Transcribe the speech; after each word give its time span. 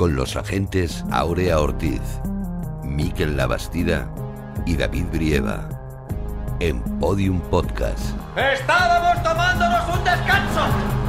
Con 0.00 0.16
los 0.16 0.34
agentes 0.34 1.04
Aurea 1.10 1.60
Ortiz, 1.60 2.00
Miquel 2.82 3.36
Labastida 3.36 4.10
y 4.64 4.74
David 4.74 5.04
Brieva. 5.12 5.68
En 6.58 6.80
Podium 6.98 7.38
Podcast. 7.38 8.16
¡Estábamos 8.34 9.22
tomándonos 9.22 9.98
un 9.98 10.02
descanso! 10.02 10.99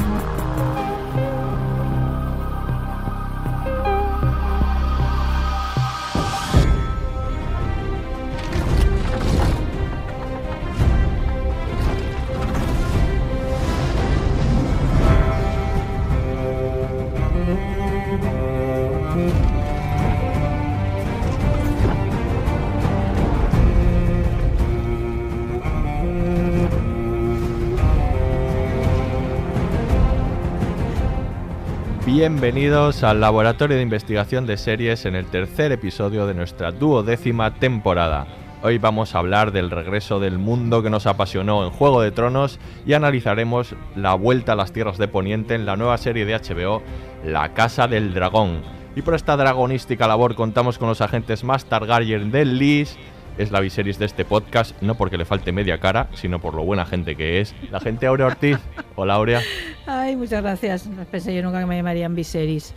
Bienvenidos 32.13 33.03
al 33.03 33.21
Laboratorio 33.21 33.77
de 33.77 33.83
Investigación 33.83 34.45
de 34.45 34.57
Series 34.57 35.05
en 35.05 35.15
el 35.15 35.27
tercer 35.27 35.71
episodio 35.71 36.27
de 36.27 36.33
nuestra 36.33 36.73
duodécima 36.73 37.53
temporada. 37.53 38.27
Hoy 38.63 38.79
vamos 38.79 39.15
a 39.15 39.19
hablar 39.19 39.53
del 39.53 39.71
regreso 39.71 40.19
del 40.19 40.37
mundo 40.37 40.83
que 40.83 40.89
nos 40.89 41.07
apasionó 41.07 41.63
en 41.63 41.69
Juego 41.69 42.01
de 42.01 42.11
Tronos 42.11 42.59
y 42.85 42.95
analizaremos 42.95 43.75
la 43.95 44.13
vuelta 44.15 44.51
a 44.51 44.55
las 44.57 44.73
tierras 44.73 44.97
de 44.97 45.07
Poniente 45.07 45.55
en 45.55 45.65
la 45.65 45.77
nueva 45.77 45.97
serie 45.97 46.25
de 46.25 46.35
HBO, 46.35 46.81
La 47.23 47.53
Casa 47.53 47.87
del 47.87 48.13
Dragón. 48.13 48.59
Y 48.93 49.03
por 49.03 49.15
esta 49.15 49.37
dragonística 49.37 50.05
labor 50.05 50.35
contamos 50.35 50.77
con 50.77 50.89
los 50.89 50.99
agentes 50.99 51.45
más 51.45 51.63
Targaryen 51.63 52.29
del 52.29 52.57
Lys, 52.57 52.97
es 53.37 53.51
la 53.51 53.59
Viserys 53.59 53.97
de 53.99 54.05
este 54.05 54.25
podcast, 54.25 54.79
no 54.81 54.95
porque 54.95 55.17
le 55.17 55.25
falte 55.25 55.51
media 55.51 55.79
cara, 55.79 56.07
sino 56.13 56.39
por 56.39 56.53
lo 56.53 56.63
buena 56.63 56.85
gente 56.85 57.15
que 57.15 57.41
es. 57.41 57.55
La 57.71 57.79
gente 57.79 58.05
Aurea 58.07 58.27
Ortiz. 58.27 58.57
Hola 58.95 59.15
Aurea. 59.15 59.41
Ay, 59.87 60.15
muchas 60.15 60.41
gracias. 60.41 60.87
No 60.87 61.03
pensé 61.05 61.33
yo 61.35 61.41
nunca 61.43 61.59
que 61.59 61.65
me 61.65 61.75
llamarían 61.77 62.13
Viserys. 62.15 62.73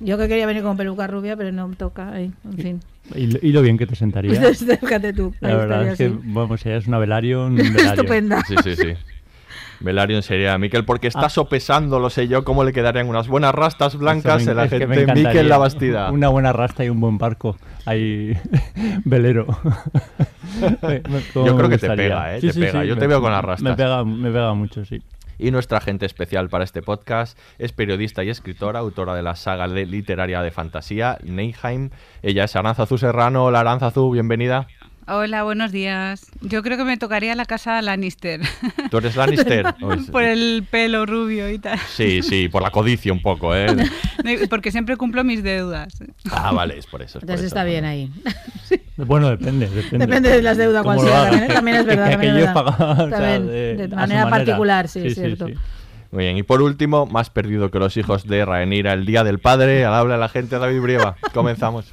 Yo 0.00 0.18
que 0.18 0.26
quería 0.26 0.46
venir 0.46 0.62
con 0.64 0.76
peluca 0.76 1.06
rubia, 1.06 1.36
pero 1.36 1.52
no 1.52 1.68
me 1.68 1.76
toca. 1.76 2.10
Ay, 2.12 2.32
en 2.44 2.58
fin. 2.58 2.80
Y, 3.14 3.26
lo- 3.28 3.38
y 3.42 3.52
lo 3.52 3.62
bien 3.62 3.78
que 3.78 3.86
te 3.86 3.94
sentaría. 3.94 4.32
Pues 4.40 4.62
acércate 4.62 5.12
tú. 5.12 5.32
La 5.40 5.54
verdad 5.56 5.88
es 5.88 5.98
que, 5.98 6.06
así. 6.06 6.18
vamos, 6.24 6.64
ella 6.66 6.76
es 6.78 6.86
una 6.88 6.98
Velaryon. 6.98 7.54
Velaryon. 7.56 7.86
Estupenda. 7.86 8.42
Sí, 8.48 8.56
sí, 8.64 8.74
sí. 8.76 8.94
Velaryon 9.82 10.22
sería 10.22 10.56
Miquel, 10.58 10.84
porque 10.84 11.08
está 11.08 11.26
Ah. 11.26 11.28
sopesando, 11.28 11.98
lo 11.98 12.08
sé 12.10 12.28
yo, 12.28 12.44
cómo 12.44 12.64
le 12.64 12.72
quedarían 12.72 13.08
unas 13.08 13.28
buenas 13.28 13.54
rastas 13.54 13.96
blancas 13.96 14.44
me- 14.44 14.50
en 14.52 14.56
la 14.56 14.68
gente. 14.68 15.06
Miquel 15.14 15.48
la 15.48 15.58
Bastida. 15.58 16.10
Una 16.12 16.28
buena 16.28 16.52
rasta 16.52 16.84
y 16.84 16.88
un 16.88 17.00
buen 17.00 17.18
barco. 17.18 17.56
Ahí, 17.86 18.36
velero. 19.04 19.46
Yo 21.34 21.56
creo 21.56 21.68
que 21.68 21.78
te 21.78 21.90
pega, 21.90 22.36
¿eh? 22.36 22.40
Te 22.40 22.52
pega. 22.54 22.84
Yo 22.84 22.96
te 22.96 23.06
veo 23.06 23.20
con 23.20 23.32
las 23.32 23.44
rastas. 23.44 23.62
Me 23.70 23.74
pega, 23.76 24.04
me 24.04 24.30
pega 24.30 24.54
mucho, 24.54 24.84
sí. 24.84 25.02
Y 25.38 25.50
nuestra 25.50 25.78
agente 25.78 26.06
especial 26.06 26.48
para 26.48 26.62
este 26.62 26.82
podcast 26.82 27.36
es 27.58 27.72
periodista 27.72 28.22
y 28.22 28.28
escritora, 28.30 28.78
autora 28.78 29.14
de 29.14 29.22
la 29.22 29.34
saga 29.34 29.66
literaria 29.66 30.40
de 30.40 30.52
fantasía, 30.52 31.18
Neyheim. 31.24 31.90
Ella 32.22 32.44
es 32.44 32.54
Aranzazu 32.54 32.96
Serrano. 32.96 33.46
Hola 33.46 33.60
Aranzazu, 33.60 34.10
bienvenida. 34.12 34.68
Hola, 35.08 35.42
buenos 35.42 35.72
días. 35.72 36.26
Yo 36.42 36.62
creo 36.62 36.76
que 36.78 36.84
me 36.84 36.96
tocaría 36.96 37.34
la 37.34 37.44
casa 37.44 37.82
Lannister. 37.82 38.40
¿Tú 38.90 38.98
eres 38.98 39.16
Lannister? 39.16 39.74
Pues- 39.80 40.08
por 40.10 40.22
el 40.22 40.64
pelo 40.70 41.06
rubio 41.06 41.50
y 41.50 41.58
tal. 41.58 41.76
Sí, 41.78 42.22
sí, 42.22 42.48
por 42.48 42.62
la 42.62 42.70
codicia 42.70 43.12
un 43.12 43.20
poco, 43.20 43.54
¿eh? 43.54 43.66
Porque 44.50 44.70
siempre 44.70 44.96
cumplo 44.96 45.24
mis 45.24 45.42
deudas. 45.42 45.98
Ah, 46.30 46.52
vale, 46.52 46.78
es 46.78 46.86
por 46.86 47.02
eso. 47.02 47.18
es 47.18 47.24
por 47.24 47.30
Entonces 47.30 47.46
eso. 47.46 47.54
está 47.56 47.64
bien 47.64 47.84
ahí. 47.84 48.10
Bueno, 48.96 49.28
depende, 49.30 49.68
depende. 49.68 50.06
Depende 50.06 50.28
de 50.30 50.42
las 50.42 50.56
deudas 50.56 50.84
lo 50.84 50.98
sea. 51.02 51.30
También, 51.30 51.48
también 51.48 51.76
es 51.78 51.86
verdad. 51.86 52.04
Que 52.04 52.10
también 52.12 52.36
es 52.36 52.46
verdad. 52.46 52.54
pagar, 52.54 52.90
o 52.92 53.08
sea, 53.08 53.18
También, 53.18 53.46
de- 53.48 53.88
manera 53.88 54.30
particular, 54.30 54.88
sí, 54.88 55.00
es 55.00 55.14
sí, 55.14 55.20
cierto. 55.20 55.46
sí. 55.48 55.54
Muy 56.12 56.24
bien, 56.24 56.36
y 56.36 56.42
por 56.42 56.60
último, 56.62 57.06
más 57.06 57.30
perdido 57.30 57.70
que 57.70 57.78
los 57.78 57.96
hijos 57.96 58.26
de 58.28 58.44
Rhaenyra, 58.44 58.92
el 58.92 59.06
Día 59.06 59.24
del 59.24 59.38
Padre, 59.40 59.84
al 59.86 59.94
habla 59.94 60.16
la 60.18 60.28
gente 60.28 60.58
David 60.58 60.80
Brieva. 60.80 61.16
Comenzamos. 61.32 61.92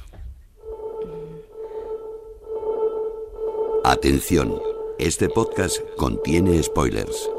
Atención, 3.84 4.54
este 4.98 5.28
podcast 5.28 5.78
contiene 5.96 6.62
spoilers. 6.62 7.30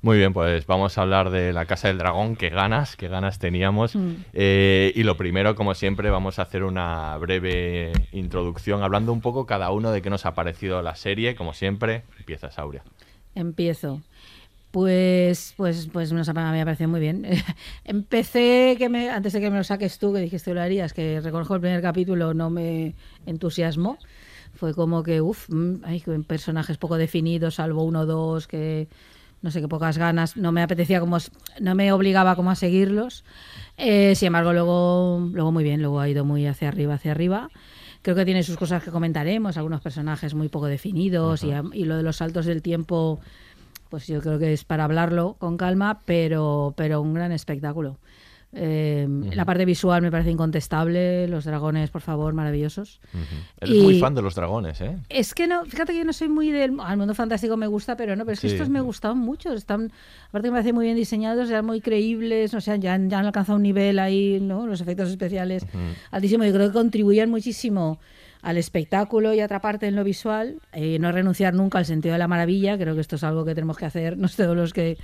Muy 0.00 0.16
bien, 0.18 0.32
pues 0.32 0.66
vamos 0.66 0.98
a 0.98 1.02
hablar 1.02 1.30
de 1.30 1.52
la 1.52 1.66
Casa 1.66 1.88
del 1.88 1.98
Dragón, 1.98 2.34
qué 2.34 2.48
ganas, 2.48 2.96
qué 2.96 3.06
ganas 3.08 3.38
teníamos. 3.38 3.94
Mm. 3.94 4.14
Eh, 4.32 4.92
y 4.96 5.02
lo 5.04 5.16
primero, 5.16 5.54
como 5.54 5.74
siempre, 5.74 6.10
vamos 6.10 6.38
a 6.38 6.42
hacer 6.42 6.64
una 6.64 7.16
breve 7.18 7.92
introducción, 8.12 8.82
hablando 8.82 9.12
un 9.12 9.20
poco 9.20 9.46
cada 9.46 9.70
uno 9.70 9.92
de 9.92 10.02
qué 10.02 10.10
nos 10.10 10.26
ha 10.26 10.34
parecido 10.34 10.82
la 10.82 10.96
serie, 10.96 11.36
como 11.36 11.52
siempre. 11.52 12.02
Empieza 12.18 12.50
Sauria. 12.50 12.82
Empiezo. 13.34 14.00
Pues, 14.72 15.52
pues, 15.56 15.88
pues 15.92 16.12
nos 16.12 16.28
ha- 16.28 16.32
me 16.32 16.60
ha 16.62 16.64
parecido 16.64 16.88
muy 16.88 17.00
bien. 17.00 17.26
Empecé, 17.84 18.74
que 18.78 18.88
me, 18.88 19.10
antes 19.10 19.34
de 19.34 19.40
que 19.40 19.50
me 19.50 19.58
lo 19.58 19.64
saques 19.64 19.98
tú, 19.98 20.12
que 20.14 20.20
dijiste 20.20 20.50
que 20.50 20.54
lo 20.54 20.62
harías, 20.62 20.94
que 20.94 21.20
reconozco 21.20 21.54
el 21.54 21.60
primer 21.60 21.82
capítulo, 21.82 22.32
no 22.34 22.48
me 22.50 22.94
entusiasmó. 23.26 23.98
Fue 24.62 24.74
como 24.74 25.02
que, 25.02 25.20
uff, 25.20 25.48
hay 25.82 26.04
personajes 26.24 26.78
poco 26.78 26.96
definidos, 26.96 27.56
salvo 27.56 27.82
uno 27.82 28.02
o 28.02 28.06
dos, 28.06 28.46
que 28.46 28.86
no 29.40 29.50
sé 29.50 29.60
qué 29.60 29.66
pocas 29.66 29.98
ganas. 29.98 30.36
No 30.36 30.52
me 30.52 30.62
apetecía 30.62 31.00
como, 31.00 31.18
no 31.58 31.74
me 31.74 31.92
obligaba 31.92 32.36
como 32.36 32.52
a 32.52 32.54
seguirlos. 32.54 33.24
Eh, 33.76 34.14
sin 34.14 34.26
embargo, 34.26 34.52
luego, 34.52 35.28
luego 35.32 35.50
muy 35.50 35.64
bien, 35.64 35.82
luego 35.82 35.98
ha 35.98 36.08
ido 36.08 36.24
muy 36.24 36.46
hacia 36.46 36.68
arriba, 36.68 36.94
hacia 36.94 37.10
arriba. 37.10 37.50
Creo 38.02 38.14
que 38.14 38.24
tiene 38.24 38.44
sus 38.44 38.56
cosas 38.56 38.84
que 38.84 38.92
comentaremos, 38.92 39.56
algunos 39.56 39.80
personajes 39.80 40.32
muy 40.32 40.48
poco 40.48 40.66
definidos 40.66 41.42
y, 41.42 41.50
y 41.72 41.84
lo 41.84 41.96
de 41.96 42.04
los 42.04 42.18
saltos 42.18 42.46
del 42.46 42.62
tiempo 42.62 43.18
pues 43.88 44.06
yo 44.06 44.20
creo 44.20 44.38
que 44.38 44.52
es 44.52 44.62
para 44.62 44.84
hablarlo 44.84 45.34
con 45.40 45.56
calma, 45.56 46.02
pero, 46.04 46.72
pero 46.76 47.00
un 47.00 47.14
gran 47.14 47.32
espectáculo. 47.32 47.98
Eh, 48.54 49.08
La 49.34 49.46
parte 49.46 49.64
visual 49.64 50.02
me 50.02 50.10
parece 50.10 50.30
incontestable, 50.30 51.26
los 51.26 51.44
dragones, 51.46 51.88
por 51.90 52.02
favor, 52.02 52.34
maravillosos. 52.34 53.00
Eres 53.58 53.74
Y- 53.76 53.80
muy 53.82 53.98
fan 53.98 54.14
de 54.14 54.20
los 54.20 54.34
dragones, 54.34 54.80
¿eh? 54.82 54.98
Es 55.08 55.32
que 55.32 55.46
no, 55.46 55.64
fíjate 55.64 55.92
que 55.92 55.98
yo 56.00 56.04
no 56.04 56.12
soy 56.12 56.28
muy 56.28 56.50
del 56.50 56.78
al 56.80 56.98
mundo 56.98 57.14
fantástico 57.14 57.56
me 57.56 57.66
gusta, 57.66 57.96
pero 57.96 58.14
no, 58.14 58.24
pero 58.24 58.34
es 58.34 58.40
que 58.40 58.48
Sí. 58.48 58.54
estos 58.54 58.68
me 58.68 58.82
gustaban 58.82 59.16
mucho, 59.18 59.54
están, 59.54 59.90
aparte 60.28 60.48
que 60.48 60.50
me 60.50 60.56
parecen 60.56 60.74
muy 60.74 60.84
bien 60.84 60.96
diseñados, 60.96 61.48
eran 61.48 61.64
muy 61.64 61.80
creíbles, 61.80 62.52
o 62.52 62.60
sea, 62.60 62.76
ya, 62.76 62.92
han- 62.94 63.08
ya 63.08 63.20
han 63.20 63.26
alcanzado 63.26 63.56
un 63.56 63.62
nivel 63.62 63.98
ahí, 63.98 64.38
¿no? 64.42 64.66
Los 64.66 64.82
efectos 64.82 65.08
especiales 65.08 65.64
altísimo, 66.10 66.44
yo 66.44 66.52
creo 66.52 66.66
que 66.68 66.74
contribuían 66.74 67.30
muchísimo 67.30 67.98
al 68.42 68.56
espectáculo 68.56 69.32
y 69.32 69.40
atraparte 69.40 69.86
en 69.86 69.94
lo 69.94 70.02
visual, 70.02 70.60
eh, 70.72 70.98
no 70.98 71.12
renunciar 71.12 71.54
nunca 71.54 71.78
al 71.78 71.86
sentido 71.86 72.12
de 72.12 72.18
la 72.18 72.28
maravilla, 72.28 72.76
creo 72.76 72.94
que 72.94 73.00
esto 73.00 73.16
es 73.16 73.24
algo 73.24 73.44
que 73.44 73.54
tenemos 73.54 73.78
que 73.78 73.86
hacer, 73.86 74.18
no 74.18 74.28
todos 74.28 74.56
los 74.56 74.72
que 74.72 74.98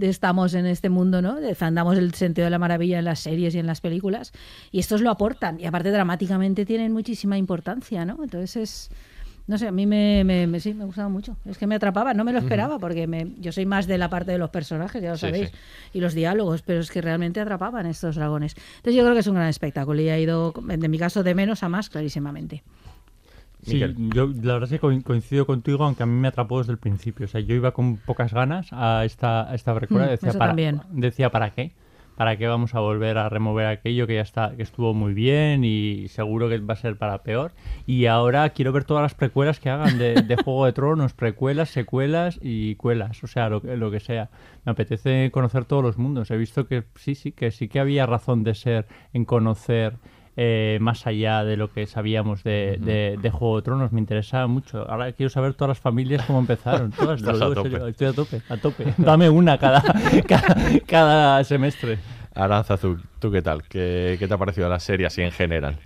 estamos 0.00 0.54
en 0.54 0.66
este 0.66 0.88
mundo, 0.88 1.22
¿no? 1.22 1.40
Defendamos 1.40 1.96
el 1.96 2.12
sentido 2.14 2.46
de 2.46 2.50
la 2.50 2.58
maravilla 2.58 2.98
en 2.98 3.04
las 3.04 3.20
series 3.20 3.54
y 3.54 3.60
en 3.60 3.66
las 3.66 3.80
películas, 3.80 4.32
y 4.72 4.80
estos 4.80 5.00
lo 5.00 5.10
aportan, 5.10 5.60
y 5.60 5.66
aparte 5.66 5.90
dramáticamente 5.90 6.66
tienen 6.66 6.92
muchísima 6.92 7.38
importancia, 7.38 8.04
¿no? 8.04 8.18
Entonces 8.22 8.56
es, 8.56 8.90
no 9.46 9.58
sé, 9.58 9.66
a 9.68 9.72
mí 9.72 9.86
me, 9.86 10.22
me, 10.24 10.46
me- 10.46 10.60
sí, 10.60 10.72
me 10.74 10.84
gustaba 10.84 11.08
mucho. 11.08 11.36
Es 11.44 11.58
que 11.58 11.66
me 11.66 11.74
atrapaba, 11.74 12.14
no 12.14 12.24
me 12.24 12.32
lo 12.32 12.38
esperaba, 12.38 12.78
porque 12.78 13.06
me, 13.06 13.28
yo 13.38 13.52
soy 13.52 13.66
más 13.66 13.86
de 13.86 13.98
la 13.98 14.08
parte 14.08 14.32
de 14.32 14.38
los 14.38 14.50
personajes, 14.50 15.02
ya 15.02 15.10
lo 15.10 15.16
Sí, 15.16 15.26
sabéis, 15.26 15.48
sí. 15.50 15.54
y 15.94 16.00
los 16.00 16.14
diálogos, 16.14 16.62
pero 16.62 16.80
es 16.80 16.90
que 16.90 17.00
realmente 17.00 17.40
atrapaban 17.40 17.86
estos 17.86 18.16
dragones. 18.16 18.54
Entonces 18.76 18.94
yo 18.94 19.02
creo 19.02 19.14
que 19.14 19.20
es 19.20 19.26
un 19.26 19.34
gran 19.34 19.48
espectáculo 19.48 20.00
y 20.00 20.08
ha 20.08 20.18
ido, 20.18 20.52
en 20.68 20.90
mi 20.90 20.98
caso, 20.98 21.22
de 21.22 21.34
menos 21.34 21.62
a 21.62 21.68
más, 21.68 21.90
clarísimamente. 21.90 22.62
Sí, 23.64 23.74
Miguel. 23.74 23.94
yo 24.12 24.26
la 24.26 24.54
verdad 24.54 24.64
es 24.64 24.70
que 24.70 24.78
co- 24.80 25.02
coincido 25.04 25.46
contigo, 25.46 25.84
aunque 25.84 26.02
a 26.02 26.06
mí 26.06 26.18
me 26.20 26.26
atrapó 26.28 26.58
desde 26.58 26.72
el 26.72 26.78
principio. 26.78 27.26
O 27.26 27.28
sea, 27.28 27.40
yo 27.40 27.54
iba 27.54 27.70
con 27.72 27.96
pocas 27.96 28.32
ganas 28.34 28.68
a 28.72 29.04
esta, 29.04 29.48
a 29.48 29.54
esta. 29.54 29.72
Mm, 29.72 29.76
decía, 30.08 30.32
para, 30.32 30.54
decía, 30.90 31.30
¿para 31.30 31.50
qué? 31.50 31.70
¿Para 32.22 32.36
qué 32.36 32.46
vamos 32.46 32.72
a 32.76 32.78
volver 32.78 33.18
a 33.18 33.28
remover 33.28 33.66
aquello 33.66 34.06
que 34.06 34.14
ya 34.14 34.20
está, 34.20 34.54
que 34.56 34.62
estuvo 34.62 34.94
muy 34.94 35.12
bien 35.12 35.64
y 35.64 36.06
seguro 36.06 36.48
que 36.48 36.58
va 36.58 36.74
a 36.74 36.76
ser 36.76 36.96
para 36.96 37.24
peor? 37.24 37.50
Y 37.84 38.06
ahora 38.06 38.48
quiero 38.50 38.70
ver 38.70 38.84
todas 38.84 39.02
las 39.02 39.14
precuelas 39.16 39.58
que 39.58 39.70
hagan 39.70 39.98
de, 39.98 40.22
de 40.22 40.36
Juego 40.44 40.64
de 40.66 40.72
Tronos, 40.72 41.14
precuelas, 41.14 41.70
secuelas 41.70 42.38
y 42.40 42.76
cuelas, 42.76 43.24
o 43.24 43.26
sea, 43.26 43.48
lo, 43.48 43.60
que- 43.60 43.76
lo 43.76 43.90
que 43.90 43.98
sea. 43.98 44.30
Me 44.64 44.70
apetece 44.70 45.32
conocer 45.32 45.64
todos 45.64 45.82
los 45.82 45.98
mundos. 45.98 46.30
He 46.30 46.36
visto 46.36 46.68
que 46.68 46.84
sí, 46.94 47.16
sí, 47.16 47.32
que 47.32 47.50
sí 47.50 47.66
que 47.66 47.80
había 47.80 48.06
razón 48.06 48.44
de 48.44 48.54
ser 48.54 48.86
en 49.12 49.24
conocer 49.24 49.94
eh, 50.36 50.78
más 50.80 51.06
allá 51.06 51.44
de 51.44 51.56
lo 51.56 51.70
que 51.72 51.86
sabíamos 51.86 52.42
de, 52.42 52.78
de- 52.80 53.18
de 53.20 53.30
Juego 53.30 53.56
de 53.56 53.62
Tronos. 53.62 53.92
Me 53.92 54.00
interesa 54.00 54.46
mucho. 54.46 54.88
Ahora 54.90 55.12
quiero 55.12 55.30
saber 55.30 55.54
todas 55.54 55.68
las 55.70 55.78
familias 55.80 56.24
cómo 56.26 56.38
empezaron. 56.38 56.90
Todas, 56.98 57.20
lo 57.20 57.30
a 57.30 57.34
serio. 57.34 57.54
tope. 57.54 57.90
Estoy 57.90 58.06
a 58.08 58.12
tope, 58.12 58.42
a 58.48 58.56
tope. 58.56 58.94
Dame 58.98 59.28
una 59.28 59.58
cada, 59.58 59.82
cada, 60.26 60.56
cada 60.86 61.44
semestre. 61.44 61.98
Aranzazu, 62.34 62.96
¿tú 63.18 63.30
qué 63.30 63.42
tal? 63.42 63.62
¿Qué, 63.68 64.16
qué 64.18 64.26
te 64.26 64.32
ha 64.34 64.38
parecido 64.38 64.68
la 64.68 64.80
serie 64.80 65.06
así 65.06 65.20
en 65.20 65.32
general? 65.32 65.78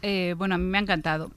Eh, 0.00 0.36
bueno, 0.38 0.54
a 0.54 0.58
mí 0.58 0.64
me 0.64 0.78
ha 0.78 0.80
encantado. 0.80 1.32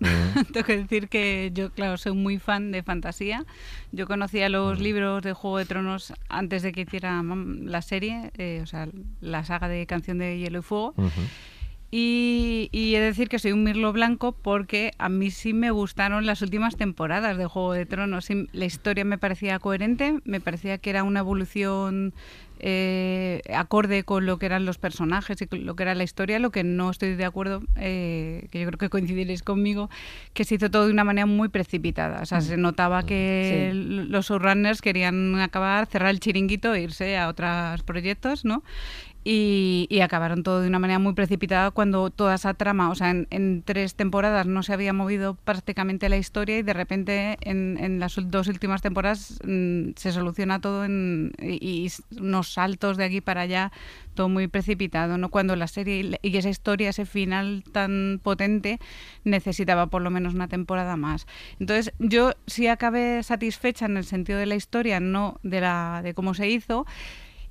Tengo 0.54 0.64
que 0.68 0.78
decir 0.78 1.10
que 1.10 1.50
yo, 1.52 1.72
claro, 1.72 1.98
soy 1.98 2.12
muy 2.14 2.38
fan 2.38 2.72
de 2.72 2.84
fantasía. 2.84 3.44
Yo 3.92 4.06
conocía 4.06 4.50
los 4.50 4.80
libros 4.80 5.24
de 5.24 5.34
Juego 5.34 5.58
de 5.58 5.66
Tronos 5.66 6.14
antes 6.30 6.62
de 6.62 6.72
que 6.74 6.82
hiciera 6.82 7.24
la 7.24 7.82
serie, 7.82 8.30
eh, 8.38 8.60
o 8.62 8.68
sea, 8.68 8.88
la 9.20 9.44
saga 9.46 9.68
de 9.68 9.88
Canción 9.88 10.20
de 10.20 10.38
Hielo 10.38 10.60
y 10.60 10.62
Fuego. 10.62 10.94
Y, 11.94 12.70
y 12.72 12.96
he 12.96 13.00
de 13.02 13.08
decir 13.08 13.28
que 13.28 13.38
soy 13.38 13.52
un 13.52 13.64
mirlo 13.66 13.92
blanco 13.92 14.32
porque 14.32 14.94
a 14.98 15.10
mí 15.10 15.30
sí 15.30 15.52
me 15.54 15.72
gustaron 15.72 16.26
las 16.26 16.42
últimas 16.42 16.78
temporadas 16.78 17.38
de 17.38 17.46
Juego 17.46 17.74
de 17.74 17.86
Tronos. 17.86 18.24
Sí, 18.26 18.48
la 18.54 18.64
historia 18.64 19.04
me 19.04 19.18
parecía 19.18 19.60
coherente, 19.60 20.20
me 20.24 20.40
parecía 20.40 20.78
que 20.78 20.90
era 20.90 21.04
una 21.04 21.20
evolución 21.20 22.14
eh, 22.64 23.42
acorde 23.54 24.04
con 24.04 24.26
lo 24.26 24.38
que 24.38 24.46
eran 24.46 24.66
los 24.66 24.78
personajes 24.78 25.42
y 25.42 25.48
con 25.48 25.66
lo 25.66 25.76
que 25.76 25.84
era 25.84 25.94
la 25.96 26.04
historia. 26.04 26.40
Lo 26.40 26.52
que 26.52 26.64
no 26.64 26.92
estoy 26.92 27.16
de 27.16 27.26
acuerdo, 27.26 27.62
eh, 27.76 28.48
que 28.52 28.62
yo 28.62 28.68
creo 28.68 28.78
que 28.78 28.90
coincidiréis 28.90 29.44
conmigo, 29.44 29.90
que 30.34 30.46
se 30.46 30.56
hizo 30.56 30.72
todo 30.72 30.86
de 30.86 30.94
una 30.94 31.04
manera 31.04 31.26
muy 31.26 31.50
precipitada. 31.50 32.22
O 32.22 32.26
sea, 32.26 32.40
se 32.40 32.56
notaba 32.56 33.04
que 33.06 33.72
Sí. 33.74 33.78
los 34.10 34.28
showrunners 34.30 34.82
querían 34.82 35.38
acabar, 35.42 35.88
cerrar 35.88 36.12
el 36.12 36.22
chiringuito 36.22 36.74
e 36.74 36.84
irse 36.84 37.18
a 37.18 37.28
otros 37.28 37.84
proyectos, 37.84 38.46
¿no? 38.46 38.64
Y, 39.24 39.86
y 39.90 40.00
acabaron 40.00 40.42
todo 40.42 40.62
de 40.62 40.68
una 40.68 40.80
manera 40.80 40.98
muy 40.98 41.14
precipitada 41.14 41.70
cuando 41.70 42.10
toda 42.10 42.36
esa 42.36 42.56
trama, 42.56 42.90
o 42.90 42.96
sea, 42.96 43.12
en, 43.12 43.28
en 43.30 43.62
tres 43.62 43.94
temporadas 43.94 44.48
no 44.48 44.64
se 44.64 44.74
había 44.74 44.94
movido 44.94 45.36
prácticamente 45.36 46.10
la 46.10 46.18
historia 46.18 46.58
y 46.58 46.64
de 46.64 46.74
repente 46.74 47.38
en, 47.42 47.78
en 47.80 48.00
las 48.00 48.16
dos 48.18 48.48
últimas 48.48 48.82
temporadas 48.82 49.40
mm, 49.46 49.92
se 49.96 50.12
soluciona 50.12 50.60
todo 50.60 50.86
en, 50.86 51.34
y, 51.40 51.86
y 51.86 51.92
unos 52.20 52.54
saltos 52.54 52.98
de 52.98 53.06
aquí 53.06 53.22
para 53.22 53.42
allá, 53.42 53.72
todo 54.16 54.28
muy 54.28 54.48
precipitado, 54.48 55.18
¿no? 55.18 55.30
Cuando 55.30 55.56
la 55.56 55.68
serie 55.68 56.20
y 56.22 56.38
esa 56.38 56.50
historia, 56.50 56.90
ese 56.90 57.06
final 57.06 57.64
tan 57.72 58.20
potente, 58.24 58.80
necesitaba 59.24 59.88
por 59.88 60.02
lo 60.02 60.10
menos 60.10 60.34
una 60.34 60.48
temporada 60.48 60.98
más. 60.98 61.28
Entonces, 61.60 61.94
yo 62.00 62.34
sí 62.48 62.68
acabé 62.68 63.24
satisfecha 63.24 63.86
en 63.86 63.98
el 63.98 64.04
sentido 64.04 64.40
de 64.40 64.46
la 64.46 64.56
historia, 64.56 65.00
no 65.00 65.40
de, 65.44 65.62
la, 65.62 66.02
de 66.04 66.14
cómo 66.14 66.34
se 66.34 66.50
hizo. 66.50 66.86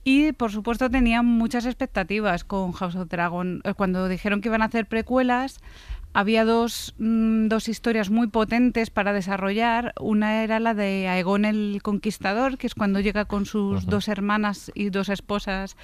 Y 0.03 0.33
por 0.33 0.51
supuesto 0.51 0.89
tenía 0.89 1.23
muchas 1.23 1.67
expectativas 1.67 2.45
con 2.45 2.73
House 2.73 2.97
of 2.97 3.09
Dragon. 3.09 3.61
Eh, 3.65 3.75
Cuando 3.75 4.09
dijeron 4.09 4.41
que 4.41 4.49
iban 4.49 4.63
a 4.63 4.67
hacer 4.67 4.87
precuelas, 4.87 5.61
había 6.13 6.45
dos, 6.45 6.95
mm, 6.99 7.49
dos 7.49 7.69
historias 7.69 8.11
muy 8.11 8.27
potentes 8.27 8.91
para 8.91 9.13
desarrollar. 9.13 9.93
Una 10.01 10.43
era 10.43 10.59
la 10.59 10.75
de 10.75 11.07
Aegon 11.07 11.45
el 11.45 11.81
Conquistador, 11.83 12.59
que 12.59 12.67
es 12.67 12.75
cuando 12.75 13.01
llega 13.01 13.27
con 13.27 13.47
sus 13.47 13.87
dos 13.87 14.09
hermanas 14.09 14.73
y 14.75 14.91
dos 14.91 15.09
esposas 15.09 15.77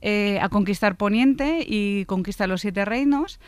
eh, 0.00 0.38
a 0.40 0.48
conquistar 0.48 0.96
Poniente 0.96 1.64
y 1.66 2.04
conquista 2.06 2.46
los 2.46 2.62
siete 2.62 2.84
reinos. 2.84 3.40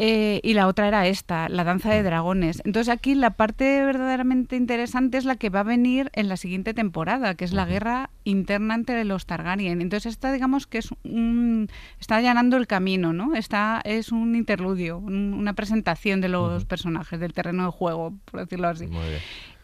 Eh, 0.00 0.38
y 0.44 0.54
la 0.54 0.68
otra 0.68 0.86
era 0.86 1.08
esta, 1.08 1.48
la 1.48 1.64
danza 1.64 1.90
de 1.90 2.04
dragones. 2.04 2.62
Entonces 2.64 2.88
aquí 2.88 3.16
la 3.16 3.30
parte 3.30 3.84
verdaderamente 3.84 4.54
interesante 4.54 5.18
es 5.18 5.24
la 5.24 5.34
que 5.34 5.50
va 5.50 5.60
a 5.60 5.64
venir 5.64 6.08
en 6.14 6.28
la 6.28 6.36
siguiente 6.36 6.72
temporada, 6.72 7.34
que 7.34 7.44
es 7.44 7.52
la 7.52 7.66
guerra 7.66 8.10
interna 8.22 8.76
entre 8.76 9.04
los 9.04 9.26
Targaryen. 9.26 9.80
Entonces 9.82 10.12
esta 10.12 10.30
digamos 10.32 10.68
que 10.68 10.78
es 10.78 10.90
un, 11.02 11.68
está 11.98 12.16
allanando 12.16 12.56
el 12.56 12.68
camino, 12.68 13.12
¿no? 13.12 13.34
Esta 13.34 13.80
es 13.84 14.12
un 14.12 14.36
interludio, 14.36 14.98
un- 14.98 15.34
una 15.34 15.54
presentación 15.54 16.20
de 16.20 16.28
los 16.28 16.64
personajes 16.64 17.18
del 17.18 17.32
terreno 17.32 17.64
de 17.64 17.70
juego, 17.72 18.14
por 18.30 18.38
decirlo 18.40 18.68
así. 18.68 18.86
Muy 18.86 19.08
bien. 19.08 19.20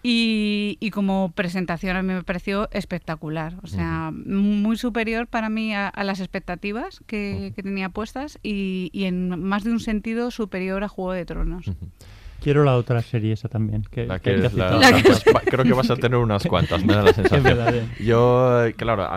Y, 0.06 0.76
y 0.80 0.90
como 0.90 1.32
presentación 1.34 1.96
a 1.96 2.02
mí 2.02 2.12
me 2.12 2.22
pareció 2.22 2.68
espectacular, 2.72 3.54
o 3.62 3.66
sea, 3.66 4.10
muy 4.12 4.76
superior 4.76 5.26
para 5.26 5.48
mí 5.48 5.74
a, 5.74 5.88
a 5.88 6.04
las 6.04 6.20
expectativas 6.20 7.00
que, 7.06 7.54
que 7.56 7.62
tenía 7.62 7.88
puestas 7.88 8.38
y, 8.42 8.90
y 8.92 9.04
en 9.04 9.40
más 9.40 9.64
de 9.64 9.70
un 9.70 9.80
sentido 9.80 10.30
superior 10.30 10.84
a 10.84 10.88
Juego 10.88 11.12
de 11.12 11.24
Tronos. 11.24 11.70
Quiero 12.44 12.62
la 12.62 12.76
otra 12.76 13.00
serie 13.02 13.32
esa 13.32 13.48
también. 13.48 13.82
Que, 13.90 14.06
La 14.06 14.18
que- 14.18 14.34
que 14.34 14.40
que 14.42 14.46
es 14.48 14.54
la- 14.54 14.68
has 14.68 14.80
La 14.80 14.98
citado. 14.98 15.20
que- 15.24 15.32
va- 15.32 15.40
creo 15.40 15.64
que 15.64 15.72
vas 15.72 15.90
a 15.90 15.96
tener 15.96 16.18
unas 16.18 16.44
cuantas, 16.44 16.84
me 16.84 16.94
da 16.94 17.02
la 17.02 17.12
sensación. 17.14 17.58
eh. 17.74 17.88
Yo, 18.04 18.64
claro, 18.76 19.08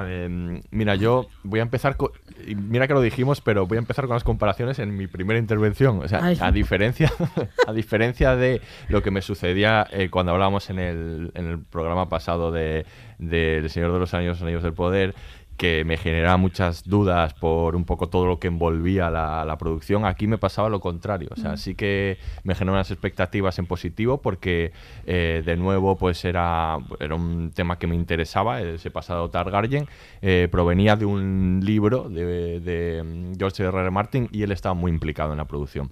mira, 0.72 0.96
yo 0.96 1.28
voy 1.44 1.60
a 1.60 1.64
empezar 1.64 1.98
con, 1.98 2.10
mira 2.56 2.88
que 2.88 2.94
lo 2.94 3.02
dijimos, 3.02 3.42
pero 3.42 3.68
voy 3.68 3.78
a 3.78 3.80
empezar 3.80 4.06
con 4.08 4.14
las 4.16 4.24
comparaciones 4.24 4.80
en 4.80 4.96
mi 4.96 5.08
primera 5.08 5.38
intervención. 5.40 6.00
O 6.04 6.08
sea, 6.08 6.24
Ay. 6.24 6.38
a 6.40 6.52
diferencia, 6.52 7.12
a 7.68 7.74
diferencia 7.74 8.36
de 8.36 8.62
lo 8.90 9.04
que 9.04 9.12
me 9.12 9.22
sucedía 9.22 9.86
eh, 9.92 10.10
cuando 10.10 10.32
hablábamos 10.32 10.70
en 10.70 10.80
el, 10.80 11.32
en 11.36 11.48
el 11.48 11.60
programa 11.60 12.10
pasado 12.10 12.52
de, 12.52 12.86
de 13.20 13.58
El 13.58 13.70
Señor 13.70 13.92
de 13.94 14.00
los 14.00 14.14
Anillos, 14.14 14.42
Anillos 14.42 14.64
del 14.64 14.74
Poder, 14.74 15.14
que 15.58 15.84
me 15.84 15.98
generaba 15.98 16.38
muchas 16.38 16.84
dudas 16.88 17.34
por 17.34 17.76
un 17.76 17.84
poco 17.84 18.08
todo 18.10 18.26
lo 18.28 18.40
que 18.40 18.48
envolvía 18.48 19.10
la, 19.10 19.44
la 19.44 19.58
producción, 19.58 20.06
aquí 20.06 20.28
me 20.28 20.38
pasaba 20.38 20.70
lo 20.70 20.80
contrario. 20.80 21.30
O 21.32 21.36
sea, 21.36 21.58
sí 21.58 21.76
que 21.76 22.18
me 22.44 22.54
generó 22.56 22.74
unas 22.74 22.92
expectativas 22.92 23.58
en 23.60 23.66
positivo 23.66 24.22
porque, 24.22 24.72
eh, 25.06 25.42
de 25.46 25.58
nuevo, 25.58 25.98
pues 25.98 26.24
era, 26.26 26.78
era 27.00 27.16
un 27.16 27.52
tema 27.54 27.80
que 27.80 27.88
me 27.88 27.96
interesaba, 27.96 28.62
ese 28.62 28.92
pasado 28.92 29.30
Targaryen. 29.30 29.88
eh, 30.22 30.48
provenía 30.52 30.96
de 30.96 31.06
un 31.06 31.62
libro 31.64 32.08
de, 32.10 32.60
de 32.60 33.04
mm, 33.04 33.34
George 33.38 33.64
R. 33.64 33.78
R. 33.80 33.92
Martin 33.92 34.30
y 34.32 34.44
él 34.44 34.52
estaba 34.52 34.76
muy 34.76 34.92
implicado 34.92 35.32
en 35.32 35.38
la 35.38 35.46
producción. 35.46 35.92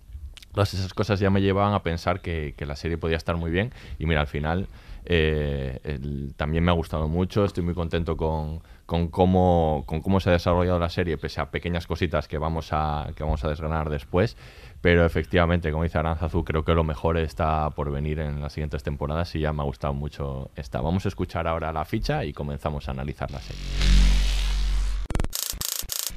Todas 0.53 0.73
esas 0.73 0.93
cosas 0.93 1.19
ya 1.19 1.29
me 1.29 1.41
llevaban 1.41 1.73
a 1.73 1.83
pensar 1.83 2.21
que, 2.21 2.53
que 2.55 2.65
la 2.65 2.75
serie 2.77 2.97
podía 2.97 3.17
estar 3.17 3.35
muy 3.35 3.51
bien. 3.51 3.73
Y 3.99 4.05
mira, 4.05 4.21
al 4.21 4.27
final 4.27 4.67
eh, 5.05 5.79
el- 5.83 6.33
también 6.35 6.63
me 6.63 6.71
ha 6.71 6.73
gustado 6.75 7.07
mucho. 7.07 7.45
Estoy 7.45 7.63
muy 7.63 7.73
contento 7.73 8.17
con, 8.17 8.61
con 8.85 9.07
cómo, 9.09 9.83
con 9.85 10.01
cómo 10.01 10.19
se 10.19 10.29
ha 10.29 10.33
desarrollado 10.33 10.79
la 10.79 10.89
serie, 10.89 11.17
pese 11.17 11.41
a 11.41 11.51
pequeñas 11.51 11.87
cositas 11.87 12.27
que 12.27 12.37
vamos 12.37 12.69
a, 12.71 13.09
que 13.15 13.23
vamos 13.23 13.43
a 13.43 13.49
desgranar 13.49 13.89
después. 13.89 14.35
Pero 14.81 15.05
efectivamente, 15.05 15.71
como 15.71 15.83
dice 15.83 15.97
Aranzazu, 15.97 16.43
creo 16.43 16.63
que 16.63 16.73
lo 16.73 16.83
mejor 16.83 17.17
está 17.17 17.69
por 17.71 17.91
venir 17.91 18.19
en 18.19 18.41
las 18.41 18.53
siguientes 18.53 18.83
temporadas 18.83 19.33
y 19.35 19.39
ya 19.39 19.51
me 19.53 19.61
ha 19.63 19.65
gustado 19.65 19.93
mucho 19.93 20.51
esta. 20.55 20.81
Vamos 20.81 21.05
a 21.05 21.09
escuchar 21.09 21.47
ahora 21.47 21.71
la 21.73 21.85
ficha 21.85 22.23
y 22.23 22.33
comenzamos 22.33 22.87
a 22.87 22.91
analizar 22.91 23.31
la 23.31 23.39
serie. 23.39 23.61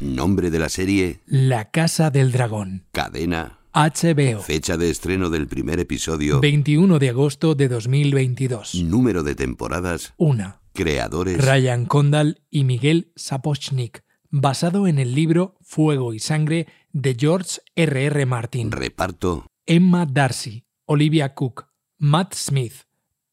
Nombre 0.01 0.51
de 0.51 0.59
la 0.61 0.69
serie, 0.69 1.21
La 1.27 1.71
Casa 1.71 2.11
del 2.11 2.31
Dragón. 2.31 2.85
cadena, 2.93 3.58
HBO. 3.79 4.41
fecha 4.43 4.77
de 4.77 4.91
estreno 4.91 5.31
del 5.31 5.47
primer 5.47 5.79
episodio, 5.79 6.41
21 6.41 6.99
de 6.99 7.11
agosto 7.11 7.55
de 7.55 7.69
2022. 7.69 8.75
número 8.75 9.23
de 9.23 9.37
temporadas, 9.37 10.15
1. 10.17 10.57
creadores, 10.73 11.47
Ryan 11.47 11.87
Condal 11.87 12.43
y 12.51 12.65
Miguel 12.65 13.13
Sapochnik. 13.15 14.03
Basado 14.31 14.89
en 14.89 14.99
el 14.99 15.15
libro 15.15 15.59
Fuego 15.61 16.13
y 16.13 16.19
Sangre 16.19 16.67
de 16.91 17.17
George 17.17 17.61
R.R. 17.77 18.07
R. 18.07 18.27
Martin. 18.27 18.73
reparto, 18.73 19.47
Emma 19.65 20.07
Darcy, 20.07 20.65
Olivia 20.85 21.35
Cook, 21.35 21.69
Matt 21.99 22.35
Smith, 22.35 22.83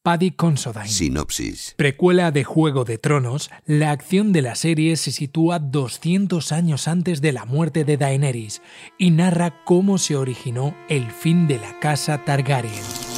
Paddy 0.06 0.30
Considine. 0.30 0.86
sinopsis. 0.86 1.74
Precuela 1.76 2.30
de 2.30 2.44
Juego 2.44 2.84
de 2.84 2.96
Tronos, 2.96 3.50
la 3.66 3.90
acción 3.90 4.32
de 4.32 4.40
la 4.40 4.54
serie 4.54 4.96
se 4.96 5.10
sitúa 5.10 5.58
200 5.58 6.52
años 6.52 6.86
antes 6.86 7.20
de 7.20 7.32
la 7.32 7.44
muerte 7.44 7.82
de 7.82 7.96
Daenerys 7.96 8.62
y 8.98 9.10
narra 9.10 9.64
cómo 9.64 9.98
se 9.98 10.14
originó 10.14 10.76
el 10.88 11.10
fin 11.10 11.48
de 11.48 11.58
la 11.58 11.80
casa 11.80 12.24
Targaryen. 12.24 13.15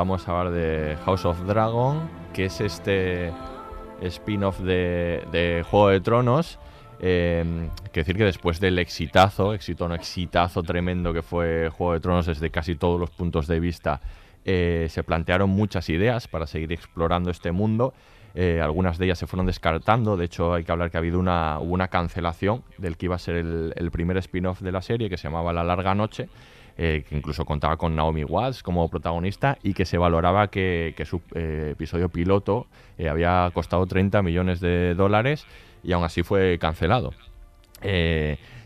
Vamos 0.00 0.26
a 0.26 0.30
hablar 0.30 0.54
de 0.54 0.96
House 1.04 1.26
of 1.26 1.38
Dragon, 1.44 2.08
que 2.32 2.46
es 2.46 2.62
este 2.62 3.30
spin-off 4.00 4.58
de, 4.60 5.62
Juego 5.70 5.88
de 5.90 6.00
Tronos. 6.00 6.58
Eh, 7.00 7.68
decir 7.92 8.16
que 8.16 8.24
después 8.24 8.60
del 8.60 8.78
exitazo, 8.78 9.52
éxito 9.52 9.88
no 9.88 9.94
exitazo 9.94 10.62
tremendo 10.62 11.12
que 11.12 11.20
fue 11.20 11.68
Juego 11.68 11.92
de 11.92 12.00
Tronos 12.00 12.24
desde 12.24 12.48
casi 12.48 12.76
todos 12.76 12.98
los 12.98 13.10
puntos 13.10 13.46
de 13.46 13.60
vista, 13.60 14.00
eh, 14.46 14.86
se 14.88 15.02
plantearon 15.02 15.50
muchas 15.50 15.90
ideas 15.90 16.28
para 16.28 16.46
seguir 16.46 16.72
explorando 16.72 17.30
este 17.30 17.52
mundo. 17.52 17.92
Eh, 18.34 18.58
algunas 18.62 18.96
de 18.96 19.04
ellas 19.04 19.18
se 19.18 19.26
fueron 19.26 19.44
descartando. 19.44 20.16
De 20.16 20.24
hecho, 20.24 20.54
hay 20.54 20.64
que 20.64 20.72
hablar 20.72 20.90
que 20.90 20.96
ha 20.96 21.00
habido 21.00 21.18
una, 21.18 21.58
una 21.58 21.88
cancelación 21.88 22.62
del 22.78 22.96
que 22.96 23.04
iba 23.04 23.16
a 23.16 23.18
ser 23.18 23.36
el 23.36 23.90
primer 23.90 24.16
spin-off 24.16 24.62
de 24.62 24.72
la 24.72 24.80
serie, 24.80 25.10
que 25.10 25.18
se 25.18 25.24
llamaba 25.24 25.52
La 25.52 25.62
Larga 25.62 25.94
Noche, 25.94 26.30
eh, 26.82 27.04
que 27.06 27.14
incluso 27.14 27.44
contaba 27.44 27.76
con 27.76 27.94
Naomi 27.94 28.24
Watts 28.24 28.62
como 28.62 28.88
protagonista 28.88 29.58
y 29.62 29.74
que 29.74 29.84
se 29.84 29.98
valoraba 29.98 30.48
que, 30.48 30.94
su 31.04 31.20
eh, 31.34 31.72
episodio 31.72 32.08
piloto 32.08 32.68
eh, 32.96 33.10
había 33.10 33.50
costado 33.52 33.84
30 33.84 34.22
millones 34.22 34.60
de 34.60 34.94
dólares 34.94 35.44
y 35.82 35.92
aún 35.92 36.04
así 36.04 36.22
fue 36.22 36.56
cancelado. 36.58 37.12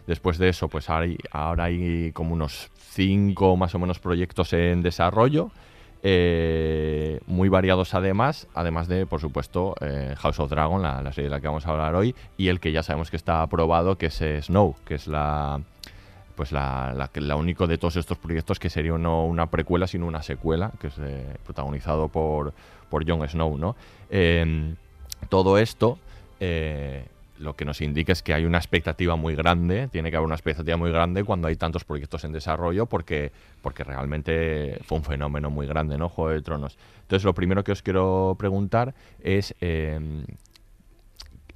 Después 0.07 0.39
de 0.39 0.49
eso, 0.49 0.69
pues 0.69 0.89
ahora 0.89 1.65
hay 1.65 2.13
como 2.13 2.35
unos 2.35 2.71
cinco 2.77 3.57
más 3.57 3.75
o 3.75 3.81
menos 3.81 3.99
proyectos 3.99 4.53
en 4.53 4.83
desarrollo, 4.83 5.51
muy 7.27 7.49
variados 7.49 7.95
además, 7.95 8.47
además 8.55 8.87
de, 8.87 9.07
por 9.07 9.21
supuesto, 9.21 9.75
House 10.19 10.39
of 10.39 10.51
Dragon, 10.51 10.81
la, 10.83 11.13
serie 11.13 11.31
de 11.31 11.35
la 11.35 11.41
que 11.41 11.49
vamos 11.49 11.67
a 11.67 11.71
hablar 11.71 11.97
hoy, 11.97 12.15
y 12.37 12.47
el 12.47 12.61
que 12.61 12.71
ya 12.71 12.85
sabemos 12.85 13.11
que 13.11 13.17
está 13.17 13.43
aprobado, 13.43 13.99
que 13.99 14.07
es 14.07 14.23
Snow, 14.43 14.77
que 14.85 14.95
es 14.95 15.09
la 15.09 15.61
pues 16.35 16.53
la, 16.53 17.09
la, 17.15 17.37
único 17.37 17.67
de 17.67 17.79
todos 17.79 17.97
estos 17.97 18.19
proyectos 18.19 18.59
que 18.59 18.71
sería 18.71 18.97
no 18.99 19.25
una 19.25 19.51
precuela, 19.51 19.87
sino 19.87 20.07
una 20.07 20.23
secuela, 20.23 20.73
que 20.81 20.89
es 20.89 20.95
eh, 20.99 21.37
protagonizado 21.45 22.09
por, 22.09 22.53
por 22.91 23.09
Jon 23.09 23.29
Snow, 23.29 23.57
¿no? 23.57 23.77
Eh, 24.11 24.75
todo 25.29 25.59
esto 25.59 25.99
eh, 26.41 27.07
lo 27.39 27.57
que 27.57 27.65
nos 27.65 27.81
indica 27.81 28.13
es 28.13 28.23
que 28.23 28.35
hay 28.35 28.45
una 28.45 28.59
expectativa 28.59 29.17
muy 29.17 29.35
grande, 29.35 29.89
tiene 29.89 30.11
que 30.11 30.17
haber 30.17 30.27
una 30.27 30.37
expectativa 30.37 30.77
muy 30.77 30.91
grande 30.91 31.25
cuando 31.25 31.49
hay 31.49 31.57
tantos 31.57 31.85
proyectos 31.85 32.25
en 32.25 32.33
desarrollo, 32.33 32.87
porque, 32.87 33.33
porque 33.63 33.85
realmente 33.85 34.79
fue 34.85 34.99
un 34.99 35.05
fenómeno 35.05 35.51
muy 35.51 35.67
grande, 35.67 35.99
¿no? 35.99 36.09
Juego 36.09 36.31
de 36.31 36.43
Tronos. 36.43 36.79
Entonces, 37.03 37.25
lo 37.25 37.35
primero 37.35 37.65
que 37.65 37.73
os 37.73 37.83
quiero 37.83 38.37
preguntar 38.39 38.95
es 39.21 39.55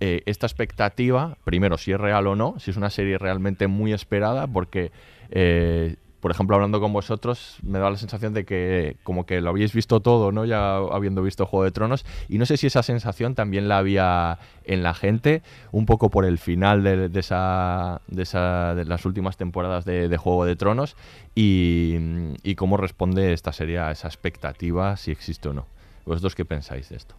eh, 0.00 0.22
esta 0.26 0.46
expectativa, 0.46 1.36
primero, 1.44 1.76
si 1.76 1.92
es 1.92 2.00
real 2.00 2.26
o 2.28 2.36
no, 2.36 2.54
si 2.58 2.70
es 2.70 2.76
una 2.76 2.90
serie 2.90 3.18
realmente 3.18 3.66
muy 3.66 3.92
esperada, 3.92 4.46
porque, 4.46 4.92
eh, 5.30 5.96
por 6.20 6.30
ejemplo, 6.30 6.54
hablando 6.54 6.80
con 6.80 6.92
vosotros, 6.92 7.58
me 7.62 7.80
da 7.80 7.90
la 7.90 7.96
sensación 7.96 8.32
de 8.32 8.44
que 8.44 8.96
como 9.02 9.26
que 9.26 9.40
lo 9.40 9.50
habéis 9.50 9.72
visto 9.72 10.00
todo, 10.00 10.30
¿no? 10.30 10.44
Ya 10.44 10.76
habiendo 10.76 11.22
visto 11.22 11.46
Juego 11.46 11.64
de 11.64 11.72
Tronos, 11.72 12.06
y 12.28 12.38
no 12.38 12.46
sé 12.46 12.56
si 12.56 12.68
esa 12.68 12.82
sensación 12.82 13.34
también 13.34 13.66
la 13.66 13.78
había 13.78 14.38
en 14.64 14.82
la 14.84 14.94
gente, 14.94 15.42
un 15.72 15.84
poco 15.84 16.10
por 16.10 16.24
el 16.24 16.38
final 16.38 16.84
de, 16.84 17.10
esa, 17.18 18.00
de, 18.06 18.22
esa, 18.22 18.74
de 18.76 18.84
las 18.84 19.04
últimas 19.04 19.36
temporadas 19.36 19.84
de, 19.84 20.08
de 20.08 20.16
Juego 20.16 20.44
de 20.44 20.54
Tronos, 20.54 20.96
y, 21.34 21.96
y 22.42 22.54
cómo 22.54 22.76
responde 22.76 23.32
esta 23.32 23.52
serie 23.52 23.78
a 23.78 23.90
esa 23.90 24.06
expectativa, 24.08 24.96
si 24.96 25.10
existe 25.10 25.48
o 25.48 25.52
no. 25.52 25.66
¿Vosotros 26.06 26.34
qué 26.34 26.44
pensáis 26.44 26.88
de 26.88 26.96
esto? 26.96 27.16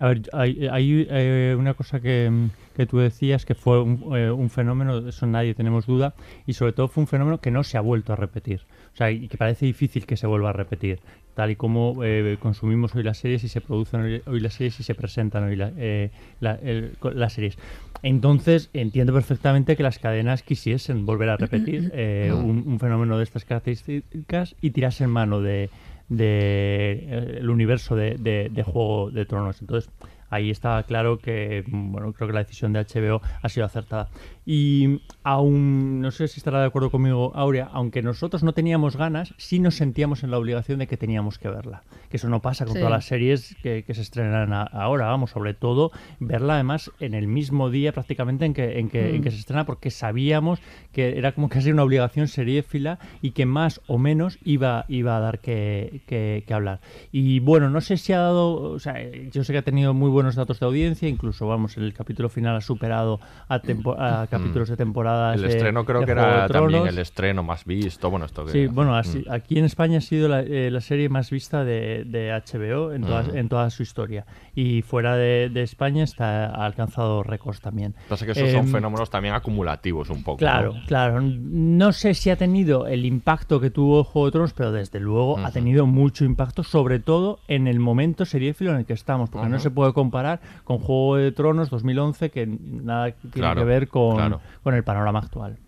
A 0.00 0.08
ver, 0.08 0.22
hay, 0.32 0.66
hay, 0.72 1.06
eh, 1.10 1.54
una 1.58 1.74
cosa 1.74 2.00
que, 2.00 2.28
mm, 2.30 2.48
que 2.74 2.86
tú 2.86 2.98
decías 2.98 3.44
que 3.44 3.54
fue 3.54 3.82
un, 3.82 4.16
eh, 4.16 4.30
un 4.30 4.48
fenómeno, 4.48 5.06
eso 5.06 5.26
nadie 5.26 5.54
tenemos 5.54 5.86
duda, 5.86 6.14
y 6.46 6.54
sobre 6.54 6.72
todo 6.72 6.88
fue 6.88 7.02
un 7.02 7.06
fenómeno 7.06 7.38
que 7.40 7.50
no 7.50 7.62
se 7.62 7.76
ha 7.76 7.82
vuelto 7.82 8.14
a 8.14 8.16
repetir. 8.16 8.62
O 8.94 8.96
sea, 8.96 9.10
y 9.10 9.28
que 9.28 9.36
parece 9.36 9.66
difícil 9.66 10.06
que 10.06 10.16
se 10.16 10.26
vuelva 10.26 10.50
a 10.50 10.52
repetir. 10.54 11.00
Tal 11.34 11.50
y 11.50 11.56
como 11.56 12.02
eh, 12.02 12.38
consumimos 12.40 12.94
hoy 12.94 13.02
las 13.02 13.18
series 13.18 13.44
y 13.44 13.48
se 13.48 13.60
producen 13.60 14.00
hoy, 14.00 14.22
hoy 14.26 14.40
las 14.40 14.54
series 14.54 14.80
y 14.80 14.82
se 14.82 14.94
presentan 14.94 15.44
hoy 15.44 15.56
la- 15.56 15.72
eh, 15.76 16.10
la- 16.40 16.54
el- 16.56 16.92
las 17.14 17.34
series. 17.34 17.56
Entonces, 18.02 18.70
entiendo 18.72 19.12
perfectamente 19.12 19.76
que 19.76 19.82
las 19.82 19.98
cadenas 19.98 20.42
quisiesen 20.42 21.04
volver 21.04 21.28
a 21.28 21.36
repetir 21.36 21.90
eh, 21.94 22.32
un, 22.34 22.64
un 22.66 22.78
fenómeno 22.80 23.18
de 23.18 23.24
estas 23.24 23.44
características 23.44 24.56
y 24.62 24.70
tirarse 24.70 25.04
en 25.04 25.10
mano 25.10 25.40
de, 25.42 25.68
de, 26.10 27.06
eh, 27.08 27.38
universo 27.48 27.96
de, 27.96 28.16
de- 28.18 28.50
de 28.50 28.62
Juego 28.62 29.10
de 29.10 29.24
Tronos. 29.24 29.60
Entonces, 29.62 29.90
ahí 30.28 30.50
está 30.50 30.82
claro 30.82 31.18
que, 31.18 31.64
mm, 31.66 31.92
bueno, 31.92 32.12
creo 32.12 32.28
que 32.28 32.34
la 32.34 32.40
decisión 32.40 32.72
de 32.74 32.80
HBO 32.80 33.22
ha 33.42 33.48
sido 33.48 33.64
acertada. 33.66 34.08
Y 34.52 35.00
aún, 35.22 36.00
no 36.00 36.10
sé 36.10 36.26
si 36.26 36.40
estará 36.40 36.58
de 36.58 36.66
acuerdo 36.66 36.90
conmigo, 36.90 37.30
Aurea, 37.36 37.68
aunque 37.72 38.02
nosotros 38.02 38.42
no 38.42 38.52
teníamos 38.52 38.96
ganas, 38.96 39.32
sí 39.36 39.60
nos 39.60 39.76
sentíamos 39.76 40.24
en 40.24 40.32
la 40.32 40.38
obligación 40.38 40.80
de 40.80 40.88
que 40.88 40.96
teníamos 40.96 41.38
que 41.38 41.48
verla. 41.48 41.84
Que 42.10 42.16
eso 42.16 42.28
no 42.28 42.42
pasa 42.42 42.64
con 42.64 42.72
Sí. 42.74 42.80
todas 42.80 42.90
las 42.90 43.04
series 43.04 43.54
que, 43.62 43.84
que 43.86 43.94
se 43.94 44.00
estrenan 44.00 44.52
a- 44.52 44.64
ahora, 44.64 45.06
vamos, 45.06 45.30
sobre 45.30 45.54
todo 45.54 45.92
verla 46.18 46.54
además 46.54 46.90
en 46.98 47.14
el 47.14 47.28
mismo 47.28 47.70
día 47.70 47.92
prácticamente 47.92 48.44
en 48.44 48.52
que, 48.52 48.80
en 48.80 48.88
que, 48.88 49.14
en 49.14 49.22
que 49.22 49.30
se 49.30 49.36
estrena, 49.38 49.66
porque 49.66 49.92
sabíamos 49.92 50.58
que 50.90 51.16
era 51.16 51.30
como 51.30 51.48
casi 51.48 51.70
una 51.70 51.84
obligación 51.84 52.26
seriéfila 52.26 52.98
y 53.22 53.30
que 53.30 53.46
más 53.46 53.80
o 53.86 53.98
menos 53.98 54.40
iba, 54.42 54.84
iba 54.88 55.16
a 55.16 55.20
dar 55.20 55.38
que, 55.38 56.00
que- 56.08 56.42
que 56.44 56.54
hablar. 56.54 56.80
Y 57.12 57.38
bueno, 57.38 57.70
no 57.70 57.80
sé 57.80 57.96
si 57.98 58.12
ha 58.14 58.18
dado, 58.18 58.54
o 58.72 58.80
sea, 58.80 58.96
yo 59.30 59.44
sé 59.44 59.52
que 59.52 59.58
ha 59.58 59.62
tenido 59.62 59.94
muy 59.94 60.10
buenos 60.10 60.34
datos 60.34 60.58
de 60.58 60.66
audiencia, 60.66 61.08
incluso 61.08 61.46
vamos, 61.46 61.76
el 61.76 61.94
capítulo 61.94 62.28
final 62.28 62.56
ha 62.56 62.60
superado 62.60 63.20
a, 63.46 63.60
tempo- 63.60 63.94
a 63.96 64.26
capítulos 64.40 64.68
de 64.68 64.76
temporadas. 64.76 65.36
El 65.36 65.42
de- 65.42 65.48
estreno 65.48 65.84
creo 65.84 66.00
de 66.00 66.06
que 66.06 66.12
era 66.12 66.48
también 66.48 66.86
el 66.86 66.98
estreno 66.98 67.42
más 67.42 67.64
visto. 67.64 68.10
Bueno, 68.10 68.26
esto 68.26 68.44
que. 68.44 68.52
Sí, 68.52 68.66
bueno, 68.66 68.94
así- 68.96 69.24
Mm. 69.26 69.32
aquí 69.32 69.58
en 69.58 69.64
España 69.64 69.98
ha 69.98 70.00
sido 70.00 70.28
la, 70.28 70.40
eh, 70.40 70.70
la 70.70 70.80
serie 70.80 71.08
más 71.08 71.30
vista 71.30 71.64
de, 71.64 72.04
de 72.06 72.32
HBO 72.32 72.92
en 72.92 73.02
toda, 73.02 73.22
Mm. 73.22 73.36
en 73.36 73.48
toda 73.48 73.70
su 73.70 73.82
historia. 73.82 74.26
Y 74.54 74.82
fuera 74.82 75.16
de, 75.16 75.48
de 75.52 75.62
España 75.62 76.04
está, 76.04 76.46
ha 76.46 76.66
alcanzado 76.66 77.22
récords 77.22 77.60
también. 77.60 77.94
Pasa 78.08 78.24
que 78.26 78.32
esos 78.32 78.50
son 78.50 78.66
Em, 78.66 78.72
fenómenos 78.72 79.10
también 79.10 79.34
acumulativos 79.34 80.10
un 80.10 80.22
poco. 80.22 80.38
Claro, 80.38 80.74
¿no? 80.74 80.80
claro. 80.86 81.20
No 81.22 81.92
sé 81.92 82.14
si 82.14 82.30
ha 82.30 82.36
tenido 82.36 82.86
el 82.86 83.04
impacto 83.04 83.60
que 83.60 83.70
tuvo 83.70 84.04
Juego 84.04 84.26
de 84.26 84.32
Tronos, 84.32 84.52
pero 84.52 84.72
desde 84.72 85.00
luego 85.00 85.38
ha 85.38 85.42
Ujú. 85.44 85.52
tenido 85.52 85.86
mucho 85.86 86.24
impacto, 86.24 86.62
sobre 86.62 86.98
todo 87.00 87.40
en 87.48 87.66
el 87.66 87.80
momento 87.80 88.24
seriéfilo 88.24 88.70
en 88.72 88.78
el 88.78 88.84
que 88.86 88.92
estamos, 88.92 89.30
porque 89.30 89.48
no 89.48 89.58
se 89.58 89.70
puede 89.70 89.92
comparar 89.92 90.40
con 90.64 90.78
Juego 90.78 91.16
de 91.16 91.32
Tronos 91.32 91.70
2011, 91.70 92.30
que 92.30 92.46
nada 92.46 93.10
tiene 93.12 93.30
Claro, 93.32 93.60
que 93.60 93.64
ver 93.64 93.88
con, 93.88 94.16
claro. 94.16 94.29
Con 94.62 94.74
el 94.74 94.84
panorama 94.84 95.20
actual. 95.20 95.58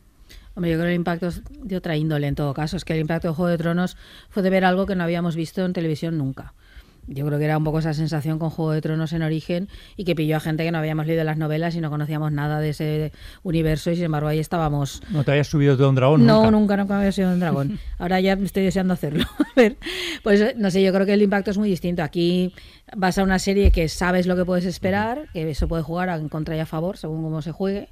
Hombre, 0.54 0.70
yo 0.70 0.76
creo 0.76 0.86
que 0.86 0.92
el 0.92 0.96
impacto 0.96 1.28
es 1.28 1.42
de 1.62 1.76
otra 1.76 1.96
índole 1.96 2.26
en 2.26 2.34
todo 2.34 2.52
caso. 2.52 2.76
Es 2.76 2.84
que 2.84 2.92
el 2.92 3.00
impacto 3.00 3.28
de 3.28 3.34
Juego 3.34 3.48
de 3.48 3.58
Tronos 3.58 3.96
fue 4.28 4.42
de 4.42 4.50
ver 4.50 4.64
algo 4.64 4.84
que 4.86 4.94
no 4.94 5.02
habíamos 5.04 5.34
visto 5.34 5.64
en 5.64 5.72
televisión 5.72 6.18
nunca. 6.18 6.52
Yo 7.08 7.26
creo 7.26 7.38
que 7.38 7.46
era 7.46 7.58
un 7.58 7.64
poco 7.64 7.80
esa 7.80 7.94
sensación 7.94 8.38
con 8.38 8.50
Juego 8.50 8.70
de 8.70 8.80
Tronos 8.80 9.12
en 9.12 9.22
origen 9.22 9.68
y 9.96 10.04
que 10.04 10.14
pilló 10.14 10.36
a 10.36 10.40
gente 10.40 10.62
que 10.62 10.70
no 10.70 10.78
habíamos 10.78 11.06
leído 11.06 11.24
las 11.24 11.36
novelas 11.36 11.74
y 11.74 11.80
no 11.80 11.90
conocíamos 11.90 12.30
nada 12.30 12.60
de 12.60 12.68
ese 12.68 13.12
universo 13.42 13.90
y 13.90 13.96
sin 13.96 14.04
embargo 14.04 14.28
ahí 14.28 14.38
estábamos 14.38 15.02
¿No 15.10 15.24
te 15.24 15.32
habías 15.32 15.48
subido 15.48 15.76
de 15.76 15.84
un 15.84 15.96
dragón? 15.96 16.24
no, 16.24 16.44
nunca? 16.44 16.50
nunca, 16.52 16.76
nunca 16.76 16.98
había 16.98 17.10
sido 17.10 17.32
un 17.32 17.40
dragón. 17.40 17.80
Ahora 17.98 18.20
ya 18.20 18.34
estoy 18.34 18.62
deseando 18.62 18.94
hacerlo. 18.94 19.24
A 19.40 19.60
ver, 19.60 19.78
pues 20.22 20.56
no 20.56 20.70
sé, 20.70 20.82
yo 20.82 20.92
creo 20.92 21.04
que 21.04 21.14
el 21.14 21.22
impacto 21.22 21.50
es 21.50 21.58
muy 21.58 21.68
distinto. 21.68 22.04
Aquí 22.04 22.54
vas 22.96 23.18
a 23.18 23.24
una 23.24 23.40
serie 23.40 23.72
que 23.72 23.88
sabes 23.88 24.26
lo 24.26 24.36
que 24.36 24.44
puedes 24.44 24.64
esperar, 24.64 25.26
que 25.32 25.50
eso 25.50 25.66
puede 25.66 25.82
jugar 25.82 26.08
en 26.08 26.28
contra 26.28 26.56
y 26.56 26.60
a 26.60 26.66
favor 26.66 26.98
según 26.98 27.22
cómo 27.22 27.42
se 27.42 27.50
juegue. 27.50 27.88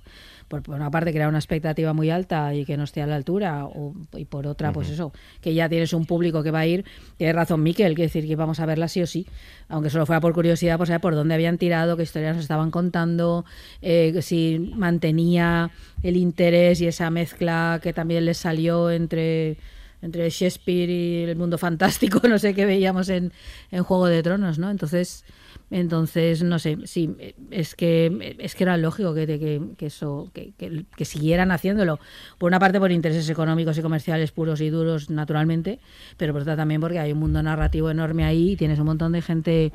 Por, 0.51 0.65
por 0.65 0.75
una 0.75 0.91
parte, 0.91 1.13
crear 1.13 1.29
una 1.29 1.39
expectativa 1.39 1.93
muy 1.93 2.11
alta 2.11 2.53
y 2.55 2.65
que 2.65 2.77
no 2.77 2.83
esté 2.83 3.01
a 3.03 3.07
la 3.07 3.15
altura, 3.15 3.67
o- 3.67 3.95
y 4.17 4.25
por 4.25 4.49
otra, 4.49 4.73
pues 4.73 4.91
eso, 4.91 5.13
que 5.41 5.55
ya 5.55 5.69
tienes 5.69 5.93
un 5.93 6.07
público 6.07 6.43
que 6.43 6.51
va 6.51 6.59
a 6.59 6.67
ir. 6.67 6.85
Tienes 7.17 7.37
razón, 7.37 7.63
Miquel, 7.63 7.95
que 7.95 8.03
decir 8.03 8.27
que 8.27 8.35
vamos 8.35 8.59
a 8.59 8.67
verla 8.67 8.89
sí 8.89 9.01
o 9.01 9.07
sí, 9.07 9.29
aunque 9.69 9.91
solo 9.91 10.07
fuera 10.07 10.21
por 10.21 10.33
curiosidad, 10.35 10.77
por 10.77 10.89
saber 10.89 11.01
por 11.01 11.15
dónde 11.15 11.35
habían 11.35 11.57
tirado, 11.57 11.97
qué 11.97 12.03
historias 12.03 12.35
nos 12.35 12.43
estaban 12.43 12.73
contando, 12.73 13.45
eh, 13.81 14.21
si 14.23 14.73
mantenía 14.77 15.71
el 16.03 16.17
interés 16.17 16.81
y 16.81 16.89
esa 16.89 17.11
mezcla 17.11 17.79
que 17.81 17.93
también 17.93 18.25
les 18.25 18.39
salió 18.39 18.91
entre 18.91 19.57
entre 20.03 20.29
Shakespeare 20.31 20.89
y 20.91 21.23
el 21.25 21.37
mundo 21.37 21.59
fantástico, 21.59 22.21
no 22.29 22.39
sé 22.39 22.55
qué 22.55 22.65
veíamos 22.67 23.09
en, 23.09 23.33
en 23.71 23.83
Juego 23.83 24.07
de 24.07 24.23
Tronos, 24.23 24.59
¿no? 24.59 24.71
Entonces, 24.71 25.25
entonces 25.71 26.43
no 26.43 26.59
sé, 26.59 26.79
sí, 26.85 27.15
es 27.51 27.75
que 27.75 28.37
es 28.39 28.55
que 28.55 28.65
era 28.65 28.77
lógico 28.77 29.15
que, 29.15 29.27
que, 29.27 29.61
que 29.77 29.87
eso, 29.87 30.31
que, 30.33 30.53
que, 30.57 31.05
siguieran 31.05 31.51
haciéndolo. 31.53 31.99
Por 32.39 32.49
una 32.49 32.59
parte 32.59 32.79
por 32.81 32.91
intereses 32.91 33.29
económicos 33.31 33.79
y 33.79 33.83
comerciales 33.83 34.33
puros 34.33 34.61
y 34.61 34.71
duros, 34.71 35.11
naturalmente, 35.11 35.79
pero 36.17 36.33
por 36.33 36.43
otra 36.43 36.57
también 36.57 36.81
porque 36.81 36.99
hay 36.99 37.13
un 37.13 37.19
mundo 37.19 37.43
narrativo 37.43 37.91
enorme 37.91 38.25
ahí 38.25 38.53
y 38.53 38.57
tienes 38.57 38.79
un 38.79 38.87
montón 38.87 39.13
de 39.13 39.23
gente 39.23 39.73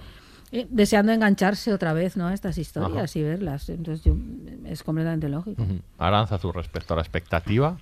eh, 0.52 0.68
deseando 0.70 1.12
engancharse 1.12 1.74
otra 1.74 1.94
vez, 1.94 2.18
¿no? 2.18 2.28
A 2.28 2.34
estas 2.34 2.58
historias 2.58 3.12
Ajá. 3.12 3.20
y 3.20 3.24
verlas. 3.24 3.70
Entonces 3.70 4.04
yo- 4.04 4.18
es 4.66 4.84
completamente 4.84 5.30
lógico. 5.30 5.62
Ujú. 5.62 5.80
Aranza, 5.98 6.38
tu 6.40 6.52
respecto 6.52 6.94
a 6.94 6.98
la 6.98 7.04
expectativa. 7.04 7.78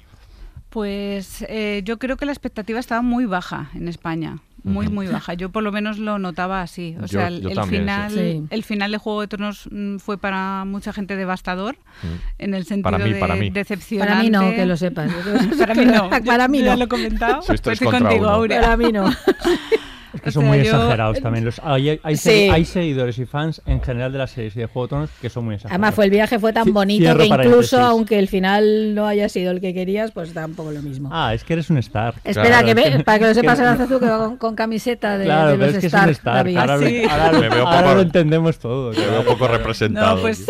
Pues 0.73 1.45
eh, 1.49 1.81
yo 1.85 1.99
creo 1.99 2.17
que 2.17 2.25
la 2.25 2.31
expectativa 2.31 2.79
estaba 2.79 3.03
muy 3.03 3.25
baja 3.25 3.69
en 3.75 3.87
España. 3.87 4.39
muy 4.63 4.87
muy 4.87 5.05
baja. 5.07 5.33
Yo 5.35 5.49
por 5.49 5.61
lo 5.61 5.71
menos 5.71 5.99
lo 5.99 6.17
notaba 6.17 6.61
así. 6.61 6.95
O 6.97 7.01
Yo- 7.01 7.19
sea, 7.19 7.27
el, 7.27 7.41
yo 7.41 7.49
el 7.49 7.55
también, 7.55 7.83
final, 7.83 8.11
sí. 8.11 8.43
El 8.49 8.63
final 8.63 8.91
de 8.91 8.97
Juego 8.97 9.21
de 9.21 9.27
Tronos 9.27 9.67
mm, 9.69 9.97
fue 9.97 10.17
para 10.17 10.65
mucha 10.65 10.91
gente 10.93 11.15
devastador 11.15 11.75
Mm. 12.01 12.07
en 12.39 12.53
el 12.55 12.65
sentido 12.65 12.89
Para 12.89 12.97
mí, 12.97 13.13
de 13.13 13.19
para 13.19 13.35
mí. 13.35 13.49
decepcionante. 13.51 14.11
Para 14.13 14.23
mí 14.23 14.29
no, 14.31 14.55
que 14.55 14.65
lo 14.65 14.75
sepas. 14.77 15.11
para 15.59 15.75
mí 15.75 15.85
no. 15.85 16.09
Para 16.09 16.47
mí 16.47 16.59
Yo 16.59 16.65
ya 16.65 16.71
no. 16.71 16.77
lo 16.77 16.85
he 16.85 16.87
comentado. 16.87 17.41
Pues 17.45 17.55
estoy 17.55 17.77
contra 17.77 17.99
contigo, 17.99 18.25
uno. 18.25 18.29
Aurea. 18.35 18.61
Para 18.61 18.77
mí 18.77 18.91
no. 18.91 19.05
Es 20.13 20.21
que 20.21 20.29
O 20.29 20.31
son 20.31 20.43
sea, 20.43 20.49
muy 20.51 20.57
yo- 20.59 20.63
exagerados 20.65 21.19
también. 21.21 21.45
Los, 21.45 21.59
hay, 21.63 21.99
hay, 22.03 22.15
Sí. 22.17 22.49
hay 22.51 22.65
seguidores 22.65 23.17
y 23.17 23.25
fans 23.25 23.61
en 23.65 23.81
general 23.81 24.11
de 24.11 24.19
las 24.19 24.31
series 24.31 24.55
y 24.55 24.59
de 24.59 24.65
Juego 24.67 24.85
de 24.85 24.89
Tronos 24.89 25.09
que 25.21 25.29
son 25.29 25.45
muy 25.45 25.55
exagerados. 25.55 25.73
Además, 25.73 25.95
fue 25.95 26.05
el 26.05 26.11
viaje 26.11 26.39
fue 26.39 26.53
tan 26.53 26.71
bonito 26.73 27.03
cierro 27.03 27.19
que 27.19 27.25
incluso, 27.25 27.41
paréntesis. 27.47 27.79
aunque 27.79 28.19
el 28.19 28.27
final 28.27 28.93
no 28.95 29.07
haya 29.07 29.27
sido 29.29 29.51
el 29.51 29.59
que 29.61 29.73
querías, 29.73 30.11
pues 30.11 30.33
tampoco 30.33 30.71
lo 30.71 30.81
mismo. 30.81 31.09
Ah, 31.11 31.33
es 31.33 31.43
que 31.43 31.53
eres 31.53 31.69
un 31.69 31.77
star. 31.79 32.13
Espera, 32.23 32.47
Claro, 32.47 32.65
que 32.65 32.71
es 32.71 32.97
ve- 32.97 33.03
para 33.03 33.19
que 33.19 33.25
lo 33.25 33.33
sepas, 33.33 33.57
que- 33.57 33.63
el 33.65 33.69
Azazu 33.71 33.99
que 33.99 34.05
va 34.05 34.17
con, 34.19 34.37
con 34.37 34.55
camiseta 34.55 35.17
de, 35.17 35.25
Claro, 35.25 35.51
de 35.51 35.57
pero 35.57 35.65
los 35.67 35.75
es 35.75 35.81
que 35.81 35.87
es 35.87 35.93
Stark, 35.93 36.07
un 36.07 36.11
star. 36.11 36.47
Ahora, 36.47 36.77
lo- 36.77 36.87
Sí. 36.87 37.03
ahora, 37.09 37.31
Me 37.39 37.49
veo 37.49 37.67
ahora 37.67 37.81
poco- 37.81 37.95
lo 37.95 38.01
entendemos 38.01 38.59
todo. 38.59 38.91
Me 38.91 38.99
veo 39.07 39.25
poco 39.25 39.47
representado. 39.47 40.15
No, 40.17 40.21
pues 40.21 40.45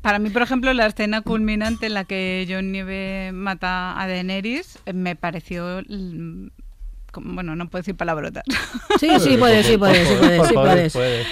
para 0.00 0.18
mí, 0.20 0.30
por 0.30 0.42
ejemplo, 0.42 0.72
la 0.72 0.86
escena 0.86 1.22
culminante 1.22 1.86
en 1.86 1.94
la 1.94 2.04
que 2.04 2.46
Jon 2.48 2.70
Nieve 2.72 3.32
mata 3.32 4.00
a 4.00 4.06
Daenerys 4.06 4.78
eh, 4.86 4.92
me 4.92 5.16
pareció... 5.16 5.80
mm, 7.20 7.34
Bueno, 7.34 7.56
no 7.56 7.68
puedo 7.68 7.80
decir 7.82 7.94
palabrotas. 7.94 8.44
Sí, 9.00 9.08
sí, 9.20 9.36
puede, 9.36 9.62
sí, 9.62 9.76
puede, 9.76 10.04
sí, 10.04 10.14
puede, 10.18 10.36
Por 10.38 10.48
sí, 10.48 10.54
puedes. 10.54 10.92
puedes. 10.92 11.26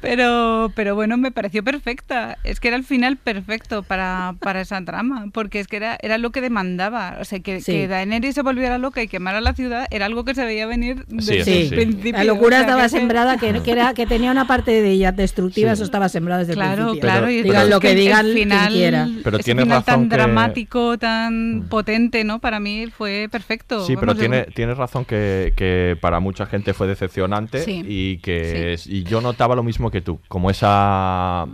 Pero, 0.00 0.70
pero 0.76 0.94
bueno, 0.94 1.16
me 1.16 1.32
pareció 1.32 1.64
perfecta. 1.64 2.36
Es 2.44 2.60
que 2.60 2.68
era 2.68 2.76
el 2.76 2.84
final 2.84 3.16
perfecto 3.16 3.82
para, 3.82 4.34
para 4.40 4.60
esa 4.60 4.80
trama, 4.84 5.26
porque 5.32 5.58
es 5.58 5.66
que 5.66 5.76
era, 5.76 5.98
era 6.00 6.18
lo 6.18 6.30
que 6.30 6.40
demandaba. 6.40 7.16
O 7.20 7.24
sea, 7.24 7.40
que, 7.40 7.60
Sí. 7.60 7.72
que 7.72 7.88
Daenerys 7.88 8.34
se 8.34 8.42
volviera 8.42 8.78
loca 8.78 9.02
y 9.02 9.08
quemara 9.08 9.40
la 9.40 9.54
ciudad 9.54 9.86
era 9.90 10.06
algo 10.06 10.24
que 10.24 10.34
se 10.34 10.44
veía 10.44 10.66
venir 10.66 11.04
desde 11.08 11.42
Sí, 11.44 11.50
el 11.62 11.68
sí. 11.70 11.74
principio. 11.74 12.12
la 12.18 12.24
locura 12.24 12.56
O 12.58 12.60
sea, 12.60 12.60
estaba 12.60 12.82
que 12.84 12.88
sembrada, 12.90 13.36
que, 13.38 13.60
que 13.62 13.70
era, 13.72 13.94
que 13.94 14.06
tenía 14.06 14.30
una 14.30 14.46
parte 14.46 14.70
de 14.82 14.90
ella 14.90 15.12
destructiva, 15.12 15.70
Sí. 15.70 15.74
eso 15.74 15.84
estaba 15.84 16.08
sembrado 16.08 16.40
desde 16.40 16.52
el 16.52 16.58
Claro, 16.58 16.84
principio. 16.84 17.00
claro. 17.00 17.30
y 17.30 17.42
digan 17.42 17.70
lo 17.70 17.80
que 17.80 17.90
el 17.92 17.96
digan 17.98 18.22
quien 18.26 18.36
final, 18.36 18.72
quiera. 18.72 19.08
Pero 19.24 19.36
ese 19.38 19.44
tienes 19.44 19.64
final 19.64 19.78
razón 19.78 19.94
tan 19.94 20.08
que- 20.08 20.14
dramático, 20.16 20.98
tan 20.98 21.66
potente, 21.68 22.22
¿no? 22.22 22.38
Para 22.38 22.60
mí 22.60 22.86
fue 22.96 23.28
perfecto. 23.32 23.84
Sí, 23.86 23.94
pero 23.94 24.08
Vamos, 24.08 24.20
tiene, 24.20 24.42
tienes 24.54 24.76
razón 24.76 25.04
que, 25.04 25.25
que 25.56 25.96
para 26.00 26.20
mucha 26.20 26.46
gente 26.46 26.74
fue 26.74 26.86
decepcionante 26.86 27.60
Sí. 27.60 27.82
y 27.86 28.18
que 28.18 28.76
Sí. 28.78 28.98
y 28.98 29.02
yo 29.04 29.20
notaba 29.20 29.54
lo 29.54 29.62
mismo 29.62 29.90
que 29.90 30.00
tú, 30.00 30.20
como 30.28 30.50
esa 30.50 31.46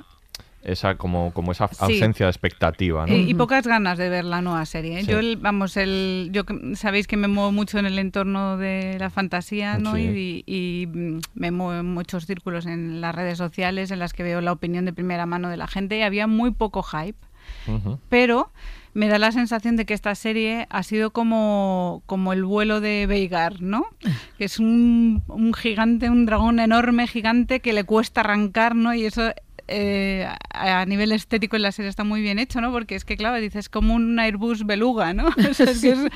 esa 0.64 0.94
como, 0.96 1.32
como 1.34 1.50
esa 1.50 1.66
Sí. 1.66 1.76
ausencia 1.80 2.26
de 2.26 2.30
expectativa, 2.30 3.04
¿no? 3.04 3.12
Eh, 3.12 3.18
y 3.26 3.34
pocas 3.34 3.66
ganas 3.66 3.98
de 3.98 4.08
ver 4.08 4.24
la 4.24 4.40
nueva 4.42 4.64
serie. 4.64 5.00
¿eh? 5.00 5.02
Sí. 5.02 5.10
Yo, 5.10 5.18
el- 5.18 5.36
vamos, 5.36 5.76
el, 5.76 6.28
yo 6.30 6.44
sabéis 6.74 7.08
que 7.08 7.16
me 7.16 7.26
muevo 7.26 7.50
mucho 7.50 7.80
en 7.80 7.86
el 7.86 7.98
entorno 7.98 8.56
de 8.56 8.96
la 9.00 9.10
fantasía, 9.10 9.78
¿no? 9.78 9.96
Sí. 9.96 10.44
Y, 10.46 10.82
y, 10.82 10.86
mm, 10.86 11.20
me 11.34 11.50
muevo 11.50 11.74
en 11.80 11.86
muchos 11.92 12.26
círculos 12.26 12.66
en 12.66 13.00
las 13.00 13.12
redes 13.12 13.38
sociales 13.38 13.90
en 13.90 13.98
las 13.98 14.12
que 14.12 14.22
veo 14.22 14.40
la 14.40 14.52
opinión 14.52 14.84
de 14.84 14.92
primera 14.92 15.26
mano 15.26 15.48
de 15.48 15.56
la 15.56 15.66
gente 15.66 15.98
y 15.98 16.02
había 16.02 16.28
muy 16.28 16.52
poco 16.52 16.84
hype. 16.84 17.18
Ujú. 17.66 17.98
Pero 18.08 18.52
me 18.94 19.08
da 19.08 19.18
la 19.18 19.32
sensación 19.32 19.76
de 19.76 19.86
que 19.86 19.94
esta 19.94 20.14
serie 20.14 20.66
ha 20.70 20.82
sido 20.82 21.10
como, 21.10 22.02
como 22.06 22.32
el 22.32 22.44
vuelo 22.44 22.80
de 22.80 23.06
Veigar, 23.06 23.60
¿no? 23.60 23.86
Que 24.38 24.44
es 24.44 24.58
un, 24.58 25.22
un 25.28 25.54
gigante, 25.54 26.10
un 26.10 26.26
dragón 26.26 26.58
enorme, 26.58 27.06
gigante, 27.06 27.60
que 27.60 27.72
le 27.72 27.84
cuesta 27.84 28.20
arrancar, 28.20 28.74
¿no? 28.74 28.94
Y 28.94 29.04
eso 29.04 29.32
eh, 29.68 30.28
a 30.50 30.84
nivel 30.86 31.12
estético 31.12 31.56
en 31.56 31.62
la 31.62 31.72
serie 31.72 31.88
está 31.88 32.04
muy 32.04 32.20
bien 32.22 32.38
hecho, 32.38 32.60
¿no? 32.60 32.72
Porque 32.72 32.94
es 32.94 33.04
que, 33.04 33.16
claro, 33.16 33.36
dices 33.40 33.68
como 33.68 33.94
un 33.94 34.18
Airbus 34.18 34.64
beluga, 34.66 35.12
¿no? 35.14 35.26
O 35.50 35.54
sea, 35.54 35.70
es 35.70 35.80
que 35.80 35.90
es- 35.90 36.08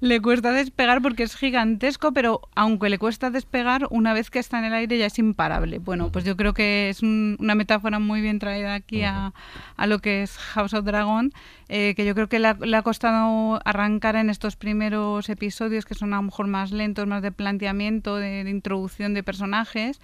le 0.00 0.20
cuesta 0.20 0.52
despegar 0.52 1.02
porque 1.02 1.22
es 1.22 1.36
gigantesco, 1.36 2.12
pero 2.12 2.40
aunque 2.54 2.88
le 2.88 2.98
cuesta 2.98 3.30
despegar, 3.30 3.86
una 3.90 4.12
vez 4.12 4.30
que 4.30 4.38
está 4.38 4.58
en 4.58 4.64
el 4.66 4.74
aire 4.74 4.98
ya 4.98 5.06
es 5.06 5.18
imparable. 5.18 5.78
Bueno, 5.78 6.10
pues 6.12 6.24
yo 6.24 6.36
creo 6.36 6.54
que 6.54 6.88
es 6.88 7.02
un- 7.02 7.36
una 7.38 7.54
metáfora 7.54 7.98
muy 7.98 8.20
bien 8.20 8.38
traída 8.38 8.74
aquí 8.74 9.02
a, 9.02 9.32
a 9.76 9.86
lo 9.86 9.98
que 10.00 10.22
es 10.22 10.36
House 10.36 10.74
of 10.74 10.84
Dragon, 10.84 11.32
eh, 11.68 11.94
que 11.96 12.04
yo 12.04 12.14
creo 12.14 12.28
que 12.28 12.38
le 12.38 12.48
ha, 12.48 12.54
le 12.54 12.76
ha 12.76 12.82
costado 12.82 13.60
arrancar 13.64 14.16
en 14.16 14.28
estos 14.30 14.56
primeros 14.56 15.28
episodios, 15.30 15.84
que 15.84 15.94
son 15.94 16.12
a 16.12 16.16
lo 16.16 16.22
mejor 16.22 16.46
más 16.46 16.72
lentos, 16.72 17.06
más 17.06 17.22
de 17.22 17.32
planteamiento, 17.32 18.16
de, 18.16 18.44
de 18.44 18.50
introducción 18.50 19.14
de 19.14 19.22
personajes, 19.22 20.00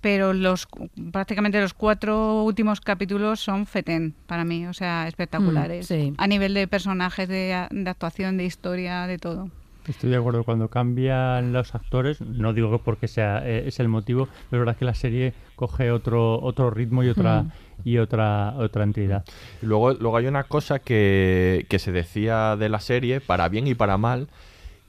pero 0.00 0.32
los 0.32 0.66
prácticamente 1.12 1.60
los 1.60 1.74
cuatro 1.74 2.42
últimos 2.44 2.80
capítulos 2.80 3.40
son 3.40 3.66
fetén 3.66 4.14
para 4.26 4.44
mí, 4.44 4.66
o 4.66 4.72
sea, 4.72 5.08
espectaculares. 5.08 5.90
Mm, 5.90 5.94
sí. 5.94 6.14
A 6.18 6.26
nivel 6.26 6.54
de 6.54 6.66
personajes, 6.68 7.28
de, 7.28 7.54
actuación, 7.86 8.36
de 8.36 8.44
historia, 8.44 9.06
de 9.06 9.18
todo. 9.18 9.50
Estoy 9.86 10.10
de 10.10 10.16
acuerdo. 10.16 10.44
Cuando 10.44 10.68
cambian 10.68 11.52
los 11.52 11.74
actores, 11.74 12.20
no 12.20 12.52
digo 12.52 12.70
que 12.70 12.78
porque 12.84 13.08
sea 13.08 13.42
eh, 13.44 13.64
es 13.66 13.80
el 13.80 13.88
motivo, 13.88 14.28
pero 14.50 14.62
es 14.62 14.66
verdad 14.66 14.78
que 14.78 14.84
la 14.84 14.94
serie 14.94 15.32
coge 15.56 15.90
otro 15.90 16.40
otro 16.40 16.70
ritmo 16.70 17.02
y 17.02 17.08
otra 17.08 17.42
Hmm. 17.42 17.50
y 17.84 17.98
otra 17.98 18.54
otra 18.58 18.84
entidad. 18.84 19.24
Y 19.62 19.66
luego, 19.66 19.94
luego 19.94 20.16
hay 20.16 20.26
una 20.26 20.44
cosa 20.44 20.78
que, 20.78 21.66
que 21.68 21.78
se 21.78 21.92
decía 21.92 22.56
de 22.56 22.68
la 22.68 22.80
serie, 22.80 23.20
para 23.20 23.48
bien 23.48 23.66
y 23.66 23.74
para 23.74 23.96
mal, 23.96 24.28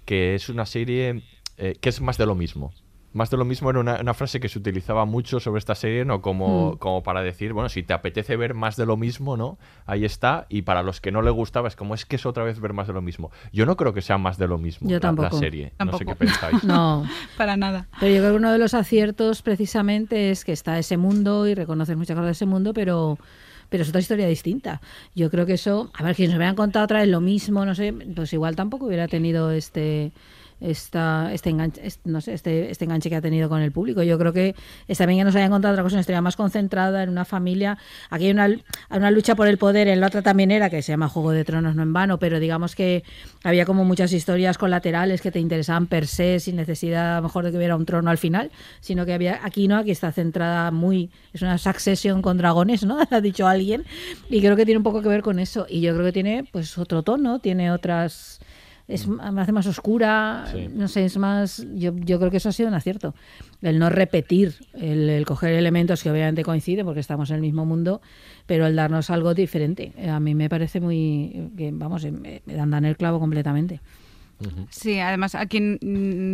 que 0.05 0.35
es 0.35 0.49
una 0.49 0.65
serie 0.65 1.23
eh, 1.57 1.75
que 1.79 1.89
es 1.89 2.01
más 2.01 2.17
de 2.17 2.25
lo 2.25 2.35
mismo. 2.35 2.73
Más 3.11 3.31
de 3.31 3.37
lo 3.37 3.45
mismo 3.45 3.69
era 3.71 3.79
una, 3.79 3.99
una 3.99 4.13
frase 4.13 4.39
que 4.39 4.49
se 4.49 4.59
utilizaba 4.59 5.05
mucho 5.05 5.39
sobre 5.39 5.57
esta 5.57 5.73
serie, 5.73 6.05
¿no? 6.05 6.21
Como, 6.21 6.73
Mm. 6.73 6.77
como 6.77 7.01
para 7.03 7.21
decir, 7.23 7.53
bueno, 7.53 7.67
si 7.69 7.81
te 7.81 7.93
apetece 7.93 8.37
ver 8.37 8.53
más 8.53 8.75
de 8.75 8.85
lo 8.85 8.97
mismo, 8.97 9.35
¿no? 9.35 9.57
Ahí 9.87 10.05
está. 10.05 10.45
Y 10.49 10.61
para 10.61 10.83
los 10.83 11.01
que 11.01 11.11
no 11.11 11.21
le 11.23 11.31
gustaba, 11.31 11.67
es 11.67 11.75
como, 11.75 11.95
es 11.95 12.05
que 12.05 12.17
es 12.17 12.25
otra 12.27 12.43
vez 12.43 12.59
ver 12.59 12.73
más 12.73 12.85
de 12.87 12.93
lo 12.93 13.01
mismo. 13.01 13.31
Yo 13.51 13.65
no 13.65 13.75
creo 13.77 13.93
que 13.93 14.01
sea 14.03 14.17
más 14.19 14.37
de 14.37 14.47
lo 14.47 14.57
mismo 14.59 14.87
Yo 14.87 14.97
la- 14.97 14.97
la, 14.97 15.01
tampoco. 15.01 15.37
serie. 15.39 15.73
No 15.83 15.97
sé 15.97 16.05
qué 16.05 16.15
pensáis. 16.15 16.63
No, 16.63 17.03
Para 17.37 17.57
nada. 17.57 17.87
pero 17.99 18.11
yo 18.13 18.19
creo 18.19 18.31
que 18.31 18.37
uno 18.37 18.51
de 18.51 18.59
los 18.59 18.73
aciertos 18.75 19.41
precisamente 19.41 20.29
es 20.31 20.45
que 20.45 20.51
está 20.51 20.77
ese 20.77 20.97
mundo 20.97 21.47
y 21.47 21.55
reconoces 21.55 21.97
muchas 21.97 22.13
cosas 22.15 22.27
de 22.27 22.31
ese 22.33 22.45
mundo, 22.45 22.73
pero 22.73 23.17
pero 23.69 23.83
es 23.83 23.89
otra 23.89 24.01
historia 24.01 24.27
distinta. 24.27 24.81
Yo 25.13 25.29
creo 25.29 25.45
que 25.45 25.53
eso, 25.53 25.91
a 25.93 26.01
ver, 26.03 26.15
que 26.15 26.25
nos 26.25 26.35
hubieran 26.37 26.55
contado 26.55 26.85
otra 26.85 27.01
vez 27.01 27.07
lo 27.07 27.21
mismo, 27.21 27.65
no 27.65 27.75
sé, 27.75 27.93
pues 28.15 28.33
igual 28.33 28.55
tampoco 28.55 28.85
hubiera 28.87 29.07
tenido 29.07 29.51
este 29.51 30.11
esta, 30.61 31.33
este, 31.33 31.49
enganche, 31.49 31.85
este, 31.85 32.09
no 32.09 32.21
sé, 32.21 32.33
este, 32.33 32.71
este 32.71 32.85
enganche 32.85 33.09
que 33.09 33.15
ha 33.15 33.21
tenido 33.21 33.49
con 33.49 33.61
el 33.61 33.71
público. 33.71 34.03
Yo 34.03 34.17
creo 34.17 34.33
que 34.33 34.55
está 34.87 35.05
bien 35.05 35.19
que 35.19 35.25
nos 35.25 35.35
hayan 35.35 35.51
contado 35.51 35.73
otra 35.73 35.83
cosa, 35.83 35.95
una 35.95 36.01
historia 36.01 36.21
más 36.21 36.35
concentrada 36.35 37.03
en 37.03 37.09
una 37.09 37.25
familia. 37.25 37.77
Aquí 38.09 38.25
hay 38.25 38.31
una, 38.31 38.49
una 38.89 39.11
lucha 39.11 39.35
por 39.35 39.47
el 39.47 39.57
poder, 39.57 39.87
en 39.87 39.99
la 39.99 40.07
otra 40.07 40.21
también 40.21 40.51
era, 40.51 40.69
que 40.69 40.81
se 40.81 40.91
llama 40.91 41.09
Juego 41.09 41.31
de 41.31 41.45
Tronos, 41.45 41.75
no 41.75 41.83
en 41.83 41.93
vano, 41.93 42.19
pero 42.19 42.39
digamos 42.39 42.75
que 42.75 43.03
había 43.43 43.65
como 43.65 43.85
muchas 43.85 44.11
historias 44.13 44.57
colaterales 44.57 45.21
que 45.21 45.31
te 45.31 45.39
interesaban 45.39 45.87
per 45.87 46.07
se, 46.07 46.39
sin 46.39 46.55
necesidad 46.55 47.13
a 47.13 47.17
lo 47.17 47.23
mejor 47.23 47.45
de 47.45 47.51
que 47.51 47.57
hubiera 47.57 47.75
un 47.75 47.85
trono 47.85 48.09
al 48.09 48.17
final, 48.17 48.51
sino 48.81 49.05
que 49.05 49.13
había 49.13 49.39
aquí 49.43 49.67
no, 49.67 49.77
aquí 49.77 49.91
está 49.91 50.11
centrada 50.11 50.71
muy, 50.71 51.09
es 51.33 51.41
una 51.41 51.57
succession 51.57 52.21
con 52.21 52.37
dragones, 52.37 52.83
¿no? 52.85 52.99
ha 53.09 53.21
dicho 53.21 53.47
alguien, 53.47 53.85
y 54.29 54.41
creo 54.41 54.55
que 54.55 54.65
tiene 54.65 54.77
un 54.77 54.83
poco 54.83 55.01
que 55.01 55.09
ver 55.09 55.21
con 55.21 55.39
eso. 55.39 55.65
Y 55.69 55.81
yo 55.81 55.93
creo 55.93 56.05
que 56.05 56.11
tiene 56.11 56.45
pues 56.51 56.77
otro 56.77 57.03
tono, 57.03 57.39
tiene 57.39 57.71
otras 57.71 58.39
es 58.89 59.07
me 59.07 59.41
hace 59.41 59.51
más 59.53 59.65
oscura, 59.67 60.45
Sí. 60.51 60.67
no 60.73 60.87
sé, 60.89 61.05
es 61.05 61.17
más, 61.17 61.65
yo, 61.75 61.95
yo 61.95 62.19
creo 62.19 62.29
que 62.31 62.37
eso 62.37 62.49
ha 62.49 62.51
sido 62.51 62.67
un 62.67 62.75
acierto, 62.75 63.15
el 63.61 63.79
no 63.79 63.89
repetir, 63.89 64.55
el, 64.73 65.09
el 65.09 65.25
coger 65.25 65.53
elementos 65.53 66.03
que 66.03 66.11
obviamente 66.11 66.43
coinciden 66.43 66.85
porque 66.85 66.99
estamos 66.99 67.29
en 67.29 67.35
el 67.37 67.41
mismo 67.41 67.65
mundo, 67.65 68.01
pero 68.45 68.65
el 68.67 68.75
darnos 68.75 69.09
algo 69.09 69.33
diferente, 69.33 69.93
Eh, 69.95 70.09
a 70.09 70.19
mí 70.19 70.35
me 70.35 70.49
parece 70.49 70.81
muy, 70.81 71.51
que 71.55 71.69
vamos, 71.71 72.03
eh, 72.03 72.11
me, 72.11 72.41
me 72.45 72.53
dan, 72.55 72.71
dan 72.71 72.83
el 72.83 72.97
clavo 72.97 73.19
completamente. 73.19 73.79
Sí, 74.69 74.99
además 74.99 75.35
aquí 75.35 75.77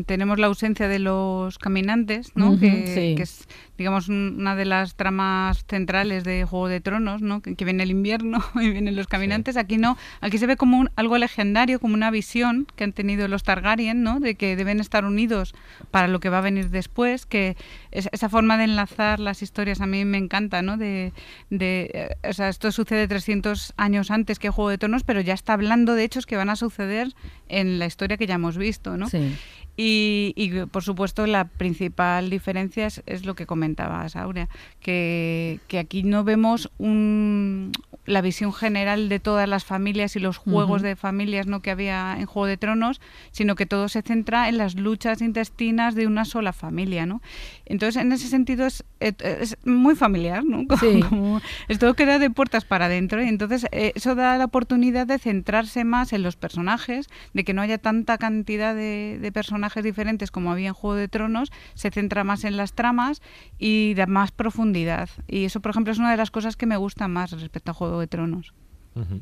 tenemos 0.06 0.38
la 0.38 0.46
ausencia 0.46 0.88
de 0.88 1.00
los 1.00 1.58
caminantes, 1.58 2.32
¿no? 2.36 2.60
Que, 2.60 2.86
sí. 2.86 3.16
que 3.16 3.24
es, 3.24 3.48
digamos, 3.78 4.10
un- 4.10 4.36
una 4.40 4.56
de 4.56 4.66
las 4.66 4.96
tramas 4.96 5.66
centrales 5.68 6.24
de 6.24 6.46
Juego 6.46 6.68
de 6.68 6.82
Tronos, 6.82 7.22
¿no? 7.22 7.42
Que, 7.42 7.56
que 7.56 7.66
viene 7.66 7.84
el 7.84 7.92
invierno 7.92 8.44
y 8.56 8.70
vienen 8.72 8.96
los 8.96 9.08
caminantes. 9.08 9.58
Aquí 9.58 9.78
no, 9.78 9.98
aquí 10.22 10.38
se 10.38 10.48
ve 10.48 10.56
como 10.58 10.78
un- 10.80 10.90
algo 10.96 11.18
legendario, 11.18 11.80
como 11.80 11.94
una 11.94 12.12
visión 12.12 12.68
que 12.76 12.84
han 12.84 12.94
tenido 12.94 13.28
los 13.28 13.44
Targaryen, 13.44 14.04
¿no? 14.04 14.20
De 14.20 14.36
que 14.36 14.56
deben 14.56 14.80
estar 14.80 15.06
unidos 15.06 15.54
para 15.92 16.08
lo 16.08 16.20
que 16.20 16.30
va 16.30 16.38
a 16.40 16.42
venir 16.42 16.70
después, 16.70 17.26
que 17.26 17.56
es- 17.92 18.10
esa 18.12 18.30
forma 18.30 18.58
de 18.58 18.66
enlazar 18.66 19.20
las 19.20 19.42
historias 19.42 19.82
a 19.82 19.86
mí 19.88 20.06
me 20.06 20.18
encanta, 20.18 20.62
¿no? 20.62 20.78
De, 20.78 21.14
de, 21.50 21.92
eh, 21.94 22.30
o 22.30 22.34
sea, 22.34 22.50
esto 22.50 22.72
sucede 22.72 23.08
300 23.08 23.74
años 23.78 24.12
antes 24.12 24.40
que 24.40 24.50
Juego 24.50 24.70
de 24.70 24.78
Tronos, 24.78 25.04
pero 25.04 25.22
ya 25.22 25.34
está 25.34 25.54
hablando 25.54 25.94
de 25.96 26.04
hechos 26.04 26.26
que 26.26 26.38
van 26.38 26.50
a 26.50 26.56
suceder 26.56 27.14
en 27.50 27.80
la 27.80 27.86
historia 27.86 28.18
que 28.18 28.26
ya 28.28 28.36
hemos 28.36 28.58
visto, 28.58 28.98
¿no? 28.98 29.10
Sí. 29.10 29.36
Y, 29.78 30.34
y, 30.38 30.66
por 30.68 30.84
supuesto 30.84 31.28
la 31.28 31.46
principal 31.50 32.30
diferencia 32.30 32.86
es, 32.88 33.04
es 33.06 33.26
lo 33.26 33.36
que 33.36 33.46
comentabas, 33.46 34.16
Aurea, 34.16 34.48
que, 34.80 35.60
que 35.68 35.80
aquí 35.80 36.04
no 36.04 36.24
vemos 36.24 36.72
un, 36.78 37.72
la 38.06 38.22
visión 38.22 38.54
general 38.54 39.10
de 39.10 39.20
todas 39.20 39.50
las 39.50 39.66
familias 39.66 40.16
y 40.16 40.20
los 40.20 40.38
juegos 40.38 40.82
de 40.82 40.96
familias 40.96 41.48
¿no? 41.48 41.62
que 41.62 41.72
había 41.72 42.16
en 42.18 42.26
Juego 42.26 42.46
de 42.46 42.56
Tronos, 42.56 43.02
sino 43.32 43.56
que 43.56 43.66
todo 43.66 43.90
se 43.90 44.02
centra 44.02 44.48
en 44.48 44.58
las 44.58 44.76
luchas 44.76 45.22
intestinas 45.22 45.94
de 45.96 46.08
una 46.08 46.24
sola 46.24 46.54
familia. 46.54 47.06
¿no? 47.06 47.22
Entonces, 47.66 48.02
en 48.02 48.12
ese 48.14 48.28
sentido 48.30 48.66
es, 48.68 48.86
es 49.02 49.58
muy 49.66 49.96
familiar, 49.96 50.46
¿no? 50.46 50.66
Como- 50.68 50.80
Sí. 50.86 51.00
como- 51.02 51.42
es 51.68 51.80
todo 51.80 51.96
queda 51.96 52.20
de 52.20 52.30
puertas 52.30 52.64
para 52.64 52.86
adentro 52.86 53.22
y 53.24 53.28
entonces 53.28 53.66
eh, 53.72 53.92
eso 53.96 54.14
da 54.16 54.38
la 54.38 54.46
oportunidad 54.46 55.08
de 55.08 55.18
centrarse 55.20 55.84
más 55.84 56.14
en 56.14 56.22
los 56.24 56.36
personajes, 56.36 57.08
de 57.34 57.44
que 57.44 57.54
no 57.54 57.62
haya 57.62 57.78
tanta 57.78 58.18
cantidad 58.18 58.76
de, 58.76 59.18
de 59.20 59.32
personajes 59.32 59.65
diferentes 59.84 60.32
como 60.32 60.52
había 60.52 60.70
en 60.70 60.74
Juego 60.74 60.96
de 60.96 61.08
Tronos, 61.08 61.52
se 61.74 61.92
centra 61.92 62.24
más 62.24 62.44
en 62.44 62.58
las 62.58 62.74
tramas 62.74 63.22
y 63.58 63.94
da 63.96 64.06
más 64.06 64.32
profundidad. 64.32 65.10
Y 65.28 65.46
eso, 65.46 65.60
por 65.60 65.72
ejemplo, 65.72 65.92
es 65.92 66.00
una 66.00 66.12
de 66.12 66.18
las 66.18 66.32
cosas 66.32 66.56
que 66.56 66.66
me 66.66 66.78
gusta 66.78 67.08
más 67.08 67.32
respecto 67.32 67.72
a 67.72 67.74
Juego 67.74 68.00
de 68.00 68.08
Tronos. 68.08 68.54
Ujú. 68.96 69.22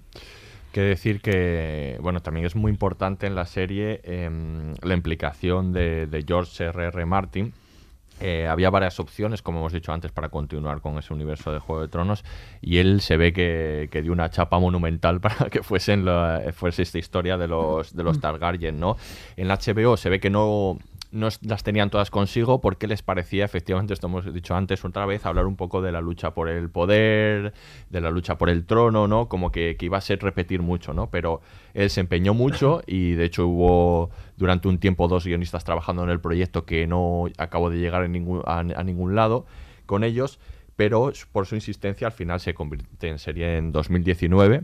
Que 0.71 0.81
decir 0.81 1.21
que, 1.21 1.97
bueno, 2.01 2.21
también 2.21 2.45
es 2.45 2.55
muy 2.55 2.71
importante 2.71 3.27
en 3.27 3.35
la 3.35 3.45
serie 3.45 4.01
em, 4.03 4.73
la 4.81 4.95
implicación 4.95 5.71
de, 5.71 6.23
George 6.27 6.63
R. 6.63 6.85
R. 6.87 7.05
Martin. 7.05 7.53
Eh, 8.25 8.47
había 8.47 8.69
varias 8.69 8.99
opciones, 9.01 9.41
como 9.41 9.59
hemos 9.59 9.73
dicho 9.73 9.91
antes, 9.91 10.13
para 10.13 10.29
continuar 10.29 10.79
con 10.79 10.97
ese 10.97 11.13
universo 11.13 11.51
de 11.51 11.59
Juego 11.59 11.81
de 11.81 11.89
Tronos 11.89 12.23
y 12.61 12.77
él 12.77 13.01
se 13.01 13.17
ve 13.17 13.33
que, 13.33 13.89
que 13.91 14.01
dio 14.01 14.13
una 14.13 14.29
chapa 14.29 14.59
monumental 14.59 15.19
para 15.21 15.49
que 15.49 15.61
fuesen 15.61 16.05
la- 16.05 16.41
fuese 16.53 16.83
esta 16.83 16.97
historia 16.99 17.37
de 17.37 17.49
los, 17.49 17.93
de 17.93 18.01
los 18.03 18.21
Targaryen, 18.21 18.79
¿no? 18.79 18.95
En 19.35 19.49
la 19.49 19.57
HBO 19.57 19.97
se 19.97 20.09
ve 20.09 20.21
que 20.21 20.29
no, 20.29 20.77
no 21.13 21.29
las 21.41 21.63
tenían 21.63 21.89
todas 21.89 22.09
consigo 22.09 22.59
porque 22.59 22.87
les 22.87 23.03
parecía, 23.03 23.45
efectivamente, 23.45 23.93
esto 23.93 24.07
hemos 24.07 24.33
dicho 24.33 24.55
antes 24.55 24.83
otra 24.83 25.05
vez, 25.05 25.25
hablar 25.25 25.45
un 25.45 25.55
poco 25.55 25.81
de 25.81 25.91
la 25.91 26.01
lucha 26.01 26.33
por 26.33 26.49
el 26.49 26.69
poder, 26.69 27.53
de 27.89 28.01
la 28.01 28.09
lucha 28.09 28.37
por 28.37 28.49
el 28.49 28.65
trono, 28.65 29.07
¿no? 29.07 29.29
Como 29.29 29.51
que, 29.51 29.77
que 29.77 29.85
iba 29.85 29.97
a 29.97 30.01
ser 30.01 30.19
repetir 30.19 30.61
mucho, 30.61 30.93
¿no? 30.93 31.09
Pero 31.09 31.41
él 31.73 31.89
se 31.89 32.01
empeñó 32.01 32.33
mucho 32.33 32.81
y 32.87 33.13
de 33.13 33.25
hecho 33.25 33.47
hubo 33.47 34.09
durante 34.37 34.67
un 34.67 34.79
tiempo 34.79 35.07
dos 35.07 35.25
guionistas 35.25 35.63
trabajando 35.63 36.03
en 36.03 36.09
el 36.09 36.19
proyecto 36.19 36.65
que 36.65 36.87
no 36.87 37.25
acabó 37.37 37.69
de 37.69 37.77
llegar 37.77 38.03
en 38.03 38.11
ningún, 38.11 38.41
a, 38.45 38.59
a 38.59 38.83
ningún 38.83 39.15
lado 39.15 39.45
con 39.85 40.03
ellos, 40.03 40.39
pero 40.75 41.13
por 41.31 41.45
su 41.45 41.55
insistencia 41.55 42.07
al 42.07 42.13
final 42.13 42.39
se 42.39 42.55
convierte 42.55 43.07
en 43.07 43.19
serie 43.19 43.57
en 43.57 43.71
2019 43.71 44.63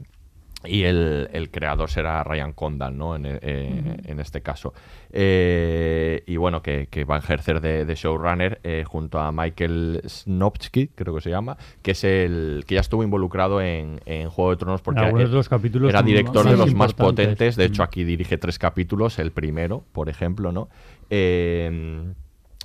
y 0.66 0.84
el, 0.84 1.30
el 1.32 1.50
creador 1.52 1.90
será 1.90 2.24
Ryan 2.24 2.52
Condal, 2.54 2.98
¿no? 2.98 3.16
En, 3.16 3.26
eh, 3.26 3.98
en 4.06 4.20
este 4.20 4.42
caso. 4.42 4.74
Eh, 5.12 6.24
y 6.28 6.36
bueno, 6.38 6.62
que, 6.62 6.88
que 6.92 7.06
va 7.06 7.16
a 7.16 7.20
ejercer 7.20 7.62
de, 7.62 7.86
de 7.86 7.96
showrunner 7.96 8.60
eh, 8.64 8.84
junto 8.86 9.20
a 9.20 9.32
Michael 9.32 10.02
Snopsky, 10.06 10.90
creo 10.90 11.16
que 11.16 11.22
se 11.22 11.30
llama, 11.30 11.58
que 11.82 11.92
es 11.92 12.04
el 12.04 12.66
que 12.68 12.76
ya 12.76 12.82
estuvo 12.82 13.04
involucrado 13.04 13.62
en, 13.62 14.02
en 14.06 14.30
Juego 14.30 14.52
de 14.52 14.58
Tronos 14.58 14.82
porque 14.82 15.02
eh, 15.02 15.14
de 15.14 15.28
los 15.28 15.48
capítulos 15.50 15.90
era 15.90 16.04
director 16.04 16.48
de 16.48 16.58
los 16.58 16.74
más 16.76 16.94
potentes. 16.94 17.56
De 17.56 17.66
hecho, 17.66 17.82
Mm. 17.82 17.86
aquí 17.86 18.04
dirige 18.04 18.38
tres 18.38 18.60
capítulos, 18.60 19.18
el 19.20 19.32
primero, 19.32 19.86
por 19.94 20.10
ejemplo, 20.10 20.52
¿no? 20.52 20.70
Eh, 21.10 22.04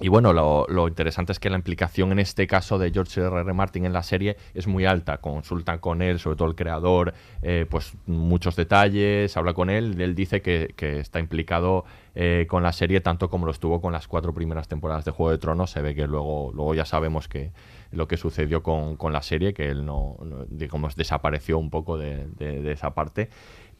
y 0.00 0.08
bueno, 0.08 0.32
lo, 0.32 0.88
interesante 0.88 1.30
es 1.30 1.38
que 1.38 1.48
la 1.48 1.56
implicación 1.56 2.10
en 2.10 2.18
este 2.18 2.48
caso 2.48 2.78
de 2.78 2.90
George 2.90 3.20
R. 3.20 3.40
R. 3.40 3.52
Martin 3.52 3.84
en 3.84 3.92
la 3.92 4.02
serie 4.02 4.36
es 4.52 4.66
muy 4.66 4.86
alta. 4.86 5.18
Consultan 5.18 5.78
con 5.78 6.02
él, 6.02 6.18
sobre 6.18 6.36
todo 6.36 6.48
el 6.48 6.56
creador, 6.56 7.14
eh, 7.42 7.64
pues 7.70 7.92
muchos 8.06 8.56
detalles, 8.56 9.36
habla 9.36 9.54
con 9.54 9.70
él. 9.70 10.00
Él 10.00 10.16
dice 10.16 10.42
que, 10.42 10.74
está 10.76 11.20
implicado 11.20 11.84
eh, 12.16 12.46
con 12.48 12.64
la 12.64 12.72
serie 12.72 13.00
tanto 13.02 13.30
como 13.30 13.46
lo 13.46 13.52
estuvo 13.52 13.80
con 13.80 13.92
las 13.92 14.08
cuatro 14.08 14.34
primeras 14.34 14.66
temporadas 14.66 15.04
de 15.04 15.12
Juego 15.12 15.30
de 15.30 15.38
Tronos. 15.38 15.70
Se 15.70 15.80
ve 15.80 15.94
que 15.94 16.08
luego, 16.08 16.50
luego 16.52 16.74
ya 16.74 16.86
sabemos 16.86 17.28
que 17.28 17.52
lo 17.92 18.08
que 18.08 18.16
sucedió 18.16 18.64
con, 18.64 18.96
con 18.96 19.12
la 19.12 19.22
serie, 19.22 19.54
que 19.54 19.68
él 19.68 19.86
no, 19.86 20.16
digamos, 20.48 20.96
desapareció 20.96 21.56
un 21.56 21.70
poco 21.70 21.96
de 21.98 22.72
esa 22.72 22.94
parte. 22.94 23.30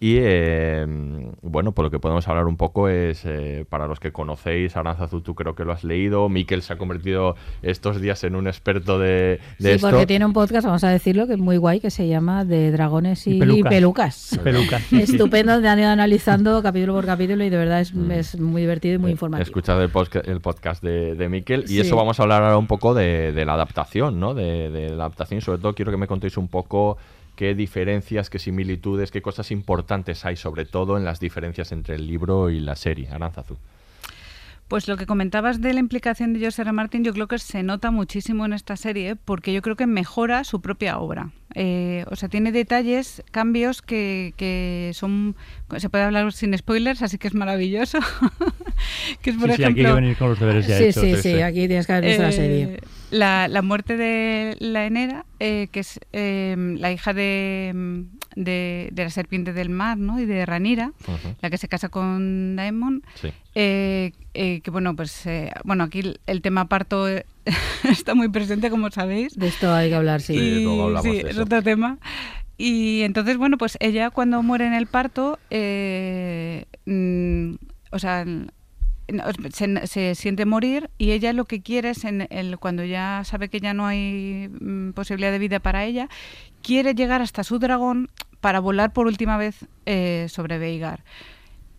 Y 0.00 0.16
eh, 0.20 0.87
bueno, 1.42 1.72
por 1.72 1.85
lo 1.85 1.90
que 1.90 1.98
podemos 1.98 2.26
hablar 2.28 2.46
un 2.46 2.57
poco 2.57 2.88
es, 2.88 3.22
eh, 3.24 3.64
para 3.68 3.87
los 3.87 4.00
que 4.00 4.12
conocéis, 4.12 4.76
Aranzazu, 4.76 5.20
tú 5.20 5.35
creo 5.35 5.54
que 5.54 5.64
lo 5.64 5.72
has 5.72 5.85
leído, 5.85 6.28
Miquel 6.28 6.62
se 6.62 6.72
ha 6.72 6.78
convertido 6.78 7.37
estos 7.62 8.00
días 8.00 8.22
en 8.24 8.35
un 8.37 8.46
experto 8.46 8.98
de, 8.98 9.40
de 9.59 9.68
Sí, 9.68 9.68
esto. 9.76 9.90
porque 9.90 10.07
tiene 10.07 10.26
un 10.26 10.33
podcast, 10.33 10.66
vamos 10.66 10.85
a 10.85 10.88
decirlo, 10.90 11.26
que 11.26 11.35
es 11.35 11.38
muy 11.38 11.57
guay, 11.57 11.80
que 11.80 11.90
se 11.90 12.07
llama 12.09 12.44
De 12.44 12.70
Dragones 12.70 13.26
y, 13.26 13.37
Y 13.37 13.40
pelucas. 13.40 13.70
Pelucas. 13.72 14.40
Pelucas. 14.44 14.92
Estupendo, 14.92 15.52
donde 15.52 15.68
han 15.68 15.78
ido 15.78 15.88
analizando 15.88 16.62
capítulo 16.62 16.94
por 16.94 17.07
capítulo 17.07 17.44
y 17.44 17.50
de 17.50 17.57
verdad 17.57 17.80
es, 17.80 17.92
es 18.11 18.38
muy 18.40 18.62
divertido 18.62 18.96
y 18.96 18.98
muy 18.98 19.11
Eh, 19.11 19.12
informativo. 19.12 19.42
Escuchad 19.44 19.83
el, 19.83 19.90
posca- 19.92 20.22
el 20.28 20.40
podcast 20.40 20.83
de, 20.83 21.14
de 21.14 21.28
Miquel 21.28 21.64
y 21.64 21.68
Sí. 21.68 21.80
eso 21.80 21.96
vamos 21.96 22.18
a 22.20 22.22
hablar 22.24 22.42
ahora 22.42 22.59
un 22.59 22.66
poco 22.66 22.94
de, 22.94 23.33
de 23.33 23.44
la 23.44 23.54
adaptación, 23.54 24.18
¿no? 24.20 24.35
De, 24.35 24.70
de 24.70 24.88
la 24.90 25.04
adaptación. 25.04 25.40
Sobre 25.40 25.59
todo 25.59 25.74
quiero 25.74 25.90
que 25.90 25.96
me 25.98 26.07
contéis 26.07 26.37
un 26.37 26.48
poco 26.48 26.96
qué 27.36 27.54
diferencias, 27.54 28.30
qué 28.30 28.38
similitudes, 28.38 29.10
qué 29.10 29.22
cosas 29.22 29.50
importantes 29.50 30.24
hay, 30.24 30.36
sobre 30.36 30.64
todo 30.64 30.96
en 30.96 31.04
las 31.04 31.20
diferencias 31.20 31.72
entre 31.72 31.96
el 31.96 32.06
libro 32.06 32.50
y 32.50 32.60
la 32.60 32.76
serie. 32.76 33.08
Aranzazu. 33.08 33.56
Pues 34.68 34.88
lo 34.88 34.96
que 34.96 35.04
comentabas 35.04 35.60
de 35.60 35.74
la 35.74 35.80
implicación 35.80 36.32
de 36.32 36.40
George 36.40 36.62
R. 36.62 36.68
R. 36.70 36.72
Martin, 36.72 37.04
yo 37.04 37.12
creo 37.12 37.28
que 37.28 37.38
se 37.38 37.62
nota 37.62 37.90
muchísimo 37.90 38.46
en 38.46 38.54
esta 38.54 38.76
serie 38.76 39.14
porque 39.14 39.52
yo 39.52 39.60
creo 39.60 39.76
que 39.76 39.86
mejora 39.86 40.42
su 40.42 40.62
propia 40.62 40.98
obra. 40.98 41.32
Eh, 41.54 42.06
o 42.10 42.16
sea, 42.16 42.30
tiene 42.30 42.50
detalles, 42.50 43.22
cambios 43.30 43.82
que, 43.82 44.32
que 44.38 44.90
son. 44.94 45.36
Se 45.76 45.90
puede 45.90 46.04
hablar 46.04 46.32
sin 46.32 46.56
spoilers, 46.56 47.02
así 47.02 47.18
que 47.18 47.28
es 47.28 47.34
maravilloso. 47.34 47.98
que 49.22 49.30
es, 49.30 49.36
por 49.36 49.50
Sí, 49.50 49.56
sí, 49.56 49.62
aquí 49.64 49.64
hay 49.64 49.74
que 49.74 49.80
ejemplo. 49.82 49.94
venir 49.96 50.16
con 50.16 50.30
los 50.30 50.40
deberes 50.40 50.66
ya 50.66 50.78
Sí, 50.78 50.84
hechos. 50.84 51.02
sí, 51.02 51.10
sí, 51.10 51.22
sí, 51.22 51.32
sí. 51.34 51.40
aquí 51.42 51.68
tienes 51.68 51.86
que 51.86 51.92
haber 51.92 52.04
visto 52.08 52.22
la 52.22 52.28
Eh, 52.30 52.32
serie. 52.32 52.80
La, 53.14 53.46
la 53.46 53.62
muerte 53.62 53.96
de 53.96 54.57
la 54.59 54.87
Enera, 54.87 55.24
eh, 55.38 55.68
que 55.70 55.81
es 55.81 56.00
eh, 56.12 56.57
la 56.79 56.90
hija 56.90 57.12
de, 57.14 58.05
de, 58.35 58.88
de 58.90 59.05
la 59.05 59.11
serpiente 59.11 59.53
del 59.53 59.68
mar, 59.70 59.96
¿no? 59.98 60.18
Y 60.18 60.24
de 60.27 60.44
Ranira, 60.44 60.92
Ujú. 61.07 61.37
la 61.40 61.48
que 61.48 61.57
se 61.57 61.68
casa 61.68 61.88
con 61.90 62.57
Daemon. 62.57 63.03
Sí. 63.14 63.29
Eh, 63.55 64.11
eh, 64.35 64.61
que 64.62 64.70
bueno, 64.72 64.96
pues 64.96 65.27
eh, 65.27 65.53
bueno, 65.62 65.85
aquí 65.85 66.00
el, 66.00 66.20
el 66.27 66.42
tema 66.42 66.68
parto 66.68 67.09
eh, 67.09 67.24
está 67.88 68.16
muy 68.16 68.29
presente, 68.31 68.68
como 68.68 68.90
sabéis. 68.90 69.38
De 69.38 69.46
esto 69.46 69.72
hay 69.72 69.90
que 69.90 69.94
hablar, 69.94 70.20
sí. 70.20 70.35
Sí, 70.35 70.40
Y, 70.40 70.64
luego 70.64 70.83
hablamos 70.85 71.05
sí, 71.16 71.22
de 71.22 71.31
es 71.31 71.38
otro 71.38 71.62
tema. 71.62 71.98
Y 72.59 73.03
entonces, 73.03 73.37
bueno, 73.37 73.59
pues 73.59 73.77
ella 73.81 74.11
cuando 74.11 74.42
muere 74.42 74.66
en 74.66 74.74
el 74.74 74.87
parto, 74.88 75.38
eh, 75.50 76.64
mm, 76.87 77.55
o 77.92 77.98
sea, 78.00 78.24
se, 79.52 80.14
siente 80.14 80.46
morir 80.46 80.90
y 80.98 81.12
ella 81.12 81.32
lo 81.32 81.44
que 81.44 81.62
quiere 81.62 81.90
es, 81.90 82.04
en 82.04 82.26
el, 82.30 82.58
cuando 82.58 82.84
ya 82.84 83.22
sabe 83.24 83.48
que 83.48 83.60
ya 83.60 83.74
no 83.74 83.86
hay 83.86 84.48
mm, 84.48 84.92
posibilidad 84.92 85.32
de 85.32 85.38
vida 85.38 85.60
para 85.60 85.84
ella, 85.84 86.08
quiere 86.62 86.94
llegar 86.94 87.22
hasta 87.22 87.44
su 87.44 87.58
dragón 87.58 88.10
para 88.40 88.60
volar 88.60 88.92
por 88.92 89.06
última 89.06 89.36
vez 89.36 89.66
eh, 89.86 90.26
sobre 90.28 90.58
Veigar. 90.58 91.04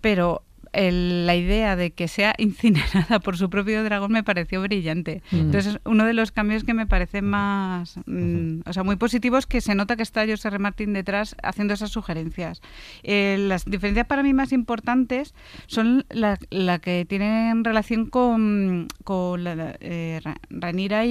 Pero 0.01 0.43
el- 0.75 1.25
la 1.25 1.35
idea 1.35 1.75
de 1.75 1.91
que 1.91 2.07
sea 2.07 2.33
incinerada 2.37 3.19
por 3.19 3.37
su 3.37 3.49
propio 3.49 3.83
dragón 3.83 4.11
me 4.11 4.23
pareció 4.23 4.61
brillante. 4.61 5.23
Mm. 5.31 5.35
Entonces, 5.37 5.79
uno 5.85 6.05
de 6.05 6.13
los 6.13 6.31
cambios 6.31 6.63
que 6.63 6.73
me 6.73 6.85
parece 6.85 7.21
más, 7.21 7.97
mm, 8.05 8.59
o 8.65 8.73
sea, 8.73 8.83
muy 8.83 8.95
positivos, 8.97 9.47
que 9.47 9.61
se 9.61 9.75
nota 9.75 9.95
que 9.95 10.03
está 10.03 10.25
José 10.27 10.47
R. 10.49 10.59
Martín 10.59 10.93
detrás 10.93 11.35
haciendo 11.41 11.73
esas 11.73 11.91
sugerencias. 11.91 12.61
Eh, 13.03 13.37
las 13.39 13.65
diferencias 13.65 14.05
para 14.07 14.21
mí 14.23 14.33
más 14.33 14.51
importantes 14.51 15.33
son 15.67 16.05
la, 16.09 16.37
la 16.49 16.79
que 16.79 17.05
tienen 17.07 17.63
relación 17.63 18.05
con, 18.07 18.87
con 19.03 19.43
la, 19.43 19.55
la, 19.55 19.75
eh, 19.79 20.19
Rhaenyra 20.49 21.05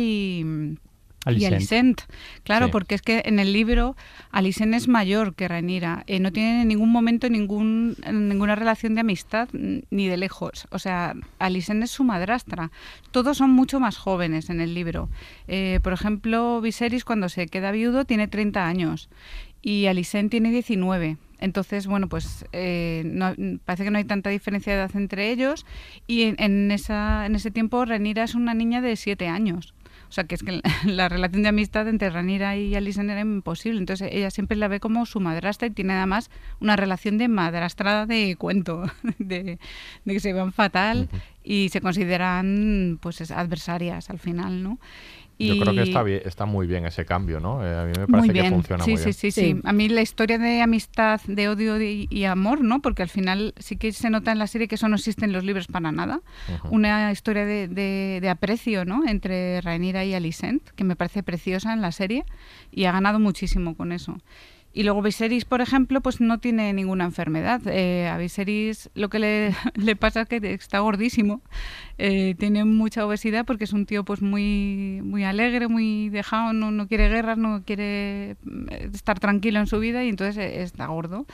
y... 1.26 1.36
Y 1.42 1.44
Alicent. 1.46 2.02
Claro, 2.42 2.66
Sí. 2.66 2.72
porque 2.72 2.94
es 2.94 3.02
que 3.02 3.22
en 3.24 3.38
el 3.38 3.52
libro 3.52 3.96
Alicent 4.30 4.74
es 4.74 4.88
mayor 4.88 5.34
que 5.34 5.48
Rhaenyra, 5.48 6.04
eh, 6.06 6.20
no 6.20 6.32
tiene 6.32 6.62
en 6.62 6.68
ningún 6.68 6.90
momento 6.90 7.28
ningún, 7.28 7.96
ninguna 8.12 8.54
relación 8.54 8.94
de 8.94 9.00
amistad 9.00 9.48
ni 9.52 10.08
de 10.08 10.16
lejos. 10.16 10.66
O 10.70 10.78
sea, 10.78 11.14
Alicent 11.38 11.82
es 11.82 11.90
su 11.90 12.04
madrastra. 12.04 12.70
Todos 13.10 13.38
son 13.38 13.50
mucho 13.50 13.80
más 13.80 13.96
jóvenes 13.96 14.50
en 14.50 14.60
el 14.60 14.74
libro. 14.74 15.08
Eh, 15.48 15.80
por 15.82 15.92
ejemplo, 15.92 16.60
Viserys 16.60 17.04
cuando 17.04 17.28
se 17.28 17.46
queda 17.46 17.70
viudo 17.72 18.04
tiene 18.04 18.28
30 18.28 18.66
años 18.66 19.08
y 19.62 19.86
Alicent 19.86 20.30
tiene 20.30 20.50
19. 20.50 21.16
Entonces, 21.40 21.86
bueno, 21.86 22.08
pues 22.08 22.44
eh, 22.52 23.02
no- 23.04 23.34
parece 23.64 23.84
que 23.84 23.90
no 23.90 23.98
hay 23.98 24.04
tanta 24.04 24.30
diferencia 24.30 24.72
de 24.72 24.78
edad 24.78 24.96
entre 24.96 25.30
ellos 25.30 25.66
y 26.06 26.22
en, 26.22 26.36
en 26.38 26.70
esa, 26.70 27.26
en 27.26 27.34
ese 27.34 27.50
tiempo 27.50 27.84
Rhaenyra 27.84 28.24
es 28.24 28.34
una 28.34 28.54
niña 28.54 28.80
de 28.80 28.96
7 28.96 29.28
años. 29.28 29.74
O 30.08 30.12
sea, 30.14 30.24
que 30.24 30.34
es 30.36 30.42
que 30.42 30.52
la, 30.52 30.62
la 30.84 31.08
relación 31.08 31.42
de 31.42 31.48
amistad 31.48 31.88
entre 31.88 32.10
Ranira 32.10 32.56
y 32.56 32.74
Alicent 32.74 33.10
era 33.10 33.20
imposible. 33.20 33.78
Entonces 33.78 34.08
ella 34.12 34.30
siempre 34.30 34.56
la 34.56 34.68
ve 34.68 34.80
como 34.80 35.06
su 35.06 35.20
madrastra 35.20 35.68
y 35.68 35.70
tiene 35.70 35.94
además 35.94 36.30
una 36.60 36.76
relación 36.76 37.18
de 37.18 37.28
madrastra 37.28 38.06
de 38.06 38.36
cuento, 38.36 38.84
de, 39.18 39.58
de 40.04 40.12
que 40.12 40.20
se 40.20 40.32
van 40.32 40.52
fatal 40.52 41.08
y 41.42 41.68
se 41.70 41.80
consideran 41.80 42.98
pues 43.02 43.20
es- 43.20 43.30
adversarias 43.30 44.10
al 44.10 44.18
final, 44.18 44.62
¿no? 44.62 44.78
Yo 45.38 45.58
creo 45.58 45.74
que 45.74 45.82
está, 45.82 46.02
bien, 46.02 46.22
está 46.24 46.46
muy 46.46 46.66
bien 46.66 46.86
ese 46.86 47.04
cambio, 47.04 47.40
¿no? 47.40 47.64
Eh, 47.66 47.76
a 47.76 47.84
mí 47.84 47.92
me 47.96 48.06
muy 48.06 48.12
parece 48.12 48.32
bien. 48.32 48.44
que 48.46 48.50
funciona 48.50 48.84
sí, 48.84 48.90
muy 48.92 48.98
sí, 48.98 49.04
bien. 49.04 49.14
sí, 49.14 49.30
Sí. 49.30 49.40
sí. 49.54 49.60
A 49.64 49.72
mí 49.72 49.88
la 49.88 50.00
historia 50.02 50.38
de 50.38 50.62
amistad, 50.62 51.20
de 51.26 51.48
odio 51.48 51.80
y, 51.82 52.06
y 52.10 52.24
amor, 52.24 52.62
¿no? 52.62 52.80
Porque 52.80 53.02
al 53.02 53.08
final 53.08 53.52
sí 53.58 53.76
que 53.76 53.92
se 53.92 54.10
nota 54.10 54.30
en 54.32 54.38
la 54.38 54.46
serie 54.46 54.68
que 54.68 54.76
eso 54.76 54.88
no 54.88 54.96
existe 54.96 55.24
en 55.24 55.32
los 55.32 55.42
libros 55.44 55.66
para 55.66 55.90
nada. 55.92 56.20
Una 56.70 57.10
historia 57.10 57.44
de, 57.44 57.68
de- 57.68 58.18
de 58.22 58.28
aprecio, 58.28 58.84
¿no? 58.84 59.06
Entre 59.06 59.60
Rhaenyra 59.60 60.04
y 60.04 60.14
Alicent, 60.14 60.62
que 60.70 60.84
me 60.84 60.96
parece 60.96 61.22
preciosa 61.22 61.72
en 61.72 61.80
la 61.82 61.90
serie 61.92 62.24
y 62.70 62.84
ha 62.84 62.92
ganado 62.92 63.18
muchísimo 63.18 63.76
con 63.76 63.92
eso. 63.92 64.16
Y 64.76 64.82
luego 64.82 65.02
Viserys, 65.02 65.44
por 65.44 65.60
ejemplo, 65.60 66.00
pues 66.00 66.20
no 66.20 66.38
tiene 66.38 66.72
ninguna 66.72 67.04
enfermedad. 67.04 67.62
Eh, 67.66 68.08
a 68.08 68.18
Viserys 68.18 68.90
lo 68.94 69.08
que 69.08 69.20
le, 69.20 69.54
le, 69.76 69.94
pasa 69.94 70.22
es 70.22 70.28
que 70.28 70.52
está 70.52 70.80
gordísimo. 70.80 71.42
Eh, 71.96 72.34
tiene 72.40 72.64
mucha 72.64 73.06
obesidad 73.06 73.46
porque 73.46 73.64
es 73.64 73.72
un 73.72 73.86
tío 73.86 74.04
pues 74.04 74.20
muy, 74.20 75.00
muy 75.04 75.22
alegre, 75.22 75.68
muy 75.68 76.08
dejado, 76.08 76.52
no, 76.52 76.72
no 76.72 76.88
quiere 76.88 77.08
guerras, 77.08 77.38
no 77.38 77.62
quiere 77.64 78.32
eh, 78.32 78.36
estar 78.92 79.20
tranquilo 79.20 79.60
en 79.60 79.68
su 79.68 79.78
vida 79.78 80.02
y 80.02 80.08
entonces 80.08 80.38
está 80.38 80.86
gordo. 80.86 81.24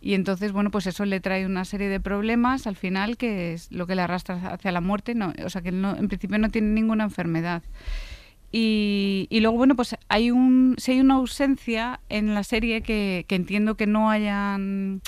Y 0.00 0.14
entonces, 0.14 0.52
bueno, 0.52 0.70
pues 0.70 0.86
eso 0.86 1.04
le 1.04 1.20
trae 1.20 1.44
una 1.44 1.66
serie 1.66 1.90
de 1.90 2.00
problemas 2.00 2.66
al 2.66 2.76
final 2.76 3.18
que 3.18 3.52
es 3.52 3.70
lo 3.72 3.86
que 3.86 3.94
le 3.94 4.02
arrastra 4.02 4.36
hacia 4.52 4.72
la 4.72 4.80
muerte. 4.80 5.14
No, 5.14 5.34
o 5.44 5.50
sea 5.50 5.60
que 5.60 5.70
no, 5.70 5.94
en 5.94 6.08
principio 6.08 6.38
no 6.38 6.48
tiene 6.48 6.68
ninguna 6.68 7.04
enfermedad. 7.04 7.62
Y, 8.52 9.28
luego, 9.30 9.56
bueno, 9.56 9.76
pues 9.76 9.96
hay 10.08 10.30
un, 10.30 10.76
si 10.78 10.92
hay 10.92 11.00
una 11.00 11.14
ausencia 11.14 12.00
en 12.08 12.34
la 12.34 12.44
serie 12.44 12.80
que, 12.80 13.26
entiendo 13.28 13.76
que 13.76 13.86
no 13.86 14.10
hayan 14.10 15.02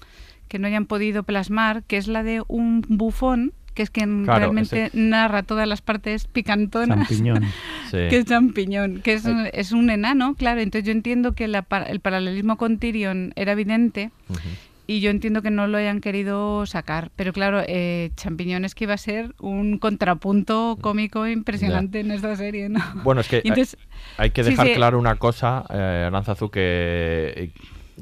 que 0.49 0.59
no 0.59 0.67
hayan 0.67 0.87
podido 0.87 1.25
plasmar, 1.25 1.83
que 1.85 1.99
es 1.99 2.09
la 2.09 2.23
de 2.23 2.43
un 2.49 2.83
bufón 2.89 3.53
que 3.75 3.83
es 3.83 3.91
quien 3.91 4.27
realmente 4.27 4.91
narra 4.93 5.45
todas 5.45 5.69
las 5.69 5.83
partes 5.83 6.27
picantonas. 6.27 7.07
Champiñón. 7.07 7.45
Que 7.91 8.19
es 8.19 8.25
champiñón, 8.25 9.01
que 9.03 9.13
es, 9.15 9.25
es, 9.53 9.73
un 9.73 9.89
enano, 9.89 10.35
claro. 10.35 10.61
Entonces 10.61 10.85
yo 10.85 10.93
entiendo 10.93 11.33
que 11.35 11.45
el 11.45 12.01
paralelismo 12.01 12.57
con 12.57 12.79
Tyrion 12.79 13.33
era 13.37 13.53
evidente 13.53 14.11
y 14.91 15.01
yo 15.01 15.11
entiendo 15.11 15.43
que 15.43 15.51
no 15.51 15.67
lo 15.67 15.77
hayan 15.77 16.01
querido 16.01 16.65
sacar. 16.65 17.11
Pero 17.15 17.35
claro, 17.35 17.63
eh, 17.65 18.11
Champiñones 18.17 18.75
que 18.75 18.85
iba 18.85 18.95
a 18.95 18.99
ser 18.99 19.35
un 19.39 19.79
contrapunto 19.79 20.79
cómico 20.81 21.29
impresionante 21.29 22.01
en 22.01 22.11
esta 22.11 22.35
serie, 22.37 22.71
¿no? 22.71 22.81
Bueno, 23.05 23.21
es 23.21 23.29
que 23.29 23.43
hay, 24.17 24.31
que 24.31 24.43
dejar 24.43 24.73
claro 24.73 24.99
una 24.99 25.17
cosa, 25.17 25.67
eh, 25.69 26.05
Aranzazu, 26.07 26.51
que 26.51 27.53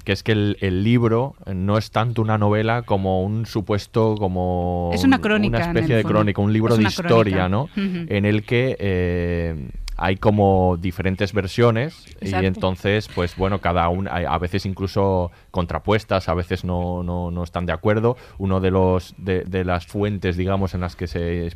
que 0.05 0.13
es 0.13 0.23
que 0.23 0.33
el, 0.33 0.85
libro 0.85 1.35
no 1.53 1.79
es 1.79 1.91
tanto 1.91 2.23
una 2.23 2.39
novela 2.39 2.83
como 2.83 3.23
un 3.23 3.47
supuesto, 3.47 4.15
como 4.17 4.91
es 4.93 5.03
una, 5.05 5.21
crónica, 5.21 5.57
una 5.57 5.67
especie 5.67 5.97
de 5.97 6.05
crónica, 6.05 6.43
un 6.43 6.53
libro 6.53 6.77
de 6.77 6.85
historia, 6.85 7.49
¿no? 7.49 7.69
En 7.75 8.27
el 8.27 8.45
que 8.45 8.77
eh, 8.79 9.71
hay 9.97 10.17
como 10.17 10.77
diferentes 10.79 11.33
versiones 11.33 12.07
y 12.21 12.35
entonces, 12.35 13.09
pues 13.15 13.37
bueno, 13.37 13.61
cada 13.61 13.89
una, 13.89 14.11
a 14.11 14.39
veces 14.39 14.67
incluso 14.67 15.31
contrapuestas, 15.51 16.29
a 16.29 16.35
veces 16.35 16.65
no, 16.65 17.03
no, 17.03 17.31
no 17.31 17.43
están 17.43 17.65
de 17.65 17.73
acuerdo. 17.73 18.17
Uno 18.39 18.61
de 18.61 18.71
los 18.71 19.15
de, 19.17 19.45
de, 19.45 19.65
las 19.65 19.87
fuentes, 19.87 20.37
digamos, 20.37 20.75
en 20.75 20.83
las 20.83 20.97
que 20.97 21.07
se 21.07 21.51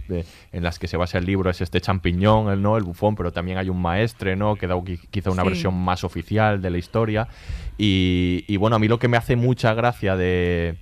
en 0.53 0.62
las 0.62 0.79
que 0.79 0.87
se 0.87 0.96
basa 0.96 1.18
el 1.18 1.26
libro 1.26 1.50
es 1.50 1.61
este 1.61 1.81
champiñón, 1.81 2.50
el 2.50 2.62
no, 2.62 2.79
el 2.79 2.85
bufón, 2.85 3.14
pero 3.14 3.31
también 3.31 3.59
hay 3.59 3.68
un 3.68 3.81
maestre, 3.81 4.37
¿no? 4.37 4.57
Que 4.57 4.66
da 4.66 4.76
quizá 5.11 5.31
una 5.31 5.44
versión 5.44 5.74
más 5.74 6.03
oficial 6.05 6.62
de 6.62 6.70
la 6.70 6.79
historia. 6.79 7.29
Y, 7.76 8.44
y, 8.46 8.57
bueno, 8.57 8.76
a 8.76 8.79
mí 8.79 8.88
lo 8.88 8.98
que 8.98 9.09
me 9.09 9.16
hace 9.16 9.37
mucha 9.37 9.74
gracia 9.74 10.16
de, 10.16 10.76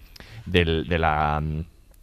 de 0.47 0.99
la 0.99 1.43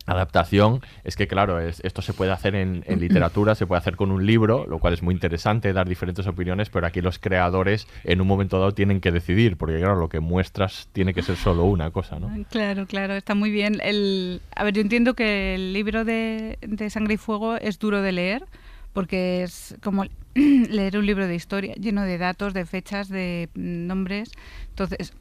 adaptación 0.06 0.82
es 1.04 1.16
que 1.16 1.28
claro 1.28 1.60
esto 1.60 2.02
se 2.02 2.14
puede 2.14 2.32
hacer 2.32 2.56
en, 2.56 2.84
literatura 3.00 3.56
se 3.56 3.68
puede 3.68 3.80
hacer 3.80 3.96
con 3.96 4.12
un 4.12 4.26
libro 4.26 4.66
lo 4.68 4.80
cual 4.80 4.94
es 4.94 5.02
muy 5.02 5.14
interesante 5.14 5.74
dar 5.74 5.88
diferentes 5.88 6.28
opiniones 6.28 6.70
pero 6.70 6.88
aquí 6.88 7.02
los 7.02 7.20
creadores 7.20 7.88
en 8.04 8.22
un 8.22 8.28
momento 8.28 8.60
dado 8.60 8.74
tienen 8.74 9.02
que 9.02 9.12
decidir 9.12 9.58
porque 9.58 9.78
claro 9.78 9.96
lo 9.96 10.10
que 10.10 10.20
muestras 10.20 10.90
tiene 10.94 11.14
que 11.14 11.22
ser 11.22 11.36
solo 11.36 11.66
una 11.66 11.92
cosa 11.92 12.20
no 12.20 12.32
claro 12.50 12.86
claro 12.86 13.14
está 13.14 13.36
muy 13.36 13.52
bien. 13.52 13.80
El 13.84 14.42
a 14.56 14.64
ver 14.64 14.74
yo 14.74 14.82
entiendo 14.82 15.14
que 15.14 15.56
el 15.56 15.74
libro 15.74 16.06
de, 16.06 16.58
de 16.62 16.90
sangre 16.90 17.16
y 17.16 17.18
fuego 17.18 17.56
es 17.56 17.80
duro 17.80 18.02
de 18.02 18.12
leer 18.12 18.46
porque 18.94 19.44
es 19.44 19.76
como 19.84 20.06
leer 20.36 20.98
un 20.98 21.06
libro 21.06 21.28
de 21.28 21.36
historia 21.36 21.76
lleno 21.76 22.04
de 22.04 22.18
datos 22.18 22.54
de 22.54 22.66
fechas 22.66 23.10
de 23.10 23.50
nombres. 23.56 24.32
Entonces 24.70 25.14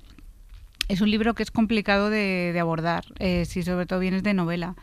es 0.88 1.00
un 1.00 1.10
libro 1.10 1.34
que 1.34 1.42
es 1.42 1.50
complicado 1.50 2.10
de, 2.10 2.56
abordar, 2.60 3.04
eh, 3.18 3.44
si 3.44 3.62
sobre 3.62 3.86
todo 3.86 4.00
vienes 4.00 4.22
de 4.22 4.34
novela. 4.34 4.74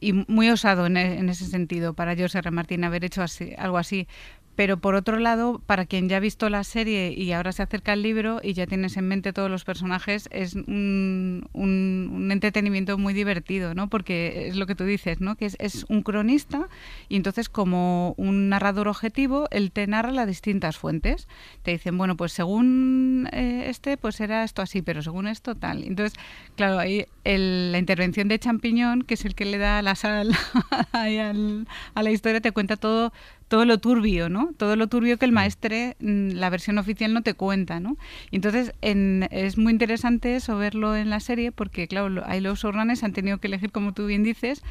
Y 0.00 0.12
muy 0.12 0.50
osado 0.50 0.86
en, 0.86 0.96
en, 0.96 1.28
ese 1.28 1.46
sentido 1.46 1.94
para 1.94 2.16
José 2.16 2.38
R. 2.38 2.50
Martín 2.50 2.82
haber 2.82 3.04
hecho 3.04 3.22
así, 3.22 3.54
algo 3.56 3.78
así. 3.78 4.08
Pero 4.54 4.76
por 4.76 4.94
otro 4.94 5.18
lado, 5.18 5.62
para 5.64 5.86
quien 5.86 6.08
ya 6.08 6.18
ha 6.18 6.20
visto 6.20 6.50
la 6.50 6.62
serie 6.62 7.12
y 7.12 7.32
ahora 7.32 7.52
se 7.52 7.62
acerca 7.62 7.92
al 7.92 8.02
libro 8.02 8.40
y 8.42 8.52
ya 8.52 8.66
tienes 8.66 8.96
en 8.98 9.08
mente 9.08 9.32
todos 9.32 9.50
los 9.50 9.64
personajes, 9.64 10.28
es 10.30 10.54
un, 10.54 11.48
un, 11.52 12.30
entretenimiento 12.30 12.98
muy 12.98 13.14
divertido, 13.14 13.74
¿no? 13.74 13.88
Porque 13.88 14.48
es 14.48 14.56
lo 14.56 14.66
que 14.66 14.74
tú 14.74 14.84
dices, 14.84 15.20
¿no? 15.20 15.36
Que 15.36 15.46
es, 15.46 15.86
un 15.88 16.02
cronista 16.02 16.68
y 17.08 17.16
entonces 17.16 17.48
como 17.48 18.14
un 18.18 18.50
narrador 18.50 18.88
objetivo, 18.88 19.48
él 19.50 19.72
te 19.72 19.86
narra 19.86 20.12
las 20.12 20.26
distintas 20.26 20.76
fuentes. 20.76 21.28
Te 21.62 21.70
dicen, 21.70 21.96
bueno, 21.96 22.16
pues 22.16 22.32
según 22.32 23.28
eh, 23.32 23.64
este, 23.68 23.96
pues 23.96 24.20
era 24.20 24.44
esto 24.44 24.60
así, 24.60 24.82
pero 24.82 25.02
según 25.02 25.26
esto 25.26 25.54
tal. 25.54 25.82
Entonces, 25.82 26.18
claro, 26.56 26.78
ahí 26.78 27.06
la 27.24 27.78
intervención 27.78 28.28
de 28.28 28.38
Champiñón, 28.38 29.02
que 29.02 29.14
es 29.14 29.24
el 29.24 29.34
que 29.34 29.44
le 29.44 29.58
da 29.58 29.80
la 29.80 29.94
sal 29.94 30.32
a 30.92 32.02
la 32.02 32.10
historia, 32.10 32.40
te 32.40 32.52
cuenta 32.52 32.76
todo 32.76 33.12
todo 33.52 33.66
lo 33.66 33.76
turbio, 33.76 34.30
¿no? 34.30 34.54
Todo 34.56 34.76
lo 34.76 34.86
turbio 34.86 35.18
que 35.18 35.26
el 35.26 35.32
mm. 35.32 35.34
maestre, 35.34 35.96
mm, 36.00 36.30
la 36.30 36.48
versión 36.48 36.78
oficial 36.78 37.12
no 37.12 37.20
te 37.20 37.34
cuenta, 37.34 37.80
¿no? 37.80 37.98
Y 38.30 38.36
entonces 38.36 38.72
es 38.80 39.58
muy 39.58 39.72
interesante 39.72 40.36
eso 40.36 40.56
verlo 40.56 40.96
en 40.96 41.10
la 41.10 41.20
serie 41.20 41.52
porque, 41.52 41.86
claro, 41.86 42.22
ahí 42.24 42.40
los 42.40 42.60
showrunners 42.60 43.04
han 43.04 43.12
tenido 43.12 43.36
que 43.36 43.48
elegir, 43.48 43.70
como 43.70 43.92
tú 43.92 44.06
bien 44.06 44.22
dices, 44.22 44.62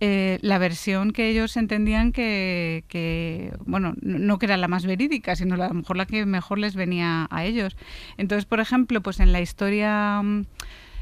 eh, 0.00 0.38
la 0.42 0.58
versión 0.58 1.12
que 1.12 1.30
ellos 1.30 1.56
entendían 1.56 2.12
que, 2.12 3.54
bueno, 3.64 3.94
no 4.02 4.38
que 4.38 4.44
era 4.44 4.58
la 4.58 4.68
más 4.68 4.84
verídica, 4.84 5.34
sino 5.34 5.54
a 5.54 5.68
lo 5.68 5.72
mejor 5.72 5.96
la 5.96 6.04
que 6.04 6.26
mejor 6.26 6.58
les 6.58 6.76
venía 6.76 7.28
a 7.30 7.42
ellos. 7.46 7.74
Entonces, 8.18 8.44
por 8.44 8.60
ejemplo, 8.60 9.00
pues 9.00 9.18
en 9.18 9.32
la 9.32 9.40
historia... 9.40 10.22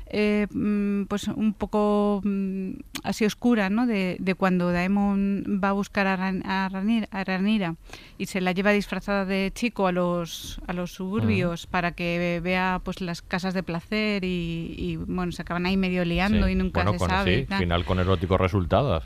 Eh, 0.06 0.46
mm, 0.52 1.04
pues 1.04 1.28
un 1.28 1.54
poco 1.54 2.20
mm, 2.24 2.72
así 3.04 3.24
oscura, 3.24 3.70
¿no? 3.70 3.86
De, 3.86 4.34
cuando 4.36 4.70
Daemon 4.70 5.60
va 5.62 5.70
a 5.70 5.72
buscar 5.72 6.06
a, 6.06 6.68
Ranira, 6.68 7.76
y 8.18 8.26
se 8.26 8.40
la 8.40 8.52
lleva 8.52 8.72
disfrazada 8.72 9.24
de 9.24 9.50
chico 9.54 9.86
a 9.86 9.92
los, 9.92 10.60
a 10.66 10.72
los 10.72 10.92
suburbios 10.92 11.66
para 11.66 11.92
que 11.92 12.40
vea 12.42 12.80
pues 12.84 13.00
las 13.00 13.22
casas 13.22 13.54
de 13.54 13.62
placer 13.62 14.24
y, 14.24 14.98
bueno, 15.06 15.32
se 15.32 15.42
acaban 15.42 15.66
ahí 15.66 15.76
medio 15.76 16.04
liando 16.04 16.48
y 16.48 16.54
nunca 16.54 16.86
se 16.90 16.98
sabe. 16.98 17.46
Sí, 17.48 17.54
final 17.56 17.84
con 17.84 17.98
erótico 17.98 18.36
resultado, 18.36 19.02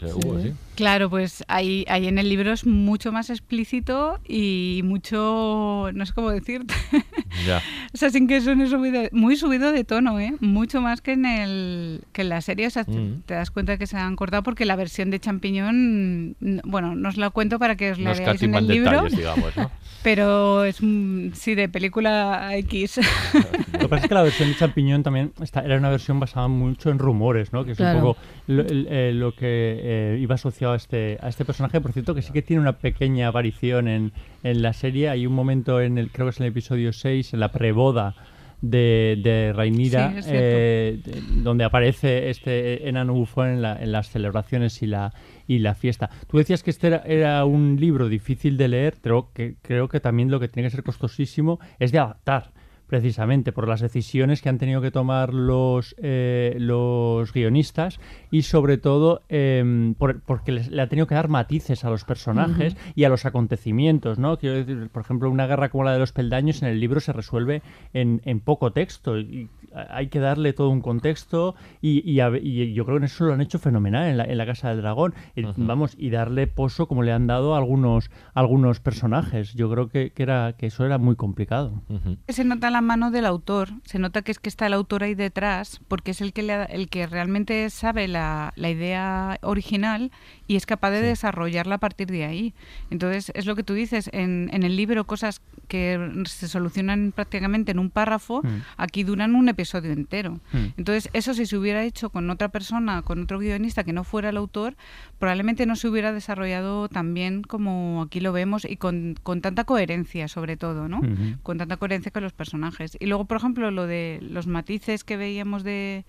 Claro, 0.74 1.10
pues 1.10 1.44
ahí, 1.48 1.84
ahí 1.88 2.06
en 2.06 2.18
el 2.18 2.28
libro 2.28 2.52
es 2.52 2.64
mucho 2.64 3.10
más 3.10 3.30
explícito 3.30 4.20
y 4.28 4.82
mucho, 4.84 5.90
no 5.92 6.06
sé 6.06 6.12
cómo 6.12 6.30
decirte, 6.30 6.72
o 7.92 7.96
sea, 7.96 8.10
sin 8.10 8.28
que 8.28 8.40
suene 8.40 8.68
subido, 8.68 9.02
muy 9.10 9.34
subido 9.36 9.72
de 9.72 9.82
tono, 9.82 10.20
¿eh? 10.20 10.34
Mucho 10.38 10.80
más 10.80 10.87
que 10.96 11.12
en, 11.12 11.26
el, 11.26 12.02
que 12.12 12.22
en 12.22 12.28
la 12.28 12.40
serie. 12.40 12.66
O 12.66 12.70
sea, 12.70 12.84
te, 12.84 12.92
mm. 12.92 13.22
das 13.26 13.50
cuenta 13.50 13.78
que 13.78 13.86
se 13.86 13.96
han 13.96 14.16
cortado 14.16 14.42
porque 14.42 14.64
la 14.64 14.76
versión 14.76 15.10
de 15.10 15.20
champiñón, 15.20 16.36
bueno, 16.64 16.94
no 16.94 17.08
os 17.08 17.16
la 17.16 17.30
cuento 17.30 17.58
para 17.58 17.76
que 17.76 17.92
os 17.92 17.98
la 17.98 18.14
veáis 18.14 18.42
en 18.42 18.54
el 18.54 18.66
libro. 18.66 19.06
Pero 20.02 20.64
es 20.64 20.76
sí 20.76 21.54
de 21.54 21.68
película 21.68 22.50
X. 22.56 23.00
Lo 23.72 23.78
que 23.80 23.88
pasa 23.88 24.02
es 24.04 24.08
que 24.08 24.14
la 24.14 24.22
versión 24.22 24.48
de 24.48 24.56
champiñón 24.56 25.02
también 25.02 25.32
era 25.64 25.76
una 25.76 25.90
versión 25.90 26.20
basada 26.20 26.48
mucho 26.48 26.90
en 26.90 26.98
rumores, 26.98 27.52
¿no? 27.52 27.64
Que 27.64 27.72
es 27.72 27.80
un 27.80 27.92
poco 27.94 28.16
lo, 28.46 28.64
eh, 28.68 29.32
que 29.36 29.80
eh, 29.82 30.18
iba 30.20 30.36
asociado 30.36 30.74
a 30.74 30.76
este, 30.76 31.18
a 31.20 31.28
este 31.28 31.44
personaje. 31.44 31.80
Por 31.80 31.92
cierto, 31.92 32.14
que 32.14 32.22
sí 32.22 32.32
que 32.32 32.42
tiene 32.42 32.62
una 32.62 32.78
pequeña 32.78 33.28
aparición 33.28 33.88
en, 33.88 34.12
en 34.44 34.62
la 34.62 34.72
serie. 34.72 35.08
Hay 35.08 35.26
un 35.26 35.34
momento 35.34 35.80
en 35.80 35.98
el, 35.98 36.10
creo 36.10 36.26
que 36.26 36.30
es 36.30 36.40
en 36.40 36.46
el 36.46 36.52
episodio 36.52 36.92
6, 36.92 37.34
en 37.34 37.40
la 37.40 37.50
preboda 37.50 38.14
de, 38.60 39.18
de 39.22 39.52
Rainira, 39.52 40.14
eh, 40.26 41.00
donde 41.42 41.64
aparece 41.64 42.30
este 42.30 42.88
enano 42.88 43.14
bufón 43.14 43.48
en, 43.48 43.64
en, 43.64 43.92
las 43.92 44.10
celebraciones 44.10 44.82
y 44.82 44.86
la, 44.86 45.12
y 45.46 45.58
la 45.60 45.74
fiesta. 45.74 46.10
Tú 46.26 46.38
decías 46.38 46.62
que 46.62 46.70
este 46.70 47.00
era, 47.04 47.44
un 47.44 47.76
libro 47.78 48.08
difícil 48.08 48.56
de 48.56 48.68
leer, 48.68 48.96
pero 49.00 49.30
que 49.32 49.56
creo 49.62 49.88
que 49.88 50.00
también 50.00 50.30
lo 50.30 50.40
que 50.40 50.48
tiene 50.48 50.68
que 50.68 50.74
ser 50.76 50.84
costosísimo 50.84 51.58
es 51.78 51.92
de 51.92 51.98
adaptar 51.98 52.52
precisamente 52.88 53.52
por 53.52 53.68
las 53.68 53.80
decisiones 53.80 54.42
que 54.42 54.48
han 54.48 54.58
tenido 54.58 54.80
que 54.80 54.90
tomar 54.90 55.32
los, 55.32 55.94
eh, 55.98 56.56
los 56.58 57.32
guionistas 57.32 58.00
y 58.30 58.42
sobre 58.42 58.78
todo 58.78 59.22
em, 59.28 59.94
porque 59.94 60.52
le 60.52 60.82
ha 60.82 60.88
tenido 60.88 61.06
que 61.06 61.14
dar 61.14 61.28
matices 61.28 61.84
a 61.84 61.90
los 61.90 62.04
personajes 62.04 62.76
y 62.94 63.04
a 63.04 63.08
los 63.08 63.24
acontecimios, 63.24 64.18
¿no? 64.18 64.38
Quiero 64.38 64.56
decir, 64.56 64.88
por 64.90 65.02
ejemplo, 65.02 65.30
una 65.30 65.46
guerra 65.46 65.68
como 65.68 65.84
la 65.84 65.92
de 65.92 65.98
los 65.98 66.12
peldaños 66.12 66.62
en 66.62 66.68
el 66.68 66.80
libro 66.80 67.00
se 67.00 67.12
resuelve 67.12 67.62
en, 67.92 68.20
en 68.24 68.40
poco 68.40 68.72
texto 68.72 69.18
y 69.18 69.48
hay 69.90 70.08
que 70.08 70.18
darle 70.18 70.52
todo 70.52 70.70
un 70.70 70.80
contexto 70.80 71.54
y, 71.80 72.02
y, 72.10 72.74
yo 72.74 72.84
creo 72.84 72.98
que 72.98 73.06
eso 73.06 73.24
lo 73.24 73.34
han 73.34 73.40
hecho 73.40 73.58
fenomenal 73.58 74.08
en 74.08 74.16
la, 74.16 74.24
en 74.24 74.38
la 74.38 74.46
Casa 74.46 74.70
del 74.70 74.78
Dragón. 74.78 75.14
Vamos, 75.56 75.94
y 75.98 76.10
darle 76.10 76.46
pozo 76.46 76.88
como 76.88 77.02
le 77.02 77.12
han 77.12 77.26
dado 77.26 77.54
a 77.54 77.58
algunos, 77.58 78.10
algunos 78.34 78.80
personajes. 78.80 79.54
Yo 79.54 79.70
creo 79.70 79.88
que, 79.88 80.10
que, 80.10 80.22
era, 80.22 80.54
que 80.56 80.66
eso 80.66 80.84
era 80.84 80.98
muy 80.98 81.16
complicado. 81.16 81.82
Se 82.28 82.44
nota 82.44 82.70
la 82.70 82.77
la 82.78 82.82
mano 82.82 83.10
del 83.10 83.26
autor. 83.26 83.70
Se 83.84 83.98
nota 83.98 84.22
que 84.22 84.30
es 84.30 84.38
que 84.38 84.48
está 84.48 84.66
el 84.68 84.72
autor 84.72 85.02
ahí 85.02 85.16
detrás, 85.16 85.80
porque 85.88 86.12
es 86.12 86.20
el 86.20 86.32
que, 86.32 86.44
le 86.44 86.62
el 86.66 86.88
que 86.88 87.08
realmente 87.08 87.68
sabe 87.70 88.06
la, 88.06 88.52
la 88.54 88.70
idea 88.70 89.38
original 89.42 90.12
y 90.46 90.54
es 90.54 90.64
capaz 90.64 90.92
de 90.92 91.02
desarrollarla 91.02 91.74
a 91.74 91.78
partir 91.78 92.06
de 92.06 92.24
ahí. 92.24 92.54
Entonces, 92.90 93.32
es 93.34 93.46
lo 93.46 93.56
que 93.56 93.64
tú 93.64 93.74
dices, 93.74 94.08
en, 94.12 94.48
en 94.52 94.62
el 94.62 94.76
libro 94.76 95.08
cosas 95.08 95.40
que 95.66 96.22
se 96.26 96.46
solucionan 96.46 97.12
prácticamente 97.12 97.72
en 97.72 97.80
un 97.80 97.90
párrafo, 97.90 98.42
Mm. 98.42 98.62
aquí 98.76 99.02
duran 99.02 99.34
un 99.34 99.48
episodio 99.48 99.90
entero. 99.92 100.38
Mm. 100.52 100.66
Entonces, 100.76 101.10
eso 101.12 101.34
si 101.34 101.44
se 101.46 101.56
hubiera 101.56 101.82
hecho 101.82 102.10
con 102.10 102.30
otra 102.30 102.48
persona, 102.48 103.02
con 103.02 103.20
otro 103.24 103.40
guionista 103.40 103.82
que 103.82 103.92
no 103.92 104.04
fuera 104.04 104.28
el 104.28 104.36
autor, 104.36 104.76
probablemente 105.18 105.66
no 105.66 105.74
se 105.74 105.88
hubiera 105.88 106.12
desarrollado 106.12 106.88
tan 106.88 107.12
bien 107.12 107.42
como 107.42 108.02
aquí 108.02 108.20
lo 108.20 108.32
vemos 108.32 108.64
y 108.64 108.76
con, 108.76 109.16
con 109.24 109.40
tanta 109.40 109.64
coherencia, 109.64 110.28
sobre 110.28 110.56
todo, 110.56 110.88
¿no? 110.88 110.98
Ujú. 110.98 111.38
Con 111.42 111.58
tanta 111.58 111.76
coherencia 111.76 112.12
con 112.12 112.22
los 112.22 112.32
personajes. 112.32 112.67
Y 113.00 113.06
luego, 113.06 113.24
por 113.24 113.36
ejemplo, 113.36 113.70
lo 113.70 113.86
de 113.86 114.18
los 114.22 114.46
matices 114.46 115.04
que 115.04 115.16
veíamos 115.16 115.62
de, 115.64 116.04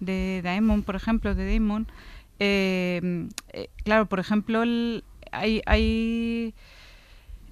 de 0.00 0.40
Daemon, 0.42 0.82
por 0.82 0.96
ejemplo, 0.96 1.34
de 1.34 1.44
Daemon, 1.46 1.86
eh, 2.38 3.28
eh, 3.52 3.68
claro, 3.84 4.06
por 4.06 4.20
ejemplo, 4.20 4.62
el- 4.62 5.04
hay... 5.32 5.62
hay 5.66 6.54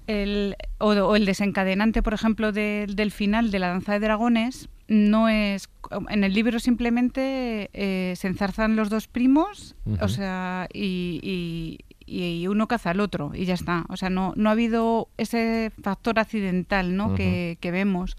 el, 0.07 0.55
o, 0.79 0.89
o 0.89 1.15
el 1.15 1.25
desencadenante, 1.25 2.01
por 2.03 2.13
ejemplo, 2.13 2.51
de- 2.51 2.87
del 2.89 3.11
final 3.11 3.51
de 3.51 3.59
la 3.59 3.69
danza 3.69 3.93
de 3.93 3.99
dragones 3.99 4.67
no 4.87 5.29
es 5.29 5.69
en 6.09 6.23
el 6.25 6.33
libro 6.33 6.59
simplemente 6.59 7.69
eh, 7.73 8.13
se 8.17 8.27
enzarzan 8.27 8.75
los 8.75 8.89
dos 8.89 9.07
primos, 9.07 9.75
o 10.01 10.07
sea, 10.09 10.67
y, 10.73 11.19
y- 11.23 11.79
y 12.05 12.47
uno 12.47 12.67
caza 12.67 12.89
al 12.89 12.99
otro 12.99 13.31
y 13.33 13.45
ya 13.45 13.53
está. 13.53 13.85
O 13.87 13.95
sea, 13.95 14.09
no, 14.09 14.33
no 14.35 14.49
ha 14.49 14.51
habido 14.53 15.07
ese 15.17 15.71
factor 15.81 16.19
accidental, 16.19 16.97
¿no? 16.97 17.09
Que, 17.15 17.57
que 17.61 17.71
vemos. 17.71 18.17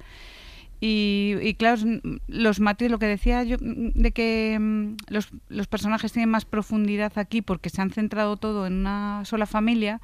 Y, 0.85 1.37
y 1.41 1.55
claro, 1.55 1.81
los 2.27 2.59
matices, 2.59 2.91
lo 2.91 2.99
que 2.99 3.07
decía 3.07 3.45
yo, 3.45 3.57
de 3.61 4.11
que 4.11 4.59
mm, 4.59 4.97
los, 5.11 5.31
los 5.49 5.69
personajes 5.69 6.13
tienen 6.13 6.29
más 6.29 6.45
profundidad 6.45 7.13
aquí 7.21 7.41
porque 7.41 7.71
se 7.71 7.81
han 7.81 7.91
centrado 7.91 8.37
todo 8.37 8.67
en 8.67 8.81
una 8.81 9.25
sola 9.25 9.47
familia, 9.47 10.01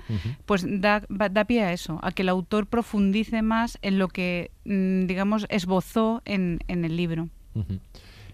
pues 0.46 0.64
da, 0.68 1.00
pie 1.48 1.64
a 1.64 1.72
eso, 1.72 1.98
a 2.00 2.12
que 2.12 2.22
el 2.22 2.28
autor 2.28 2.68
profundice 2.68 3.42
más 3.42 3.76
en 3.82 3.98
lo 3.98 4.06
que, 4.06 4.52
mm, 4.66 5.06
digamos, 5.06 5.46
esbozó 5.48 6.22
en, 6.24 6.60
en 6.68 6.84
el 6.84 6.96
libro. 6.96 7.28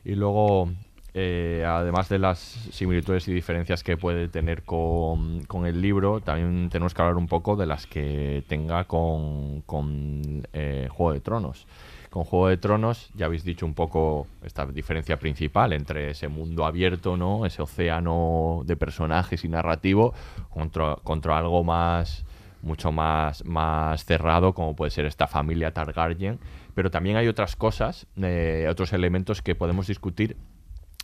Y 0.04 0.14
luego, 0.14 0.70
eh, 1.14 1.64
además 1.66 2.10
de 2.10 2.18
las 2.18 2.38
similitudes 2.40 3.26
y 3.26 3.32
diferencias 3.32 3.82
que 3.82 3.96
puede 3.96 4.28
tener 4.28 4.64
con, 4.64 5.44
con 5.44 5.64
el 5.64 5.80
libro, 5.80 6.20
también 6.20 6.68
tenemos 6.68 6.92
que 6.92 7.00
hablar 7.00 7.16
un 7.16 7.26
poco 7.26 7.56
de 7.56 7.64
las 7.64 7.86
que 7.86 8.44
tenga 8.48 8.84
con, 8.84 9.62
con 9.62 10.46
eh, 10.52 10.88
Juego 10.90 11.14
de 11.14 11.20
Tronos. 11.20 11.66
Con 12.14 12.22
Juego 12.22 12.46
de 12.46 12.58
Tronos 12.58 13.10
ya 13.16 13.26
habéis 13.26 13.42
dicho 13.42 13.66
un 13.66 13.74
poco 13.74 14.28
esta 14.44 14.64
diferencia 14.66 15.18
principal 15.18 15.72
entre 15.72 16.12
ese 16.12 16.28
mundo 16.28 16.64
abierto, 16.64 17.16
¿no? 17.16 17.44
Ese 17.44 17.60
océano 17.60 18.62
de 18.66 18.76
personajes 18.76 19.44
y 19.44 19.48
narrativo 19.48 20.14
contra, 20.48 20.94
contra 21.02 21.36
algo 21.36 21.64
más 21.64 22.24
mucho 22.62 22.92
más, 22.92 23.44
más 23.44 24.04
cerrado, 24.04 24.54
como 24.54 24.76
puede 24.76 24.92
ser 24.92 25.06
esta 25.06 25.26
familia 25.26 25.74
Targaryen. 25.74 26.38
Pero 26.74 26.88
también 26.88 27.16
hay 27.16 27.26
otras 27.26 27.56
cosas, 27.56 28.06
eh, 28.22 28.68
otros 28.70 28.92
elementos 28.92 29.42
que 29.42 29.56
podemos 29.56 29.88
discutir 29.88 30.36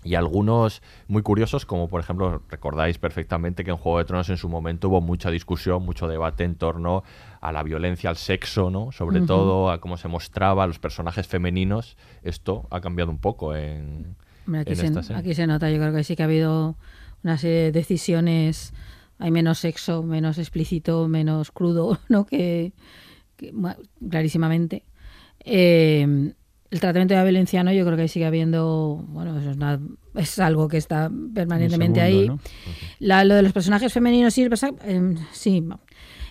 y 0.03 0.15
algunos 0.15 0.83
muy 1.09 1.23
curiosos, 1.23 1.67
como 1.67 1.89
por 1.89 2.01
ejemplo, 2.01 2.43
recordáis 2.49 2.99
perfectamente 2.99 3.65
que 3.65 3.71
en 3.71 3.77
Juego 3.77 3.99
de 3.99 4.05
Tronos 4.05 4.31
en 4.31 4.37
su 4.37 4.49
momento 4.49 4.89
hubo 4.89 5.01
mucha 5.01 5.31
discusión, 5.31 5.85
mucho 5.85 6.09
debate 6.09 6.45
en 6.45 6.55
torno 6.55 7.03
a 7.41 7.53
la 7.53 7.63
violencia, 7.63 8.11
al 8.11 8.17
sexo, 8.17 8.71
¿no? 8.71 8.93
Sobre 8.93 9.19
Ujú. 9.19 9.27
todo 9.27 9.71
a 9.71 9.81
cómo 9.81 9.97
se 9.97 10.09
mostraba 10.09 10.65
a 10.65 10.67
los 10.67 10.79
personajes 10.79 11.27
femeninos. 11.27 11.97
Esto 12.23 12.67
ha 12.71 12.81
cambiado 12.81 13.11
un 13.11 13.19
poco 13.19 13.55
en, 13.57 14.17
Hombre, 14.47 14.61
aquí, 14.63 14.71
en 14.73 14.77
se, 14.77 14.87
esta 14.87 15.03
serie. 15.03 15.21
aquí 15.21 15.35
se 15.35 15.47
nota, 15.47 15.71
yo 15.71 15.79
creo 15.79 15.93
que 15.95 16.05
sí 16.05 16.17
que 16.17 16.23
ha 16.23 16.27
habido 16.27 16.77
una 17.25 17.39
serie 17.39 17.57
de 17.65 17.73
decisiones, 17.73 18.73
hay 19.19 19.31
menos 19.31 19.59
sexo, 19.59 20.03
menos 20.03 20.39
explícito, 20.39 21.09
menos 21.09 21.51
crudo, 21.51 21.99
¿no? 22.09 22.27
Que, 22.27 22.73
que, 23.37 23.53
clarísimamente. 24.09 24.85
Eh, 25.45 26.33
el 26.71 26.79
tratamiento 26.81 27.15
de 27.15 27.19
la 27.19 27.25
violencia, 27.25 27.65
¿no? 27.65 27.73
Yo 27.73 27.85
creo 27.85 27.97
que 27.97 28.07
sigue 28.07 28.27
habiendo, 28.27 29.05
bueno, 29.09 29.37
eso 29.39 29.51
es, 29.51 29.57
una- 29.57 29.81
es 30.15 30.39
algo 30.39 30.69
que 30.69 30.77
está 30.77 31.11
permanentemente 31.35 32.01
mundo, 32.01 32.21
ahí. 32.21 32.29
¿no? 32.29 32.39
La- 33.01 33.25
lo 33.25 33.35
de 33.35 33.43
los 33.43 33.53
personajes 33.53 33.93
femeninos, 33.93 34.35
sí, 34.35 34.49
pasa- 34.49 34.71
em, 34.85 35.17
sí. 35.33 35.65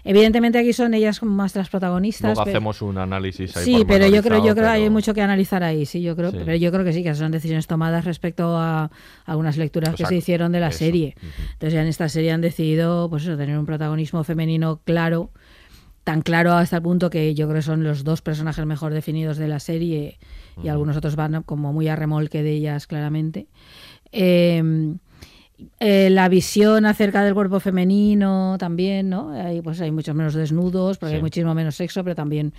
Evidentemente 0.09 0.57
aquí 0.57 0.73
son 0.73 0.95
ellas 0.95 1.21
más 1.21 1.55
las 1.55 1.69
protagonistas. 1.69 2.23
Luego 2.31 2.43
pero- 2.43 2.57
hacemos 2.57 2.81
un 2.81 2.97
análisis 2.97 3.55
ahí 3.55 3.63
Sí, 3.63 3.85
pero 3.87 4.07
yo 4.07 4.23
creo, 4.23 4.43
yo 4.43 4.55
creo 4.55 4.65
que 4.65 4.71
hay 4.71 4.89
mucho 4.89 5.13
que 5.13 5.21
analizar 5.21 5.61
ahí, 5.63 5.85
sí, 5.85 6.01
yo 6.01 6.15
creo, 6.15 6.31
Sí. 6.31 6.37
pero 6.39 6.55
yo 6.55 6.71
creo 6.71 6.83
que 6.83 6.93
sí, 6.93 7.03
que 7.03 7.13
son 7.13 7.31
decisiones 7.31 7.67
tomadas 7.67 8.05
respecto 8.05 8.57
a 8.57 8.89
algunas 9.25 9.55
lecturas 9.57 9.93
que 9.93 10.05
se 10.07 10.15
hicieron 10.15 10.51
de 10.51 10.61
la 10.61 10.69
eso, 10.69 10.79
serie. 10.79 11.15
Entonces 11.53 11.73
ya 11.73 11.81
en 11.83 11.87
esta 11.87 12.09
serie 12.09 12.31
han 12.31 12.41
decidido, 12.41 13.07
pues 13.09 13.21
eso, 13.23 13.37
tener 13.37 13.57
un 13.59 13.67
protagonismo 13.67 14.23
femenino 14.23 14.81
claro, 14.83 15.29
tan 16.03 16.23
claro 16.23 16.53
hasta 16.53 16.77
el 16.77 16.81
punto 16.81 17.11
que 17.11 17.35
yo 17.35 17.45
creo 17.47 17.57
que 17.57 17.61
son 17.61 17.83
los 17.83 18.03
dos 18.03 18.23
personajes 18.23 18.65
mejor 18.65 18.93
definidos 18.95 19.37
de 19.37 19.47
la 19.47 19.59
serie 19.59 20.17
y 20.63 20.69
algunos 20.69 20.97
otros 20.97 21.15
van 21.15 21.43
como 21.43 21.71
muy 21.71 21.87
a 21.87 21.95
remolque 21.95 22.41
de 22.41 22.53
ellas 22.53 22.87
claramente. 22.87 23.45
Eh, 24.11 24.95
eh, 25.79 26.09
la 26.09 26.29
visión 26.29 26.85
acerca 26.85 27.23
del 27.23 27.33
cuerpo 27.33 27.59
femenino 27.59 28.55
también, 28.59 29.09
¿no? 29.09 29.31
Hay, 29.31 29.61
pues 29.61 29.79
hay 29.81 29.91
muchos 29.91 30.15
menos 30.15 30.33
desnudos, 30.33 30.97
porque 30.97 31.11
Sí. 31.11 31.15
hay 31.17 31.21
muchísimo 31.21 31.53
menos 31.53 31.75
sexo, 31.75 32.03
pero 32.03 32.15
también 32.15 32.53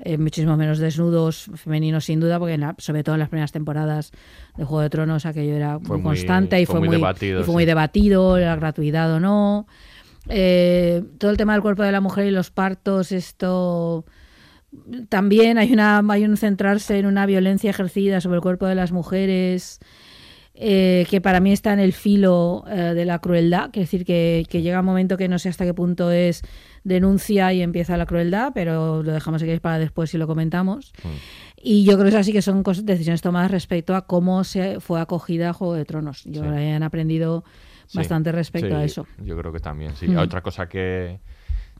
eh, 0.00 0.18
muchísimo 0.18 0.56
menos 0.56 0.78
desnudos 0.78 1.48
femeninos 1.54 2.04
sin 2.04 2.18
duda, 2.18 2.38
porque 2.40 2.54
en 2.54 2.60
la- 2.62 2.74
sobre 2.78 3.04
todo 3.04 3.14
en 3.14 3.20
las 3.20 3.28
primeras 3.28 3.52
temporadas 3.52 4.10
de 4.56 4.64
Juego 4.64 4.80
de 4.82 4.90
Tronos 4.90 5.24
aquello 5.24 5.54
era 5.54 5.78
Fue 5.80 5.96
muy 5.98 6.02
constante 6.04 6.60
y 6.60 6.66
fue 6.66 6.80
fue, 6.80 6.88
muy 6.88 6.96
debatido, 6.96 7.40
y 7.40 7.44
fue 7.44 7.54
muy 7.54 7.64
debatido, 7.64 8.38
la 8.38 8.56
gratuidad 8.56 9.12
o 9.14 9.20
no. 9.20 9.66
Eh, 10.28 11.02
todo 11.18 11.30
el 11.30 11.36
tema 11.36 11.52
del 11.52 11.62
cuerpo 11.62 11.82
de 11.84 11.92
la 11.92 12.00
mujer 12.00 12.26
y 12.26 12.30
los 12.32 12.50
partos, 12.50 13.12
esto 13.12 14.04
también 15.08 15.58
hay 15.58 15.72
una 15.72 16.02
hay 16.08 16.24
un 16.24 16.36
centrarse 16.36 16.98
en 16.98 17.06
una 17.06 17.26
violencia 17.26 17.70
ejercida 17.70 18.20
sobre 18.20 18.36
el 18.36 18.42
cuerpo 18.42 18.66
de 18.66 18.74
las 18.74 18.90
mujeres 18.90 19.78
eh, 20.54 21.06
que 21.10 21.20
para 21.20 21.40
mí 21.40 21.52
está 21.52 21.72
en 21.72 21.80
el 21.80 21.92
filo 21.92 22.64
eh, 22.68 22.94
de 22.94 23.04
la 23.04 23.18
crueldad, 23.18 23.70
que 23.70 23.80
es 23.80 23.86
decir, 23.90 24.04
que, 24.06 24.46
que 24.48 24.62
llega 24.62 24.80
un 24.80 24.86
momento 24.86 25.16
que 25.16 25.28
no 25.28 25.38
sé 25.38 25.48
hasta 25.48 25.64
qué 25.64 25.74
punto 25.74 26.10
es 26.12 26.42
denuncia 26.84 27.52
y 27.52 27.62
empieza 27.62 27.96
la 27.96 28.06
crueldad, 28.06 28.52
pero 28.54 29.02
lo 29.02 29.12
dejamos 29.12 29.42
aquí 29.42 29.58
para 29.58 29.78
después 29.78 30.10
si 30.10 30.18
lo 30.18 30.26
comentamos. 30.26 30.92
Mm. 31.02 31.08
Y 31.66 31.84
yo 31.84 31.98
creo 31.98 32.10
que 32.10 32.18
así 32.18 32.32
que 32.32 32.42
son 32.42 32.62
decisiones 32.84 33.22
tomadas 33.22 33.50
respecto 33.50 33.96
a 33.96 34.06
cómo 34.06 34.44
se 34.44 34.80
fue 34.80 35.00
acogida 35.00 35.52
Juego 35.54 35.74
de 35.74 35.84
Tronos. 35.84 36.22
Yo 36.24 36.34
Sí. 36.34 36.40
creo 36.40 36.54
que 36.54 36.72
han 36.72 36.82
aprendido 36.82 37.44
Sí, 37.86 37.98
bastante 37.98 38.32
respecto 38.32 38.68
sí, 38.68 38.74
a 38.74 38.84
eso. 38.84 39.06
Yo 39.22 39.36
creo 39.36 39.52
que 39.52 39.60
también, 39.60 39.94
sí. 39.96 40.06
Mm. 40.08 40.18
Otra 40.18 40.40
cosa 40.42 40.68
que 40.68 41.20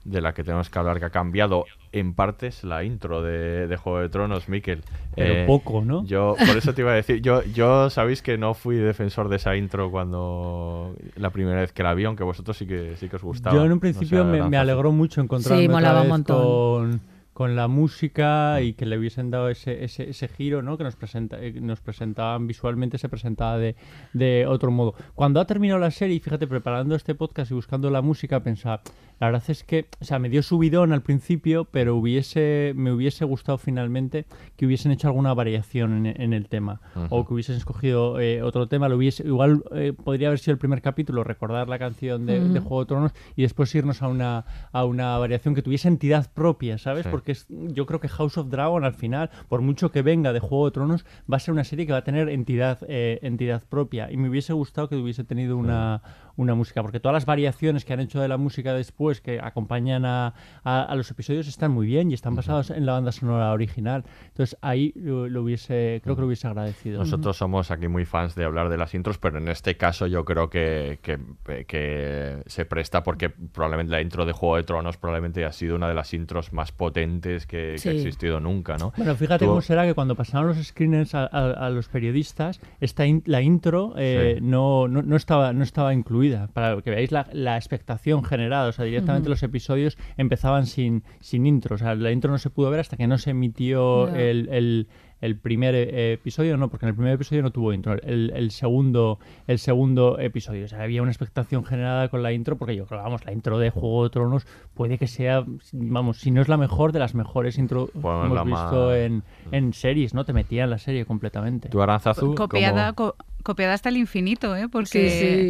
de 0.04 0.20
la 0.20 0.34
que 0.34 0.42
tenemos 0.42 0.68
que 0.68 0.78
hablar 0.78 0.98
que 0.98 1.06
ha 1.06 1.10
cambiado 1.10 1.64
en 1.98 2.14
parte 2.14 2.48
es 2.48 2.64
la 2.64 2.84
intro 2.84 3.22
de, 3.22 3.66
de 3.66 3.76
Juego 3.76 4.00
de 4.00 4.08
Tronos, 4.08 4.48
Miquel. 4.48 4.82
Pero 5.14 5.34
Eh, 5.34 5.44
poco, 5.46 5.82
¿no? 5.82 6.04
Yo, 6.04 6.34
por 6.46 6.56
eso 6.56 6.74
te 6.74 6.82
iba 6.82 6.92
a 6.92 6.96
decir, 6.96 7.20
yo, 7.22 7.42
yo 7.44 7.88
sabéis 7.90 8.20
que 8.22 8.36
no 8.38 8.54
fui 8.54 8.76
defensor 8.76 9.28
de 9.28 9.36
esa 9.36 9.56
intro 9.56 9.90
cuando 9.90 10.94
la 11.16 11.30
primera 11.30 11.60
vez 11.60 11.72
que 11.72 11.82
la 11.82 11.94
vi, 11.94 12.04
aunque 12.04 12.24
vosotros 12.24 12.56
sí 12.56 12.66
que 12.66 12.96
sí 12.96 13.08
que 13.08 13.16
os 13.16 13.22
gustaba. 13.22 13.54
Yo 13.54 13.64
en 13.64 13.72
un 13.72 13.78
No 13.78 13.80
sé, 13.80 13.80
principio 13.80 14.24
me, 14.24 14.56
alegró 14.56 14.92
mucho 14.92 15.20
encontrarme 15.20 15.60
Sí, 15.62 15.66
otra 15.66 15.76
molaba 15.76 15.98
un 16.00 16.02
vez 16.04 16.10
montón. 16.10 16.36
con, 16.42 17.00
con 17.32 17.56
la 17.56 17.66
música 17.68 18.60
y 18.60 18.74
que 18.74 18.86
le 18.86 18.96
hubiesen 18.96 19.30
dado 19.30 19.48
ese, 19.48 19.82
ese, 19.84 20.08
ese 20.10 20.28
giro 20.28 20.62
¿no? 20.62 20.78
que 20.78 20.84
nos, 20.84 20.94
presenta, 20.94 21.36
eh, 21.42 21.52
nos 21.60 21.80
presentaban 21.80 22.46
visualmente, 22.46 22.96
se 22.98 23.08
presentaba 23.08 23.58
de, 23.58 23.74
de 24.12 24.46
otro 24.46 24.70
modo. 24.70 24.94
Cuando 25.14 25.40
ha 25.40 25.44
terminado 25.44 25.80
la 25.80 25.90
serie, 25.90 26.16
y 26.16 26.20
fíjate, 26.20 26.46
preparando 26.46 26.94
este 26.94 27.14
podcast 27.16 27.50
y 27.50 27.54
buscando 27.54 27.90
la 27.90 28.02
música, 28.02 28.38
pensaba, 28.40 28.82
la 29.24 29.30
verdad 29.38 29.50
es 29.50 29.64
que, 29.64 29.86
o 30.00 30.04
sea, 30.04 30.18
me 30.18 30.28
dio 30.28 30.42
subidón 30.42 30.92
al 30.92 31.02
principio, 31.02 31.64
pero 31.64 31.96
hubiese, 31.96 32.72
me 32.76 32.92
hubiese 32.92 33.24
gustado 33.24 33.58
finalmente 33.58 34.26
que 34.56 34.66
hubiesen 34.66 34.92
hecho 34.92 35.08
alguna 35.08 35.34
variación 35.34 36.06
en, 36.06 36.20
en 36.20 36.32
el 36.32 36.48
tema 36.48 36.80
o 37.10 37.26
que 37.26 37.34
hubiesen 37.34 37.56
escogido 37.56 38.20
eh, 38.20 38.42
otro 38.42 38.68
tema. 38.68 38.88
Lo 38.88 38.96
hubiese, 38.96 39.26
igual 39.26 39.62
eh, 39.72 39.92
podría 39.92 40.28
haber 40.28 40.38
sido 40.38 40.52
el 40.52 40.58
primer 40.58 40.80
capítulo, 40.82 41.24
recordar 41.24 41.68
la 41.68 41.78
canción 41.78 42.26
de. 42.26 42.34
Juego 42.60 42.80
de 42.80 42.86
Tronos 42.86 43.12
y 43.36 43.42
después 43.42 43.74
irnos 43.74 44.00
a 44.02 44.08
una, 44.08 44.44
a 44.72 44.84
una 44.84 45.18
variación 45.18 45.54
que 45.54 45.62
tuviese 45.62 45.88
entidad 45.88 46.30
propia, 46.32 46.78
¿sabes? 46.78 47.04
Sí. 47.04 47.08
Porque 47.10 47.32
es- 47.32 47.46
yo 47.48 47.84
creo 47.86 48.00
que 48.00 48.08
House 48.08 48.38
of 48.38 48.48
Dragon 48.48 48.84
al 48.84 48.94
final, 48.94 49.30
por 49.48 49.60
mucho 49.60 49.90
que 49.90 50.02
venga 50.02 50.32
de 50.32 50.40
Juego 50.40 50.66
de 50.66 50.70
Tronos, 50.72 51.04
va 51.30 51.36
a 51.36 51.40
ser 51.40 51.52
una 51.52 51.64
serie 51.64 51.86
que 51.86 51.92
va 51.92 51.98
a 51.98 52.04
tener 52.04 52.28
entidad, 52.28 52.78
eh, 52.88 53.18
entidad 53.22 53.62
propia. 53.68 54.10
Y 54.12 54.16
me 54.16 54.28
hubiese 54.28 54.52
gustado 54.52 54.88
que 54.88 54.96
hubiese 54.96 55.24
tenido 55.24 55.56
una, 55.56 56.02
una 56.36 56.54
música, 56.54 56.82
porque 56.82 57.00
todas 57.00 57.14
las 57.14 57.26
variaciones 57.26 57.84
que 57.84 57.92
han 57.92 58.00
hecho 58.00 58.20
de 58.20 58.28
la 58.28 58.36
música 58.36 58.72
después 58.74 59.20
que 59.20 59.40
acompañan 59.40 60.04
a, 60.04 60.34
a- 60.64 60.82
a 60.82 60.94
los 60.96 61.10
episodios 61.10 61.46
están 61.48 61.70
muy 61.70 61.86
bien 61.86 62.10
y 62.10 62.14
están 62.14 62.34
basados 62.34 62.70
en 62.70 62.86
la 62.86 62.92
banda 62.92 63.12
sonora 63.12 63.52
original. 63.52 64.04
Entonces 64.28 64.56
ahí 64.62 64.92
lo, 64.96 65.28
lo 65.28 65.42
hubiese, 65.42 66.00
creo 66.02 66.14
que 66.16 66.20
lo 66.22 66.26
hubiese 66.26 66.46
agradecido. 66.48 66.98
Nosotros 66.98 67.36
somos 67.36 67.70
aquí 67.70 67.88
muy 67.88 68.04
fans 68.04 68.34
de 68.34 68.44
hablar 68.44 68.68
de 68.68 68.76
las 68.78 68.94
intros, 68.94 69.18
pero 69.18 69.38
en 69.38 69.48
este 69.48 69.76
caso 69.76 70.06
yo 70.06 70.24
creo 70.24 70.50
que, 70.50 70.98
que- 71.02 71.18
que 71.66 72.42
se 72.46 72.64
presta 72.64 73.02
porque 73.02 73.30
probablemente 73.30 73.92
la 73.92 74.00
intro 74.00 74.24
de 74.26 74.32
Juego 74.32 74.56
de 74.56 74.62
Tronos 74.64 74.96
probablemente 74.96 75.44
ha 75.44 75.52
sido 75.52 75.76
una 75.76 75.88
de 75.88 75.94
las 75.94 76.12
intros 76.14 76.52
más 76.52 76.72
potentes 76.72 77.46
que, 77.46 77.76
ha 77.84 77.90
existido 77.90 78.40
nunca, 78.40 78.76
¿no? 78.76 78.92
Bueno, 78.96 79.14
fíjate 79.14 79.44
Tú- 79.44 79.50
cómo 79.50 79.60
será 79.60 79.84
que 79.84 79.94
cuando 79.94 80.14
pasaron 80.14 80.48
los 80.48 80.56
screeners 80.66 81.14
a, 81.14 81.24
a- 81.26 81.66
a 81.66 81.70
los 81.70 81.88
periodistas, 81.88 82.60
esta 82.80 83.06
in- 83.06 83.22
la 83.26 83.40
intro 83.42 83.94
eh, 83.96 84.36
Sí. 84.38 84.40
no, 84.44 84.88
no, 84.88 85.02
no 85.02 85.16
estaba, 85.16 85.52
no 85.52 85.62
estaba 85.62 85.92
incluida. 85.92 86.23
Para 86.52 86.80
que 86.82 86.90
veáis 86.90 87.12
la, 87.12 87.28
la 87.32 87.56
expectación 87.56 88.24
generada. 88.24 88.68
O 88.68 88.72
sea, 88.72 88.84
directamente 88.84 89.28
los 89.28 89.42
episodios 89.42 89.96
empezaban 90.16 90.66
sin, 90.66 91.02
sin 91.20 91.46
intro. 91.46 91.74
O 91.76 91.78
sea, 91.78 91.94
la 91.94 92.10
intro 92.12 92.30
no 92.30 92.38
se 92.38 92.50
pudo 92.50 92.70
ver 92.70 92.80
hasta 92.80 92.96
que 92.96 93.06
no 93.06 93.18
se 93.18 93.30
emitió 93.30 94.08
el, 94.14 94.48
el- 94.50 94.88
el 95.20 95.38
primer 95.38 95.74
eh, 95.74 96.12
episodio, 96.14 96.58
no, 96.58 96.68
porque 96.68 96.84
en 96.84 96.90
el 96.90 96.94
primer 96.94 97.14
episodio 97.14 97.40
no 97.40 97.50
tuvo 97.50 97.72
intro. 97.72 97.94
El, 98.02 98.30
el 98.36 98.50
segundo, 98.50 99.18
el 99.46 99.58
segundo 99.58 100.18
episodio. 100.18 100.66
O 100.66 100.68
sea, 100.68 100.82
había 100.82 101.00
una 101.00 101.12
expectación 101.12 101.64
generada 101.64 102.08
con 102.08 102.22
la 102.22 102.30
intro, 102.34 102.58
porque 102.58 102.76
yo 102.76 102.84
creo, 102.84 103.02
vamos, 103.02 103.24
la 103.24 103.32
intro 103.32 103.58
de 103.58 103.70
Juego 103.70 104.04
de 104.04 104.10
Tronos 104.10 104.46
puede 104.74 104.98
que 104.98 105.06
sea, 105.06 105.42
vamos, 105.72 106.18
si 106.18 106.30
no 106.30 106.42
es 106.42 106.48
la 106.48 106.58
mejor, 106.58 106.92
de 106.92 106.98
las 106.98 107.14
mejores 107.14 107.56
intro 107.56 107.86
que 107.86 107.98
Bueno, 108.00 108.26
hemos 108.26 108.44
visto 108.44 108.86
más- 108.88 108.96
en, 108.98 109.22
en 109.50 109.72
series, 109.72 110.12
¿no? 110.12 110.26
Te 110.26 110.34
metía 110.34 110.64
en 110.64 110.70
la 110.70 110.78
serie 110.78 111.06
completamente. 111.06 111.70
Tú, 111.70 111.80
Aranzazu, 111.80 112.34
copiada, 112.34 112.92
¿cómo- 112.92 113.12
co- 113.12 113.24
copiada 113.42 113.72
hasta 113.72 113.88
el 113.88 113.96
infinito, 113.96 114.54
¿eh? 114.56 114.68
Porque 114.68 115.08
Sí, 115.08 115.08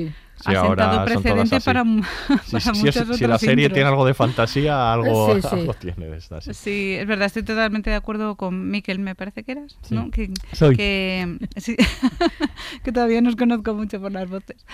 sí. 0.08 0.14
Sí, 0.36 0.54
ha 0.54 0.60
ahora 0.60 0.84
sentado 0.84 1.04
precedente 1.22 1.60
para, 1.60 1.80
m- 1.82 2.02
Si, 2.44 2.50
para 2.52 2.60
si 2.60 2.70
es- 2.70 2.78
muchas 2.78 2.94
si 3.16 3.22
la 3.22 3.26
otras 3.36 3.40
serie 3.40 3.64
intros. 3.66 3.74
tiene 3.74 3.88
algo 3.88 4.04
de 4.04 4.14
fantasía, 4.14 4.92
algo, 4.92 5.34
Sí, 5.34 5.40
sí. 5.42 5.48
algo 5.52 5.74
tiene 5.74 6.06
de 6.06 6.16
esta. 6.18 6.40
sí. 6.40 6.52
Sí, 6.54 6.94
es 6.98 7.06
verdad, 7.06 7.26
estoy 7.26 7.44
totalmente 7.44 7.90
de 7.90 7.96
acuerdo 7.96 8.34
con 8.36 8.70
Miquel, 8.70 8.98
me 8.98 9.14
parece 9.14 9.44
que 9.44 9.52
eras, 9.52 9.78
Sí. 9.82 9.94
¿no? 9.94 10.10
Que, 10.10 10.30
Soy. 10.52 10.76
Que, 10.76 11.38
sí, 11.56 11.76
que 12.84 12.92
todavía 12.92 13.20
no 13.20 13.28
os 13.30 13.36
conozco 13.36 13.74
mucho 13.74 14.00
por 14.00 14.12
las 14.12 14.28
voces. 14.28 14.64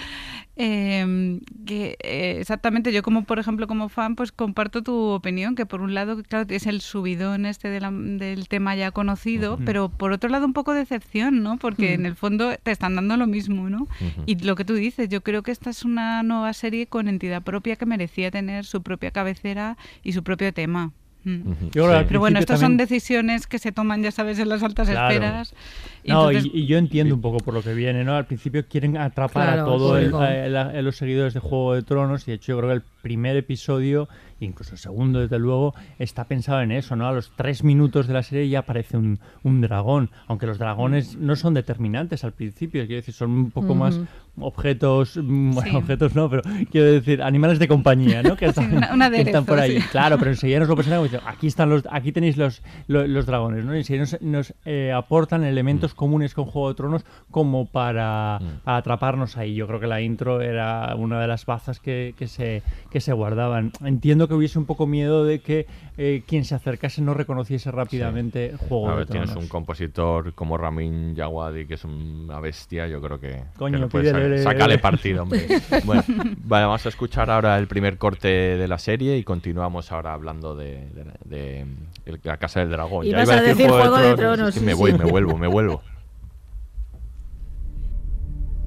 Eh, 0.57 1.41
que 1.65 1.97
eh, 2.03 2.37
exactamente, 2.41 2.93
yo 2.93 3.03
como 3.03 3.25
por 3.25 3.39
ejemplo 3.39 3.67
como 3.67 3.89
fan, 3.89 4.15
pues 4.15 4.31
comparto 4.33 4.83
tu 4.83 4.95
opinión, 5.11 5.55
que 5.55 5.65
por 5.65 5.81
un 5.81 5.95
lado, 5.95 6.23
claro, 6.23 6.45
es 6.51 6.67
el 6.67 6.81
subidón 6.83 7.47
este 7.47 7.69
de 7.69 7.81
la- 7.81 7.91
del 7.91 8.49
tema 8.49 8.75
ya 8.77 8.91
conocido, 8.91 9.55
Ujú. 9.55 9.65
pero 9.65 9.89
por 9.89 10.13
otro 10.13 10.29
lado 10.29 10.45
un 10.45 10.53
poco 10.53 10.75
decepción, 10.75 11.43
¿no? 11.43 11.57
Porque 11.59 11.95
en 11.95 12.05
el 12.05 12.15
fondo 12.17 12.51
te 12.63 12.73
están 12.73 12.95
dando 12.97 13.17
lo 13.17 13.27
mismo, 13.27 13.71
¿no? 13.71 13.83
Ujú. 13.85 14.23
Y 14.27 14.37
lo 14.45 14.55
que 14.55 14.65
tú 14.65 14.75
dices, 14.75 15.09
yo 15.09 15.23
creo 15.23 15.43
que 15.43 15.50
esta 15.51 15.71
es 15.71 15.85
una 15.85 16.23
nueva 16.23 16.53
serie 16.53 16.87
con 16.87 17.09
entidad 17.09 17.43
propia 17.43 17.77
que 17.77 17.87
merecía 17.87 18.31
tener 18.31 18.65
su 18.65 18.83
propia 18.83 19.11
cabecera 19.11 19.77
y 20.03 20.13
su 20.13 20.23
propio 20.23 20.53
tema. 20.53 20.93
Mm. 21.23 21.43
Yo 21.73 21.87
que 21.91 21.99
sí. 21.99 22.05
Pero 22.09 22.21
bueno, 22.21 22.39
estas 22.39 22.61
son 22.61 22.79
decisiones 22.79 23.47
que 23.47 23.59
se 23.59 23.73
toman, 23.73 24.03
ya 24.03 24.11
sabes, 24.11 24.39
en 24.39 24.49
las 24.49 24.63
altas 24.63 24.89
Claro. 24.89 25.13
esferas. 25.13 25.55
Y 26.03 26.11
No, 26.13 26.31
entonces- 26.31 26.51
y, 26.55 26.61
y 26.61 26.67
yo 26.67 26.79
entiendo 26.79 27.15
un 27.15 27.21
poco 27.21 27.37
por 27.39 27.53
lo 27.53 27.63
que 27.63 27.75
viene, 27.75 28.05
¿no? 28.05 28.15
Al 28.17 28.25
principio 28.25 28.65
quieren 28.67 28.97
atrapar 28.97 29.49
Claro, 29.49 29.63
a 29.63 29.65
todo 29.67 29.99
el- 29.99 30.05
público. 30.11 30.21
a, 30.23 30.31
la- 30.49 30.71
a 30.71 30.81
los 30.83 30.97
seguidores 30.97 31.35
de 31.35 31.41
Juego 31.41 31.75
de 31.75 31.83
Tronos 31.83 32.23
y 32.27 32.31
de 32.31 32.37
hecho 32.37 32.53
yo 32.53 32.59
creo 32.59 32.71
que 32.71 32.75
el 32.77 32.83
primer 33.03 33.37
episodio, 33.37 34.09
incluso 34.41 34.73
el 34.73 34.79
segundo 34.79 35.21
desde 35.21 35.39
luego, 35.39 35.75
está 35.99 36.25
pensado 36.25 36.61
en 36.63 36.73
eso, 36.73 36.97
¿no? 36.97 37.07
A 37.09 37.13
los 37.13 37.33
tres 37.37 37.65
minutos 37.65 38.07
de 38.07 38.15
la 38.15 38.23
serie 38.23 38.49
ya 38.49 38.61
aparece 38.61 38.97
un, 38.97 39.19
un 39.43 39.61
dragón, 39.61 40.11
aunque 40.27 40.47
los 40.47 40.59
dragones 40.59 41.17
no 41.17 41.37
son 41.37 41.55
determinantes 41.55 42.25
al 42.25 42.33
principio, 42.33 42.83
quiero 42.87 43.01
decir, 43.01 43.15
son 43.15 43.31
un 43.31 43.51
poco 43.51 43.75
más 43.75 44.01
objetos, 44.45 45.17
mm, 45.17 45.53
bueno, 45.53 45.71
Sí. 45.71 45.77
objetos 45.77 46.15
no, 46.15 46.31
pero 46.31 46.43
quiero 46.71 46.91
decir, 46.93 47.23
animales 47.23 47.59
de 47.59 47.69
compañía, 47.69 48.23
¿no? 48.23 48.37
Que 48.37 48.47
están, 48.47 48.75
una- 48.77 48.93
un 48.95 49.13
que 49.13 49.21
están 49.23 49.45
por 49.45 49.59
ahí. 49.59 49.81
sí. 49.81 49.89
Claro, 49.91 50.19
pero 50.19 50.31
enseguida 50.31 50.61
nos 50.61 50.69
lo 50.69 50.77
presentan 50.77 51.07
como 51.07 51.21
aquí 51.29 51.47
están 51.47 51.69
los, 51.71 51.83
aquí 51.91 52.13
tenéis 52.13 52.37
los, 52.37 52.63
lo- 52.87 53.07
los, 53.07 53.27
dragones, 53.27 53.65
¿no? 53.65 53.75
Y 53.75 53.79
enseguida 53.79 54.03
nos, 54.05 54.23
nos, 54.23 54.55
eh, 54.65 54.93
aportan 54.93 55.45
elementos 55.45 55.95
comunes 55.95 56.35
con 56.35 56.47
Juego 56.47 56.69
de 56.71 56.75
Tronos 56.75 57.05
como 57.31 57.67
para, 57.67 58.41
para 58.65 58.77
atraparnos 58.79 59.37
ahí. 59.37 59.55
Yo 59.55 59.67
creo 59.67 59.81
que 59.81 59.87
la 59.87 60.01
intro 60.01 60.41
era 60.41 60.95
una 60.97 61.21
de 61.21 61.27
las 61.27 61.45
bazas 61.47 61.81
que, 61.81 62.15
que 62.17 62.27
se, 62.27 62.63
que 62.91 63.01
se 63.01 63.13
guardaban. 63.13 63.73
Entiendo 63.85 64.27
que 64.29 64.35
hubiese 64.35 64.59
un 64.59 64.67
poco 64.67 64.87
miedo 64.87 65.25
de 65.25 65.41
que 65.41 65.67
eh, 65.97 66.23
quien 66.27 66.45
se 66.45 66.55
acercase 66.55 67.01
no 67.03 67.15
reconociese 67.15 67.71
rápidamente 67.71 68.55
Juego 68.69 68.89
A 68.89 68.93
de 68.93 68.97
ver, 68.99 69.07
tienes 69.07 69.29
Tronos. 69.31 69.45
un 69.45 69.49
compositor 69.49 70.35
como 70.35 70.57
Ramin 70.59 71.15
Djawadi, 71.15 71.67
que 71.67 71.75
es 71.75 71.85
una 71.85 72.41
bestia, 72.41 72.87
yo 72.89 73.01
creo 73.01 73.21
que, 73.21 73.43
Coño, 73.57 73.89
que 73.89 73.99
pídele- 73.99 74.43
sacarle 74.43 74.79
partido, 74.79 75.23
hombre. 75.23 75.47
Bueno, 75.85 76.03
vale, 76.45 76.67
vamos 76.67 76.85
a 76.85 76.89
escuchar 76.89 77.31
ahora 77.31 77.57
el 77.59 77.67
primer 77.69 77.97
corte 77.97 78.29
de 78.29 78.69
la 78.69 78.79
serie 78.79 79.17
y 79.17 79.25
continuamos 79.25 79.93
ahora 79.93 80.13
hablando 80.13 80.55
de, 80.57 80.87
de- 80.91 81.05
de- 81.25 81.67
de 82.05 82.19
la 82.25 82.37
Casa 82.39 82.61
del 82.61 82.71
Dragón. 82.71 83.07
Ibas 83.07 83.29
a 83.31 83.41
decir 83.41 83.69
Juego 83.69 83.97
de 83.99 84.15
Tronos, 84.17 84.49
es 84.49 84.55
que 84.55 84.61
sí, 84.61 84.67
me 84.67 84.73
sí. 84.73 84.79
voy, 84.79 84.93
me 84.95 85.05
vuelvo, 85.05 85.39
me 85.39 85.47
vuelvo. 85.47 85.83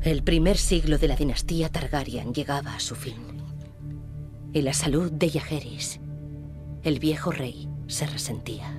El 0.02 0.24
primer 0.24 0.58
siglo 0.58 0.98
de 0.98 1.08
la 1.08 1.16
dinastía 1.16 1.70
Targaryen 1.70 2.34
llegaba 2.34 2.76
a 2.76 2.80
su 2.80 2.96
fin. 2.96 3.16
Y 4.56 4.62
la 4.62 4.74
salud 4.74 5.12
de 5.12 5.32
Jaehaerys, 5.32 6.00
el 6.84 7.00
viejo 7.00 7.32
rey, 7.32 7.68
se 7.88 8.06
resentía. 8.06 8.72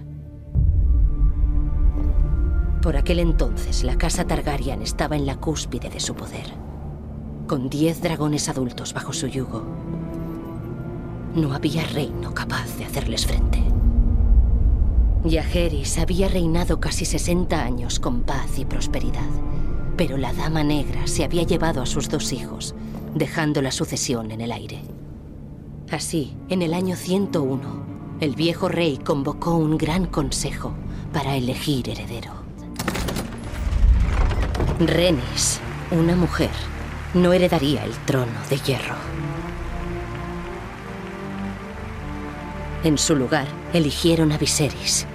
Por 2.81 2.97
aquel 2.97 3.19
entonces, 3.19 3.83
la 3.83 3.99
casa 3.99 4.25
Targaryen 4.25 4.83
estaba 4.83 5.17
en 5.17 5.27
la 5.27 5.41
cúspide 5.41 5.91
de 5.91 5.99
su 5.99 6.15
poder, 6.15 6.47
con 7.49 7.69
diez 7.69 8.01
dragones 8.01 8.49
adultos 8.49 8.95
bajo 8.95 9.13
su 9.13 9.27
yugo. 9.27 9.65
No 11.35 11.53
había 11.53 11.85
reino 11.89 12.33
capaz 12.35 12.77
de 12.79 12.85
hacerles 12.85 13.27
frente. 13.27 13.61
Jaehaerys 15.25 15.99
había 15.99 16.29
reinado 16.29 16.79
casi 16.79 17.05
60 17.05 17.61
años 17.61 17.99
con 17.99 18.23
paz 18.23 18.61
y 18.61 18.65
prosperidad, 18.65 19.31
pero 19.97 20.19
la 20.19 20.33
Dama 20.35 20.63
Negra 20.63 21.09
se 21.09 21.25
había 21.25 21.43
llevado 21.43 21.83
a 21.83 21.87
sus 21.87 22.09
dos 22.09 22.33
hijos, 22.33 22.77
dejando 23.17 23.61
la 23.61 23.73
sucesión 23.73 24.31
en 24.31 24.41
el 24.41 24.53
aire. 24.53 24.81
Así, 25.91 26.35
en 26.49 26.63
el 26.63 26.75
año 26.75 26.97
101, 26.97 27.61
el 28.21 28.35
viejo 28.35 28.69
rey 28.69 28.99
convocó 28.99 29.55
un 29.57 29.77
gran 29.77 30.07
consejo 30.07 30.73
para 31.13 31.37
elegir 31.37 31.89
heredero. 31.89 32.33
Renis, 34.81 35.61
una 35.91 36.17
mujer, 36.17 36.51
no 37.13 37.33
heredaría 37.33 37.85
el 37.85 37.93
trono 38.07 38.33
de 38.49 38.57
hierro. 38.59 38.97
En 42.83 42.99
su 42.99 43.15
lugar, 43.15 43.47
eligieron 43.73 44.33
a 44.33 44.39
Viserys, 44.39 45.07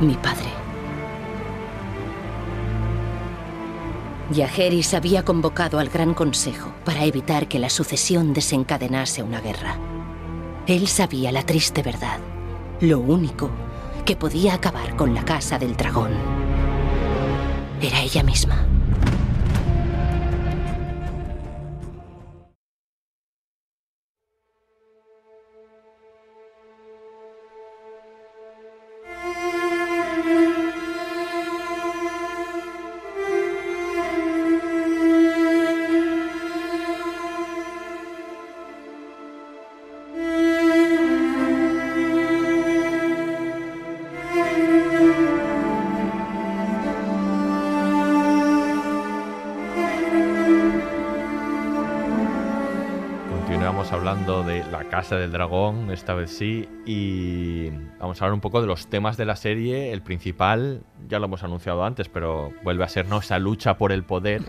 mi 0.00 0.14
padre. 0.14 0.65
Jaehaerys 4.32 4.94
había 4.94 5.24
convocado 5.24 5.78
al 5.78 5.88
Gran 5.88 6.12
Consejo 6.12 6.72
para 6.84 7.04
evitar 7.04 7.46
que 7.46 7.60
la 7.60 7.70
sucesión 7.70 8.32
desencadenase 8.32 9.22
una 9.22 9.40
guerra. 9.40 9.78
Él 10.66 10.88
sabía 10.88 11.30
la 11.30 11.44
triste 11.44 11.82
verdad, 11.82 12.18
lo 12.80 12.98
único 12.98 13.50
que 14.04 14.16
podía 14.16 14.54
acabar 14.54 14.96
con 14.96 15.14
la 15.14 15.24
casa 15.24 15.58
del 15.58 15.76
dragón. 15.76 16.12
Era 17.80 18.00
ella 18.00 18.24
misma. 18.24 18.66
Casa 54.96 55.16
del 55.16 55.30
Dragón, 55.30 55.90
esta 55.90 56.14
vez 56.14 56.30
sí, 56.30 56.66
y 56.86 57.68
vamos 57.98 58.18
a 58.18 58.24
hablar 58.24 58.32
un 58.32 58.40
poco 58.40 58.62
de 58.62 58.66
los 58.66 58.86
temas 58.86 59.18
de 59.18 59.26
la 59.26 59.36
serie. 59.36 59.92
El 59.92 60.00
principal, 60.00 60.84
ya 61.06 61.18
lo 61.18 61.26
hemos 61.26 61.44
anunciado 61.44 61.84
antes, 61.84 62.08
pero 62.08 62.54
vuelve 62.62 62.82
a 62.82 62.88
ser 62.88 63.06
¿no? 63.06 63.18
esa 63.18 63.38
lucha 63.38 63.76
por 63.76 63.92
el 63.92 64.04
poder, 64.04 64.40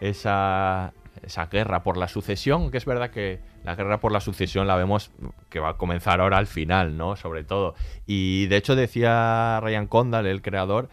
esa, 0.00 0.94
esa 1.22 1.46
guerra 1.48 1.82
por 1.82 1.98
la 1.98 2.08
sucesión, 2.08 2.70
que 2.70 2.78
es 2.78 2.86
verdad 2.86 3.10
que 3.10 3.40
la 3.62 3.74
guerra 3.74 4.00
por 4.00 4.10
la 4.10 4.20
sucesión 4.20 4.66
la 4.66 4.76
vemos 4.76 5.10
que 5.50 5.60
va 5.60 5.68
a 5.68 5.76
comenzar 5.76 6.22
ahora 6.22 6.38
al 6.38 6.46
final, 6.46 6.96
¿no? 6.96 7.16
Sobre 7.16 7.44
todo. 7.44 7.74
Y 8.06 8.46
de 8.46 8.56
hecho 8.56 8.76
decía 8.76 9.60
Ryan 9.60 9.86
Condal, 9.86 10.24
el 10.24 10.40
creador, 10.40 10.88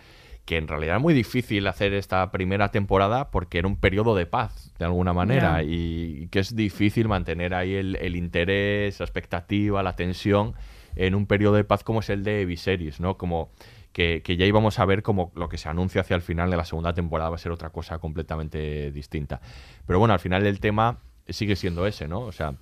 que 0.45 0.57
en 0.57 0.67
realidad 0.67 0.97
es 0.97 1.01
muy 1.01 1.13
difícil 1.13 1.67
hacer 1.67 1.93
esta 1.93 2.31
primera 2.31 2.69
temporada 2.69 3.31
porque 3.31 3.59
era 3.59 3.67
un 3.67 3.77
periodo 3.77 4.15
de 4.15 4.25
paz, 4.25 4.73
de 4.79 4.85
alguna 4.85 5.13
manera, 5.13 5.63
y 5.63 6.27
que 6.29 6.39
es 6.39 6.55
difícil 6.55 7.07
mantener 7.07 7.53
ahí 7.53 7.75
el, 7.75 7.95
el 7.97 8.15
interés, 8.15 8.99
la 8.99 9.05
expectativa, 9.05 9.83
la 9.83 9.95
tensión 9.95 10.55
en 10.95 11.15
un 11.15 11.25
periodo 11.25 11.55
de 11.55 11.63
paz 11.63 11.83
como 11.83 11.99
es 11.99 12.09
el 12.09 12.23
de 12.23 12.45
Viserys, 12.45 12.99
¿no? 12.99 13.17
Como 13.17 13.51
que, 13.93 14.21
que 14.23 14.37
ya 14.37 14.45
íbamos 14.45 14.79
a 14.79 14.85
ver 14.85 15.03
como 15.03 15.31
lo 15.35 15.49
que 15.49 15.57
se 15.57 15.69
anuncia 15.69 16.01
hacia 16.01 16.15
el 16.15 16.21
final 16.21 16.49
de 16.49 16.57
la 16.57 16.65
segunda 16.65 16.93
temporada 16.93 17.29
va 17.29 17.35
a 17.35 17.39
ser 17.39 17.51
otra 17.51 17.69
cosa 17.69 17.99
completamente 17.99 18.91
distinta. 18.91 19.41
Pero 19.85 19.99
bueno, 19.99 20.13
al 20.13 20.19
final 20.19 20.45
el 20.45 20.59
tema 20.59 20.99
sigue 21.27 21.55
siendo 21.55 21.85
ese, 21.85 22.07
¿no? 22.07 22.21
O 22.21 22.31
sea, 22.31 22.55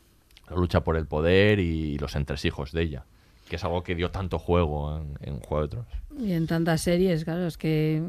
la 0.49 0.55
lucha 0.55 0.83
por 0.83 0.97
el 0.97 1.07
poder 1.07 1.59
y 1.59 1.97
los 1.97 2.15
entresijos 2.15 2.71
de 2.71 2.81
ella, 2.81 3.05
que 3.49 3.57
es 3.57 3.63
algo 3.63 3.83
que 3.83 3.95
dio 3.95 4.11
tanto 4.11 4.39
juego 4.39 4.97
en, 4.97 5.17
en 5.21 5.39
Juego 5.39 5.63
de 5.63 5.67
Tronos. 5.69 5.93
Y 6.19 6.31
en 6.33 6.47
tantas 6.47 6.81
series, 6.81 7.23
claro, 7.23 7.47
es 7.47 7.57
que 7.57 8.01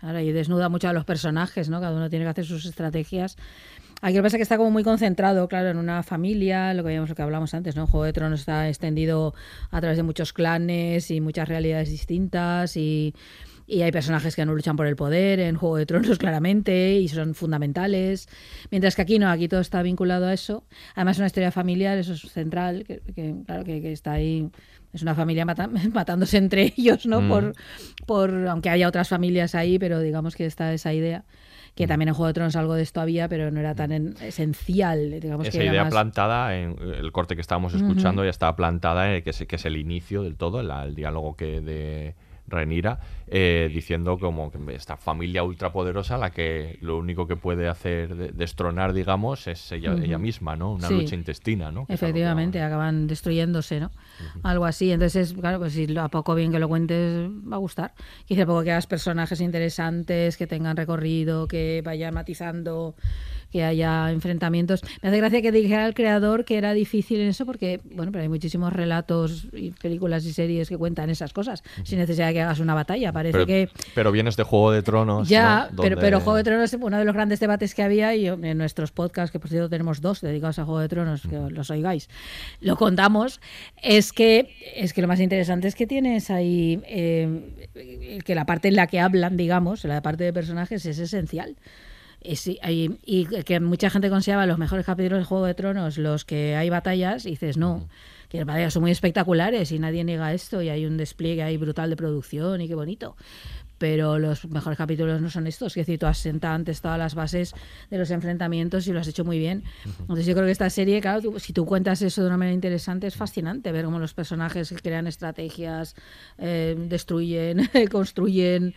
ahora 0.00 0.22
y 0.22 0.32
desnuda 0.32 0.68
mucho 0.68 0.88
a 0.88 0.92
los 0.92 1.04
personajes, 1.04 1.68
¿no? 1.68 1.80
Cada 1.80 1.96
uno 1.96 2.08
tiene 2.08 2.24
que 2.24 2.30
hacer 2.30 2.44
sus 2.44 2.64
estrategias. 2.66 3.36
Aquí 4.00 4.14
lo 4.14 4.20
que 4.20 4.26
pasa 4.26 4.36
es 4.36 4.38
que 4.38 4.42
está 4.44 4.56
como 4.56 4.70
muy 4.70 4.84
concentrado, 4.84 5.48
claro, 5.48 5.70
en 5.70 5.76
una 5.76 6.04
familia, 6.04 6.72
lo 6.72 6.82
que 6.82 6.88
veíamos, 6.88 7.08
lo 7.08 7.16
que 7.16 7.22
hablamos 7.22 7.52
antes, 7.54 7.74
¿no? 7.74 7.88
Juego 7.88 8.04
de 8.04 8.12
Tronos 8.12 8.40
está 8.40 8.68
extendido 8.68 9.34
a 9.70 9.80
través 9.80 9.96
de 9.96 10.04
muchos 10.04 10.32
clanes 10.32 11.10
y 11.10 11.20
muchas 11.20 11.48
realidades 11.48 11.90
distintas 11.90 12.76
y, 12.76 13.12
y 13.66 13.82
hay 13.82 13.90
personajes 13.90 14.36
que 14.36 14.46
no 14.46 14.54
luchan 14.54 14.76
por 14.76 14.86
el 14.86 14.94
poder 14.94 15.40
en 15.40 15.56
Juego 15.56 15.76
de 15.76 15.86
Tronos 15.86 16.18
claramente 16.20 16.94
y 16.94 17.08
son 17.08 17.34
fundamentales. 17.34 18.28
Mientras 18.70 18.94
que 18.94 19.02
aquí 19.02 19.18
no, 19.18 19.28
aquí 19.28 19.48
todo 19.48 19.60
está 19.60 19.82
vinculado 19.82 20.26
a 20.26 20.32
eso. 20.32 20.62
Además, 20.94 21.18
una 21.18 21.26
historia 21.26 21.50
familiar, 21.50 21.98
eso 21.98 22.12
es 22.12 22.20
central, 22.20 22.84
que, 22.84 23.00
que, 23.00 23.34
claro, 23.46 23.64
que, 23.64 23.82
que 23.82 23.90
está 23.90 24.12
ahí 24.12 24.48
es 24.98 25.02
una 25.02 25.14
familia 25.14 25.44
mata- 25.44 25.68
matándose 25.92 26.36
entre 26.36 26.74
ellos, 26.76 27.06
¿no? 27.06 27.20
Mm. 27.22 27.28
Por, 27.28 27.52
por, 28.06 28.46
aunque 28.48 28.70
haya 28.70 28.86
otras 28.88 29.08
familias 29.08 29.54
ahí, 29.54 29.78
pero 29.78 30.00
digamos 30.00 30.36
que 30.36 30.44
está 30.46 30.72
esa 30.72 30.92
idea. 30.92 31.24
Que 31.74 31.84
Mm. 31.86 31.88
también 31.88 32.08
en 32.08 32.14
Juego 32.14 32.26
de 32.28 32.34
Tronos 32.34 32.56
algo 32.56 32.74
de 32.74 32.82
esto 32.82 33.00
había, 33.00 33.28
pero 33.28 33.50
no 33.52 33.60
era 33.60 33.74
tan 33.74 33.92
en- 33.92 34.14
esencial. 34.20 35.20
Digamos 35.20 35.46
Esa 35.46 35.58
que 35.58 35.64
era 35.64 35.72
idea 35.72 35.84
más- 35.84 35.92
plantada 35.92 36.56
en 36.56 36.76
el 36.80 37.12
corte 37.12 37.34
que 37.36 37.40
estábamos 37.40 37.72
escuchando 37.74 38.24
ya 38.24 38.30
estaba 38.30 38.56
plantada 38.56 39.14
en 39.14 39.22
que 39.22 39.30
es, 39.30 39.44
que 39.46 39.56
es 39.56 39.64
el 39.64 39.76
inicio 39.76 40.22
del 40.24 40.36
todo, 40.36 40.62
la- 40.62 40.84
el 40.84 40.94
diálogo 40.94 41.36
que 41.36 41.60
de 41.60 42.14
Renira, 42.48 43.00
eh, 43.26 43.70
diciendo 43.72 44.18
como 44.18 44.50
que 44.50 44.58
esta 44.74 44.96
familia 44.96 45.42
ultrapoderosa 45.42 46.16
la 46.18 46.30
que 46.30 46.78
lo 46.80 46.96
único 46.96 47.26
que 47.26 47.36
puede 47.36 47.68
hacer 47.68 48.14
de- 48.16 48.28
destronar, 48.32 48.92
digamos, 48.92 49.46
es 49.46 49.70
ella, 49.72 49.94
misma, 50.18 50.56
¿no? 50.56 50.72
Una 50.72 50.88
Sí. 50.88 50.94
lucha 50.94 51.14
intestina, 51.14 51.70
¿no? 51.70 51.86
Que 51.86 51.92
Efectivamente, 51.94 52.60
acaban 52.62 53.06
destruyéndose, 53.06 53.80
¿no? 53.80 53.90
Algo 54.42 54.64
así. 54.64 54.90
Entonces, 54.90 55.34
claro, 55.34 55.58
pues 55.58 55.74
si 55.74 55.86
lo- 55.86 56.02
a 56.02 56.08
poco 56.08 56.34
bien 56.34 56.50
que 56.50 56.58
lo 56.58 56.68
cuentes, 56.68 57.28
va 57.30 57.56
a 57.56 57.58
gustar. 57.58 57.92
Quizá 58.24 58.46
poco 58.46 58.62
que 58.64 58.72
hagas 58.72 58.86
personajes 58.86 59.40
interesantes, 59.40 60.36
que 60.36 60.46
tengan 60.46 60.76
recorrido, 60.76 61.46
que 61.48 61.82
vayan 61.84 62.14
matizando, 62.14 62.94
que 63.50 63.64
haya 63.64 64.10
enfrentamientos. 64.10 64.82
Me 65.02 65.08
hace 65.08 65.18
gracia 65.18 65.42
que 65.42 65.52
dijera 65.52 65.86
el 65.86 65.94
creador 65.94 66.44
que 66.44 66.58
era 66.58 66.72
difícil 66.74 67.20
en 67.20 67.28
eso, 67.28 67.46
porque, 67.46 67.80
bueno, 67.92 68.12
pero 68.12 68.22
hay 68.22 68.28
muchísimos 68.28 68.72
relatos 68.72 69.48
y 69.52 69.70
películas 69.70 70.24
y 70.26 70.32
series 70.32 70.68
que 70.68 70.76
cuentan 70.76 71.10
esas 71.10 71.32
cosas, 71.32 71.62
sin 71.84 71.98
necesidad 71.98 72.28
de 72.28 72.34
que 72.34 72.40
hagas 72.42 72.60
una 72.60 72.74
batalla. 72.74 73.12
Parece 73.12 73.32
pero, 73.32 73.46
que 73.46 73.68
pero 73.94 74.12
vienes 74.12 74.36
de 74.36 74.42
Juego 74.42 74.72
de 74.72 74.82
Tronos. 74.82 75.28
ya, 75.28 75.68
¿no? 75.72 75.76
pero, 75.82 75.96
Donde- 75.96 75.96
pero 75.96 76.20
Juego 76.20 76.36
de 76.36 76.44
Tronos, 76.44 76.72
uno 76.74 76.98
de 76.98 77.04
los 77.04 77.14
grandes 77.14 77.40
debates 77.40 77.74
que 77.74 77.82
había, 77.82 78.14
y 78.14 78.26
en 78.26 78.58
nuestros 78.58 78.92
podcasts, 78.92 79.32
que 79.32 79.38
por 79.40 79.48
cierto 79.50 79.68
tenemos 79.68 80.00
dos 80.00 80.20
dedicados 80.20 80.58
a 80.58 80.64
Juego 80.64 80.80
de 80.80 80.88
Tronos, 80.88 81.22
que 81.22 81.36
los 81.50 81.70
oigáis, 81.70 82.08
lo 82.60 82.76
contamos, 82.76 83.40
es 83.82 84.12
que, 84.12 84.54
es 84.74 84.92
que 84.92 85.00
lo 85.02 85.08
más 85.08 85.20
interesante 85.20 85.68
es 85.68 85.74
que 85.74 85.86
tienes 85.86 86.30
ahí, 86.30 86.80
eh, 86.86 88.20
que 88.24 88.34
la 88.34 88.44
parte 88.44 88.68
en 88.68 88.76
la 88.76 88.86
que 88.86 89.00
hablan, 89.00 89.36
digamos, 89.36 89.84
la 89.84 90.02
parte 90.02 90.24
de 90.24 90.32
personajes 90.32 90.84
es 90.86 90.98
esencial. 90.98 91.56
Y, 92.22 92.36
sí, 92.36 92.58
hay- 92.62 92.98
y 93.04 93.26
que 93.44 93.60
mucha 93.60 93.90
gente 93.90 94.10
consideraba 94.10 94.46
los 94.46 94.58
mejores 94.58 94.84
capítulos 94.86 95.20
de 95.20 95.24
Juego 95.24 95.46
de 95.46 95.54
Tronos 95.54 95.98
los 95.98 96.24
que 96.24 96.56
hay 96.56 96.68
batallas, 96.70 97.26
y 97.26 97.30
dices, 97.30 97.56
no, 97.56 97.88
que 98.28 98.38
las 98.38 98.46
batallas 98.46 98.72
son 98.74 98.82
muy 98.82 98.90
espectaculares 98.90 99.70
y 99.72 99.78
nadie 99.78 100.04
niega 100.04 100.32
esto, 100.34 100.60
y 100.60 100.68
hay 100.68 100.84
un 100.84 100.96
despliegue 100.96 101.42
ahí 101.42 101.56
brutal 101.56 101.90
de 101.90 101.96
producción 101.96 102.60
y 102.60 102.68
qué 102.68 102.74
bonito 102.74 103.16
pero 103.80 104.18
los 104.18 104.44
mejores 104.48 104.76
capítulos 104.76 105.20
no 105.22 105.30
son 105.30 105.46
estos. 105.46 105.68
Es 105.76 105.86
decir, 105.86 106.00
tú 106.00 106.06
has 106.06 106.18
sentado 106.18 106.52
antes 106.56 106.80
todas 106.80 106.98
las 106.98 107.14
bases 107.14 107.54
de 107.90 107.96
los 107.98 108.10
enfrentamientos 108.10 108.88
y 108.88 108.92
lo 108.92 108.98
has 108.98 109.06
hecho 109.06 109.24
muy 109.24 109.38
bien. 109.38 109.62
Entonces 110.00 110.26
yo 110.26 110.34
creo 110.34 110.46
que 110.46 110.50
esta 110.50 110.68
serie, 110.68 111.00
claro, 111.00 111.22
tú- 111.22 111.38
si 111.38 111.52
tú 111.52 111.64
cuentas 111.64 112.02
eso 112.02 112.22
de 112.22 112.26
una 112.26 112.36
manera 112.36 112.54
interesante, 112.56 113.06
es 113.06 113.14
fascinante 113.14 113.70
ver 113.70 113.84
cómo 113.84 114.00
los 114.00 114.14
personajes 114.14 114.74
crean 114.82 115.06
estrategias, 115.06 115.94
eh, 116.38 116.74
destruyen, 116.88 117.58
construyen, 117.92 118.74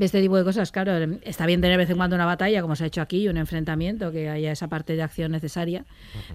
este 0.00 0.20
tipo 0.20 0.36
de 0.36 0.44
cosas. 0.44 0.72
Claro, 0.72 0.92
está 1.22 1.46
bien 1.46 1.60
tener 1.60 1.76
de 1.76 1.84
vez 1.84 1.90
en 1.90 1.96
cuando 1.96 2.16
una 2.16 2.26
batalla, 2.26 2.60
como 2.62 2.74
se 2.76 2.84
ha 2.84 2.86
hecho 2.88 3.00
aquí, 3.00 3.28
un 3.28 3.36
enfrentamiento, 3.36 4.10
que 4.12 4.28
haya 4.28 4.50
esa 4.52 4.68
parte 4.68 4.96
de 4.96 5.02
acción 5.02 5.30
necesaria, 5.32 5.84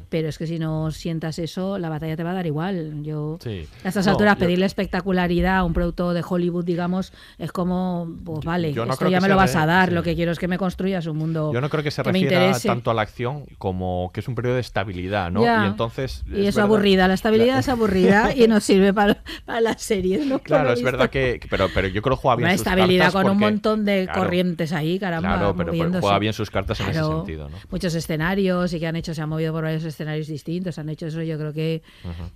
pero 0.10 0.30
es 0.30 0.38
que 0.38 0.48
si 0.48 0.58
no 0.60 0.92
sientas 0.92 1.38
eso, 1.40 1.78
la 1.78 1.90
batalla 1.90 2.16
te 2.16 2.24
va 2.24 2.32
a 2.32 2.34
dar 2.36 2.46
igual. 2.48 3.04
Yo, 3.04 3.38
Sí. 3.42 3.68
a 3.84 3.88
estas 3.90 4.06
No, 4.06 4.12
alturas, 4.14 4.36
yo- 4.36 4.40
pedirle 4.40 4.66
espectacularidad 4.66 5.58
a 5.58 5.64
un 5.64 5.74
producto 5.74 6.14
de 6.14 6.24
Hollywood, 6.28 6.66
digamos, 6.66 7.14
es 7.38 7.52
como, 7.52 8.08
pues 8.24 8.46
vale, 8.46 8.74
yo 8.74 8.86
no 8.86 8.94
esto 8.94 9.10
ya 9.10 9.18
que 9.18 9.22
me 9.24 9.28
lo 9.30 9.36
vas 9.36 9.56
a 9.56 9.66
dar, 9.66 9.90
sí. 9.90 9.96
lo 9.96 10.04
que 10.04 10.16
quiero 10.16 10.32
es 10.32 10.40
que 10.40 10.48
me 10.48 10.58
construyas 10.58 11.06
un 11.08 11.18
mundo 11.18 11.52
Yo 11.54 11.62
no 11.62 11.70
creo 11.70 11.84
que 11.84 11.92
se 11.92 12.04
me 12.04 12.12
refiera 12.12 12.54
tanto 12.60 12.92
a 12.92 12.94
la 12.94 13.02
acción 13.02 13.46
como 13.58 14.12
que 14.14 14.20
es 14.22 14.28
un 14.28 14.36
periodo 14.36 14.56
de 14.56 14.62
estabilidad, 14.62 15.32
¿no? 15.32 15.44
Ya. 15.44 15.66
Y 15.66 15.68
entonces. 15.68 16.24
Y 16.28 16.42
es 16.42 16.48
es 16.50 16.56
verdad- 16.56 16.66
aburrida, 16.70 17.08
la 17.08 17.14
estabilidad 17.16 17.60
es 17.60 17.70
aburrida 17.70 18.32
y 18.36 18.48
nos 18.48 18.64
sirve 18.64 18.94
para, 18.94 19.22
para 19.46 19.62
las 19.62 19.82
series, 19.82 20.26
¿no? 20.26 20.40
Claro, 20.40 20.70
es 20.70 20.76
visto. 20.80 20.86
verdad 20.92 21.10
que. 21.10 21.40
que- 21.42 21.48
Pero, 21.48 21.68
pero 21.74 21.88
yo 21.88 22.02
creo 22.02 22.16
que 22.16 22.22
juega 22.22 22.36
bien 22.38 22.48
Una 22.48 22.58
sus 22.58 22.66
estabilidad 22.66 23.12
con 23.12 23.30
un 23.30 23.41
montón 23.42 23.86
de 23.86 24.06
claro, 24.06 24.22
corrientes 24.22 24.72
ahí, 24.74 24.98
caramba. 25.00 25.30
Claro, 25.38 25.54
pero, 25.56 25.58
pero 25.58 25.72
moviéndose. 25.72 26.02
juega 26.02 26.20
bien 26.20 26.34
sus 26.34 26.50
cartas 26.50 26.80
en 26.80 26.90
ese 26.90 27.00
sentido, 27.04 27.50
¿no? 27.50 27.58
Muchos 27.70 27.94
escenarios 27.96 28.74
y 28.74 28.80
que 28.80 28.88
han 28.88 28.96
hecho, 28.96 29.14
se 29.14 29.22
han 29.22 29.30
movido 29.30 29.54
por 29.54 29.64
varios 29.64 29.84
escenarios 29.84 30.28
distintos, 30.28 30.78
han 30.80 30.90
hecho 30.90 31.08
eso, 31.08 31.22
yo 31.22 31.38
creo 31.38 31.54
que, 31.54 31.82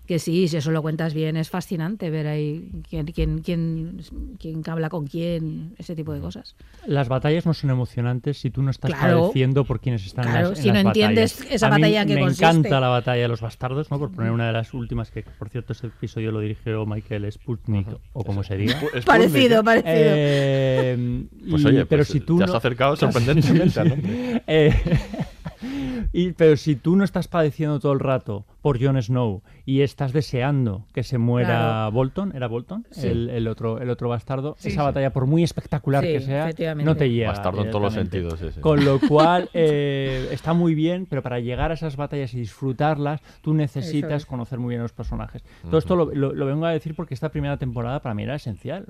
que 0.06 0.20
sí, 0.20 0.48
si 0.48 0.58
eso 0.58 0.72
lo 0.72 0.82
cuentas 0.82 1.14
bien, 1.14 1.38
es 1.38 1.50
fascinante 1.50 2.10
ver 2.10 2.28
ahí 2.28 2.70
quién, 2.90 3.06
quién, 3.08 3.40
quién, 3.42 4.02
quién 4.40 4.64
habla 4.68 4.90
con 4.90 5.08
quién, 5.08 5.74
ese 5.78 5.96
tipo 5.96 6.14
de 6.14 6.20
cosas. 6.20 6.56
Las 6.86 7.08
batallas 7.10 7.46
no 7.46 7.54
son 7.54 7.70
emocionantes 7.70 8.38
si 8.40 8.50
tú 8.50 8.62
no 8.62 8.72
estás 8.72 8.92
Claro. 8.92 9.22
padeciendo 9.22 9.66
por 9.66 9.80
quienes 9.80 10.06
están 10.06 10.26
en 10.26 10.32
Claro, 10.32 10.50
las, 10.50 10.58
en 10.60 10.64
si 10.64 10.68
no 10.70 10.74
las 10.76 10.86
entiendes 10.86 11.34
batallas. 11.38 11.54
esa 11.56 11.68
A 11.68 11.70
mí 11.70 11.82
batalla 11.82 12.02
en 12.02 12.08
qué 12.08 12.16
me 12.16 12.22
consiste. 12.22 12.46
encanta 12.46 12.80
la 12.80 12.88
batalla 12.90 13.22
de 13.22 13.28
los 13.28 13.42
bastardos, 13.42 13.92
¿no? 13.92 14.00
Por 14.00 14.12
poner 14.12 14.32
una 14.32 14.48
de 14.48 14.54
las 14.54 14.74
últimas 14.74 15.12
que, 15.12 15.24
por 15.24 15.50
cierto, 15.50 15.74
ese 15.74 15.88
episodio 15.88 16.32
lo 16.32 16.40
dirigió 16.40 16.86
Michael 16.86 17.32
Sputnik, 17.32 17.88
o 18.14 18.24
como 18.24 18.44
se 18.44 18.58
diga. 18.58 18.74
Sputnik, 18.80 19.06
Parecido, 19.06 19.64
¿eh? 19.86 20.95
Eh, 20.96 21.26
Pues 21.50 21.64
y- 21.64 21.66
oye, 21.68 21.86
pero 21.86 22.00
pues 22.02 22.08
si 22.10 22.20
tú 22.20 22.38
te 22.38 22.44
has 22.46 22.50
no- 22.52 22.58
acercado 22.58 22.96
sorprendentemente. 22.98 24.44
Eh, 24.48 24.74
y, 26.14 26.32
pero 26.32 26.56
si 26.58 26.76
tú 26.76 26.96
no 26.96 27.04
estás 27.04 27.28
padeciendo 27.28 27.80
todo 27.80 27.94
el 27.94 28.00
rato 28.00 28.46
por 28.66 28.84
Jon 28.84 29.00
Snow 29.00 29.44
y 29.64 29.82
estás 29.82 30.12
deseando 30.12 30.88
que 30.92 31.04
se 31.04 31.20
muera 31.20 31.46
Claro. 31.46 31.92
Bolton, 31.92 32.36
¿era 32.36 32.48
Bolton? 32.48 32.88
Sí. 32.90 33.06
El, 33.10 33.30
el 33.30 33.48
otro, 33.48 33.80
el 33.80 33.92
otro 33.92 34.10
bastardo. 34.10 34.56
Sí, 34.58 34.70
esa 34.70 34.82
sí. 34.82 34.86
batalla, 34.86 35.14
por 35.14 35.28
muy 35.28 35.44
espectacular 35.44 36.04
Sí, 36.04 36.14
que 36.14 36.22
sea, 36.22 36.50
no 36.74 36.96
te 36.96 37.12
llega. 37.12 37.28
Bastardo 37.30 37.64
en 37.64 37.70
todos 37.70 37.84
los 37.84 37.94
sentidos, 37.94 38.40
sí, 38.40 38.48
sí. 38.52 38.60
Con 38.62 38.84
lo 38.84 39.00
cual, 39.08 39.52
eh, 39.54 40.30
está 40.32 40.54
muy 40.54 40.74
bien, 40.74 41.06
pero 41.08 41.22
para 41.22 41.40
llegar 41.40 41.70
a 41.70 41.76
esas 41.76 41.96
batallas 41.96 42.34
y 42.34 42.40
disfrutarlas, 42.40 43.22
tú 43.42 43.54
necesitas 43.54 44.24
es. 44.24 44.26
conocer 44.26 44.58
muy 44.58 44.70
bien 44.70 44.80
a 44.80 44.86
los 44.86 44.94
personajes. 44.94 45.44
Todo 45.64 45.78
esto 45.78 45.96
lo, 45.96 46.06
lo- 46.12 46.34
lo 46.34 46.46
vengo 46.48 46.66
a 46.66 46.72
decir 46.72 46.96
porque 46.96 47.14
esta 47.14 47.30
primera 47.30 47.58
temporada 47.58 48.02
para 48.02 48.16
mí 48.16 48.24
era 48.24 48.34
esencial, 48.34 48.88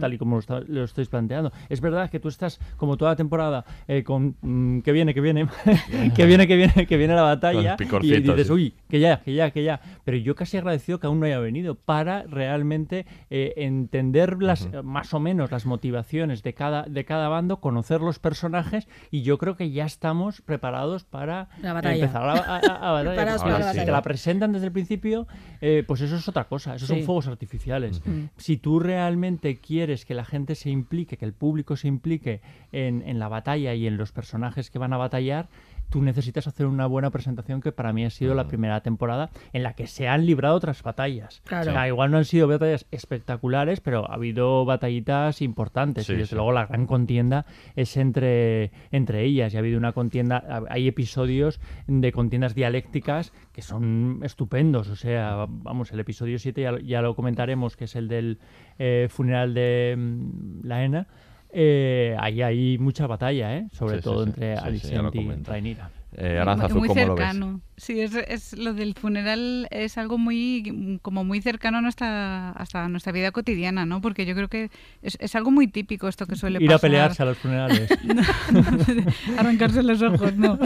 tal 0.00 0.12
y 0.12 0.18
como 0.18 0.36
lo, 0.36 0.40
está- 0.40 0.60
lo 0.60 0.84
estáis 0.84 1.08
planteando. 1.08 1.50
Es 1.70 1.80
verdad 1.80 2.10
que 2.10 2.20
tú 2.20 2.28
estás, 2.28 2.60
como 2.76 2.98
toda 2.98 3.12
la 3.12 3.16
temporada, 3.16 3.64
eh, 3.88 4.04
con 4.04 4.36
mm, 4.42 4.80
que 4.80 4.92
viene, 4.92 5.14
que 5.14 5.22
viene, 5.22 5.46
que 6.14 6.26
viene, 6.26 6.46
que 6.46 6.56
viene, 6.56 6.86
que 6.86 6.96
viene 6.98 7.14
la 7.14 7.22
batalla, 7.22 7.76
y 8.02 8.20
dices, 8.20 8.48
sí. 8.48 8.52
uy, 8.52 8.74
que 8.90 9.00
ya, 9.00 9.13
que 9.22 9.34
ya, 9.34 9.50
que 9.50 9.62
ya. 9.64 9.80
Pero 10.04 10.16
yo 10.16 10.34
casi 10.34 10.56
agradecido 10.56 11.00
que 11.00 11.06
aún 11.06 11.20
no 11.20 11.26
haya 11.26 11.38
venido 11.38 11.74
para 11.74 12.22
realmente 12.24 13.06
eh, 13.30 13.52
entender 13.56 14.42
las, 14.42 14.68
más 14.82 15.12
o 15.14 15.20
menos 15.20 15.50
las 15.50 15.66
motivaciones 15.66 16.42
de 16.42 16.54
cada, 16.54 16.82
de 16.84 17.04
cada 17.04 17.28
bando, 17.28 17.60
conocer 17.60 18.00
los 18.00 18.18
personajes 18.18 18.88
y 19.10 19.22
yo 19.22 19.38
creo 19.38 19.56
que 19.56 19.70
ya 19.70 19.84
estamos 19.84 20.40
preparados 20.40 21.04
para 21.04 21.48
La 21.62 21.72
batalla. 21.72 21.94
empezar 21.96 22.22
a, 22.28 22.32
a- 22.34 22.56
a- 22.58 22.88
a 22.88 22.92
batalla. 23.04 23.36
Porque 23.36 23.52
para 23.52 23.72
si 23.72 23.78
te 23.78 23.90
la 23.92 24.02
presentan 24.02 24.52
desde 24.52 24.66
el 24.66 24.72
principio, 24.72 25.26
eh, 25.60 25.84
pues 25.86 26.00
eso 26.00 26.16
es 26.16 26.28
otra 26.28 26.44
cosa, 26.44 26.74
esos 26.74 26.88
son 26.88 27.02
fuegos 27.02 27.26
artificiales. 27.26 28.02
Si 28.36 28.56
tú 28.56 28.80
realmente 28.80 29.58
quieres 29.58 30.04
que 30.04 30.14
la 30.14 30.24
gente 30.24 30.54
se 30.54 30.70
implique, 30.70 31.16
que 31.16 31.24
el 31.24 31.32
público 31.32 31.76
se 31.76 31.88
implique 31.88 32.40
en, 32.72 33.02
en 33.06 33.18
la 33.18 33.28
batalla 33.28 33.74
y 33.74 33.86
en 33.86 33.96
los 33.96 34.12
personajes 34.12 34.70
que 34.70 34.78
van 34.78 34.92
a 34.92 34.96
batallar, 34.96 35.48
tú 35.94 36.02
necesitas 36.02 36.48
hacer 36.48 36.66
una 36.66 36.86
buena 36.88 37.10
presentación 37.10 37.60
que 37.60 37.70
para 37.70 37.92
mí 37.92 38.04
ha 38.04 38.10
sido 38.10 38.34
la 38.34 38.48
primera 38.48 38.80
temporada 38.80 39.30
en 39.52 39.62
la 39.62 39.74
que 39.74 39.86
se 39.86 40.08
han 40.08 40.26
librado 40.26 40.56
otras 40.56 40.82
batallas. 40.82 41.40
Claro. 41.46 41.70
O 41.70 41.72
sea, 41.72 41.86
igual 41.86 42.10
no 42.10 42.16
han 42.18 42.24
sido 42.24 42.48
batallas 42.48 42.84
espectaculares, 42.90 43.78
pero 43.80 44.10
ha 44.10 44.14
habido 44.14 44.64
batallitas 44.64 45.40
importantes. 45.40 46.06
Sí, 46.06 46.14
y 46.14 46.16
desde 46.16 46.30
sí. 46.30 46.34
luego 46.34 46.50
la 46.50 46.66
gran 46.66 46.86
contienda 46.86 47.46
es 47.76 47.96
entre, 47.96 48.72
entre 48.90 49.22
ellas. 49.22 49.54
Y 49.54 49.56
ha 49.56 49.60
habido 49.60 49.78
una 49.78 49.92
contienda, 49.92 50.64
hay 50.68 50.88
episodios 50.88 51.60
de 51.86 52.10
contiendas 52.10 52.56
dialécticas 52.56 53.32
que 53.52 53.62
son 53.62 54.18
estupendos. 54.24 54.88
O 54.88 54.96
sea, 54.96 55.46
vamos, 55.48 55.92
el 55.92 56.00
episodio 56.00 56.40
7 56.40 56.60
ya, 56.60 56.72
lo- 56.72 56.80
ya 56.80 57.02
lo 57.02 57.14
comentaremos, 57.14 57.76
que 57.76 57.84
es 57.84 57.94
el 57.94 58.08
del 58.08 58.40
eh, 58.80 59.06
funeral 59.10 59.54
de 59.54 59.94
mm, 59.96 60.66
Laena. 60.66 61.06
Eh, 61.54 62.16
ahí 62.18 62.42
hay 62.42 62.78
mucha 62.78 63.06
batalla, 63.06 63.56
¿eh? 63.56 63.66
sobre 63.72 63.96
Sí, 63.96 64.02
todo 64.02 64.24
sí. 64.24 64.30
entre 64.30 64.56
Sí, 64.56 64.62
Alicent 64.64 65.14
y. 65.14 65.30
Rhaenyra. 65.44 65.90
Eh, 66.16 66.38
Aranzazu, 66.38 66.78
muy 66.78 66.88
¿cómo 66.88 67.04
lo 67.06 67.14
ves? 67.16 67.24
cercano. 67.26 67.60
Sí, 67.76 68.00
es, 68.00 68.14
es 68.14 68.56
lo 68.56 68.72
del 68.72 68.94
funeral 68.94 69.66
es 69.72 69.98
algo 69.98 70.16
muy 70.16 71.00
como 71.02 71.24
muy 71.24 71.40
cercano 71.42 71.78
a 71.78 71.80
nuestra 71.80 72.50
hasta 72.52 72.88
nuestra 72.88 73.10
vida 73.12 73.32
cotidiana, 73.32 73.84
¿no? 73.84 74.00
Porque 74.00 74.24
yo 74.26 74.34
creo 74.36 74.46
que 74.48 74.70
es, 75.02 75.16
es 75.20 75.34
algo 75.34 75.50
muy 75.50 75.66
típico 75.66 76.06
esto 76.06 76.26
que 76.26 76.36
suele 76.36 76.62
Ir 76.62 76.72
a 76.72 76.78
pelearse 76.78 77.24
a 77.24 77.26
los 77.26 77.38
funerales. 77.38 77.90
arrancarse 79.38 79.82
los 79.82 80.02
ojos, 80.02 80.36
no. 80.36 80.58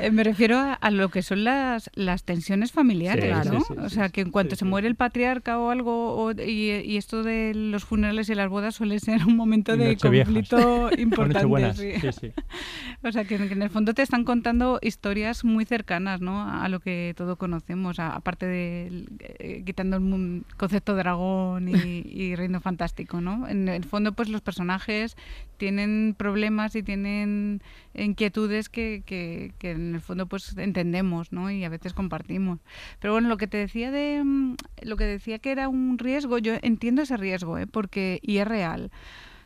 Eh, 0.00 0.10
me 0.10 0.24
refiero 0.24 0.58
a, 0.58 0.74
a 0.74 0.90
lo 0.90 1.08
que 1.08 1.22
son 1.22 1.44
las, 1.44 1.90
las 1.94 2.24
tensiones 2.24 2.72
familiares, 2.72 3.36
Sí, 3.44 3.48
¿no? 3.50 3.60
sí, 3.60 3.74
o 3.78 3.88
sea, 3.88 4.08
que 4.08 4.20
en 4.22 4.30
cuanto 4.30 4.56
se 4.56 4.64
muere 4.64 4.88
el 4.88 4.96
patriarca 4.96 5.58
o 5.58 5.70
algo, 5.70 6.14
o- 6.16 6.32
y, 6.32 6.70
y 6.84 6.96
esto 6.96 7.22
de 7.22 7.52
los 7.54 7.84
funerales 7.84 8.28
y 8.28 8.34
las 8.34 8.48
bodas 8.48 8.74
suele 8.74 8.98
ser 8.98 9.24
un 9.24 9.36
momento 9.36 9.76
de 9.76 9.96
conflicto 9.96 10.56
O 10.90 10.90
importante. 11.00 11.34
Nochebuenas, 11.34 11.76
sí. 11.76 11.92
sí, 12.00 12.08
sí. 12.20 12.32
O 13.02 13.12
sea, 13.12 13.24
que, 13.24 13.38
que 13.38 13.52
en 13.54 13.62
el 13.62 13.70
fondo 13.70 13.94
te 13.94 14.02
están 14.02 14.24
contando 14.24 14.78
historias 14.82 15.44
muy 15.44 15.64
cercanas, 15.64 16.20
¿no? 16.20 16.42
A 16.48 16.68
lo 16.68 16.80
que 16.80 17.14
todo 17.16 17.36
conocemos, 17.36 17.98
aparte 17.98 18.46
de 18.46 19.04
eh, 19.20 19.62
quitando 19.64 19.96
el 19.98 20.44
concepto 20.56 20.94
dragón 20.94 21.68
y, 21.68 21.72
y 22.04 22.34
reino 22.36 22.60
fantástico, 22.60 23.20
¿no? 23.20 23.46
En 23.48 23.68
el 23.68 23.84
fondo, 23.84 24.12
pues 24.12 24.28
los 24.28 24.40
personajes 24.40 25.16
tienen 25.56 26.14
problemas 26.16 26.74
y 26.76 26.82
tienen 26.82 27.62
inquietudes 27.94 28.68
que, 28.68 29.02
que- 29.04 29.52
que 29.58 29.72
en 29.72 29.94
el 29.94 30.00
fondo 30.00 30.26
pues 30.26 30.56
entendemos, 30.56 31.32
¿no? 31.32 31.50
Y 31.50 31.64
a 31.64 31.68
veces 31.68 31.92
compartimos. 31.92 32.60
Pero 33.00 33.12
bueno, 33.12 33.28
lo 33.28 33.36
que 33.36 33.46
te 33.46 33.56
decía 33.58 33.90
de 33.90 34.22
mm, 34.24 34.54
lo 34.82 34.96
que 34.96 35.04
decía 35.04 35.38
que 35.38 35.50
era 35.52 35.68
un 35.68 35.98
riesgo, 35.98 36.38
yo 36.38 36.54
entiendo 36.62 37.02
ese 37.02 37.16
riesgo, 37.16 37.58
¿eh? 37.58 37.66
Porque 37.66 38.18
y 38.22 38.38
es 38.38 38.48
real. 38.48 38.90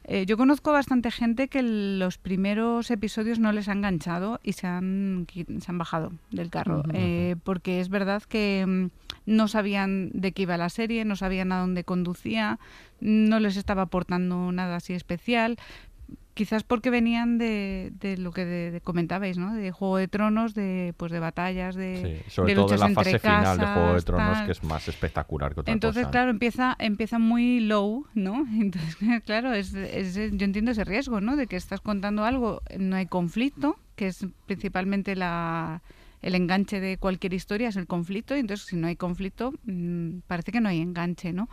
Eh, 0.06 0.26
yo 0.26 0.36
conozco 0.36 0.70
bastante 0.70 1.10
gente 1.10 1.48
que 1.48 1.62
los 1.62 2.18
primeros 2.18 2.90
episodios 2.90 3.38
no 3.38 3.52
les 3.52 3.68
ha 3.68 3.72
enganchado 3.72 4.38
y 4.42 4.52
se 4.52 4.66
han, 4.66 5.26
se 5.34 5.64
han 5.66 5.78
bajado 5.78 6.12
del 6.30 6.50
carro. 6.50 6.82
Eh, 6.92 7.36
porque 7.42 7.80
es 7.80 7.88
verdad 7.88 8.22
que 8.22 8.64
mm, 8.66 8.90
no 9.26 9.48
sabían 9.48 10.10
de 10.12 10.32
qué 10.32 10.42
iba 10.42 10.56
la 10.58 10.68
serie, 10.68 11.04
no 11.04 11.16
sabían 11.16 11.52
a 11.52 11.60
dónde 11.60 11.84
conducía, 11.84 12.58
no 13.00 13.40
les 13.40 13.56
estaba 13.56 13.82
aportando 13.82 14.52
nada 14.52 14.76
así 14.76 14.92
especial. 14.92 15.58
Quizás 16.34 16.64
porque 16.64 16.90
venían 16.90 17.38
de, 17.38 17.92
de 18.00 18.16
lo 18.16 18.32
que 18.32 18.44
de- 18.44 18.70
de 18.72 18.80
comentabais, 18.80 19.38
¿no? 19.38 19.54
De 19.54 19.70
Juego 19.70 19.98
de 19.98 20.08
Tronos, 20.08 20.52
de 20.54 20.92
pues 20.96 21.12
de 21.12 21.20
batallas, 21.20 21.76
de, 21.76 22.22
Sí, 22.24 22.30
sobre 22.30 22.50
de 22.50 22.54
todo 22.56 22.64
luchas 22.64 22.80
la 22.80 22.88
fase 22.90 23.18
final 23.20 23.56
de 23.58 23.66
Juego 23.66 23.94
de 23.94 24.02
Tronos, 24.02 24.36
tal. 24.38 24.46
que 24.46 24.52
es 24.52 24.64
más 24.64 24.88
espectacular 24.88 25.54
que 25.54 25.60
otra 25.60 25.72
Entonces, 25.72 26.02
cosa. 26.02 26.10
claro, 26.10 26.30
empieza, 26.30 26.74
empieza 26.80 27.20
muy 27.20 27.60
low, 27.60 28.06
¿no? 28.14 28.44
Entonces, 28.60 28.96
claro, 29.24 29.52
es, 29.54 29.74
es- 29.74 30.14
yo 30.16 30.44
entiendo 30.44 30.72
ese 30.72 30.82
riesgo, 30.84 31.20
¿no? 31.20 31.36
De 31.36 31.46
que 31.46 31.54
estás 31.56 31.80
contando 31.80 32.24
algo, 32.24 32.62
no 32.78 32.96
hay 32.96 33.06
conflicto, 33.06 33.78
que 33.94 34.08
es 34.08 34.26
principalmente 34.46 35.14
la, 35.14 35.82
el 36.20 36.34
enganche 36.34 36.80
de 36.80 36.96
cualquier 36.98 37.32
historia, 37.34 37.68
es 37.68 37.76
el 37.76 37.86
conflicto, 37.86 38.34
y 38.36 38.40
entonces 38.40 38.66
si 38.66 38.74
no 38.76 38.88
hay 38.88 38.96
conflicto, 38.96 39.52
mm, 39.66 40.18
parece 40.26 40.50
que 40.50 40.60
no 40.60 40.68
hay 40.68 40.80
enganche, 40.80 41.32
¿no? 41.32 41.48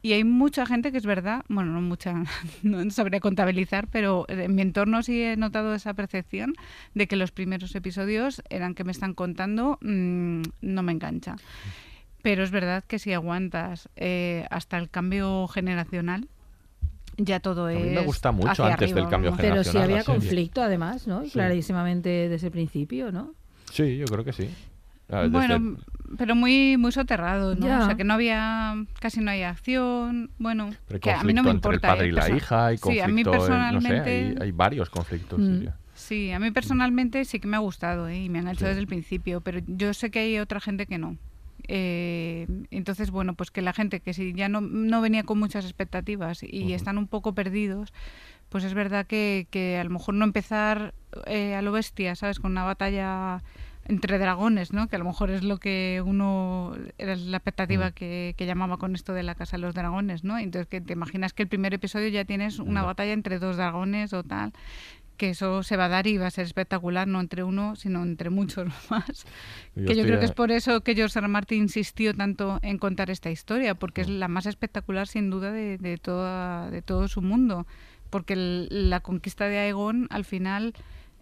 Y 0.00 0.12
hay 0.12 0.22
mucha 0.22 0.64
gente 0.64 0.92
que 0.92 0.98
es 0.98 1.06
verdad, 1.06 1.44
bueno, 1.48 1.72
no 1.72 1.80
mucha, 1.80 2.14
no 2.62 2.88
sabría 2.90 3.18
contabilizar, 3.20 3.88
pero 3.88 4.26
en 4.28 4.54
mi 4.54 4.62
entorno 4.62 5.02
sí 5.02 5.22
he 5.22 5.36
notado 5.36 5.74
esa 5.74 5.94
percepción 5.94 6.54
de 6.94 7.08
que 7.08 7.16
los 7.16 7.32
primeros 7.32 7.74
episodios 7.74 8.42
eran 8.48 8.74
que 8.74 8.84
me 8.84 8.92
están 8.92 9.14
contando, 9.14 9.78
mm, 9.82 10.42
no 10.62 10.82
me 10.82 10.92
engancha. 10.92 11.36
Pero 12.22 12.42
es 12.44 12.50
verdad 12.50 12.84
que 12.86 12.98
si 12.98 13.12
aguantas 13.12 13.88
eh, 13.96 14.46
hasta 14.50 14.78
el 14.78 14.88
cambio 14.90 15.46
generacional, 15.48 16.28
ya 17.16 17.40
todo 17.40 17.66
A 17.66 17.72
es. 17.72 17.80
mí 17.84 17.90
me 17.90 18.04
gusta 18.04 18.30
mucho 18.30 18.50
hacia 18.50 18.66
antes 18.66 18.90
del 18.90 18.98
arriba, 18.98 19.10
cambio 19.10 19.30
vamos. 19.30 19.40
Pero 19.40 19.64
si 19.64 19.70
generacional, 19.70 19.90
había 19.90 20.04
conflicto, 20.04 20.62
además, 20.62 21.06
¿no? 21.08 21.24
Sí. 21.24 21.30
Clarísimamente 21.32 22.28
desde 22.28 22.46
el 22.46 22.52
principio, 22.52 23.10
¿no? 23.10 23.34
Sí, 23.72 23.96
yo 23.96 24.04
creo 24.06 24.24
que 24.24 24.32
sí. 24.32 24.48
Ah, 25.10 25.22
desde- 25.22 25.30
Bueno, 25.30 25.76
pero 26.16 26.34
muy 26.34 26.76
muy 26.76 26.92
soterrado, 26.92 27.54
¿no? 27.54 27.66
Ya. 27.66 27.80
O 27.80 27.84
sea, 27.86 27.94
que 27.96 28.04
no 28.04 28.14
había, 28.14 28.74
casi 29.00 29.20
no 29.20 29.30
hay 29.30 29.42
acción, 29.42 30.30
bueno, 30.38 30.70
Pero 30.86 30.96
hay 30.96 31.00
que 31.00 31.10
a 31.12 31.22
mí 31.22 31.32
no 31.34 31.42
conflicto 31.42 31.44
me 31.44 31.50
entre 31.50 31.50
el 31.70 31.74
importa. 31.76 31.88
padre 31.88 32.04
¿eh? 32.06 32.08
y 32.08 32.12
la 32.12 32.22
Perso- 32.26 32.36
hija, 32.36 32.66
hay 32.66 32.76
sí, 32.78 33.00
a 33.00 33.08
mí 33.08 33.22
conflicto, 33.24 33.30
en- 33.32 33.36
no 33.38 33.40
sé, 33.42 33.48
personalmente... 33.88 34.10
hay, 34.10 34.36
hay 34.40 34.52
varios 34.52 34.90
conflictos. 34.90 35.38
Mm. 35.40 35.52
diría. 35.54 35.76
Sí, 35.94 36.30
a 36.30 36.38
mí 36.38 36.50
personalmente 36.52 37.24
sí 37.24 37.40
que 37.40 37.48
me 37.48 37.56
ha 37.56 37.60
gustado 37.60 38.06
¿eh? 38.08 38.22
y 38.24 38.28
me 38.28 38.38
ha 38.38 38.40
enganchado 38.42 38.66
Sí. 38.66 38.70
desde 38.70 38.80
el 38.80 38.86
principio, 38.86 39.40
pero 39.40 39.60
yo 39.66 39.92
sé 39.94 40.10
que 40.10 40.20
hay 40.20 40.38
otra 40.38 40.60
gente 40.60 40.86
que 40.86 40.96
no. 40.96 41.16
Eh, 41.66 42.46
entonces, 42.70 43.10
bueno, 43.10 43.34
pues 43.34 43.50
que 43.50 43.62
la 43.62 43.72
gente 43.72 44.00
que 44.00 44.14
si 44.14 44.32
ya 44.32 44.48
no, 44.48 44.60
no 44.60 45.00
venía 45.00 45.24
con 45.24 45.38
muchas 45.38 45.64
expectativas 45.64 46.42
y 46.42 46.72
están 46.72 46.98
un 46.98 47.08
poco 47.08 47.34
perdidos, 47.34 47.92
pues 48.48 48.64
es 48.64 48.74
verdad 48.74 49.06
que, 49.06 49.46
que 49.50 49.76
a 49.78 49.84
lo 49.84 49.90
mejor 49.90 50.14
no 50.14 50.24
empezar 50.24 50.94
eh, 51.26 51.54
a 51.54 51.62
lo 51.62 51.72
bestia, 51.72 52.14
¿sabes? 52.14 52.38
Con 52.40 52.52
una 52.52 52.64
batalla 52.64 53.42
entre 53.88 54.18
dragones, 54.18 54.72
¿no? 54.72 54.86
Que 54.88 54.96
a 54.96 54.98
lo 54.98 55.04
mejor 55.06 55.30
es 55.30 55.42
lo 55.42 55.56
que 55.58 56.02
uno 56.04 56.74
era 56.98 57.16
la 57.16 57.38
expectativa 57.38 57.88
Mm. 57.88 57.92
que, 57.92 58.34
que 58.36 58.46
llamaba 58.46 58.76
con 58.76 58.94
esto 58.94 59.12
de 59.14 59.22
la 59.22 59.34
casa 59.34 59.56
de 59.56 59.62
los 59.62 59.74
dragones, 59.74 60.24
¿no? 60.24 60.38
Entonces 60.38 60.66
que 60.68 60.80
te 60.80 60.92
imaginas 60.92 61.32
que 61.32 61.42
el 61.44 61.48
primer 61.48 61.72
episodio 61.74 62.08
ya 62.08 62.24
tienes 62.24 62.58
una 62.58 62.82
batalla 62.82 63.12
entre 63.12 63.38
dos 63.38 63.56
dragones 63.56 64.12
o 64.12 64.22
tal, 64.22 64.52
que 65.16 65.30
eso 65.30 65.62
se 65.64 65.76
va 65.76 65.86
a 65.86 65.88
dar 65.88 66.06
y 66.06 66.16
va 66.16 66.26
a 66.28 66.30
ser 66.30 66.44
espectacular, 66.44 67.08
no 67.08 67.18
entre 67.20 67.42
uno, 67.42 67.74
sino 67.76 68.02
entre 68.04 68.30
muchos 68.30 68.66
más. 68.90 69.24
Yo 69.74 69.86
que 69.86 69.96
yo 69.96 70.04
creo 70.04 70.20
que 70.20 70.26
es 70.26 70.32
por 70.32 70.52
eso 70.52 70.80
que 70.82 70.94
George 70.94 71.18
R. 71.18 71.24
R. 71.24 71.32
Martin 71.32 71.62
insistió 71.62 72.14
tanto 72.14 72.58
en 72.62 72.78
contar 72.78 73.10
esta 73.10 73.30
historia, 73.30 73.74
porque 73.74 74.02
es 74.02 74.08
la 74.08 74.28
más 74.28 74.46
espectacular 74.46 75.08
sin 75.08 75.30
duda 75.30 75.50
de, 75.50 75.76
de, 75.78 75.96
toda, 75.96 76.70
de 76.70 76.82
todo 76.82 77.08
su 77.08 77.20
mundo. 77.22 77.66
Porque 78.10 78.34
el- 78.34 78.90
la 78.90 79.00
conquista 79.00 79.48
de 79.48 79.58
Aegon 79.58 80.06
al 80.10 80.24
final 80.24 80.72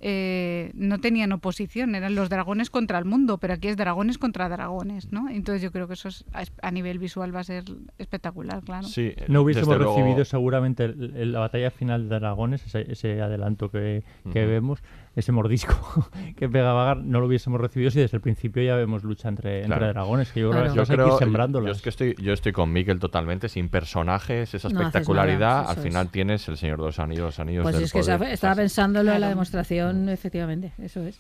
eh, 0.01 0.71
no 0.75 0.99
tenían 1.01 1.33
oposición, 1.33 1.95
eran 1.95 2.15
los 2.15 2.29
dragones 2.29 2.69
contra 2.71 2.99
el 2.99 3.05
mundo, 3.07 3.39
pero 3.39 3.55
aquí 3.55 3.69
es 3.69 3.77
dragones 3.77 4.19
contra 4.19 4.49
dragones, 4.49 5.11
¿no? 5.11 5.29
Entonces 5.31 5.63
yo 5.63 5.73
creo 5.73 5.89
que 5.89 5.95
eso 5.95 6.09
es, 6.09 6.25
a, 6.63 6.71
nivel 6.71 6.99
visual 6.99 7.35
va 7.35 7.41
a 7.41 7.45
ser 7.45 7.65
espectacular, 7.99 8.63
claro. 8.63 8.87
Sí, 8.87 9.15
No 9.29 9.41
hubiésemos 9.43 9.77
luego- 9.79 9.97
recibido 9.97 10.25
seguramente 10.25 10.85
el- 10.85 11.15
el- 11.17 11.33
la 11.33 11.41
batalla 11.41 11.71
final 11.71 12.09
de 12.09 12.15
dragones, 12.21 12.65
ese, 12.67 12.91
ese 12.93 13.21
adelanto 13.23 13.71
que, 13.71 14.03
vemos, 14.25 14.83
ese 15.17 15.33
mordisco 15.33 15.75
que 16.37 16.49
pega 16.49 16.73
Vagar, 16.73 16.99
no 16.99 17.19
lo 17.21 17.27
hubiésemos 17.27 17.61
recibido 17.61 17.91
si 17.91 17.99
desde 18.01 18.17
el 18.19 18.21
principio 18.21 18.63
ya 18.63 18.77
vemos 18.77 19.03
lucha 19.03 19.29
entre, 19.29 19.63
entre 19.63 19.79
Claro. 19.79 19.93
dragones, 19.93 20.31
que 20.31 20.41
yo 20.41 20.51
creo 20.51 20.63
que 20.73 20.79
hay 20.81 20.87
que 20.87 20.93
ir 20.95 21.13
sembrándolas. 21.19 21.67
yo 21.69 21.73
es 21.73 21.83
que 21.83 21.89
estoy, 21.89 22.15
yo 22.23 22.33
estoy 22.33 22.53
con 22.53 22.73
Miquel 22.73 22.99
totalmente, 23.01 23.49
sin 23.49 23.69
personajes, 23.69 24.55
esa 24.55 24.69
No 24.69 24.79
espectacularidad, 24.81 25.63
nada, 25.63 25.71
al 25.71 25.77
final 25.79 26.07
es. 26.07 26.13
tienes 26.13 26.49
el 26.49 26.57
Señor 26.57 26.79
de 26.79 26.85
los 26.85 26.99
Anillos, 26.99 27.25
los 27.25 27.41
Anillos 27.41 27.63
Pues 27.65 27.75
del 27.75 27.85
es 27.85 27.93
que 27.93 28.01
Poder. 28.01 28.23
estaba 28.33 28.55
pensándolo 28.55 29.11
en 29.13 29.21
la 29.21 29.29
demostración, 29.29 30.09
efectivamente, 30.11 30.73
eso 30.79 31.01
es. 31.03 31.19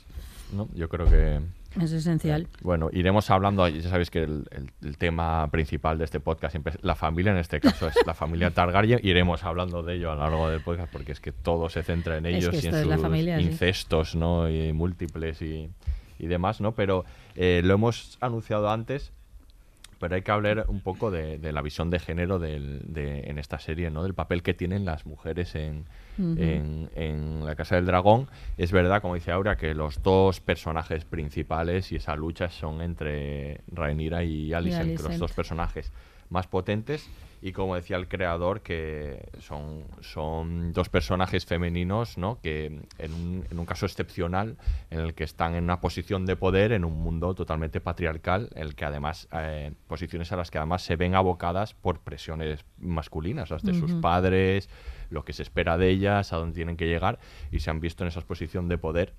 ¿no? 0.54 0.68
Yo 0.74 0.88
creo 0.88 1.06
que... 1.06 1.40
Es 1.80 1.92
esencial. 1.92 2.46
Bueno, 2.62 2.88
iremos 2.92 3.30
hablando, 3.30 3.68
ya 3.68 3.88
sabéis 3.90 4.10
que 4.10 4.22
el, 4.22 4.44
el- 4.50 4.70
el 4.82 4.96
tema 4.98 5.48
principal 5.50 5.98
de 5.98 6.04
este 6.04 6.20
podcast 6.20 6.52
siempre 6.52 6.72
es 6.74 6.82
la 6.82 6.94
familia, 6.94 7.32
en 7.32 7.38
este 7.38 7.60
caso 7.60 7.88
es 7.88 7.94
la 8.06 8.14
familia 8.14 8.50
Targaryen, 8.50 9.00
iremos 9.02 9.44
hablando 9.44 9.82
de 9.82 9.94
ello 9.96 10.10
a 10.10 10.14
lo 10.14 10.20
largo 10.22 10.48
del 10.48 10.60
podcast 10.62 10.90
porque 10.92 11.12
es 11.12 11.20
que 11.20 11.32
todo 11.32 11.68
se 11.68 11.82
centra 11.82 12.16
en 12.16 12.26
Es 12.26 12.36
ellos 12.36 12.50
que 12.50 12.66
y 12.66 12.68
en 12.70 12.82
sus 12.82 13.00
familia, 13.02 13.38
sí. 13.38 13.44
incestos, 13.44 14.14
¿no? 14.14 14.48
Y 14.48 14.72
múltiples 14.72 15.42
y, 15.42 15.68
y 16.18 16.26
demás, 16.26 16.60
¿no? 16.60 16.72
Pero 16.72 17.04
eh, 17.34 17.60
lo 17.62 17.74
hemos 17.74 18.16
anunciado 18.20 18.70
antes, 18.70 19.12
pero 20.00 20.14
hay 20.14 20.22
que 20.22 20.30
hablar 20.30 20.64
un 20.68 20.80
poco 20.80 21.10
de, 21.10 21.38
de 21.38 21.52
la 21.52 21.62
visión 21.62 21.90
de 21.90 21.98
género 21.98 22.38
del- 22.38 22.80
de- 22.86 23.20
en 23.30 23.38
esta 23.38 23.58
serie, 23.58 23.90
¿no? 23.90 24.02
Del 24.02 24.14
papel 24.14 24.42
que 24.42 24.54
tienen 24.54 24.84
las 24.84 25.04
mujeres 25.06 25.54
en, 25.54 25.84
En, 26.18 26.90
en 26.94 27.44
La 27.44 27.54
Casa 27.54 27.76
del 27.76 27.86
Dragón. 27.86 28.28
Es 28.56 28.72
verdad, 28.72 29.02
como 29.02 29.14
dice 29.14 29.32
Aura, 29.32 29.56
que 29.56 29.74
los 29.74 30.02
dos 30.02 30.40
personajes 30.40 31.04
principales 31.04 31.92
y 31.92 31.96
esa 31.96 32.16
lucha 32.16 32.50
son 32.50 32.80
entre 32.80 33.60
Rhaenyra 33.72 34.24
y 34.24 34.52
Alicent, 34.52 34.96
que 34.96 35.02
los 35.02 35.18
dos 35.18 35.32
personajes 35.32 35.92
más 36.30 36.46
potentes. 36.46 37.08
Y 37.42 37.52
como 37.52 37.76
decía 37.76 37.96
el 37.96 38.08
creador, 38.08 38.62
que 38.62 39.28
son, 39.40 39.84
son 40.00 40.72
dos 40.72 40.88
personajes 40.88 41.44
femeninos, 41.44 42.16
¿no? 42.16 42.40
Que 42.40 42.80
en 42.98 43.12
un, 43.12 43.44
en 43.50 43.58
un 43.58 43.66
caso 43.66 43.84
excepcional, 43.86 44.56
en 44.90 45.00
el 45.00 45.14
que 45.14 45.24
están 45.24 45.54
en 45.54 45.64
una 45.64 45.80
posición 45.80 46.24
de 46.24 46.34
poder 46.34 46.72
en 46.72 46.84
un 46.84 46.94
mundo 46.94 47.34
totalmente 47.34 47.80
patriarcal, 47.80 48.48
en 48.54 48.62
el 48.62 48.74
que 48.74 48.86
además, 48.86 49.28
eh, 49.32 49.72
posiciones 49.86 50.32
a 50.32 50.36
las 50.36 50.50
que 50.50 50.58
además 50.58 50.82
se 50.82 50.96
ven 50.96 51.14
abocadas 51.14 51.74
por 51.74 52.00
presiones 52.00 52.64
masculinas, 52.78 53.50
las 53.50 53.62
de 53.62 53.74
sus 53.74 53.92
padres, 53.94 54.68
lo 55.10 55.24
que 55.24 55.32
se 55.32 55.42
espera 55.42 55.76
de 55.78 55.88
ellas, 55.90 56.32
a 56.32 56.36
dónde 56.36 56.54
tienen 56.54 56.76
que 56.76 56.86
llegar, 56.86 57.18
y 57.50 57.60
se 57.60 57.70
han 57.70 57.80
visto 57.80 58.04
en 58.04 58.08
esa 58.08 58.20
posición 58.20 58.68
de 58.68 58.78
poder 58.78 59.14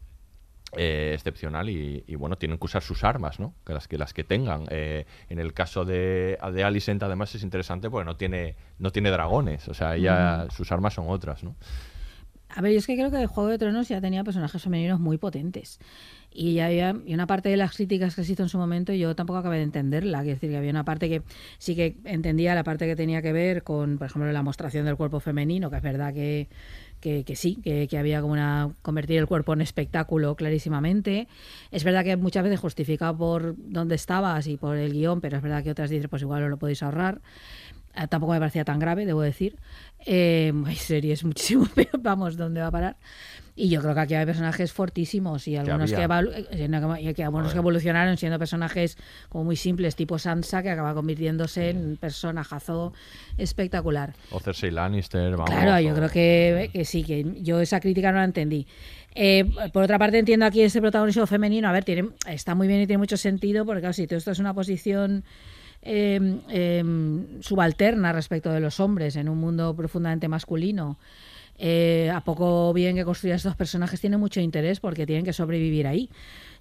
eh, 0.75 1.11
excepcional 1.13 1.69
y, 1.69 2.03
y, 2.07 2.15
bueno, 2.15 2.37
tienen 2.37 2.57
que 2.57 2.65
usar 2.65 2.81
sus 2.81 3.05
armas, 3.05 3.39
¿no? 3.39 3.53
Que 3.65 3.73
las 3.73 3.87
que 3.87 3.97
las 3.97 4.13
que 4.13 4.25
tengan. 4.25 4.65
Eh, 4.69 5.05
en 5.29 5.39
el 5.39 5.53
caso 5.53 5.85
de, 5.85 6.37
de 6.53 6.63
Alicent, 6.63 7.01
además, 7.03 7.33
es 7.35 7.43
interesante 7.43 7.89
porque 7.89 8.03
no 8.05 8.17
tiene, 8.17 8.55
no 8.77 8.91
tiene 8.91 9.09
dragones, 9.09 9.67
o 9.69 9.73
sea, 9.73 9.95
ella, 9.95 10.43
Ujú. 10.43 10.55
sus 10.55 10.71
armas 10.73 10.93
son 10.93 11.05
otras, 11.07 11.43
¿no? 11.43 11.55
A 12.57 12.61
ver, 12.61 12.71
yo 12.71 12.79
es 12.79 12.87
que 12.87 12.95
creo 12.95 13.11
que 13.11 13.21
el 13.21 13.27
Juego 13.27 13.51
de 13.51 13.59
Tronos 13.59 13.87
ya 13.87 14.01
tenía 14.01 14.23
personajes 14.23 14.59
femeninos 14.63 14.99
muy 14.99 15.19
potentes. 15.19 15.77
Y 16.33 16.55
ya 16.55 16.65
había 16.65 16.95
y 17.05 17.13
una 17.13 17.27
parte 17.27 17.49
de 17.49 17.57
las 17.57 17.75
críticas 17.75 18.15
que 18.15 18.21
existen 18.21 18.45
en 18.45 18.49
su 18.49 18.57
momento 18.57 18.93
yo 18.93 19.15
tampoco 19.15 19.37
acabé 19.37 19.57
de 19.57 19.63
entenderla. 19.63 20.21
Es 20.21 20.25
decir, 20.25 20.49
que 20.49 20.57
había 20.57 20.71
una 20.71 20.83
parte 20.83 21.07
que 21.07 21.21
sí 21.59 21.75
que 21.75 21.97
entendía 22.03 22.55
la 22.55 22.63
parte 22.63 22.87
que 22.87 22.95
tenía 22.95 23.21
que 23.21 23.31
ver 23.31 23.61
con, 23.61 23.99
por 23.99 24.07
ejemplo, 24.07 24.31
la 24.31 24.41
mostración 24.41 24.85
del 24.85 24.95
cuerpo 24.95 25.19
femenino, 25.19 25.69
que 25.69 25.77
es 25.77 25.83
verdad 25.83 26.15
que, 26.15 26.47
que, 26.99 27.23
que 27.23 27.35
sí, 27.35 27.59
que, 27.63 27.87
que 27.87 27.97
había 27.99 28.21
como 28.21 28.33
una 28.33 28.71
convertir 28.81 29.19
el 29.19 29.27
cuerpo 29.27 29.53
en 29.53 29.61
espectáculo 29.61 30.35
clarísimamente. 30.35 31.27
Es 31.69 31.83
verdad 31.83 32.03
que 32.03 32.17
muchas 32.17 32.43
veces 32.43 32.59
justificado 32.59 33.15
por 33.15 33.55
dónde 33.55 33.93
estabas 33.93 34.47
y 34.47 34.57
por 34.57 34.77
el 34.77 34.93
guion, 34.93 35.21
pero 35.21 35.37
es 35.37 35.43
verdad 35.43 35.63
que 35.63 35.69
otras 35.69 35.91
dices, 35.91 36.07
pues 36.09 36.23
igual 36.23 36.43
os 36.43 36.49
lo 36.49 36.57
podéis 36.57 36.81
ahorrar. 36.81 37.21
Eh, 37.99 38.07
tampoco 38.07 38.33
me 38.33 38.39
parecía 38.39 38.63
tan 38.63 38.79
grave, 38.79 39.05
debo 39.05 39.21
decir. 39.21 39.55
Eh, 40.05 40.53
hay 40.65 40.75
series 40.75 41.23
muchísimo 41.23 41.65
peor, 41.75 41.99
vamos, 41.99 42.37
¿dónde 42.37 42.61
va 42.61 42.67
a 42.67 42.71
parar? 42.71 42.95
Y 43.59 43.69
yo 43.69 43.81
creo 43.81 43.95
que 43.95 43.99
aquí 44.01 44.13
hay 44.13 44.23
personajes 44.27 44.71
fortísimos 44.71 45.47
y 45.47 45.55
algunos 45.55 45.89
que, 45.91 46.03
eh, 46.03 47.13
que 47.15 47.23
algunos 47.23 47.53
que 47.53 47.57
evolucionaron 47.57 48.15
siendo 48.15 48.37
personajes 48.37 48.99
como 49.29 49.45
muy 49.45 49.55
simples, 49.55 49.95
tipo 49.95 50.19
Sansa, 50.19 50.61
que 50.61 50.69
acaba 50.69 50.93
convirtiéndose 50.93 51.71
en 51.71 51.97
personajazo 51.97 52.93
espectacular. 53.39 54.13
O 54.29 54.39
Cersei 54.39 54.69
Lannister, 54.69 55.31
vamos. 55.35 55.49
Claro, 55.49 55.79
yo 55.81 55.93
o- 55.93 55.95
creo 55.95 56.09
que, 56.09 56.69
que 56.71 56.85
sí, 56.85 57.03
que 57.03 57.25
yo 57.41 57.59
esa 57.59 57.79
crítica 57.79 58.11
no 58.11 58.19
la 58.19 58.25
entendí. 58.25 58.67
Eh, 59.15 59.45
por 59.73 59.81
otra 59.81 59.97
parte, 59.97 60.19
entiendo 60.19 60.45
aquí 60.45 60.61
ese 60.61 60.79
protagonismo 60.79 61.25
femenino. 61.25 61.67
A 61.67 61.71
ver, 61.71 61.83
tiene, 61.83 62.09
está 62.27 62.53
muy 62.53 62.67
bien 62.67 62.81
y 62.81 62.85
tiene 62.85 62.99
mucho 62.99 63.17
sentido, 63.17 63.65
porque 63.65 63.79
claro, 63.81 63.93
si 63.93 64.05
todo 64.05 64.19
esto 64.19 64.29
es 64.29 64.37
una 64.37 64.53
posición 64.53 65.23
eh, 65.81 66.39
eh, 66.49 66.83
subalterna 67.39 68.13
respecto 68.13 68.51
de 68.51 68.59
los 68.59 68.79
hombres 68.79 69.15
en 69.15 69.29
un 69.29 69.37
mundo 69.37 69.75
profundamente 69.75 70.27
masculino, 70.27 70.97
eh, 71.59 72.11
a 72.13 72.21
poco 72.21 72.71
bien 72.73 72.95
que 72.95 73.03
construyas 73.03 73.37
estos 73.37 73.55
personajes 73.55 73.99
tiene 73.99 74.17
mucho 74.17 74.39
interés 74.39 74.79
porque 74.79 75.07
tienen 75.07 75.25
que 75.25 75.33
sobrevivir 75.33 75.87
ahí. 75.87 76.09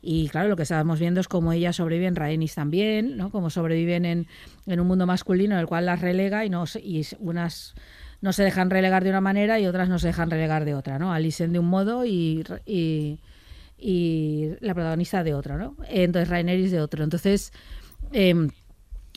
Y 0.00 0.28
claro, 0.28 0.48
lo 0.48 0.56
que 0.56 0.62
estamos 0.62 0.98
viendo 0.98 1.20
es 1.20 1.28
cómo 1.28 1.52
ellas 1.52 1.76
sobreviven, 1.76 2.16
Rhaenys 2.16 2.54
también, 2.54 3.16
¿no? 3.16 3.30
Cómo 3.30 3.50
sobreviven 3.50 4.04
en, 4.04 4.26
en 4.66 4.80
un 4.80 4.86
mundo 4.86 5.06
masculino 5.06 5.54
en 5.54 5.60
el 5.60 5.66
cual 5.66 5.86
las 5.86 6.00
relega 6.00 6.44
y, 6.44 6.50
no, 6.50 6.64
y 6.82 7.06
unas 7.18 7.74
no 8.22 8.32
se 8.32 8.42
dejan 8.42 8.70
relegar 8.70 9.04
de 9.04 9.10
una 9.10 9.20
manera 9.20 9.60
y 9.60 9.66
otras 9.66 9.88
no 9.88 9.98
se 9.98 10.08
dejan 10.08 10.30
relegar 10.30 10.64
de 10.64 10.74
otra, 10.74 10.98
¿no? 10.98 11.12
Alicent 11.12 11.52
de 11.52 11.58
un 11.58 11.66
modo 11.66 12.06
y, 12.06 12.44
y, 12.64 13.18
y 13.78 14.50
la 14.60 14.74
protagonista 14.74 15.22
de 15.22 15.34
otro, 15.34 15.58
¿no? 15.58 15.76
Entonces 15.88 16.28
Rhaenerys 16.28 16.70
de 16.70 16.80
otro. 16.80 17.04
Entonces, 17.04 17.52
em, 18.12 18.48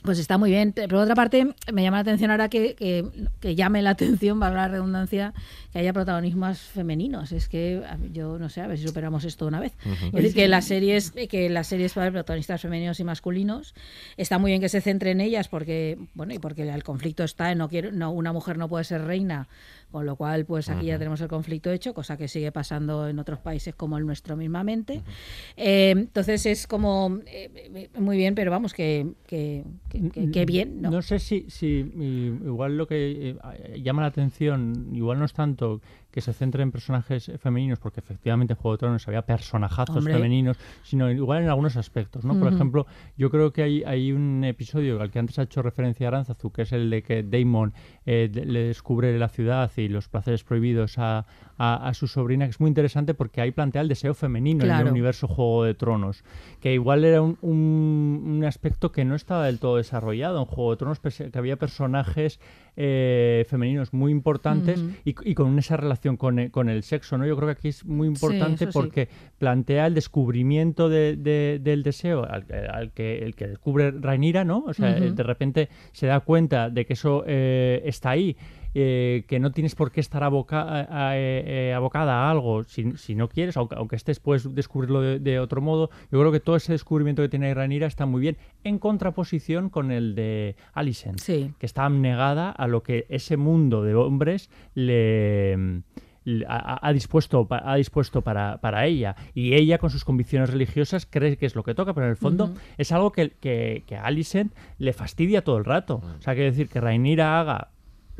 pues 0.02 0.18
está 0.18 0.38
muy 0.38 0.50
bien. 0.50 0.72
Por 0.72 0.94
otra 0.94 1.14
parte, 1.14 1.54
me 1.72 1.82
llama 1.82 1.98
la 1.98 2.02
atención 2.02 2.30
ahora 2.30 2.48
que, 2.48 2.74
que, 2.74 3.04
que 3.40 3.54
llame 3.54 3.82
la 3.82 3.90
atención, 3.90 4.40
valga 4.40 4.62
la 4.62 4.68
redundancia, 4.68 5.34
que 5.72 5.78
haya 5.78 5.92
protagonismos 5.92 6.58
femeninos. 6.58 7.32
Es 7.32 7.48
que 7.48 7.82
yo 8.12 8.38
no 8.38 8.48
sé, 8.48 8.60
a 8.60 8.66
ver 8.66 8.78
si 8.78 8.86
superamos 8.86 9.24
esto 9.24 9.46
una 9.46 9.60
vez. 9.60 9.72
Es 9.84 10.12
decir, 10.12 10.34
que 10.34 10.48
las 10.48 10.64
series, 10.64 11.12
que 11.12 11.48
las 11.50 11.66
series 11.66 11.92
para 11.92 12.10
protagonistas 12.10 12.60
femeninos 12.60 13.00
y 13.00 13.04
masculinos, 13.04 13.74
está 14.16 14.38
muy 14.38 14.50
bien 14.50 14.60
que 14.60 14.68
se 14.68 14.80
centre 14.80 15.10
en 15.10 15.20
ellas 15.20 15.48
porque, 15.48 15.98
bueno, 16.14 16.34
y 16.34 16.38
porque 16.38 16.68
el 16.68 16.82
conflicto 16.82 17.24
está 17.24 17.52
en 17.52 17.58
no 17.58 17.68
quiero, 17.68 17.92
no, 17.92 18.10
una 18.10 18.32
mujer 18.32 18.56
no 18.56 18.68
puede 18.68 18.84
ser 18.84 19.04
reina, 19.04 19.48
con 19.90 20.06
lo 20.06 20.16
cual, 20.16 20.44
pues 20.46 20.68
aquí 20.68 20.86
ya 20.86 20.98
tenemos 20.98 21.20
el 21.20 21.28
conflicto 21.28 21.70
hecho, 21.70 21.94
cosa 21.94 22.16
que 22.16 22.28
sigue 22.28 22.52
pasando 22.52 23.08
en 23.08 23.18
otros 23.18 23.38
países 23.40 23.74
como 23.74 23.98
el 23.98 24.06
nuestro 24.06 24.36
mismamente. 24.36 25.02
Eh, 25.56 25.90
entonces 25.90 26.46
es 26.46 26.66
como 26.66 27.18
eh, 27.26 27.88
muy 27.98 28.16
bien, 28.16 28.34
pero 28.34 28.50
vamos, 28.50 28.72
que, 28.72 29.06
que, 29.26 29.64
que- 29.88 30.10
que- 30.10 30.30
que 30.30 30.46
bien, 30.46 30.80
¿no? 30.82 30.90
No 30.90 31.02
sé 31.02 31.18
si, 31.18 31.46
si 31.48 31.66
igual 32.44 32.76
lo 32.76 32.86
que 32.86 33.36
eh, 33.42 33.80
llama 33.82 34.02
la 34.02 34.08
atención, 34.08 34.90
igual 34.94 35.18
no 35.18 35.24
es 35.24 35.32
tanto 35.32 35.80
que 36.10 36.20
se 36.20 36.32
centre 36.32 36.62
en 36.62 36.72
personajes 36.72 37.30
femeninos, 37.38 37.78
porque 37.78 38.00
efectivamente 38.00 38.52
en 38.54 38.58
Juego 38.58 38.76
de 38.76 38.78
Tronos 38.78 39.08
había 39.08 39.22
personajazos 39.22 39.96
Hombre. 39.96 40.14
femeninos, 40.14 40.58
sino 40.82 41.10
igual 41.10 41.42
en 41.42 41.48
algunos 41.48 41.76
aspectos, 41.76 42.24
¿no? 42.24 42.38
Por 42.38 42.52
ejemplo, 42.52 42.86
yo 43.16 43.30
creo 43.30 43.52
que 43.52 43.62
hay, 43.62 43.84
hay 43.84 44.12
un 44.12 44.44
episodio 44.44 45.00
al 45.00 45.10
que 45.10 45.18
antes 45.18 45.38
ha 45.38 45.42
hecho 45.42 45.62
referencia 45.62 46.08
Aranzazu, 46.08 46.50
que 46.50 46.62
es 46.62 46.72
el 46.72 46.90
de 46.90 47.02
que 47.02 47.22
Damon 47.22 47.72
eh, 48.06 48.30
le 48.32 48.64
descubre 48.64 49.16
la 49.18 49.28
ciudad 49.28 49.70
y 49.76 49.88
los 49.88 50.08
placeres 50.08 50.44
prohibidos 50.44 50.98
a, 50.98 51.26
a- 51.62 51.88
a 51.88 51.92
su 51.94 52.06
sobrina, 52.06 52.46
que 52.46 52.50
es 52.52 52.60
muy 52.60 52.68
interesante 52.68 53.12
porque 53.12 53.42
ahí 53.42 53.50
plantea 53.50 53.82
el 53.82 53.88
deseo 53.88 54.14
femenino 54.14 54.64
en 54.64 54.70
el 54.70 54.76
universo 54.92 55.28
Juego 55.28 55.64
de 55.64 55.74
Tronos, 55.74 56.24
que 56.60 56.72
igual 56.72 57.04
era 57.04 57.20
un, 57.20 57.36
un- 57.42 58.22
un 58.38 58.44
aspecto 58.44 58.92
que 58.92 59.04
no 59.04 59.14
estaba 59.14 59.44
del 59.44 59.58
todo 59.58 59.76
desarrollado 59.76 60.38
en 60.38 60.46
Juego 60.46 60.70
de 60.70 60.76
Tronos, 60.78 61.00
que 61.00 61.30
había 61.38 61.56
personajes 61.56 62.40
eh, 62.76 63.44
femeninos 63.48 63.92
muy 63.92 64.10
importantes 64.10 64.80
y, 65.04 65.14
y 65.30 65.34
con 65.34 65.58
esa 65.58 65.76
relación 65.76 66.16
con 66.16 66.38
el, 66.38 66.50
con 66.50 66.70
el 66.70 66.82
sexo, 66.82 67.18
¿no? 67.18 67.26
Yo 67.26 67.36
creo 67.36 67.48
que 67.48 67.52
aquí 67.52 67.68
es 67.68 67.84
muy 67.84 68.08
importante 68.08 68.64
sí. 68.66 68.72
porque 68.72 69.08
plantea 69.38 69.86
el 69.86 69.94
descubrimiento 69.94 70.88
de- 70.88 71.16
de- 71.16 71.58
del 71.62 71.82
deseo 71.82 72.24
al, 72.24 72.46
al 72.72 72.92
que 72.92 73.18
el 73.18 73.34
que 73.34 73.48
descubre 73.48 73.90
Rhaenyra, 73.90 74.44
¿no? 74.44 74.64
O 74.66 74.72
sea, 74.72 74.94
de 75.14 75.22
repente 75.22 75.68
se 75.92 76.06
da 76.06 76.20
cuenta 76.20 76.70
de 76.70 76.86
que 76.86 76.94
eso 76.94 77.22
eh, 77.26 77.82
está 77.84 78.10
ahí. 78.10 78.36
Eh, 78.74 79.24
que 79.28 79.38
no 79.40 79.50
tienes 79.52 79.74
por 79.74 79.90
qué 79.92 80.00
estar 80.00 80.22
aboca- 80.22 80.62
a- 80.62 81.08
a- 81.10 81.18
eh, 81.18 81.72
abocada 81.74 82.14
a 82.26 82.30
algo 82.30 82.64
si, 82.64 82.92
si 82.96 83.14
no 83.14 83.28
quieres, 83.28 83.56
aunque, 83.56 83.74
aunque 83.76 83.96
estés 83.96 84.20
puedes 84.20 84.54
descubrirlo 84.54 85.00
de, 85.00 85.18
de 85.18 85.38
otro 85.40 85.60
modo. 85.60 85.90
Yo 86.12 86.18
creo 86.20 86.32
que 86.32 86.40
todo 86.40 86.56
ese 86.56 86.72
descubrimiento 86.72 87.22
que 87.22 87.28
tiene 87.28 87.52
Rhaenyra 87.54 87.86
está 87.86 88.06
muy 88.06 88.20
bien, 88.20 88.36
en 88.64 88.78
contraposición 88.78 89.70
con 89.70 89.90
el 89.90 90.14
de 90.14 90.56
Alicent, 90.72 91.18
Sí. 91.20 91.52
que 91.58 91.66
está 91.66 91.84
abnegada 91.86 92.50
a 92.50 92.66
lo 92.68 92.82
que 92.82 93.06
ese 93.08 93.36
mundo 93.36 93.82
de 93.82 93.94
hombres 93.94 94.50
le 94.74 95.82
ha, 96.46 96.86
ha 96.86 96.92
dispuesto, 96.92 97.48
ha 97.50 97.74
dispuesto 97.76 98.20
para, 98.22 98.58
para 98.60 98.86
ella 98.86 99.16
y 99.34 99.54
ella 99.54 99.78
con 99.78 99.90
sus 99.90 100.04
convicciones 100.04 100.50
religiosas 100.50 101.06
cree 101.06 101.36
que 101.38 101.46
es 101.46 101.54
lo 101.56 101.62
que 101.64 101.74
toca, 101.74 101.94
pero 101.94 102.06
en 102.06 102.10
el 102.10 102.16
fondo 102.16 102.52
es 102.78 102.92
algo 102.92 103.10
que, 103.10 103.30
que, 103.40 103.84
que 103.86 103.96
a 103.96 104.02
Alicent 104.04 104.52
le 104.78 104.92
fastidia 104.92 105.42
todo 105.42 105.56
el 105.56 105.64
rato. 105.64 106.02
O 106.18 106.22
sea, 106.22 106.34
quiere 106.34 106.50
decir 106.50 106.68
que 106.68 106.80
Rhaenyra 106.80 107.40
haga 107.40 107.68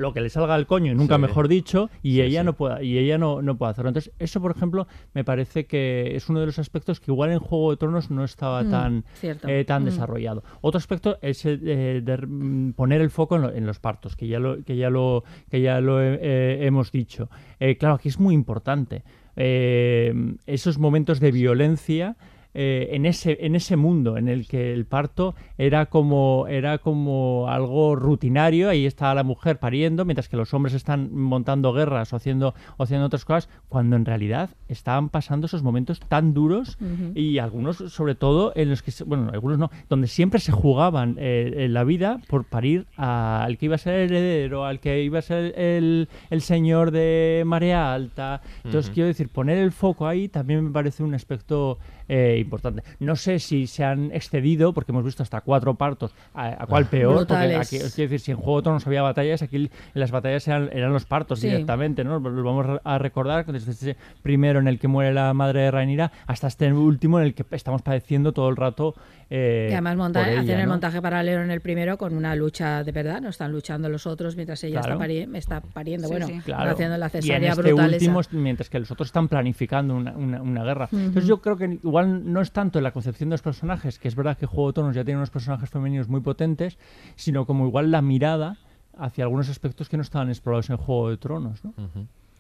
lo 0.01 0.13
que 0.13 0.21
le 0.21 0.31
salga 0.31 0.55
al 0.55 0.67
coño, 0.67 0.95
nunca 0.95 1.17
Sí. 1.17 1.21
mejor 1.23 1.47
dicho, 1.49 1.91
y 2.03 2.15
Sí, 2.15 2.23
ella 2.23 2.41
sí. 2.41 2.47
no 2.47 2.55
pueda, 2.55 2.83
y 2.83 2.99
ella 2.99 3.19
no, 3.19 3.43
no 3.43 3.57
puede 3.57 3.73
hacerlo. 3.73 3.91
Entonces, 3.91 4.13
eso, 4.19 4.41
por 4.41 4.51
ejemplo, 4.57 4.87
me 5.15 5.23
parece 5.25 5.67
que 5.67 6.17
es 6.17 6.29
uno 6.29 6.41
de 6.41 6.47
los 6.47 6.59
aspectos 6.59 6.99
que 7.01 7.11
igual 7.13 7.31
en 7.31 7.39
Juego 7.39 7.71
de 7.71 7.77
Tronos 7.77 8.11
no 8.11 8.25
estaba 8.25 8.63
Mm, 8.65 8.71
tan, 8.71 9.05
eh, 9.23 9.65
tan 9.67 9.83
Mm. 9.83 9.87
desarrollado. 9.87 10.43
Otro 10.63 10.79
aspecto 10.79 11.19
es 11.23 11.45
el 11.45 11.61
de, 11.61 12.01
de, 12.01 12.17
mm, 12.27 12.73
poner 12.73 13.01
el 13.01 13.11
foco 13.11 13.37
en, 13.37 13.43
lo- 13.43 13.53
en 13.53 13.67
los 13.67 13.79
partos, 13.79 14.17
que 14.17 14.27
ya 14.27 14.39
lo, 14.41 14.65
que 14.65 14.77
ya 14.77 14.91
lo, 14.91 15.25
que 15.51 15.61
ya 15.61 15.81
lo 15.81 16.01
eh, 16.03 16.19
eh, 16.21 16.59
hemos 16.63 16.91
dicho. 16.93 17.29
Eh, 17.59 17.77
claro, 17.77 17.97
aquí 17.97 18.09
es 18.09 18.19
muy 18.19 18.35
importante. 18.35 19.05
Eh, 19.37 20.13
esos 20.47 20.79
momentos 20.79 21.21
de 21.21 21.31
violencia 21.33 22.17
eh, 22.55 22.89
en 22.93 23.07
ese 23.07 23.39
en 23.41 23.55
ese 23.55 23.77
mundo 23.77 24.17
en 24.17 24.29
el 24.29 24.47
que 24.49 24.73
el 24.73 24.85
parto 24.85 25.35
era 25.59 25.87
como 25.87 26.47
era 26.49 26.79
como 26.79 27.47
algo 27.49 27.95
rutinario. 27.97 28.69
Ahí 28.69 28.87
está 28.87 29.15
la 29.15 29.23
mujer 29.23 29.59
pariendo 29.59 30.05
mientras 30.05 30.29
que 30.29 30.37
los 30.37 30.53
hombres 30.55 30.75
están 30.75 31.15
montando 31.15 31.73
guerras 31.73 32.13
o 32.13 32.17
haciendo 32.17 32.55
o 32.77 32.83
haciendo 32.83 33.07
otras 33.07 33.25
cosas 33.25 33.49
cuando 33.69 33.97
en 33.97 34.05
realidad 34.05 34.51
estaban 34.69 35.09
pasando 35.11 35.47
esos 35.47 35.63
momentos 35.63 36.01
tan 36.01 36.35
duros 36.35 36.77
y 37.15 37.39
algunos 37.39 37.77
sobre 37.77 38.15
todo 38.15 38.53
en 38.57 38.71
los 38.71 38.83
que 38.83 38.91
se- 38.91 39.05
bueno 39.05 39.31
algunos 39.33 39.59
no 39.59 39.71
donde 39.89 40.07
siempre 40.09 40.41
se 40.41 40.53
jugaban 40.53 41.17
eh, 41.19 41.53
en 41.57 41.73
la 41.75 41.85
vida 41.85 42.21
por 42.29 42.45
parir 42.45 42.87
a- 42.97 43.45
al 43.45 43.59
que 43.59 43.67
iba 43.67 43.77
a 43.77 43.79
ser 43.79 43.95
el 43.95 44.11
heredero 44.13 44.65
al 44.65 44.81
que 44.81 45.03
iba 45.03 45.19
a 45.19 45.23
ser 45.23 45.59
el, 45.59 46.09
el 46.31 46.41
señor 46.41 46.91
de 46.91 47.43
marea 47.47 47.93
alta. 47.95 48.41
Entonces 48.65 48.91
quiero 48.95 49.07
decir 49.07 49.29
poner 49.29 49.59
el 49.59 49.73
foco 49.73 50.07
ahí 50.07 50.29
también 50.29 50.65
me 50.65 50.71
parece 50.71 51.03
un 51.03 51.15
aspecto 51.15 51.79
eh, 52.13 52.39
importante 52.41 52.83
no 52.99 53.15
sé 53.15 53.39
si 53.39 53.69
se 53.69 53.85
han 53.85 54.11
excedido 54.13 54.73
porque 54.73 54.91
hemos 54.91 55.05
visto 55.05 55.23
hasta 55.23 55.41
cuatro 55.43 55.75
partos 55.75 56.13
a, 56.35 56.65
a 56.65 56.67
cuál 56.67 56.87
peor 56.87 57.15
porque 57.15 57.35
Brutales. 57.35 57.57
aquí 57.59 57.79
quiero 57.95 58.09
decir 58.09 58.19
si 58.21 58.31
en 58.33 58.37
Juego 58.37 58.57
de 58.59 58.63
Tronos 58.65 58.87
había 58.87 59.03
batallas 59.03 59.43
aquí 59.43 59.71
las 59.95 60.11
batallas 60.11 60.49
eran, 60.49 60.71
eran 60.73 60.93
los 60.93 61.05
partos 61.05 61.39
Sí. 61.39 61.47
directamente 61.49 62.03
¿no? 62.03 62.19
lo 62.19 62.43
vamos 62.43 62.81
a 62.83 62.99
recordar 62.99 63.47
desde 63.47 63.71
ese 63.71 63.97
primero 64.23 64.59
en 64.59 64.67
el 64.67 64.79
que 64.81 64.89
muere 64.89 65.15
la 65.15 65.33
madre 65.35 65.61
de 65.61 65.71
Rhaenyra 65.71 66.11
hasta 66.27 66.49
este 66.49 66.73
último 66.73 67.21
en 67.21 67.27
el 67.27 67.35
que 67.35 67.45
estamos 67.53 67.83
padeciendo 67.83 68.33
todo 68.33 68.49
el 68.49 68.57
rato 68.57 68.95
eh, 69.33 69.69
Y 69.71 69.73
además 69.75 69.97
monta- 69.97 70.29
ella, 70.29 70.41
hacen 70.41 70.59
el 70.59 70.67
montaje 70.67 71.01
paralelo 71.01 71.43
en 71.43 71.53
el 71.53 71.61
primero 71.61 71.97
con 71.97 72.17
una 72.17 72.35
lucha 72.35 72.83
de 72.83 72.91
verdad, 72.91 73.21
no 73.21 73.29
están 73.29 73.53
luchando 73.53 73.89
los 73.89 74.05
otros 74.09 74.35
mientras 74.35 74.65
ella 74.65 74.81
Claro. 74.81 74.95
está, 74.95 75.05
pari- 75.07 75.37
está 75.37 75.61
pariendo, 75.61 76.09
Sí, 76.09 76.13
bueno, 76.13 76.27
sí. 76.27 76.41
Claro. 76.45 76.71
haciendo 76.73 76.97
la 76.97 77.07
y 77.07 77.17
en 77.17 77.23
cesárea 77.23 77.51
este 77.51 77.63
brutal 77.63 77.93
último, 77.93 78.21
esa. 78.21 78.31
mientras 78.37 78.69
que 78.69 78.81
los 78.81 78.91
otros 78.91 79.07
están 79.07 79.29
planificando 79.29 79.95
una, 79.95 80.13
una- 80.17 80.43
una 80.43 80.65
guerra. 80.65 80.89
Entonces 80.91 81.27
yo 81.27 81.41
creo 81.41 81.57
que 81.57 81.79
igual 81.81 82.00
no 82.07 82.41
es 82.41 82.53
tanto 82.53 82.79
en 82.79 82.85
la 82.85 82.93
concepción 82.93 83.31
de 83.31 83.35
los 83.35 83.43
personajes, 83.43 83.99
que 83.99 84.09
es 84.09 84.15
verdad 84.15 84.37
que 84.37 84.47
Juego 84.47 84.69
de 84.69 84.73
Tronos 84.75 84.95
ya 84.95 85.05
tiene 85.05 85.19
unos 85.19 85.31
personajes 85.31 85.71
femeninos 85.71 86.09
muy 86.09 86.21
potentes, 86.21 86.79
sino 87.17 87.47
como 87.47 87.67
igual 87.67 87.91
la 87.91 88.03
mirada 88.03 88.59
hacia 88.97 89.25
algunos 89.25 89.49
aspectos 89.49 89.89
que 89.89 89.97
no 89.97 90.03
estaban 90.03 90.29
explorados 90.29 90.71
en 90.71 90.77
Juego 90.77 91.11
de 91.11 91.17
Tronos. 91.17 91.65
¿no? 91.65 91.75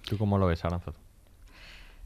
¿Tú 0.02 0.18
cómo 0.18 0.38
lo 0.38 0.46
ves, 0.46 0.64
Aranzazu? 0.64 0.98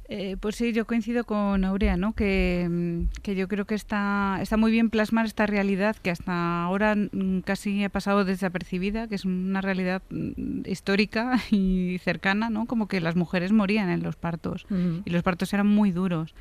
Eh, 0.07 0.37
pues 0.39 0.57
sí, 0.57 0.73
yo 0.73 0.87
coincido 0.87 1.25
con 1.25 1.65
Aurea, 1.65 1.97
¿no? 1.97 2.13
Que, 2.13 2.69
mm, 2.71 3.23
que, 3.23 3.35
yo 3.35 3.49
creo 3.49 3.65
que 3.65 3.75
está, 3.75 4.39
está 4.43 4.59
muy 4.59 4.71
bien 4.71 4.91
plasmar 4.91 5.25
esta 5.25 5.47
realidad 5.47 5.97
que 5.97 6.11
hasta 6.11 6.63
ahora 6.63 6.95
mm, 6.95 7.41
casi 7.41 7.85
ha 7.85 7.89
pasado 7.89 8.27
desapercibida, 8.27 9.09
que 9.09 9.15
es 9.15 9.25
una 9.25 9.63
realidad 9.63 10.03
mm, 10.11 10.63
histórica 10.67 11.39
y 11.51 11.99
cercana, 12.05 12.51
¿no? 12.51 12.67
Como 12.67 12.87
que 12.87 13.01
las 13.01 13.17
mujeres 13.17 13.53
morían 13.53 13.89
en 13.89 14.03
los 14.03 14.17
partos 14.17 14.67
y 15.05 15.11
los 15.11 15.23
partos 15.23 15.55
eran 15.55 15.69
muy 15.69 15.91
duros. 15.91 16.35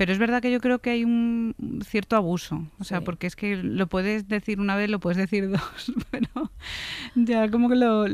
Pero 0.00 0.14
es 0.14 0.18
verdad 0.18 0.40
que 0.40 0.50
yo 0.50 0.60
creo 0.60 0.78
que 0.78 0.88
hay 0.88 1.04
un 1.04 1.54
cierto 1.86 2.16
abuso, 2.16 2.66
o 2.78 2.84
sea, 2.84 3.02
porque 3.02 3.26
es 3.26 3.36
que 3.36 3.56
lo 3.56 3.86
puedes 3.86 4.28
decir 4.28 4.58
una 4.58 4.74
vez, 4.74 4.88
lo 4.88 4.98
puedes 4.98 5.18
decir 5.18 5.50
dos, 5.50 5.92
pero 6.10 6.50
ya 7.16 7.50
como 7.50 7.68
que 7.68 7.76
lo, 7.76 8.06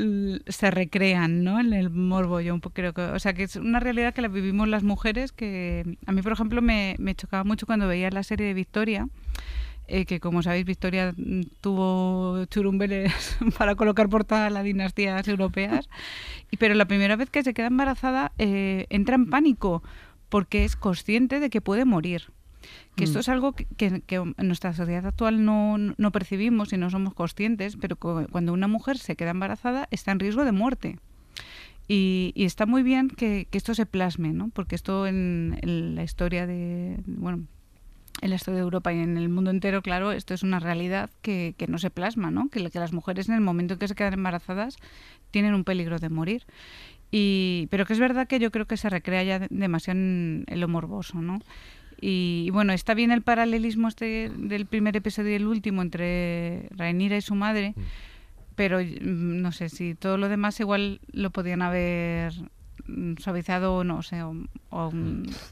se 0.47 0.69
recrean, 0.69 1.45
¿no? 1.45 1.61
En 1.61 1.71
el 1.71 1.89
morbo, 1.89 2.41
yo 2.41 2.53
un 2.53 2.59
poco 2.59 2.73
creo 2.73 2.91
que, 2.91 3.03
o 3.03 3.19
sea, 3.19 3.33
que 3.33 3.43
es 3.43 3.55
una 3.55 3.79
realidad 3.79 4.13
que 4.13 4.21
la 4.21 4.27
vivimos 4.27 4.67
las 4.67 4.83
mujeres, 4.83 5.31
que 5.31 5.97
a 6.05 6.11
mí, 6.11 6.21
por 6.21 6.33
ejemplo, 6.33 6.61
me, 6.61 6.97
me 6.99 7.15
chocaba 7.15 7.45
mucho 7.45 7.65
cuando 7.65 7.87
veía 7.87 8.09
la 8.09 8.23
serie 8.23 8.47
de 8.47 8.53
Victoria. 8.53 9.07
Eh, 9.89 10.03
que 10.03 10.19
como 10.19 10.43
sabéis 10.43 10.65
Victoria 10.65 11.15
tuvo 11.61 12.43
churumbeles 12.47 13.37
para 13.57 13.75
colocar 13.75 14.09
por 14.09 14.25
todas 14.25 14.51
las 14.51 14.65
dinastías 14.65 15.25
europeas, 15.29 15.87
pero 16.59 16.75
la 16.75 16.83
primera 16.83 17.15
vez 17.15 17.29
que 17.29 17.41
se 17.41 17.53
queda 17.53 17.67
embarazada 17.67 18.33
eh, 18.37 18.85
entra 18.89 19.15
en 19.15 19.29
pánico 19.29 19.81
porque 20.29 20.65
es 20.65 20.75
consciente 20.75 21.39
de 21.39 21.49
que 21.49 21.61
puede 21.61 21.85
morir. 21.85 22.31
Que 22.95 23.03
esto 23.03 23.19
mm. 23.19 23.21
es 23.21 23.29
algo 23.29 23.53
que, 23.53 24.03
en 24.17 24.33
nuestra 24.47 24.73
sociedad 24.73 25.05
actual 25.05 25.45
no, 25.45 25.77
no, 25.77 26.11
percibimos 26.11 26.73
y 26.73 26.77
no 26.77 26.89
somos 26.89 27.13
conscientes, 27.13 27.77
pero 27.79 27.95
cuando 27.95 28.53
una 28.53 28.67
mujer 28.67 28.97
se 28.97 29.15
queda 29.15 29.31
embarazada 29.31 29.87
está 29.91 30.11
en 30.11 30.19
riesgo 30.19 30.43
de 30.43 30.51
muerte. 30.51 30.99
Y, 31.87 32.33
está 32.35 32.65
muy 32.65 32.83
bien 32.83 33.09
que, 33.09 33.47
esto 33.51 33.73
se 33.73 33.85
plasme, 33.85 34.33
¿no? 34.33 34.49
porque 34.49 34.75
esto 34.75 35.07
en, 35.07 35.57
la 35.95 36.03
historia 36.03 36.45
de, 36.45 36.99
bueno, 37.05 37.45
en 38.21 38.29
la 38.29 38.35
historia 38.35 38.57
de 38.57 38.63
Europa 38.63 38.91
y 38.91 38.99
en 38.99 39.17
el 39.17 39.29
mundo 39.29 39.51
entero, 39.51 39.81
claro, 39.81 40.11
esto 40.11 40.33
es 40.33 40.43
una 40.43 40.59
realidad 40.59 41.09
que, 41.21 41.55
no 41.67 41.77
se 41.77 41.89
plasma, 41.89 42.31
¿no? 42.31 42.49
Que, 42.49 42.69
que 42.69 42.79
las 42.79 42.91
mujeres 42.91 43.29
en 43.29 43.35
el 43.35 43.41
momento 43.41 43.75
en 43.75 43.79
que 43.79 43.87
se 43.87 43.95
quedan 43.95 44.15
embarazadas 44.15 44.77
tienen 45.31 45.53
un 45.53 45.63
peligro 45.63 45.99
de 45.99 46.09
morir. 46.09 46.43
Y, 47.11 47.67
pero 47.71 47.85
que 47.85 47.93
es 47.93 47.99
verdad 47.99 48.27
que 48.27 48.39
yo 48.39 48.51
creo 48.51 48.65
que 48.65 48.77
se 48.77 48.89
recrea 48.89 49.23
ya 49.23 49.47
demasiado 49.49 49.99
en, 49.99 50.45
lo 50.49 50.67
morboso, 50.67 51.21
¿no? 51.21 51.39
Y, 51.99 52.49
bueno, 52.51 52.73
está 52.73 52.93
bien 52.93 53.11
el 53.11 53.21
paralelismo 53.21 53.87
este 53.87 54.29
del 54.35 54.65
primer 54.65 54.95
episodio 54.95 55.31
y 55.31 55.35
el 55.35 55.47
último 55.47 55.81
entre 55.81 56.67
Rhaenyra 56.71 57.17
y 57.17 57.21
su 57.21 57.33
madre, 57.33 57.73
mm. 57.75 57.81
pero 58.55 58.79
mm, 58.79 59.41
no 59.41 59.51
sé 59.51 59.69
si 59.69 59.95
todo 59.95 60.17
lo 60.17 60.29
demás 60.29 60.59
igual 60.59 60.99
lo 61.11 61.31
podían 61.31 61.63
haber 61.63 62.33
mm, 62.85 63.15
suavizado 63.17 63.77
o 63.77 63.83
no 63.83 64.03
sé 64.03 64.21
o, 64.21 64.35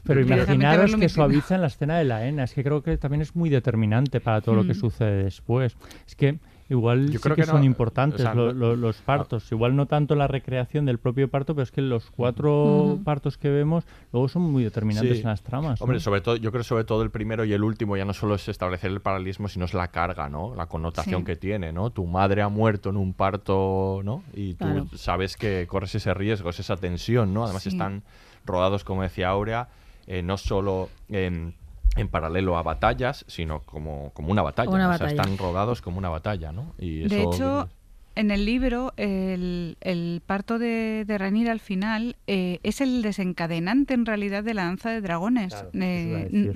pero 0.04 0.20
imaginaros 0.20 0.94
que 0.94 1.08
suavizan 1.08 1.62
la 1.62 1.66
escena 1.66 1.98
de 1.98 2.04
la 2.04 2.28
ENA 2.28 2.44
es 2.44 2.52
que 2.52 2.62
creo 2.62 2.80
que 2.82 2.96
también 2.96 3.22
es 3.22 3.34
muy 3.34 3.50
determinante 3.50 4.20
para 4.20 4.40
todo 4.40 4.54
lo 4.54 4.66
que 4.66 4.74
sucede 4.74 5.24
después 5.24 5.76
es 6.06 6.14
que 6.14 6.38
Igual 6.68 7.10
Yo 7.10 7.20
creo 7.20 7.36
que, 7.36 7.44
son 7.44 7.62
importantes 7.62 8.26
los 8.34 8.96
partos. 8.98 9.50
Igual 9.52 9.76
no 9.76 9.86
tanto 9.86 10.16
la 10.16 10.26
recreación 10.26 10.84
del 10.84 10.98
propio 10.98 11.28
parto, 11.28 11.54
pero 11.54 11.62
es 11.62 11.70
que 11.70 11.80
los 11.80 12.10
cuatro 12.10 12.98
partos 13.04 13.38
que 13.38 13.50
vemos 13.50 13.84
luego 14.12 14.28
son 14.28 14.42
muy 14.42 14.64
determinantes 14.64 15.20
en 15.20 15.26
las 15.26 15.42
tramas. 15.42 15.80
Hombre, 15.80 16.00
sobre 16.00 16.20
todo, 16.20 16.36
yo 16.36 16.50
creo 16.50 16.64
sobre 16.64 16.84
todo 16.84 17.02
el 17.02 17.10
primero 17.10 17.44
y 17.44 17.52
el 17.52 17.62
último 17.62 17.96
ya 17.96 18.04
no 18.04 18.12
solo 18.12 18.34
es 18.34 18.48
establecer 18.48 18.90
el 18.90 19.00
paralelismo, 19.00 19.48
sino 19.48 19.64
es 19.64 19.74
la 19.74 19.88
carga, 19.88 20.28
¿no? 20.28 20.54
La 20.56 20.66
connotación 20.66 21.24
que 21.24 21.36
tiene, 21.36 21.72
¿no? 21.72 21.90
Tu 21.90 22.04
madre 22.06 22.42
ha 22.42 22.48
muerto 22.48 22.90
en 22.90 22.96
un 22.96 23.12
parto, 23.12 24.00
¿no? 24.04 24.22
Y 24.34 24.54
tú 24.54 24.88
sabes 24.96 25.36
que 25.36 25.66
corres 25.68 25.94
ese 25.94 26.14
riesgo, 26.14 26.50
es 26.50 26.58
esa 26.58 26.76
tensión, 26.76 27.32
¿no? 27.32 27.44
Además 27.44 27.66
están 27.66 28.02
rodados, 28.44 28.84
como 28.84 29.02
decía 29.02 29.28
Aurea, 29.28 29.68
eh, 30.06 30.22
no 30.22 30.36
solo 30.36 30.88
en 31.08 31.54
en 31.96 32.08
paralelo 32.08 32.56
a 32.56 32.62
batallas, 32.62 33.24
sino 33.28 33.60
como, 33.60 34.10
como 34.12 34.30
una 34.30 34.42
batalla. 34.42 34.70
O 34.70 34.98
sea, 34.98 35.08
están 35.08 35.36
rodados 35.38 35.82
como 35.82 35.98
una 35.98 36.08
batalla, 36.08 36.52
¿no? 36.52 36.74
Y 36.78 37.08
de 37.08 37.22
hecho, 37.22 37.68
en 38.16 38.30
el 38.30 38.46
libro, 38.46 38.94
el, 38.96 39.76
el 39.80 40.22
parto 40.24 40.58
de, 40.58 41.04
de 41.06 41.50
al 41.50 41.60
final 41.60 42.16
eh, 42.26 42.60
es 42.62 42.80
el 42.80 43.02
desencadenante 43.02 43.94
en 43.94 44.06
realidad 44.06 44.42
de 44.42 44.54
la 44.54 44.64
danza 44.64 44.90
de 44.90 45.00
dragones. 45.02 45.54
Eh, 45.74 46.54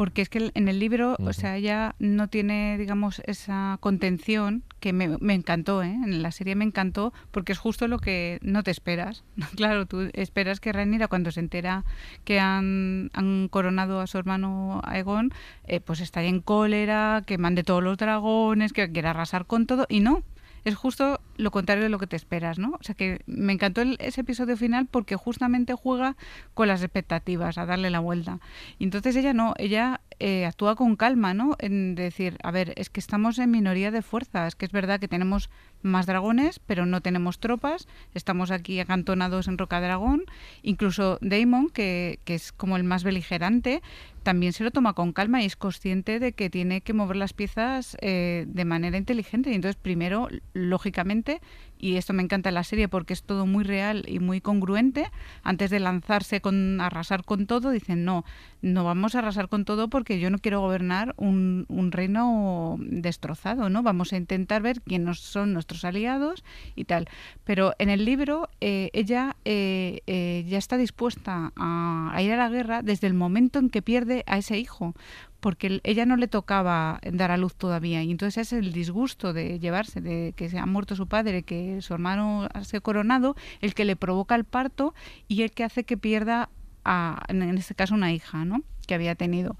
porque 0.00 0.22
es 0.22 0.30
que 0.30 0.50
en 0.54 0.68
el 0.68 0.78
libro, 0.78 1.14
o 1.18 1.34
sea, 1.34 1.58
ella 1.58 1.94
no 1.98 2.28
tiene, 2.28 2.78
digamos, 2.78 3.20
esa 3.26 3.76
contención 3.80 4.62
que 4.80 4.94
me, 4.94 5.18
me, 5.18 5.34
encantó, 5.34 5.82
¿eh? 5.82 5.90
En 5.92 6.22
la 6.22 6.32
serie 6.32 6.54
me 6.54 6.64
encantó 6.64 7.12
porque 7.32 7.52
es 7.52 7.58
justo 7.58 7.86
lo 7.86 7.98
que 7.98 8.38
no 8.40 8.62
te 8.62 8.70
esperas. 8.70 9.24
claro, 9.56 9.84
tú 9.84 10.08
esperas 10.14 10.58
que 10.58 10.72
Rhaenyra 10.72 11.08
cuando 11.08 11.30
se 11.32 11.40
entera 11.40 11.84
que 12.24 12.40
han, 12.40 13.10
han 13.12 13.48
coronado 13.48 14.00
a 14.00 14.06
su 14.06 14.16
hermano 14.16 14.80
Aegon, 14.84 15.34
eh, 15.64 15.80
pues 15.80 16.00
está 16.00 16.22
en 16.22 16.40
cólera, 16.40 17.22
que 17.26 17.36
mande 17.36 17.62
todos 17.62 17.82
los 17.82 17.98
dragones, 17.98 18.72
que 18.72 18.90
quiera 18.90 19.10
arrasar 19.10 19.44
con 19.44 19.66
todo, 19.66 19.84
y 19.90 20.00
no 20.00 20.22
es 20.64 20.74
justo 20.74 21.20
lo 21.36 21.50
contrario 21.50 21.82
de 21.82 21.88
lo 21.88 21.98
que 21.98 22.06
te 22.06 22.16
esperas, 22.16 22.58
¿no? 22.58 22.72
O 22.80 22.82
sea 22.82 22.94
que 22.94 23.22
me 23.26 23.52
encantó 23.52 23.82
ese 23.82 24.20
episodio 24.20 24.56
final 24.56 24.86
porque 24.86 25.16
justamente 25.16 25.74
juega 25.74 26.16
con 26.54 26.68
las 26.68 26.82
expectativas, 26.82 27.58
a 27.58 27.66
darle 27.66 27.90
la 27.90 28.00
vuelta. 28.00 28.40
Y 28.78 28.84
entonces 28.84 29.16
ella 29.16 29.32
no, 29.32 29.54
ella 29.56 30.00
eh, 30.18 30.44
actúa 30.44 30.76
con 30.76 30.96
calma, 30.96 31.32
¿no? 31.32 31.56
En 31.58 31.94
decir, 31.94 32.36
a 32.42 32.50
ver, 32.50 32.74
es 32.76 32.90
que 32.90 33.00
estamos 33.00 33.38
en 33.38 33.50
minoría 33.50 33.90
de 33.90 34.02
fuerza, 34.02 34.46
es 34.46 34.54
que 34.54 34.66
es 34.66 34.72
verdad 34.72 35.00
que 35.00 35.08
tenemos 35.08 35.50
más 35.82 36.06
dragones, 36.06 36.58
pero 36.58 36.86
no 36.86 37.00
tenemos 37.00 37.38
tropas, 37.38 37.88
estamos 38.14 38.50
aquí 38.50 38.80
acantonados 38.80 39.48
en 39.48 39.58
Roca 39.58 39.80
Dragón, 39.80 40.24
incluso 40.62 41.18
Daemon, 41.20 41.70
que, 41.70 42.20
que 42.24 42.34
es 42.34 42.52
como 42.52 42.76
el 42.76 42.84
más 42.84 43.04
beligerante, 43.04 43.82
también 44.22 44.52
se 44.52 44.64
lo 44.64 44.70
toma 44.70 44.92
con 44.92 45.12
calma 45.12 45.42
y 45.42 45.46
es 45.46 45.56
consciente 45.56 46.20
de 46.20 46.32
que 46.32 46.50
tiene 46.50 46.82
que 46.82 46.92
mover 46.92 47.16
las 47.16 47.32
piezas 47.32 47.96
eh, 48.00 48.44
de 48.48 48.64
manera 48.64 48.98
inteligente. 48.98 49.50
Y 49.50 49.54
entonces, 49.54 49.80
primero, 49.80 50.28
lógicamente, 50.52 51.40
y 51.78 51.96
esto 51.96 52.12
me 52.12 52.22
encanta 52.22 52.50
en 52.50 52.56
la 52.56 52.64
serie 52.64 52.88
porque 52.88 53.14
es 53.14 53.22
todo 53.22 53.46
muy 53.46 53.64
real 53.64 54.04
y 54.06 54.18
muy 54.18 54.40
congruente, 54.40 55.10
antes 55.42 55.70
de 55.70 55.80
lanzarse 55.80 56.40
con 56.40 56.80
arrasar 56.80 57.24
con 57.24 57.46
todo, 57.46 57.70
dicen, 57.70 58.04
no, 58.04 58.24
no 58.60 58.84
vamos 58.84 59.14
a 59.14 59.20
arrasar 59.20 59.48
con 59.48 59.64
todo 59.64 59.88
porque 59.88 60.20
yo 60.20 60.28
no 60.28 60.38
quiero 60.38 60.60
gobernar 60.60 61.14
un, 61.16 61.64
un 61.68 61.90
reino 61.90 62.76
destrozado, 62.80 63.70
¿no? 63.70 63.82
Vamos 63.82 64.12
a 64.12 64.18
intentar 64.18 64.60
ver 64.60 64.82
quiénes 64.82 65.20
son 65.20 65.54
nuestros 65.54 65.69
aliados 65.84 66.44
y 66.74 66.84
tal. 66.84 67.08
Pero 67.44 67.74
en 67.78 67.88
el 67.90 68.04
libro 68.04 68.48
eh, 68.60 68.90
ella 68.92 69.36
eh, 69.44 70.44
ya 70.48 70.58
está 70.58 70.76
dispuesta 70.76 71.52
a 71.56 72.22
ir 72.22 72.32
a 72.32 72.36
la 72.36 72.48
guerra 72.48 72.82
desde 72.82 73.06
el 73.06 73.14
momento 73.14 73.58
en 73.58 73.70
que 73.70 73.82
pierde 73.82 74.24
a 74.26 74.38
ese 74.38 74.58
hijo, 74.58 74.94
porque 75.40 75.80
ella 75.84 76.06
no 76.06 76.16
le 76.16 76.28
tocaba 76.28 77.00
dar 77.10 77.30
a 77.30 77.36
luz 77.36 77.54
todavía. 77.54 78.02
Y 78.02 78.10
entonces 78.10 78.48
es 78.48 78.52
el 78.52 78.72
disgusto 78.72 79.32
de 79.32 79.58
llevarse, 79.58 80.00
de 80.00 80.34
que 80.36 80.48
se 80.48 80.58
ha 80.58 80.66
muerto 80.66 80.94
su 80.94 81.06
padre, 81.06 81.42
que 81.42 81.80
su 81.82 81.94
hermano 81.94 82.48
se 82.62 82.76
ha 82.76 82.80
coronado, 82.80 83.36
el 83.60 83.74
que 83.74 83.84
le 83.84 83.96
provoca 83.96 84.34
el 84.34 84.44
parto 84.44 84.94
y 85.28 85.42
el 85.42 85.50
que 85.50 85.64
hace 85.64 85.84
que 85.84 85.96
pierda, 85.96 86.50
a, 86.84 87.22
en 87.28 87.56
este 87.58 87.74
caso, 87.74 87.94
una 87.94 88.12
hija, 88.12 88.44
¿no? 88.44 88.62
Que 88.86 88.94
había 88.94 89.14
tenido 89.14 89.56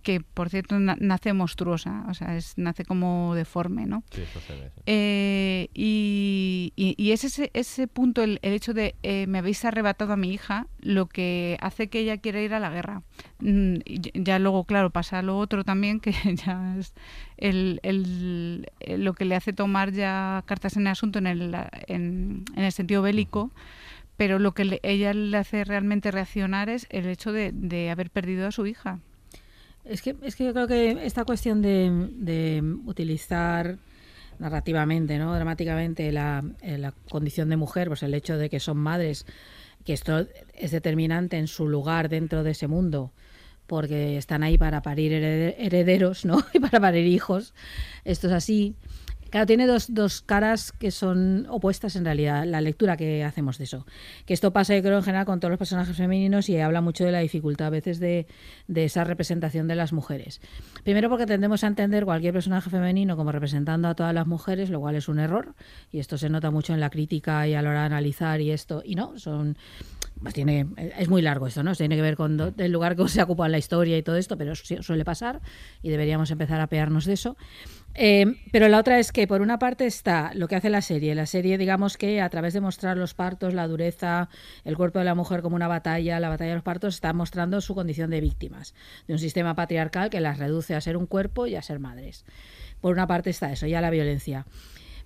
que 0.00 0.20
por 0.20 0.50
cierto 0.50 0.78
nace 0.78 1.32
monstruosa, 1.32 2.04
o 2.08 2.14
sea, 2.14 2.36
es, 2.36 2.54
nace 2.56 2.84
como 2.84 3.34
deforme, 3.34 3.86
¿no? 3.86 4.02
Sí, 4.10 4.22
eso 4.22 4.40
se 4.40 4.54
ve. 4.54 4.70
Eh, 4.86 5.68
y, 5.74 6.72
y, 6.76 7.12
es 7.12 7.24
ese, 7.24 7.50
ese 7.54 7.86
punto, 7.86 8.22
el, 8.22 8.38
hecho 8.42 8.74
de 8.74 8.94
eh, 9.02 9.26
me 9.26 9.38
habéis 9.38 9.64
arrebatado 9.64 10.12
a 10.12 10.16
mi 10.16 10.32
hija, 10.32 10.66
lo 10.80 11.06
que 11.06 11.58
hace 11.60 11.88
que 11.88 12.00
ella 12.00 12.18
quiera 12.18 12.40
ir 12.40 12.54
a 12.54 12.60
la 12.60 12.70
guerra. 12.70 13.02
Mm, 13.40 13.76
ya 14.14 14.38
luego, 14.38 14.64
claro, 14.64 14.90
pasa 14.90 15.22
lo 15.22 15.38
otro 15.38 15.64
también, 15.64 16.00
que 16.00 16.12
ya 16.46 16.76
es 16.78 16.94
el, 17.36 17.80
el, 17.82 18.66
lo 18.98 19.14
que 19.14 19.24
le 19.24 19.36
hace 19.36 19.52
tomar 19.52 19.92
ya 19.92 20.42
cartas 20.46 20.76
en 20.76 20.82
el 20.82 20.88
asunto 20.88 21.18
en 21.18 21.26
el, 21.26 21.54
en, 21.86 22.44
en 22.56 22.64
el 22.64 22.72
sentido 22.72 23.02
bélico 23.02 23.50
pero 24.20 24.38
lo 24.38 24.52
que 24.52 24.80
ella 24.82 25.14
le 25.14 25.34
hace 25.38 25.64
realmente 25.64 26.10
reaccionar 26.10 26.68
es 26.68 26.86
el 26.90 27.06
hecho 27.06 27.32
de, 27.32 27.52
de 27.54 27.88
haber 27.88 28.10
perdido 28.10 28.46
a 28.46 28.52
su 28.52 28.66
hija. 28.66 28.98
Es 29.90 30.02
que, 30.02 30.14
es 30.22 30.36
que 30.36 30.44
yo 30.44 30.52
creo 30.52 30.68
que 30.68 31.04
esta 31.04 31.24
cuestión 31.24 31.62
de, 31.62 32.62
utilizar 32.86 33.76
narrativamente, 34.38 35.18
¿no? 35.18 35.34
dramáticamente 35.34 36.12
la, 36.12 36.44
eh, 36.62 36.78
la, 36.78 36.92
condición 37.10 37.48
de 37.48 37.56
mujer, 37.56 37.88
pues 37.88 38.04
el 38.04 38.14
hecho 38.14 38.38
de 38.38 38.48
que 38.48 38.60
son 38.60 38.76
madres, 38.76 39.26
que 39.84 39.92
esto 39.92 40.26
es 40.54 40.70
determinante 40.70 41.38
en 41.38 41.48
su 41.48 41.68
lugar 41.68 42.08
dentro 42.08 42.44
de 42.44 42.52
ese 42.52 42.68
mundo, 42.68 43.10
porque 43.66 44.16
están 44.16 44.44
ahí 44.44 44.56
para 44.56 44.80
parir 44.80 45.12
herederos, 45.12 46.24
¿no? 46.24 46.40
y 46.54 46.60
para 46.60 46.78
parir 46.78 47.06
hijos. 47.08 47.52
Esto 48.04 48.28
es 48.28 48.32
así. 48.32 48.76
Claro, 49.30 49.46
tiene 49.46 49.66
dos, 49.66 49.94
dos 49.94 50.22
caras 50.22 50.72
que 50.72 50.90
son 50.90 51.46
opuestas 51.48 51.96
en 51.96 52.04
realidad, 52.04 52.44
la 52.44 52.60
lectura 52.60 52.96
que 52.96 53.24
hacemos 53.24 53.58
de 53.58 53.64
eso. 53.64 53.86
Que 54.26 54.34
esto 54.34 54.52
pasa, 54.52 54.74
yo 54.74 54.82
creo, 54.82 54.98
en 54.98 55.04
general 55.04 55.24
con 55.24 55.38
todos 55.38 55.50
los 55.50 55.58
personajes 55.58 55.96
femeninos 55.96 56.48
y 56.48 56.58
habla 56.58 56.80
mucho 56.80 57.04
de 57.04 57.12
la 57.12 57.20
dificultad 57.20 57.68
a 57.68 57.70
veces 57.70 58.00
de, 58.00 58.26
de 58.66 58.84
esa 58.84 59.04
representación 59.04 59.68
de 59.68 59.76
las 59.76 59.92
mujeres. 59.92 60.40
Primero 60.82 61.08
porque 61.08 61.26
tendemos 61.26 61.62
a 61.62 61.68
entender 61.68 62.04
cualquier 62.04 62.32
personaje 62.32 62.70
femenino 62.70 63.16
como 63.16 63.30
representando 63.30 63.88
a 63.88 63.94
todas 63.94 64.12
las 64.12 64.26
mujeres, 64.26 64.68
lo 64.70 64.80
cual 64.80 64.96
es 64.96 65.08
un 65.08 65.18
error, 65.18 65.54
y 65.92 66.00
esto 66.00 66.18
se 66.18 66.28
nota 66.28 66.50
mucho 66.50 66.74
en 66.74 66.80
la 66.80 66.90
crítica 66.90 67.46
y 67.46 67.54
a 67.54 67.62
la 67.62 67.70
hora 67.70 67.80
de 67.80 67.86
analizar 67.86 68.40
y 68.40 68.50
esto, 68.50 68.82
y 68.84 68.96
no, 68.96 69.18
son 69.18 69.56
pues 70.22 70.34
es 70.36 71.08
muy 71.08 71.22
largo 71.22 71.46
esto, 71.46 71.62
¿no? 71.62 71.74
Tiene 71.74 71.96
que 71.96 72.02
ver 72.02 72.14
con 72.16 72.54
el 72.58 72.72
lugar 72.72 72.94
que 72.94 73.08
se 73.08 73.22
ocupa 73.22 73.46
en 73.46 73.52
la 73.52 73.58
historia 73.58 73.96
y 73.96 74.02
todo 74.02 74.16
esto, 74.16 74.36
pero 74.36 74.54
suele 74.54 75.04
pasar 75.04 75.40
y 75.82 75.88
deberíamos 75.88 76.30
empezar 76.30 76.60
a 76.60 76.66
pegarnos 76.66 77.06
de 77.06 77.14
eso. 77.14 77.36
Eh, 77.94 78.36
pero 78.52 78.68
la 78.68 78.78
otra 78.78 78.98
es 78.98 79.12
que 79.12 79.26
por 79.26 79.40
una 79.40 79.58
parte 79.58 79.84
está 79.86 80.30
lo 80.34 80.48
que 80.48 80.56
hace 80.56 80.70
la 80.70 80.80
serie. 80.80 81.14
La 81.14 81.26
serie, 81.26 81.58
digamos 81.58 81.96
que 81.96 82.20
a 82.20 82.28
través 82.28 82.54
de 82.54 82.60
mostrar 82.60 82.96
los 82.96 83.14
partos, 83.14 83.52
la 83.52 83.66
dureza, 83.66 84.28
el 84.64 84.76
cuerpo 84.76 85.00
de 85.00 85.04
la 85.04 85.14
mujer 85.14 85.42
como 85.42 85.56
una 85.56 85.68
batalla, 85.68 86.20
la 86.20 86.28
batalla 86.28 86.50
de 86.50 86.56
los 86.56 86.64
partos, 86.64 86.94
está 86.94 87.12
mostrando 87.12 87.60
su 87.60 87.74
condición 87.74 88.10
de 88.10 88.20
víctimas 88.20 88.74
de 89.06 89.14
un 89.14 89.18
sistema 89.18 89.54
patriarcal 89.54 90.10
que 90.10 90.20
las 90.20 90.38
reduce 90.38 90.74
a 90.74 90.80
ser 90.80 90.96
un 90.96 91.06
cuerpo 91.06 91.46
y 91.46 91.56
a 91.56 91.62
ser 91.62 91.78
madres. 91.80 92.24
Por 92.80 92.92
una 92.92 93.06
parte 93.06 93.30
está 93.30 93.52
eso, 93.52 93.66
ya 93.66 93.80
la 93.80 93.90
violencia. 93.90 94.46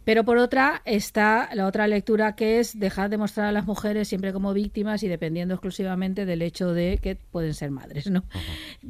Pero 0.04 0.24
por 0.24 0.38
otra 0.38 0.82
está 0.84 1.48
la 1.54 1.66
otra 1.66 1.86
lectura 1.86 2.36
que 2.36 2.60
es 2.60 2.78
dejar 2.78 3.10
de 3.10 3.18
mostrar 3.18 3.46
a 3.46 3.52
las 3.52 3.66
mujeres 3.66 4.08
siempre 4.08 4.32
como 4.32 4.52
víctimas 4.52 5.02
y 5.02 5.08
dependiendo 5.08 5.54
exclusivamente 5.54 6.26
del 6.26 6.42
hecho 6.42 6.72
de 6.72 6.98
que 7.02 7.16
pueden 7.16 7.54
ser 7.54 7.70
madres. 7.70 8.10
¿no? 8.10 8.24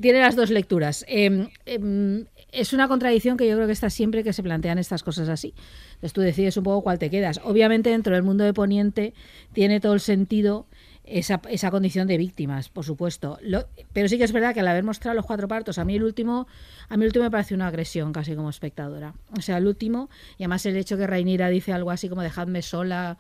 Tiene 0.00 0.20
las 0.20 0.36
dos 0.36 0.50
lecturas. 0.50 1.04
Eh, 1.08 1.48
eh, 1.66 2.24
es 2.52 2.72
una 2.72 2.88
contradicción 2.88 3.36
que 3.36 3.48
yo 3.48 3.54
creo 3.56 3.66
que 3.66 3.72
está 3.72 3.90
siempre 3.90 4.24
que 4.24 4.32
se 4.32 4.42
plantean 4.42 4.78
estas 4.78 5.02
cosas 5.02 5.28
así. 5.28 5.54
Entonces 5.94 6.12
tú 6.12 6.20
decides 6.20 6.56
un 6.56 6.64
poco 6.64 6.82
cuál 6.82 6.98
te 6.98 7.10
quedas. 7.10 7.40
Obviamente 7.44 7.90
dentro 7.90 8.14
del 8.14 8.22
mundo 8.22 8.44
de 8.44 8.52
Poniente 8.52 9.14
tiene 9.52 9.80
todo 9.80 9.94
el 9.94 10.00
sentido 10.00 10.66
esa, 11.04 11.40
esa 11.50 11.70
condición 11.70 12.06
de 12.06 12.18
víctimas, 12.18 12.68
por 12.68 12.84
supuesto. 12.84 13.38
Pero 13.92 14.08
sí 14.08 14.18
que 14.18 14.24
es 14.24 14.32
verdad 14.32 14.54
que 14.54 14.60
al 14.60 14.68
haber 14.68 14.84
mostrado 14.84 15.14
los 15.14 15.26
cuatro 15.26 15.48
partos, 15.48 15.78
a 15.78 15.84
mí 15.84 15.96
el 15.96 16.02
último, 16.02 16.46
a 16.88 16.96
mí 16.96 17.04
último 17.04 17.24
me 17.24 17.30
parece 17.30 17.54
una 17.54 17.68
agresión 17.68 18.12
casi 18.12 18.34
como 18.34 18.50
espectadora. 18.50 19.14
O 19.36 19.42
sea, 19.42 19.58
el 19.58 19.66
último, 19.66 20.08
y 20.38 20.44
además 20.44 20.64
el 20.66 20.76
hecho 20.76 20.96
que 20.96 21.06
Rainira 21.06 21.48
dice 21.48 21.72
algo 21.72 21.90
así 21.90 22.08
como 22.08 22.22
dejadme 22.22 22.62
sola, 22.62 23.18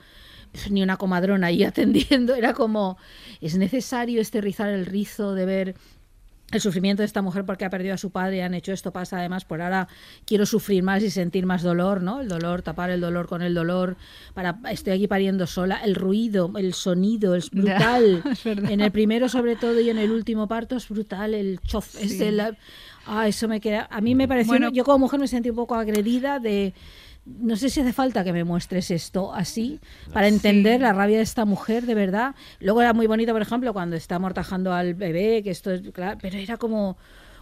ni 0.70 0.82
una 0.82 0.96
comadrona 0.96 1.48
ahí 1.48 1.64
atendiendo, 1.64 2.34
era 2.34 2.54
como, 2.54 2.96
es 3.40 3.56
necesario 3.56 4.20
este 4.20 4.40
rizar 4.40 4.70
el 4.70 4.86
rizo 4.86 5.34
de 5.34 5.46
ver 5.46 5.74
el 6.52 6.60
sufrimiento 6.60 7.02
de 7.02 7.06
esta 7.06 7.22
mujer 7.22 7.44
porque 7.44 7.64
ha 7.64 7.70
perdido 7.70 7.94
a 7.94 7.96
su 7.96 8.10
padre 8.10 8.36
y 8.36 8.40
han 8.40 8.54
hecho 8.54 8.72
esto 8.72 8.92
pasa 8.92 9.18
además 9.18 9.44
por 9.44 9.60
ahora 9.62 9.88
quiero 10.26 10.46
sufrir 10.46 10.82
más 10.82 11.02
y 11.02 11.10
sentir 11.10 11.46
más 11.46 11.62
dolor, 11.62 12.02
¿no? 12.02 12.20
El 12.20 12.28
dolor, 12.28 12.62
tapar 12.62 12.90
el 12.90 13.00
dolor 13.00 13.26
con 13.26 13.42
el 13.42 13.54
dolor, 13.54 13.96
para 14.34 14.58
estoy 14.70 14.92
aquí 14.92 15.08
pariendo 15.08 15.46
sola, 15.46 15.80
el 15.84 15.94
ruido, 15.94 16.52
el 16.56 16.74
sonido, 16.74 17.34
es 17.34 17.50
brutal. 17.50 18.22
es 18.30 18.46
en 18.46 18.80
el 18.80 18.92
primero 18.92 19.28
sobre 19.28 19.56
todo 19.56 19.80
y 19.80 19.90
en 19.90 19.98
el 19.98 20.10
último 20.12 20.46
parto 20.46 20.76
es 20.76 20.88
brutal, 20.88 21.34
el 21.34 21.60
chof, 21.60 21.86
Sí. 21.86 22.06
este, 22.06 22.30
la- 22.30 22.56
ah, 23.06 23.26
eso 23.26 23.48
me 23.48 23.60
queda, 23.60 23.88
a 23.90 24.00
mí 24.00 24.14
me 24.14 24.28
pareció, 24.28 24.52
Bueno. 24.52 24.70
yo 24.70 24.84
como 24.84 24.98
mujer 25.00 25.18
me 25.20 25.28
sentí 25.28 25.50
un 25.50 25.56
poco 25.56 25.74
agredida 25.74 26.38
de 26.40 26.72
no 27.26 27.56
sé 27.56 27.70
si 27.70 27.80
hace 27.80 27.92
falta 27.92 28.22
que 28.24 28.32
me 28.32 28.44
muestres 28.44 28.90
esto 28.90 29.32
así 29.32 29.80
para 30.12 30.28
entender 30.28 30.76
Sí. 30.76 30.82
la 30.82 30.92
rabia 30.92 31.16
de 31.16 31.22
esta 31.22 31.44
mujer, 31.44 31.86
de 31.86 31.94
verdad. 31.94 32.34
Luego 32.60 32.82
era 32.82 32.92
muy 32.92 33.06
bonito, 33.06 33.32
por 33.32 33.40
ejemplo, 33.42 33.72
cuando 33.72 33.96
está 33.96 34.16
amortajando 34.16 34.72
al 34.72 34.94
bebé, 34.94 35.42
que 35.42 35.50
esto 35.50 35.70
es 35.70 35.82
claro, 35.92 36.18
pero 36.20 36.36
era 36.36 36.56
como, 36.58 36.98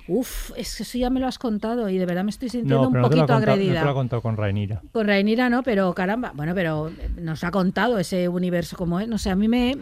uff, 0.09 0.51
es 0.57 0.77
que 0.77 0.83
eso 0.85 0.99
ya 0.99 1.11
me 1.11 1.19
lo 1.21 1.27
has 1.27 1.39
contado 1.39 1.89
y 1.89 1.99
de 1.99 2.07
verdad 2.07 2.23
me 2.25 2.31
estoy 2.31 2.49
sintiendo 2.49 2.83
No, 2.83 2.89
un 2.89 2.93
no 2.95 2.99
te, 2.99 3.03
lo 3.03 3.09
poquito 3.09 3.21
contado, 3.23 3.41
no 3.41 3.45
te 3.47 3.51
agredida. 3.53 3.85
lo 3.85 3.91
ha 3.91 3.95
contado 3.95 4.23
con 4.23 4.37
Rainira. 4.37 4.83
Con 4.93 5.07
Rainira 5.09 5.49
no, 5.51 5.63
pero 5.65 5.93
caramba, 5.95 6.33
bueno, 6.35 6.55
pero 6.55 6.93
nos 7.21 7.43
ha 7.45 7.51
contado 7.51 7.99
ese 7.99 8.29
universo 8.29 8.77
como 8.77 9.01
es. 9.01 9.09
No 9.09 9.19
sé, 9.19 9.31
a 9.31 9.37
mí 9.37 9.49
me. 9.49 9.77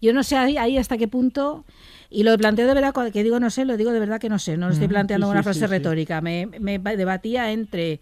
Yo 0.00 0.12
no 0.12 0.22
sé 0.22 0.36
ahí, 0.36 0.78
hasta 0.78 0.96
qué 0.98 1.08
punto. 1.08 1.64
Y 2.10 2.24
lo 2.24 2.36
planteo 2.36 2.66
de 2.66 2.74
verdad, 2.74 2.92
que 3.10 3.22
digo 3.22 3.40
no 3.40 3.48
sé, 3.48 3.64
lo 3.64 3.78
digo 3.78 3.90
de 3.92 3.98
verdad 4.00 4.20
que 4.20 4.28
no 4.28 4.38
sé. 4.38 4.58
No 4.58 4.66
lo 4.66 4.72
estoy 4.74 4.88
planteando 4.88 5.26
sí, 5.26 5.30
una 5.32 5.42
frase 5.42 5.66
retórica. 5.66 6.20
Me, 6.20 6.46
me 6.46 6.78
debatía 6.78 7.50
entre. 7.52 8.00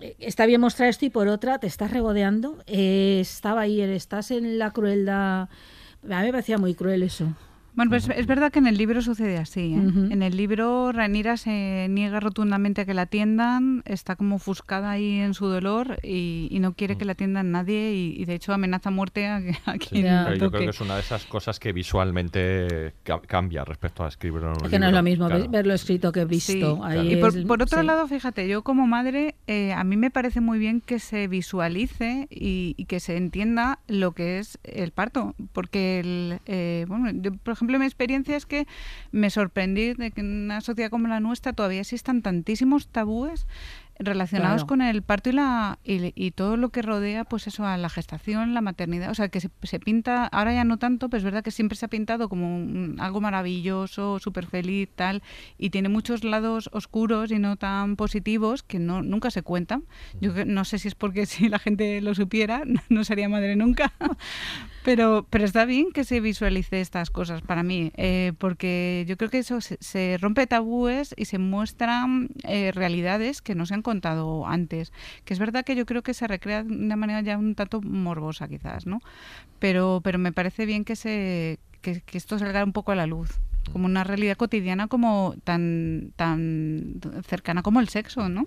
Eh, 0.00 0.16
Está 0.18 0.46
bien 0.46 0.60
mostrar 0.60 0.88
esto 0.88 1.04
y 1.04 1.10
por 1.10 1.28
otra 1.28 1.58
te 1.58 1.66
estás 1.66 1.90
regodeando. 1.90 2.58
Eh, 2.66 3.18
estaba 3.20 3.62
ahí, 3.62 3.80
estás 3.80 4.30
en 4.30 4.58
la 4.58 4.70
crueldad. 4.72 5.48
A 6.04 6.20
mí 6.20 6.26
me 6.26 6.30
parecía 6.32 6.58
muy 6.58 6.74
cruel 6.74 7.02
eso. 7.02 7.34
Bueno, 7.76 7.90
pues 7.90 8.08
es 8.08 8.26
verdad 8.26 8.50
que 8.50 8.58
en 8.58 8.66
el 8.66 8.76
libro 8.78 9.02
sucede 9.02 9.36
así. 9.36 9.74
¿eh? 9.74 9.78
Ujú. 9.78 10.08
En 10.10 10.22
el 10.22 10.36
libro 10.36 10.90
Ranira 10.92 11.36
se 11.36 11.86
niega 11.90 12.18
rotundamente 12.20 12.80
a 12.80 12.84
que 12.86 12.94
la 12.94 13.02
atiendan, 13.02 13.82
está 13.84 14.16
como 14.16 14.36
ofuscada 14.36 14.90
ahí 14.90 15.20
en 15.20 15.34
su 15.34 15.46
dolor 15.46 15.98
y, 16.02 16.48
y 16.50 16.58
no 16.58 16.72
quiere 16.72 16.96
que 16.96 17.04
la 17.04 17.12
atiendan 17.12 17.50
nadie 17.52 17.92
y, 17.92 18.16
y 18.20 18.24
de 18.24 18.34
hecho 18.34 18.52
amenaza 18.54 18.90
muerte 18.90 19.26
a, 19.26 19.36
a 19.66 19.72
Sí, 19.74 19.78
quien 19.78 20.04
Ya. 20.06 20.24
pero 20.24 20.36
yo 20.36 20.50
creo 20.50 20.62
que 20.64 20.70
es 20.70 20.80
una 20.80 20.94
de 20.94 21.00
esas 21.02 21.24
cosas 21.26 21.60
que 21.60 21.72
visualmente 21.72 22.94
ca- 23.02 23.20
cambia 23.20 23.64
respecto 23.64 24.04
a 24.04 24.08
escribirlo 24.08 24.52
en 24.52 24.58
un 24.58 24.64
Es 24.64 24.70
que 24.70 24.78
no 24.78 24.86
es 24.86 24.92
libro, 24.92 24.98
lo 24.98 25.02
mismo 25.02 25.26
claro. 25.26 25.46
verlo 25.50 25.74
escrito 25.74 26.12
que 26.12 26.24
visto. 26.24 26.76
Sí. 26.76 26.80
Ahí 26.82 27.12
Y 27.12 27.16
por, 27.16 27.36
es- 27.36 27.44
por 27.44 27.62
otro 27.62 27.80
sí. 27.80 27.86
lado, 27.86 28.06
fíjate, 28.08 28.48
yo 28.48 28.62
como 28.62 28.86
madre, 28.86 29.34
eh, 29.46 29.72
a 29.72 29.84
mí 29.84 29.96
me 29.96 30.10
parece 30.10 30.40
muy 30.40 30.58
bien 30.58 30.80
que 30.80 30.98
se 30.98 31.28
visualice 31.28 32.26
y, 32.30 32.74
y 32.78 32.84
que 32.86 33.00
se 33.00 33.16
entienda 33.16 33.80
lo 33.86 34.12
que 34.12 34.38
es 34.38 34.58
el 34.64 34.92
parto, 34.92 35.34
porque, 35.52 36.00
el, 36.00 36.38
eh, 36.46 36.84
bueno, 36.88 37.10
yo, 37.12 37.32
por 37.32 37.52
ejemplo, 37.52 37.65
mi 37.66 37.84
experiencia 37.86 38.36
es 38.36 38.46
que 38.46 38.66
me 39.12 39.30
sorprendí 39.30 39.94
de 39.94 40.10
que 40.10 40.20
en 40.20 40.44
una 40.44 40.60
sociedad 40.60 40.90
como 40.90 41.08
la 41.08 41.20
nuestra 41.20 41.52
todavía 41.52 41.80
existan 41.80 42.22
tantísimos 42.22 42.88
tabúes 42.88 43.46
relacionados 43.98 44.56
Claro. 44.56 44.66
con 44.66 44.82
el 44.82 45.00
parto 45.02 45.30
y 45.30 45.32
la 45.32 45.78
y, 45.82 46.12
y 46.14 46.30
todo 46.32 46.58
lo 46.58 46.68
que 46.68 46.82
rodea 46.82 47.24
pues 47.24 47.46
eso 47.46 47.64
a 47.64 47.78
la 47.78 47.88
gestación 47.88 48.52
la 48.52 48.60
maternidad. 48.60 49.10
O 49.10 49.14
sea 49.14 49.30
que 49.30 49.40
se, 49.40 49.48
se 49.62 49.80
pinta 49.80 50.26
ahora 50.26 50.52
ya 50.52 50.64
no 50.64 50.76
tanto 50.78 51.08
pero 51.08 51.16
es 51.18 51.24
verdad 51.24 51.42
que 51.42 51.50
siempre 51.50 51.76
se 51.76 51.86
ha 51.86 51.88
pintado 51.88 52.28
como 52.28 52.56
un- 52.56 52.96
algo 53.00 53.22
maravilloso 53.22 54.18
súper 54.18 54.46
feliz 54.46 54.90
tal 54.94 55.22
y 55.56 55.70
tiene 55.70 55.88
muchos 55.88 56.24
lados 56.24 56.68
oscuros 56.74 57.30
y 57.32 57.38
no 57.38 57.56
tan 57.56 57.96
positivos 57.96 58.62
que 58.62 58.78
no 58.78 59.00
nunca 59.02 59.30
se 59.30 59.40
cuentan. 59.42 59.84
Yo 60.20 60.32
no 60.44 60.66
sé 60.66 60.78
si 60.78 60.88
es 60.88 60.94
porque 60.94 61.24
si 61.26 61.48
la 61.48 61.58
gente 61.58 62.02
lo 62.02 62.14
supiera 62.14 62.64
no 62.90 63.02
sería 63.02 63.30
madre 63.30 63.56
nunca 63.56 63.94
pero, 64.86 65.26
pero 65.30 65.44
está 65.44 65.64
bien 65.64 65.90
que 65.90 66.04
se 66.04 66.20
visualice 66.20 66.80
estas 66.80 67.10
cosas 67.10 67.42
para 67.42 67.64
mí, 67.64 67.90
eh, 67.96 68.34
porque 68.38 69.04
yo 69.08 69.16
creo 69.16 69.30
que 69.30 69.38
eso 69.38 69.60
se, 69.60 69.78
se 69.80 70.16
rompe 70.20 70.46
tabúes 70.46 71.12
y 71.16 71.24
se 71.24 71.38
muestran 71.38 72.28
eh, 72.44 72.70
realidades 72.72 73.42
que 73.42 73.56
no 73.56 73.66
se 73.66 73.74
han 73.74 73.82
contado 73.82 74.46
antes. 74.46 74.92
Que 75.24 75.34
es 75.34 75.40
verdad 75.40 75.64
que 75.64 75.74
yo 75.74 75.86
creo 75.86 76.04
que 76.04 76.14
se 76.14 76.28
recrea 76.28 76.62
de 76.62 76.72
una 76.72 76.94
manera 76.94 77.20
ya 77.20 77.36
un 77.36 77.56
tanto 77.56 77.82
morbosa 77.82 78.46
quizás, 78.46 78.86
¿no? 78.86 79.00
Pero, 79.58 80.02
pero 80.04 80.20
me 80.20 80.30
parece 80.30 80.66
bien 80.66 80.84
que, 80.84 80.94
se, 80.94 81.58
que, 81.82 82.00
que 82.02 82.16
esto 82.16 82.38
salga 82.38 82.62
un 82.62 82.72
poco 82.72 82.92
a 82.92 82.94
la 82.94 83.06
luz 83.08 83.40
como 83.72 83.86
una 83.86 84.04
realidad 84.04 84.36
cotidiana 84.36 84.86
como 84.86 85.34
tan 85.42 86.12
tan 86.14 87.00
cercana 87.26 87.62
como 87.62 87.80
el 87.80 87.88
sexo, 87.88 88.28
¿no? 88.28 88.46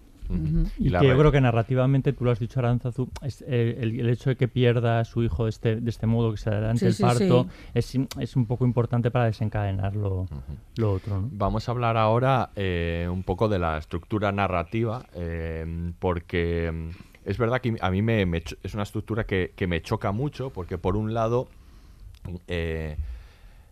Y, 0.77 0.89
la 0.89 0.99
que 0.99 1.07
yo 1.07 1.13
re- 1.13 1.19
creo 1.19 1.31
que 1.31 1.41
narrativamente, 1.41 2.13
tú 2.13 2.23
lo 2.25 2.31
has 2.31 2.39
dicho, 2.39 2.59
Aranzazu, 2.59 3.09
es, 3.23 3.43
eh, 3.47 3.77
el, 3.81 3.99
el 3.99 4.09
hecho 4.09 4.29
de 4.29 4.35
que 4.35 4.47
pierda 4.47 4.99
a 4.99 5.05
su 5.05 5.23
hijo 5.23 5.45
de 5.45 5.49
este, 5.49 5.75
de 5.77 5.89
este 5.89 6.05
modo, 6.05 6.31
que 6.31 6.37
se 6.37 6.49
adelante 6.49 6.79
Sí, 6.79 6.85
el 6.85 6.93
sí, 6.93 7.01
parto, 7.03 7.43
sí. 7.43 7.49
es, 7.73 7.95
es 8.19 8.35
un 8.35 8.45
poco 8.45 8.65
importante 8.65 9.09
para 9.11 9.25
desencadenar 9.25 9.95
lo, 9.95 10.27
lo 10.77 10.93
otro. 10.93 11.21
¿no? 11.21 11.29
Vamos 11.31 11.67
a 11.67 11.71
hablar 11.71 11.97
ahora 11.97 12.51
eh, 12.55 13.07
un 13.11 13.23
poco 13.23 13.49
de 13.49 13.57
la 13.59 13.77
estructura 13.79 14.31
narrativa, 14.31 15.05
eh, 15.15 15.91
porque 15.99 16.71
mm, 16.71 16.89
es 17.29 17.37
verdad 17.37 17.59
que 17.61 17.75
a 17.81 17.89
mí 17.89 18.01
me, 18.01 18.21
es 18.63 18.73
una 18.73 18.83
estructura 18.83 19.23
que, 19.25 19.53
que 19.55 19.65
me 19.67 19.81
choca 19.81 20.11
mucho, 20.11 20.51
porque 20.51 20.77
por 20.77 20.95
un 20.95 21.13
lado 21.13 21.47
eh, 22.47 22.97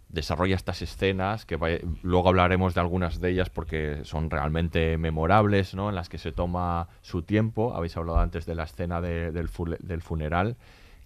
desarrolla 0.09 0.55
estas 0.55 0.81
escenas, 0.81 1.45
que 1.45 1.57
luego 2.01 2.29
hablaremos 2.29 2.73
de 2.73 2.79
algunas 2.81 3.19
de 3.19 3.29
ellas 3.31 3.49
porque 3.49 3.99
son 4.03 4.29
realmente 4.29 4.97
memorables, 4.97 5.75
¿no? 5.75 5.89
en 5.89 5.95
las 5.95 6.07
que 6.09 6.17
se 6.17 6.31
toma 6.31 6.87
su 7.01 7.23
tiempo. 7.23 7.73
Habéis 7.75 7.97
hablado 7.97 8.19
antes 8.19 8.45
de 8.45 8.55
la 8.55 8.63
escena 8.63 9.01
de- 9.01 9.31
del, 9.31 9.49
del 9.79 10.01
funeral, 10.01 10.55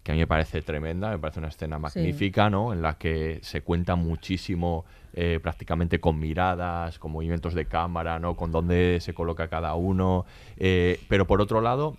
que 0.03 0.11
a 0.11 0.15
mí 0.15 0.19
me 0.19 0.27
parece 0.27 0.61
tremenda, 0.61 1.09
me 1.11 1.19
parece 1.19 1.39
una 1.39 1.49
escena 1.49 1.77
magnífica, 1.77 2.49
¿no? 2.49 2.73
En 2.73 2.81
la 2.81 2.97
que 2.97 3.39
se 3.43 3.61
cuenta 3.61 3.95
muchísimo, 3.95 4.83
eh, 5.13 5.39
prácticamente 5.41 5.99
con 5.99 6.17
miradas, 6.19 6.97
con 6.97 7.11
movimientos 7.11 7.53
de 7.53 7.65
cámara, 7.65 8.17
¿no? 8.17 8.35
Con 8.35 8.51
dónde 8.51 8.97
se 9.01 9.13
coloca 9.13 9.47
cada 9.47 9.75
uno. 9.75 10.25
eh, 10.57 10.99
pero 11.07 11.27
por 11.27 11.39
otro 11.41 11.61
lado, 11.61 11.97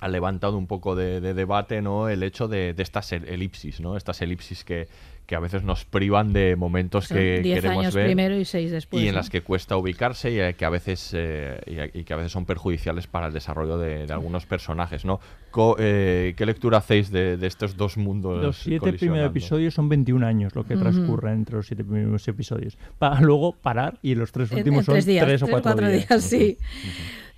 ha 0.00 0.08
levantado 0.08 0.58
un 0.58 0.66
poco 0.66 0.94
de, 0.94 1.20
de 1.20 1.32
debate, 1.34 1.80
¿no? 1.80 2.08
El 2.08 2.22
hecho 2.22 2.46
de, 2.46 2.72
de 2.74 2.82
estas 2.82 3.10
el- 3.12 3.26
elipsis, 3.28 3.80
¿no? 3.80 3.96
Estas 3.96 4.20
elipsis 4.22 4.62
que, 4.62 4.86
que 5.26 5.34
a 5.36 5.40
veces 5.40 5.62
nos 5.62 5.84
privan 5.84 6.32
de 6.32 6.54
momentos 6.56 7.06
Son 7.06 7.16
que 7.16 7.40
10 7.40 7.54
queremos 7.62 7.78
años 7.84 7.94
ver 7.94 8.06
primero 8.06 8.36
y 8.38 8.44
6 8.44 8.70
después. 8.70 9.02
y 9.02 9.08
en 9.08 9.14
¿no? 9.14 9.18
las 9.20 9.30
que 9.30 9.40
cuesta 9.40 9.76
ubicarse 9.76 10.30
y 10.30 10.38
eh, 10.40 10.54
que 10.54 10.64
a 10.64 10.70
veces 10.70 11.12
eh, 11.14 11.90
y, 11.94 12.04
que 12.04 12.12
a 12.12 12.16
veces 12.16 12.32
son 12.32 12.44
perjudiciales 12.44 13.06
para 13.06 13.28
el 13.28 13.32
desarrollo 13.32 13.78
de, 13.78 14.06
de 14.06 14.12
algunos 14.12 14.44
personajes, 14.46 15.04
¿no? 15.04 15.20
Co- 15.50 15.76
eh, 15.78 16.34
¿Qué 16.36 16.44
lectura 16.46 16.78
hacéis 16.78 17.10
de, 17.10 17.36
de 17.36 17.46
estos 17.46 17.76
dos 17.76 17.96
mundos? 17.96 18.42
Los 18.42 18.58
siete 18.58 18.92
primeros 18.92 19.30
episodios 19.30 19.72
son 19.74 19.88
21 19.88 20.26
años 20.26 20.54
lo 20.54 20.64
que 20.64 20.76
transcurre 20.76 21.32
entre 21.32 21.56
los 21.56 21.66
siete 21.66 21.84
primeros 21.84 22.26
episodios. 22.28 22.76
Para 22.98 23.20
luego 23.20 23.52
parar 23.52 23.98
y 24.02 24.14
los 24.14 24.30
tres 24.32 24.50
últimos 24.52 24.80
en 24.80 24.84
son 24.84 24.94
tres 24.94 25.06
días, 25.06 25.24
tres 25.26 25.42
o 25.42 25.46
tres, 25.46 25.60
cuatro, 25.62 25.88
días. 25.88 26.22
sí. 26.22 26.58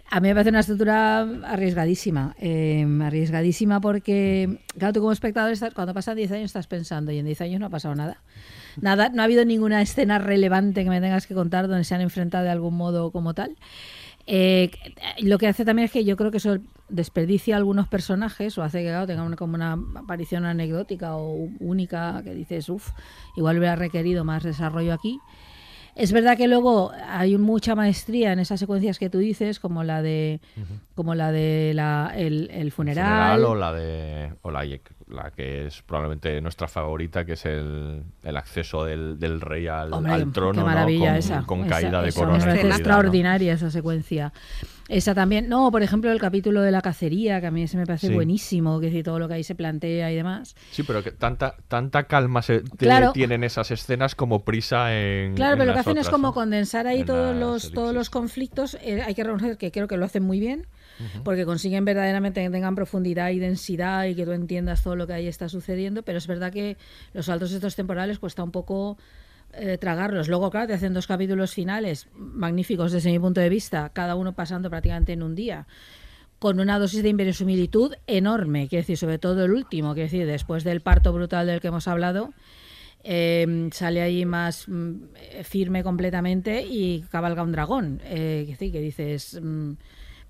A 0.09 0.21
mí 0.21 0.29
me 0.29 0.35
parece 0.35 0.51
una 0.51 0.61
estructura 0.61 1.21
arriesgadísima, 1.21 2.37
eh, 2.39 2.87
arriesgadísima 3.03 3.81
porque, 3.81 4.61
claro, 4.79 4.93
tú 4.93 5.01
como 5.01 5.13
espectador, 5.13 5.51
estás- 5.53 5.75
cuando 5.75 5.95
pasan 5.95 6.17
10 6.17 6.31
años 6.31 6.45
estás 6.47 6.69
pensando 6.69 7.11
y 7.11 7.19
en 7.19 7.27
10 7.27 7.41
años 7.41 7.59
no 7.59 7.67
ha 7.67 7.71
pasado 7.71 7.95
nada. 7.97 8.23
Nada, 8.81 9.09
no 9.09 9.23
ha 9.23 9.25
habido 9.25 9.45
ninguna 9.45 9.83
escena 9.83 10.19
relevante 10.19 10.85
que 10.85 10.91
me 10.91 11.01
tengas 11.01 11.27
que 11.27 11.35
contar 11.35 11.67
donde 11.67 11.83
se 11.85 11.95
han 11.95 12.03
enfrentado 12.03 12.45
de 12.45 12.51
algún 12.51 12.77
modo 12.77 13.11
como 13.11 13.35
tal. 13.35 13.57
Eh, 14.29 14.71
lo 15.21 15.39
que 15.39 15.49
hace 15.49 15.65
también 15.65 15.87
es 15.87 15.93
que 15.93 16.05
yo 16.05 16.17
creo 16.17 16.31
que 16.31 16.37
eso 16.39 16.59
desperdicia 16.89 17.57
algunos 17.57 17.89
personajes 17.89 18.57
o 18.59 18.63
hace 18.63 18.83
que 18.83 18.89
claro, 18.89 19.07
tengan 19.09 19.27
una- 19.27 19.37
como 19.37 19.55
una 19.55 19.77
aparición 19.97 20.45
anecdótica 20.45 21.17
o 21.17 21.49
única 21.59 22.21
que 22.23 22.33
dices, 22.35 22.69
uff, 22.69 22.91
igual 23.37 23.59
hubiera 23.59 23.75
requerido 23.77 24.25
más 24.25 24.45
desarrollo 24.45 24.93
aquí. 24.93 25.19
Es 25.97 26.12
verdad 26.12 26.36
que 26.36 26.47
luego 26.47 26.92
hay 27.09 27.38
mucha 27.38 27.74
maestría 27.74 28.32
en 28.32 28.38
esas 28.38 28.61
secuencias 28.61 28.99
que 28.99 29.09
tú 29.09 29.18
dices, 29.18 29.59
como 29.59 29.82
la 29.82 30.03
de, 30.03 30.40
como 30.94 31.14
la 31.14 31.32
de 31.32 31.72
la, 31.74 32.12
el, 32.14 32.51
el 32.53 32.70
funeral. 32.70 33.40
Funeral 33.40 33.44
o 33.44 33.55
la 33.55 33.72
de 33.72 34.32
o 34.42 34.51
la, 34.51 34.66
la 35.09 35.31
que 35.31 35.67
es 35.67 35.83
probablemente 35.83 36.41
nuestra 36.41 36.67
favorita, 36.67 37.25
que 37.25 37.35
es 37.35 37.47
el, 37.47 38.03
el 38.25 38.37
acceso 38.37 38.85
del, 38.85 39.19
del 39.21 39.41
rey 39.41 39.69
al, 39.69 39.93
Hombre, 39.93 40.13
al 40.13 40.25
qué 40.25 40.31
trono, 40.33 40.61
¿no? 40.63 40.67
maravilla 40.67 41.11
con, 41.11 41.17
esa. 41.17 41.43
con 41.43 41.61
Esa- 41.61 41.69
caída 41.71 42.03
de 42.03 42.13
corona. 42.13 42.55
extraordinaria 42.57 43.53
esa 43.53 43.71
secuencia. 43.71 44.33
Esa 44.89 45.15
también, 45.15 45.49
no, 45.49 45.71
por 45.73 45.83
ejemplo, 45.83 46.11
el 46.13 46.21
capítulo 46.21 46.61
de 46.63 46.71
la 46.71 46.81
cacería, 46.81 47.41
que 47.41 47.47
a 47.49 47.51
mí 47.51 47.67
se 47.67 47.77
me 47.77 47.87
parece 47.87 48.09
Sí. 48.09 48.15
buenísimo, 48.15 48.79
que 48.81 48.87
es 48.87 48.93
decir, 48.93 49.05
todo 49.05 49.19
lo 49.19 49.27
que 49.29 49.35
ahí 49.35 49.45
se 49.45 49.55
plantea 49.57 50.13
y 50.13 50.17
demás. 50.17 50.55
Sí, 50.71 50.83
pero 50.85 51.03
que 51.03 51.11
tanta, 51.13 51.57
tanta 51.69 52.05
calma 52.05 52.43
se 52.43 52.63
Claro. 52.77 53.13
tienen 53.13 53.43
esas 53.45 53.71
escenas 53.73 54.15
como 54.15 54.45
prisa 54.45 54.93
en. 54.97 55.35
Claro, 55.35 55.55
en 55.55 55.59
pero 55.59 55.67
lo 55.71 55.75
que 55.75 55.81
hacen 55.81 55.99
es 55.99 56.09
como 56.09 56.29
¿no? 56.29 56.35
condensar 56.35 56.87
ahí 56.87 57.01
En 57.01 57.07
todos 57.07 57.35
los, 57.37 57.73
todos 57.73 57.95
los 57.95 58.11
conflictos. 58.11 58.77
Eh, 58.81 59.03
hay 59.03 59.15
que 59.15 59.25
reconocer 59.25 59.57
que 59.59 59.71
creo 59.73 59.89
que 59.89 59.97
lo 59.97 60.05
hacen 60.05 60.23
muy 60.23 60.39
bien, 60.41 60.67
porque 61.24 61.44
consiguen 61.44 61.84
verdaderamente 61.84 62.42
que 62.42 62.51
tengan 62.51 62.74
profundidad 62.74 63.30
y 63.30 63.38
densidad 63.38 64.05
y 64.07 64.14
que 64.14 64.24
tú 64.24 64.32
entiendas 64.32 64.82
todo 64.82 64.97
lo 64.97 65.07
que 65.07 65.14
ahí 65.14 65.26
está 65.26 65.49
sucediendo, 65.49 66.03
pero 66.03 66.18
es 66.18 66.26
verdad 66.26 66.53
que 66.53 66.76
los 67.12 67.26
saltos 67.26 67.53
estos 67.53 67.76
temporales 67.76 68.18
cuesta 68.18 68.42
un 68.42 68.51
poco 68.51 68.99
eh, 69.53 69.78
tragarlos. 69.78 70.28
Luego, 70.28 70.51
claro, 70.51 70.66
te 70.66 70.74
hacen 70.74 70.94
dos 70.94 71.07
capítulos 71.07 71.53
finales 71.53 72.09
magníficos 72.14 72.92
desde 72.92 73.11
mi 73.11 73.18
punto 73.18 73.40
de 73.40 73.49
vista, 73.49 73.90
cada 73.92 74.14
uno 74.14 74.34
pasando 74.34 74.70
prácticamente 74.70 75.12
en 75.12 75.22
un 75.22 75.34
día 75.34 75.66
con 76.38 76.61
una 76.61 76.78
dosis 76.78 77.03
de 77.03 77.09
inverosimilitud 77.09 77.94
enorme, 78.07 78.68
quiero 78.68 78.82
decir, 78.82 78.99
sobre 78.99 79.18
todo 79.18 79.47
el 79.47 79.53
último, 79.53 79.94
quiero 79.94 80.07
decir, 80.07 80.26
después 80.26 80.64
del 80.64 80.82
parto 80.82 81.12
brutal 81.12 81.47
del 81.47 81.62
que 81.62 81.68
hemos 81.68 81.88
hablado, 81.88 82.34
eh, 83.09 83.68
sale 83.72 84.03
ahí 84.03 84.24
más 84.24 84.68
mm, 84.68 84.94
eh, 85.14 85.44
firme 85.44 85.84
completamente 85.84 86.62
y 86.62 87.05
cabalga 87.11 87.44
un 87.44 87.53
dragón. 87.53 88.01
Eh, 88.05 88.57
que 88.59 88.80
dices, 88.80 89.40
mm, 89.40 89.72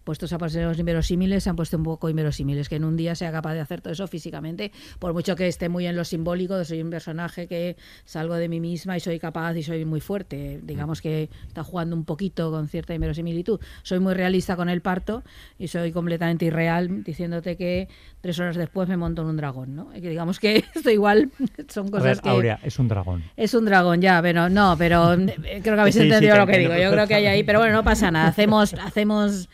puestos 0.06 0.32
a 0.32 0.48
ser 0.48 0.64
los 0.64 0.78
inverosímiles, 0.78 1.42
se 1.42 1.50
han 1.50 1.56
puesto 1.56 1.76
un 1.76 1.82
poco 1.82 2.08
inverosímiles, 2.08 2.68
que 2.68 2.76
en 2.76 2.84
un 2.84 2.96
día 2.96 3.16
sea 3.16 3.32
capaz 3.32 3.54
de 3.54 3.60
hacer 3.60 3.80
todo 3.80 3.92
eso 3.92 4.06
físicamente, 4.06 4.70
por 5.00 5.12
mucho 5.12 5.34
que 5.34 5.48
esté 5.48 5.68
muy 5.68 5.84
en 5.84 5.96
lo 5.96 6.04
simbólico, 6.04 6.64
soy 6.64 6.80
un 6.80 6.90
personaje 6.90 7.48
que 7.48 7.76
salgo 8.04 8.36
de 8.36 8.48
mí 8.48 8.60
misma 8.60 8.96
y 8.96 9.00
soy 9.00 9.18
capaz 9.18 9.56
y 9.56 9.64
soy 9.64 9.84
muy 9.84 10.00
fuerte. 10.00 10.60
Digamos 10.62 11.02
que 11.02 11.28
está 11.48 11.64
jugando 11.64 11.96
un 11.96 12.04
poquito 12.04 12.52
con 12.52 12.68
cierta 12.68 12.94
inverosimilitud. 12.94 13.58
Soy 13.82 13.98
muy 13.98 14.14
realista 14.14 14.54
con 14.54 14.68
el 14.68 14.80
parto 14.80 15.24
y 15.58 15.66
soy 15.66 15.90
completamente 15.90 16.44
irreal 16.44 17.02
diciéndote 17.02 17.56
que 17.56 17.88
tres 18.20 18.38
horas 18.38 18.54
después 18.54 18.88
me 18.88 18.96
monto 18.96 19.22
en 19.22 19.28
un 19.28 19.36
dragón, 19.36 19.74
¿no? 19.74 19.90
Que 19.90 20.08
digamos 20.08 20.38
que 20.38 20.64
esto 20.74 20.88
igual 20.88 21.32
son 21.68 21.88
A 21.88 21.90
cosas 21.90 22.04
ver, 22.04 22.20
que... 22.20 22.28
Aurea, 22.28 22.60
es 22.62 22.78
un 22.78 22.86
dragón. 22.86 23.24
Es 23.36 23.54
un 23.54 23.64
dragón, 23.64 24.00
ya, 24.00 24.22
pero 24.22 24.48
no, 24.48 24.76
pero 24.78 25.14
eh, 25.14 25.60
creo 25.64 25.74
que 25.74 25.80
habéis 25.80 25.96
Sí, 25.96 26.02
entendido 26.02 26.34
te 26.34 26.38
lo 26.38 26.46
que 26.46 26.58
digo. 26.58 26.76
Yo 26.76 26.92
creo 26.92 27.08
que 27.08 27.14
hay 27.16 27.26
ahí, 27.26 27.42
pero 27.42 27.58
bueno, 27.58 27.74
no 27.74 27.82
pasa 27.82 28.12
nada. 28.12 28.28
Hacemos, 28.28 28.72
hacemos, 28.74 29.48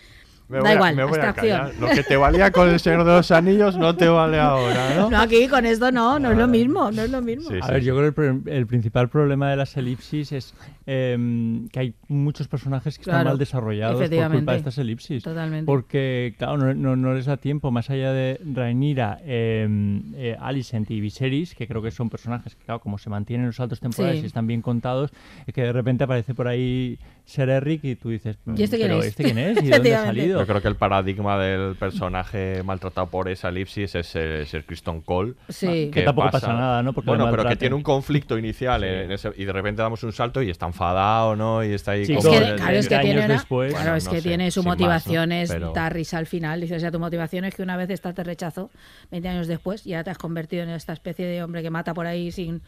Me 0.49 0.59
da 0.59 0.63
voy 0.63 0.71
a- 0.71 0.75
igual, 0.75 0.97
me 0.97 1.05
voy 1.05 1.19
a 1.21 1.33
callar. 1.33 1.73
Lo 1.81 1.89
que 1.89 2.03
te 2.03 2.17
valía 2.17 2.51
con 2.51 2.69
el 2.69 2.79
Señor 2.79 3.05
de 3.05 3.13
los 3.13 3.31
Anillos 3.31 3.77
no 3.77 3.97
te 3.97 4.07
vale 4.09 4.39
ahora, 4.39 4.95
¿no? 4.97 5.11
No, 5.11 5.21
aquí 5.21 5.49
con 5.49 5.65
esto 5.65 5.91
no, 5.91 6.19
no 6.19 6.31
es 6.33 6.37
lo 6.37 6.47
mismo, 6.49 6.91
no 6.91 7.03
es 7.03 7.11
lo 7.11 7.23
mismo. 7.23 7.49
Sí, 7.51 7.59
A 7.63 7.67
sí, 7.67 7.73
ver, 7.73 7.83
yo 7.83 7.97
creo 7.97 8.15
que 8.15 8.27
el, 8.27 8.43
el 8.59 8.67
principal 8.67 9.09
problema 9.09 9.49
de 9.51 9.57
las 9.57 9.77
elipsis 9.77 10.33
es 10.33 10.55
em, 10.87 11.69
que 11.69 11.81
hay 11.81 11.95
muchos 12.09 12.49
personajes 12.49 12.97
que 12.99 13.03
están 13.03 13.25
mal 13.25 13.39
desarrollados 13.39 14.01
por 14.09 14.31
culpa 14.33 14.53
de 14.53 14.59
estas 14.59 14.79
elipsis. 14.79 15.23
Totalmente. 15.23 15.67
Porque, 15.67 16.35
claro, 16.39 16.57
no, 16.59 16.75
no, 16.75 16.97
no 16.97 17.15
les 17.15 17.27
da 17.27 17.37
tiempo, 17.37 17.71
más 17.71 17.91
allá 17.91 18.13
de 18.13 18.41
Rhaenyra, 18.45 19.21
em, 19.25 20.13
eh, 20.15 20.37
Alicent 20.41 20.91
y 20.91 21.01
Viserys, 21.01 21.55
que 21.55 21.67
creo 21.67 21.83
que 21.83 21.91
son 21.91 22.11
personajes 22.11 22.55
que, 22.55 22.65
claro, 22.65 22.81
como 22.81 22.99
se 22.99 23.11
mantienen 23.11 23.43
en 23.45 23.47
los 23.49 23.57
saltos 23.57 23.81
temporales 23.81 24.19
Sí. 24.19 24.25
y 24.25 24.27
están 24.27 24.47
bien 24.47 24.63
contados, 24.63 25.11
es 25.47 25.55
que 25.55 25.63
de 25.63 25.73
repente 25.73 26.05
aparece 26.05 26.35
por 26.35 26.49
ahí 26.49 26.99
Ser 27.25 27.49
Eric 27.51 27.85
y 27.85 27.95
tú 27.95 28.09
dices, 28.11 28.37
¿Y 28.57 28.63
este 28.65 28.77
quién 28.79 28.89
¿pero 28.89 29.01
es? 29.01 29.07
este 29.07 29.23
quién 29.25 29.39
es? 29.39 29.63
¿Y 29.63 29.67
de 29.69 29.71
dónde 29.77 29.95
ha 29.95 30.05
salido? 30.05 30.41
Yo 30.41 30.47
creo 30.47 30.61
que 30.61 30.69
el 30.69 30.77
paradigma 30.77 31.39
del 31.39 31.77
personaje 31.77 32.63
maltratado 32.65 33.07
por 33.09 33.29
esa 33.29 33.49
elipsis 33.51 33.95
es 33.95 34.17
el, 34.17 34.31
es 34.43 34.55
el 34.55 34.65
Kristen 34.65 35.03
Cole. 35.03 35.35
Sí. 35.49 35.91
Que 35.93 36.03
tampoco 36.03 36.31
pasa 36.33 36.53
nada, 36.53 36.83
¿no? 36.83 36.93
Porque 36.93 37.11
bueno, 37.11 37.31
pero 37.31 37.45
que 37.49 37.57
tiene 37.57 37.75
un 37.77 37.83
conflicto 37.83 38.37
inicial 38.37 38.83
en 38.83 39.13
ese- 39.13 39.33
y 39.37 39.45
de 39.45 39.53
repente 39.53 39.83
damos 39.83 40.03
un 40.03 40.13
salto 40.13 40.43
y 40.43 40.51
está 40.51 40.67
enfadado, 40.73 41.37
¿no? 41.37 41.63
Y 41.65 41.73
está 41.73 41.93
ahí 41.93 42.05
Sí, 42.07 42.15
Es 42.15 42.25
como- 42.25 42.31
que, 42.39 42.55
claro, 42.57 42.77
es 42.77 42.89
que 42.89 42.95
años 42.95 43.05
tiene 43.05 43.25
una, 43.25 43.35
después. 43.35 43.71
claro, 43.73 43.85
Bueno, 43.85 43.97
es 43.97 44.05
no 44.07 44.11
que 44.11 44.17
sé, 44.21 44.29
tiene 44.29 44.51
su 44.51 44.61
sin 44.63 44.69
más, 44.69 44.79
motivación 44.79 45.29
¿no? 45.29 45.35
es 45.37 45.51
Pero- 45.51 45.73
dar 45.73 45.93
risa 45.95 46.19
al 46.19 46.27
final. 46.27 46.61
Dice, 46.61 46.77
o 46.77 46.81
sea, 46.81 46.91
tu 46.91 46.99
motivación 46.99 47.45
es 47.45 47.55
que 47.55 47.63
una 47.63 47.77
vez 47.77 47.91
esta 47.91 48.13
te 48.13 48.25
rechazó 48.25 48.71
20 49.11 49.29
años 49.29 49.47
después 49.47 49.87
y 49.87 49.95
ahora 49.95 50.05
te 50.05 50.11
has 50.11 50.19
convertido 50.19 50.63
en 50.65 50.71
esta 50.71 50.93
especie 50.93 51.27
de 51.27 51.43
hombre 51.43 51.63
que 51.63 51.71
mata 51.71 51.95
por 51.95 52.07
ahí 52.07 52.33
sin 52.33 52.63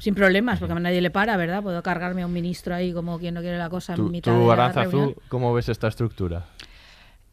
sin 0.00 0.14
problemas, 0.14 0.60
porque 0.60 0.74
a 0.74 0.78
nadie 0.78 1.00
le 1.00 1.10
para, 1.10 1.36
¿verdad? 1.36 1.60
Puedo 1.60 1.82
cargarme 1.82 2.22
a 2.22 2.26
un 2.26 2.32
ministro 2.32 2.72
ahí 2.72 2.92
como 2.92 3.18
quien 3.18 3.34
no 3.34 3.40
quiere 3.40 3.58
la 3.58 3.68
cosa 3.68 3.94
en 3.94 3.96
Tú, 3.96 4.08
mitad 4.08 4.32
tú, 4.32 4.42
de 4.42 4.46
la 4.46 4.52
Aranzazu, 4.52 4.90
reunión. 4.92 5.14
¿cómo 5.26 5.52
ves 5.52 5.68
esta 5.68 5.88
estructura? 5.88 6.44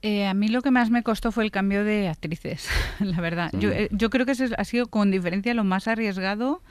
Eh, 0.02 0.26
a 0.26 0.34
mí 0.34 0.48
lo 0.48 0.62
que 0.64 0.72
más 0.72 0.90
me 0.90 1.04
costó 1.04 1.32
fue 1.32 1.44
el 1.44 1.52
cambio 1.52 1.84
de 1.84 2.08
actrices, 2.10 2.68
la 3.00 3.22
verdad. 3.22 3.52
Yo, 3.54 3.70
eh, 3.70 3.88
yo 3.92 4.10
creo 4.10 4.26
que 4.26 4.32
ese 4.32 4.50
ha 4.58 4.64
sido 4.64 4.88
con 4.88 5.12
diferencia 5.12 5.54
lo 5.54 5.64
más 5.64 5.88
arriesgado 5.88 6.64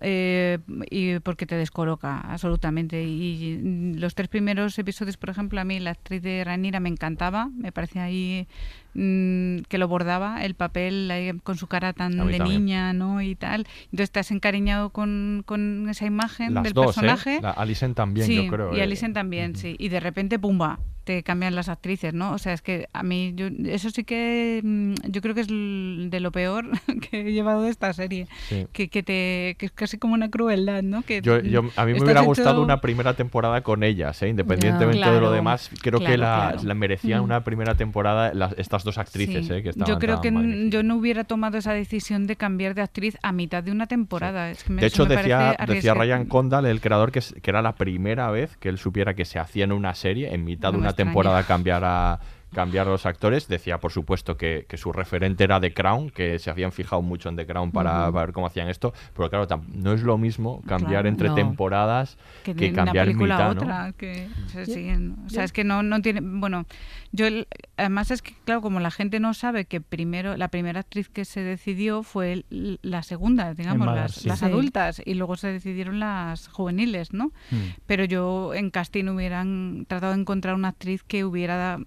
eh, 0.00 0.58
y 0.90 1.18
porque 1.20 1.46
te 1.46 1.56
descoloca 1.56 2.20
absolutamente. 2.20 3.02
Y 3.02 3.94
los 3.96 4.14
tres 4.14 4.28
primeros 4.28 4.78
episodios, 4.78 5.16
por 5.16 5.30
ejemplo, 5.30 5.60
a 5.60 5.64
mí 5.64 5.78
la 5.80 5.90
actriz 5.90 6.22
de 6.22 6.44
Ranira 6.44 6.80
me 6.80 6.88
encantaba, 6.88 7.48
me 7.54 7.72
parecía 7.72 8.04
ahí 8.04 8.46
mm, 8.94 9.60
que 9.68 9.78
lo 9.78 9.88
bordaba 9.88 10.44
el 10.44 10.54
papel 10.54 11.10
ahí 11.10 11.32
con 11.42 11.56
su 11.56 11.66
cara 11.66 11.92
tan 11.92 12.12
de 12.12 12.18
también. 12.18 12.44
niña, 12.44 12.92
¿no? 12.92 13.22
Y 13.22 13.34
tal. 13.34 13.66
Entonces 13.84 14.10
te 14.10 14.20
has 14.20 14.30
encariñado 14.30 14.90
con, 14.90 15.42
con 15.46 15.88
esa 15.88 16.06
imagen 16.06 16.54
Las 16.54 16.64
del 16.64 16.72
dos, 16.72 16.86
personaje. 16.86 17.36
¿eh? 17.36 17.40
La 17.42 17.50
Alicent 17.52 17.96
también, 17.96 18.26
sí, 18.26 18.44
yo 18.44 18.50
creo. 18.50 18.74
Y 18.74 18.80
eh. 18.80 18.82
Alicent 18.82 19.14
también, 19.14 19.56
sí. 19.56 19.76
Y 19.78 19.88
de 19.88 20.00
repente, 20.00 20.38
pumba, 20.38 20.78
te 21.06 21.22
cambian 21.22 21.54
las 21.54 21.68
actrices, 21.68 22.12
¿no? 22.12 22.32
O 22.32 22.38
sea, 22.38 22.52
es 22.52 22.62
que 22.62 22.88
a 22.92 23.04
mí, 23.04 23.32
yo, 23.36 23.46
eso 23.66 23.90
sí 23.90 24.02
que 24.02 24.60
mm, 24.64 24.94
yo 25.08 25.22
creo 25.22 25.36
que 25.36 25.42
es 25.42 25.46
de 25.48 26.18
lo 26.20 26.32
peor 26.32 26.66
que 27.10 27.20
he 27.20 27.32
llevado 27.32 27.62
de 27.62 27.70
esta 27.70 27.92
serie. 27.92 28.26
Sí. 28.48 28.66
Que, 28.72 28.88
que, 28.88 29.04
te, 29.04 29.54
que 29.56 29.66
es 29.66 29.72
casi 29.72 29.98
como 29.98 30.14
una 30.14 30.28
crueldad, 30.30 30.82
¿no? 30.82 31.02
Que 31.02 31.20
Yo, 31.22 31.38
yo- 31.38 31.60
a 31.76 31.84
mí 31.84 31.92
me 31.92 32.02
hubiera 32.02 32.20
hecho- 32.22 32.26
gustado 32.26 32.60
una 32.60 32.80
primera 32.80 33.14
temporada 33.14 33.60
con 33.60 33.84
ellas, 33.84 34.20
¿eh? 34.22 34.28
independientemente 34.28 35.08
de 35.08 35.20
lo 35.20 35.30
demás. 35.30 35.70
Creo 35.80 36.00
que 36.00 36.18
la, 36.18 36.48
claro. 36.50 36.62
la 36.64 36.74
merecían 36.74 37.20
Mm. 37.20 37.24
una 37.24 37.44
primera 37.44 37.76
temporada 37.76 38.34
las- 38.34 38.54
estas 38.58 38.82
dos 38.82 38.98
actrices, 38.98 39.46
Sí. 39.46 39.52
¿eh? 39.52 39.62
que 39.62 39.68
estaban 39.68 39.88
yo 39.88 40.00
creo 40.00 40.20
que 40.20 40.32
magníficas. 40.32 40.70
yo 40.72 40.82
no 40.82 40.96
hubiera 40.96 41.22
tomado 41.22 41.56
esa 41.56 41.72
decisión 41.72 42.26
de 42.26 42.34
cambiar 42.34 42.74
de 42.74 42.82
actriz 42.82 43.16
a 43.22 43.30
mitad 43.30 43.62
de 43.62 43.70
una 43.70 43.86
temporada. 43.86 44.50
Es 44.50 44.64
que 44.64 44.72
me- 44.72 44.80
De 44.80 44.88
hecho, 44.88 45.06
me 45.06 45.14
decía, 45.16 45.56
decía 45.68 45.94
Ryan 45.94 46.26
Condal, 46.26 46.66
el 46.66 46.80
creador, 46.80 47.12
que, 47.12 47.20
era 47.44 47.62
la 47.62 47.76
primera 47.76 48.28
vez 48.32 48.56
que 48.56 48.68
él 48.68 48.78
supiera 48.78 49.14
que 49.14 49.24
se 49.24 49.38
hacía 49.38 49.62
en 49.62 49.70
una 49.70 49.94
serie, 49.94 50.34
en 50.34 50.42
mitad 50.44 50.70
No 50.70 50.72
de 50.72 50.78
una. 50.78 50.88
Temporada, 50.96 51.44
cambiar 51.44 51.84
a 51.84 52.18
cambiar 52.56 52.86
los 52.86 53.04
actores. 53.06 53.46
Decía, 53.48 53.78
por 53.78 53.92
supuesto, 53.92 54.36
que, 54.36 54.64
que 54.68 54.78
su 54.78 54.90
referente 54.92 55.44
era 55.44 55.60
The 55.60 55.74
Crown, 55.74 56.08
que 56.10 56.38
se 56.38 56.48
habían 56.50 56.72
fijado 56.72 57.02
mucho 57.02 57.28
en 57.28 57.36
The 57.36 57.46
Crown 57.46 57.70
para, 57.70 58.10
ver 58.10 58.32
cómo 58.32 58.46
hacían 58.46 58.68
esto. 58.68 58.94
Pero 59.14 59.28
claro, 59.28 59.46
no 59.74 59.92
es 59.92 60.02
lo 60.02 60.16
mismo 60.16 60.62
cambiar 60.66 61.02
Claro, 61.02 61.08
entre 61.08 61.28
no. 61.28 61.34
temporadas 61.34 62.16
que 62.44 62.54
que, 62.54 62.64
de 62.66 62.72
una 62.72 62.84
cambiar 62.84 63.08
en 63.08 63.12
película 63.18 63.34
a 63.36 63.48
mitad, 63.50 63.54
¿no? 63.54 63.60
otra 63.62 63.92
que 63.98 64.28
se 64.46 64.64
Yo- 64.66 64.74
siguen 64.74 65.16
o 65.26 65.28
sea 65.28 65.44
es 65.44 65.52
que 65.52 65.64
no 65.64 65.82
no 65.82 66.00
tiene 66.00 66.20
bueno 66.22 66.64
yo 67.12 67.26
el- 67.26 67.46
además 67.76 68.10
es 68.10 68.22
que 68.22 68.34
claro 68.44 68.62
como 68.62 68.80
la 68.80 68.90
gente 68.90 69.20
no 69.20 69.34
sabe 69.34 69.64
que 69.66 69.80
primero 69.82 70.36
la 70.36 70.48
primera 70.48 70.80
actriz 70.80 71.08
que 71.10 71.24
se 71.26 71.40
decidió 71.40 72.02
fue 72.02 72.44
la 72.50 73.02
segunda 73.02 73.52
digamos 73.54 73.86
las, 73.88 74.12
sí. 74.14 74.28
las 74.28 74.38
Sí. 74.38 74.44
adultas 74.46 75.02
y 75.04 75.14
luego 75.14 75.36
se 75.36 75.48
decidieron 75.52 75.98
las 76.00 76.48
juveniles 76.48 77.12
no 77.12 77.26
Mm. 77.50 77.56
pero 77.86 78.04
yo 78.04 78.54
en 78.54 78.70
casting 78.70 79.04
hubieran 79.08 79.84
tratado 79.88 80.14
de 80.14 80.20
encontrar 80.20 80.54
una 80.54 80.68
actriz 80.68 81.02
que 81.02 81.24
hubiera 81.24 81.78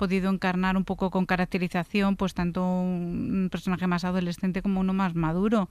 podido 0.00 0.30
encarnar 0.30 0.76
un 0.78 0.84
poco 0.84 1.10
con 1.10 1.26
caracterización 1.26 2.16
pues 2.16 2.32
tanto 2.32 2.64
un 2.64 3.48
personaje 3.52 3.86
más 3.86 4.04
adolescente 4.04 4.62
como 4.62 4.80
uno 4.80 4.94
más 4.94 5.14
maduro 5.14 5.68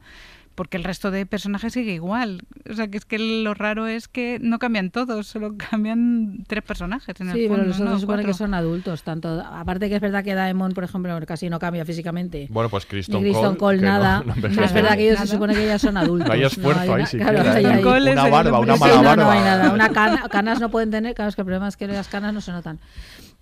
porque 0.56 0.76
el 0.78 0.84
resto 0.84 1.10
de 1.10 1.26
personajes 1.26 1.72
sigue 1.74 1.94
igual 1.94 2.42
o 2.70 2.74
sea 2.74 2.88
que 2.90 2.98
es 2.98 3.06
que 3.06 3.18
lo 3.18 3.54
raro 3.54 3.88
es 3.88 4.08
que 4.08 4.38
no 4.42 4.60
cambian 4.60 4.92
todos 4.92 5.26
solo 5.28 5.56
cambian 5.72 6.44
tres 6.48 6.64
personajes 6.64 7.16
en 7.22 7.30
el 7.30 7.34
Sí, 7.36 7.48
fondo, 7.48 7.56
pero 7.64 7.68
los 7.70 7.76
otros 7.80 7.90
¿no? 7.92 7.96
se 7.98 8.02
supone 8.02 8.26
que 8.26 8.34
son 8.34 8.54
adultos, 8.54 9.04
tanto 9.04 9.42
aparte 9.42 9.88
que 9.90 9.96
es 9.96 10.02
verdad 10.02 10.24
que 10.24 10.36
Daemon, 10.36 10.74
por 10.74 10.84
ejemplo, 10.84 11.18
casi 11.26 11.50
no 11.50 11.58
cambia 11.60 11.86
físicamente. 11.86 12.48
Bueno, 12.52 12.70
pues 12.70 12.86
Kristen 12.86 13.24
Cole, 13.58 13.82
no- 13.82 13.88
nada. 13.88 14.24
no 14.26 14.34
pero 14.42 14.64
es 14.64 14.74
verdad 14.74 14.96
que 14.98 15.04
ellos 15.06 15.16
nada. 15.16 15.26
se 15.28 15.34
supone 15.34 15.54
que 15.56 15.66
ya 15.66 15.80
son 15.80 15.96
adultos. 16.04 16.28
No 16.28 16.34
hay 16.34 16.44
esfuerzo 16.44 16.82
hay 16.82 16.90
ahí 16.90 17.06
siquiera, 17.08 17.32
claro, 17.44 17.68
hay 17.70 17.82
Cole 17.82 18.12
Una 18.12 18.28
barba, 18.30 18.60
una 18.60 18.74
Sí, 18.76 18.80
mala 18.82 18.96
no, 18.96 19.04
barba. 19.04 19.24
no 19.24 19.32
hay 19.32 19.40
nada. 19.40 19.74
Una 19.74 19.90
cana- 19.90 20.30
canas 20.30 20.60
no 20.60 20.70
pueden 20.70 20.92
tener, 20.92 21.14
claro, 21.16 21.30
es 21.30 21.36
que 21.36 21.42
el 21.42 21.46
problema 21.46 21.68
es 21.70 21.78
que 21.78 21.88
las 21.88 22.08
canas 22.10 22.34
no 22.34 22.42
se 22.42 22.52
notan. 22.52 22.80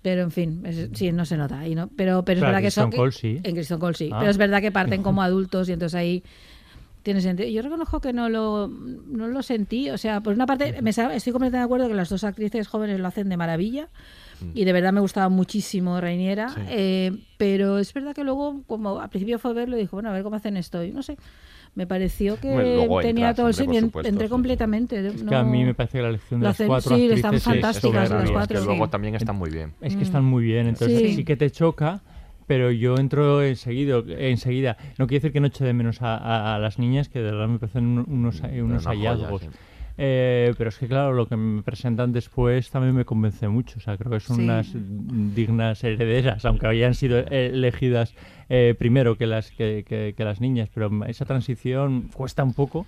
Pero 0.02 0.22
en 0.22 0.30
fin, 0.30 0.62
es- 0.64 0.90
sí, 0.94 1.10
no 1.12 1.24
se 1.24 1.36
nota. 1.36 1.66
Y 1.66 1.74
no, 1.74 1.88
pero, 1.88 2.24
pero 2.24 2.38
es 2.38 2.44
verdad 2.44 2.60
que 2.62 2.70
son. 2.70 2.90
Sí. 3.12 3.40
En 3.42 3.54
Kristen 3.54 3.78
Cole 3.78 3.94
sí. 3.94 4.10
Ah. 4.12 4.18
Pero 4.20 4.30
es 4.30 4.36
verdad 4.38 4.60
que 4.60 4.70
parten 4.72 5.02
como 5.02 5.22
adultos 5.22 5.68
y 5.68 5.72
entonces 5.72 5.96
ahí 5.96 6.22
tiene 7.02 7.20
sentido. 7.20 7.48
Yo 7.48 7.62
reconozco 7.62 8.00
que 8.00 8.12
no 8.12 8.28
lo, 8.28 8.68
no 8.68 9.28
lo 9.28 9.42
sentí. 9.42 9.90
O 9.90 9.98
sea, 9.98 10.20
por 10.20 10.34
una 10.34 10.46
parte, 10.46 10.82
me 10.82 10.90
estoy 10.90 11.10
completamente 11.32 11.56
de 11.58 11.62
acuerdo 11.64 11.88
que 11.88 11.94
las 11.94 12.08
dos 12.10 12.22
actrices 12.24 12.68
jóvenes 12.68 13.00
lo 13.00 13.08
hacen 13.08 13.28
de 13.28 13.36
maravilla. 13.36 13.88
Y 14.54 14.64
de 14.64 14.72
verdad 14.72 14.92
me 14.92 15.00
gustaba 15.00 15.28
muchísimo 15.28 16.00
Reiniera. 16.00 16.50
Sí. 16.50 16.60
eh, 16.68 17.12
pero 17.38 17.78
es 17.78 17.92
verdad 17.92 18.14
que 18.14 18.22
luego, 18.22 18.62
como 18.68 19.00
al 19.00 19.08
principio 19.08 19.40
fue 19.40 19.52
verlo, 19.52 19.76
dijo, 19.76 19.96
bueno, 19.96 20.10
a 20.10 20.12
ver 20.12 20.22
cómo 20.22 20.36
hacen 20.36 20.56
esto. 20.56 20.84
Y 20.84 20.92
no 20.92 21.02
sé. 21.02 21.16
Me 21.78 21.86
pareció 21.86 22.40
que 22.40 22.48
Bueno, 22.52 22.98
tenía 23.02 23.28
entras, 23.28 23.36
todo 23.36 23.46
el 23.46 23.54
sentido. 23.54 23.82
supuesto, 23.82 24.08
Entré 24.08 24.26
sí. 24.26 24.30
completamente. 24.30 25.06
Es 25.06 25.22
que 25.22 25.32
a 25.32 25.44
mí 25.44 25.64
me 25.64 25.74
parece 25.74 25.98
que 25.98 26.02
la 26.02 26.08
elección 26.08 26.40
de 26.40 26.46
las 26.46 26.56
cuatro 26.56 26.88
sí, 26.88 26.94
actrices 27.04 27.16
están 27.18 27.34
es 27.36 27.42
fantásticas 27.44 28.10
las 28.10 28.30
cuatro. 28.32 28.56
que 28.56 28.60
Sí. 28.62 28.66
luego 28.66 28.88
también 28.90 29.14
están 29.14 29.36
muy 29.36 29.48
bien. 29.50 29.74
Es 29.80 29.94
que 29.94 30.02
están 30.02 30.24
muy 30.24 30.42
bien, 30.42 30.66
entonces 30.66 30.98
Sí. 30.98 31.14
sí, 31.14 31.24
que 31.24 31.36
te 31.36 31.52
choca, 31.52 32.00
pero 32.48 32.72
yo 32.72 32.96
entro 32.96 33.44
enseguida. 33.44 34.02
enseguida. 34.08 34.76
No 34.98 35.06
quiere 35.06 35.20
decir 35.20 35.32
que 35.32 35.38
no 35.38 35.46
eche 35.46 35.64
de 35.64 35.72
menos 35.72 36.02
a, 36.02 36.16
a- 36.16 36.56
a 36.56 36.58
las 36.58 36.80
niñas, 36.80 37.08
que 37.08 37.20
de 37.20 37.30
verdad 37.30 37.46
me 37.46 37.60
parecen 37.60 37.84
un- 37.86 38.06
unos, 38.08 38.40
Pero 38.40 38.64
unos 38.64 38.84
una 38.84 38.94
joya, 38.96 39.10
hallazgos. 39.12 39.42
sí. 39.42 39.48
Eh, 40.00 40.54
pero 40.56 40.68
es 40.70 40.78
que 40.78 40.86
claro, 40.86 41.12
lo 41.12 41.26
que 41.26 41.36
me 41.36 41.62
presentan 41.62 42.12
después 42.12 42.70
también 42.70 42.94
me 42.94 43.04
convence 43.04 43.48
mucho. 43.48 43.78
O 43.78 43.80
sea, 43.80 43.96
creo 43.96 44.12
que 44.12 44.20
son 44.20 44.36
Sí. 44.36 44.42
unas 44.44 44.72
dignas 45.34 45.82
herederas, 45.82 46.44
aunque 46.44 46.68
hayan 46.68 46.94
sido 46.94 47.18
eh, 47.18 47.50
elegidas 47.52 48.14
eh, 48.48 48.74
primero 48.78 49.18
que 49.18 49.26
las 49.26 49.50
que, 49.50 49.84
que- 49.86 50.14
que 50.16 50.24
las 50.24 50.40
niñas. 50.40 50.68
Pero 50.72 50.88
esa 51.06 51.24
transición 51.24 52.08
cuesta 52.14 52.44
un 52.44 52.54
poco. 52.54 52.86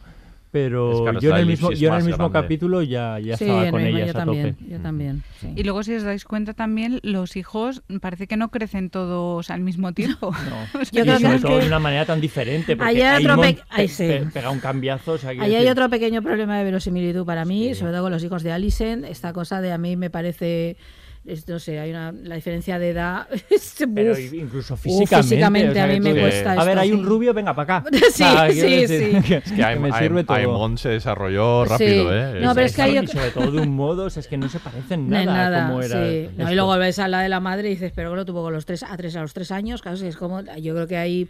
Pero 0.52 1.08
Es 1.16 1.22
yo 1.22 1.30
en 1.30 1.34
el 1.36 1.40
el 1.42 1.46
mismo, 1.46 1.70
yo 1.70 1.88
en 1.90 1.94
el 1.94 2.04
mismo 2.04 2.28
grande. 2.28 2.40
capítulo 2.46 2.82
ya, 2.82 3.20
ya 3.20 3.36
Sí, 3.36 3.44
estaba 3.44 3.66
en 3.66 3.70
con 3.70 3.80
el 3.82 3.86
mismo 3.86 3.98
ellas 4.00 4.12
yo 4.14 4.18
a 4.20 4.24
también. 4.24 4.54
tope. 4.56 4.70
Yo 4.70 4.78
también. 4.80 5.22
sí. 5.40 5.48
Y 5.54 5.62
luego, 5.62 5.82
si 5.84 5.94
os 5.94 6.02
dais 6.02 6.24
cuenta 6.24 6.54
también, 6.54 6.98
los 7.04 7.36
hijos 7.36 7.82
parece 8.00 8.26
que 8.26 8.36
no 8.36 8.50
crecen 8.50 8.90
todos 8.90 9.48
al 9.50 9.60
mismo 9.60 9.92
tiempo. 9.94 10.32
No. 10.32 10.80
Yo 10.92 11.02
y 11.02 11.02
creo 11.02 11.16
que 11.18 11.22
sobre 11.22 11.36
es 11.36 11.42
todo 11.42 11.52
que- 11.56 11.60
de 11.60 11.66
una 11.68 11.78
manera 11.78 12.04
tan 12.04 12.20
diferente. 12.20 12.76
Porque 12.76 12.90
Ahí 12.90 13.00
hay 13.00 13.24
otro 13.24 13.40
pe- 13.40 13.58
ahí 13.68 13.86
sí. 13.86 14.06
pe- 14.08 14.26
pega 14.32 14.50
un 14.50 14.58
cambiazo. 14.58 15.12
o 15.12 15.18
sea, 15.18 15.30
quiero 15.30 15.44
Ahí 15.44 15.54
hay 15.54 15.68
otro 15.68 15.88
pequeño 15.88 16.20
problema 16.20 16.58
de 16.58 16.64
verosimilitud 16.64 17.24
para 17.24 17.44
mí, 17.44 17.74
sobre 17.76 17.92
todo 17.92 18.02
con 18.02 18.12
los 18.12 18.24
hijos 18.24 18.42
de 18.42 18.50
Alison. 18.50 19.04
Esta 19.04 19.32
cosa 19.32 19.60
de 19.60 19.70
a 19.72 19.78
mí 19.78 19.94
me 19.96 20.10
parece, 20.10 20.76
es- 21.24 21.46
no 21.48 21.58
sé, 21.58 21.78
hay 21.78 21.90
una 21.90 22.12
la 22.12 22.34
diferencia 22.34 22.78
de 22.78 22.90
edad. 22.90 23.26
es- 23.50 23.76
Pero 23.94 24.12
uf. 24.12 24.32
incluso 24.32 24.74
Uf, 24.74 24.80
físicamente. 24.80 25.22
físicamente 25.28 25.70
o 25.70 25.74
sea, 25.74 25.84
a 25.84 25.86
mí 25.88 26.00
me 26.00 26.20
cuesta 26.20 26.52
A 26.52 26.64
ver, 26.64 26.68
esto, 26.70 26.80
hay 26.80 26.88
sí. 26.88 26.94
un 26.94 27.04
rubio, 27.06 27.34
venga 27.34 27.54
para 27.54 27.78
acá. 27.78 27.90
Sí, 28.10 28.10
sea, 28.10 28.50
sí, 28.50 28.60
decir 28.60 28.88
sí. 29.22 29.28
que- 29.28 29.36
Es 29.36 29.52
que 29.52 29.76
me 29.76 29.92
sirve 29.92 30.24
todo. 30.24 30.76
Se 30.76 30.88
desarrolló 30.88 31.64
rápido, 31.64 32.08
Sí. 32.10 32.14
¿eh? 32.14 32.40
No, 32.42 32.54
pero 32.54 32.66
es 32.66 32.74
que 32.76 32.82
hay- 32.82 32.98
Y 32.98 33.06
sobre 33.06 33.30
todo 33.30 33.50
de 33.50 33.60
un 33.60 33.74
modo, 33.74 34.04
o 34.04 34.10
sea, 34.10 34.20
es 34.20 34.28
que 34.28 34.36
no 34.36 34.48
se 34.48 34.58
parecen 34.60 35.08
No 35.08 35.16
nada, 35.16 35.24
nada, 35.50 35.64
a 35.66 35.68
cómo 35.68 35.82
era. 35.82 35.88
sí. 36.04 36.28
No, 36.36 36.42
y 36.44 36.44
esto. 36.44 36.54
luego 36.54 36.76
ves 36.78 36.98
a 36.98 37.08
la 37.08 37.20
de 37.22 37.28
la 37.28 37.40
madre 37.40 37.68
y 37.68 37.72
dices, 37.72 37.92
pero 37.94 38.10
que 38.10 38.16
lo 38.16 38.24
tuvo 38.24 38.42
con 38.42 38.52
los 38.52 38.64
tres, 38.66 38.82
a 38.82 38.96
tres 38.96 39.16
a 39.16 39.20
los 39.22 39.32
tres 39.34 39.50
años, 39.50 39.82
claro, 39.82 39.96
es 39.98 40.16
como, 40.16 40.40
yo 40.42 40.74
creo 40.74 40.86
que 40.86 40.96
ahí, 40.96 41.28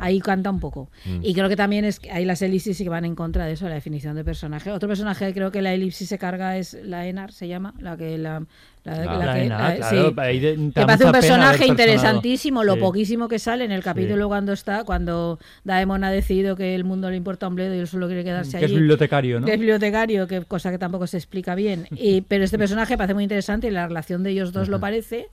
ahí 0.00 0.20
canta 0.20 0.50
un 0.50 0.60
poco. 0.60 0.90
Mm. 1.04 1.20
Y 1.22 1.34
creo 1.34 1.48
que 1.48 1.56
también 1.56 1.84
es 1.84 2.00
que 2.00 2.10
hay 2.10 2.24
las 2.24 2.42
elipsis 2.42 2.78
que 2.78 2.88
van 2.88 3.04
en 3.04 3.14
contra 3.14 3.44
de 3.46 3.52
eso, 3.52 3.68
la 3.68 3.74
definición 3.74 4.14
de 4.16 4.24
personaje. 4.24 4.70
Otro 4.70 4.88
personaje 4.88 5.26
que 5.26 5.34
creo 5.34 5.50
que 5.50 5.62
la 5.62 5.72
elipsis 5.74 6.08
se 6.08 6.18
carga 6.18 6.56
es 6.56 6.74
la 6.84 7.06
Enar, 7.06 7.32
se 7.32 7.48
llama, 7.48 7.74
la 7.78 7.96
que 7.96 8.14
Ah, 8.14 8.18
la 8.18 8.42
que- 8.82 9.82
sí. 9.88 9.96
ahí 10.16 10.40
que 10.40 10.80
parece 10.84 11.04
un 11.04 11.12
personaje 11.12 11.66
interesantísimo, 11.66 12.64
lo 12.64 12.74
Sí. 12.74 12.80
poquísimo 12.80 13.28
que 13.28 13.38
sale 13.38 13.64
en 13.64 13.72
el 13.72 13.82
capítulo 13.82 14.28
cuando 14.28 14.52
está, 14.52 14.84
cuando 14.84 15.38
Daemon 15.64 16.04
ha 16.04 16.10
decidido 16.10 16.56
que 16.56 16.74
el 16.74 16.84
mundo 16.84 17.08
le 17.10 17.16
importa 17.16 17.46
un 17.48 17.54
bledo 17.54 17.74
y 17.74 17.78
él 17.78 17.86
solo 17.86 18.06
quiere 18.06 18.24
quedarse 18.24 18.58
Que 18.58 18.64
es 18.64 18.70
allí 18.70 18.74
bibliotecario, 18.76 19.40
¿no? 19.40 19.46
que 19.46 19.52
es 19.54 19.58
bibliotecario, 19.58 20.26
que 20.26 20.42
cosa 20.42 20.70
que 20.70 20.78
tampoco 20.78 21.06
se 21.06 21.16
explica 21.16 21.54
bien. 21.54 21.86
Y, 21.92 22.22
pero 22.22 22.44
este 22.44 22.58
personaje 22.58 22.96
parece 22.96 23.14
muy 23.14 23.22
interesante 23.22 23.68
y 23.68 23.70
la 23.70 23.86
relación 23.86 24.22
de 24.22 24.30
ellos 24.30 24.52
dos 24.52 24.68
lo 24.68 24.80
parece. 24.80 25.28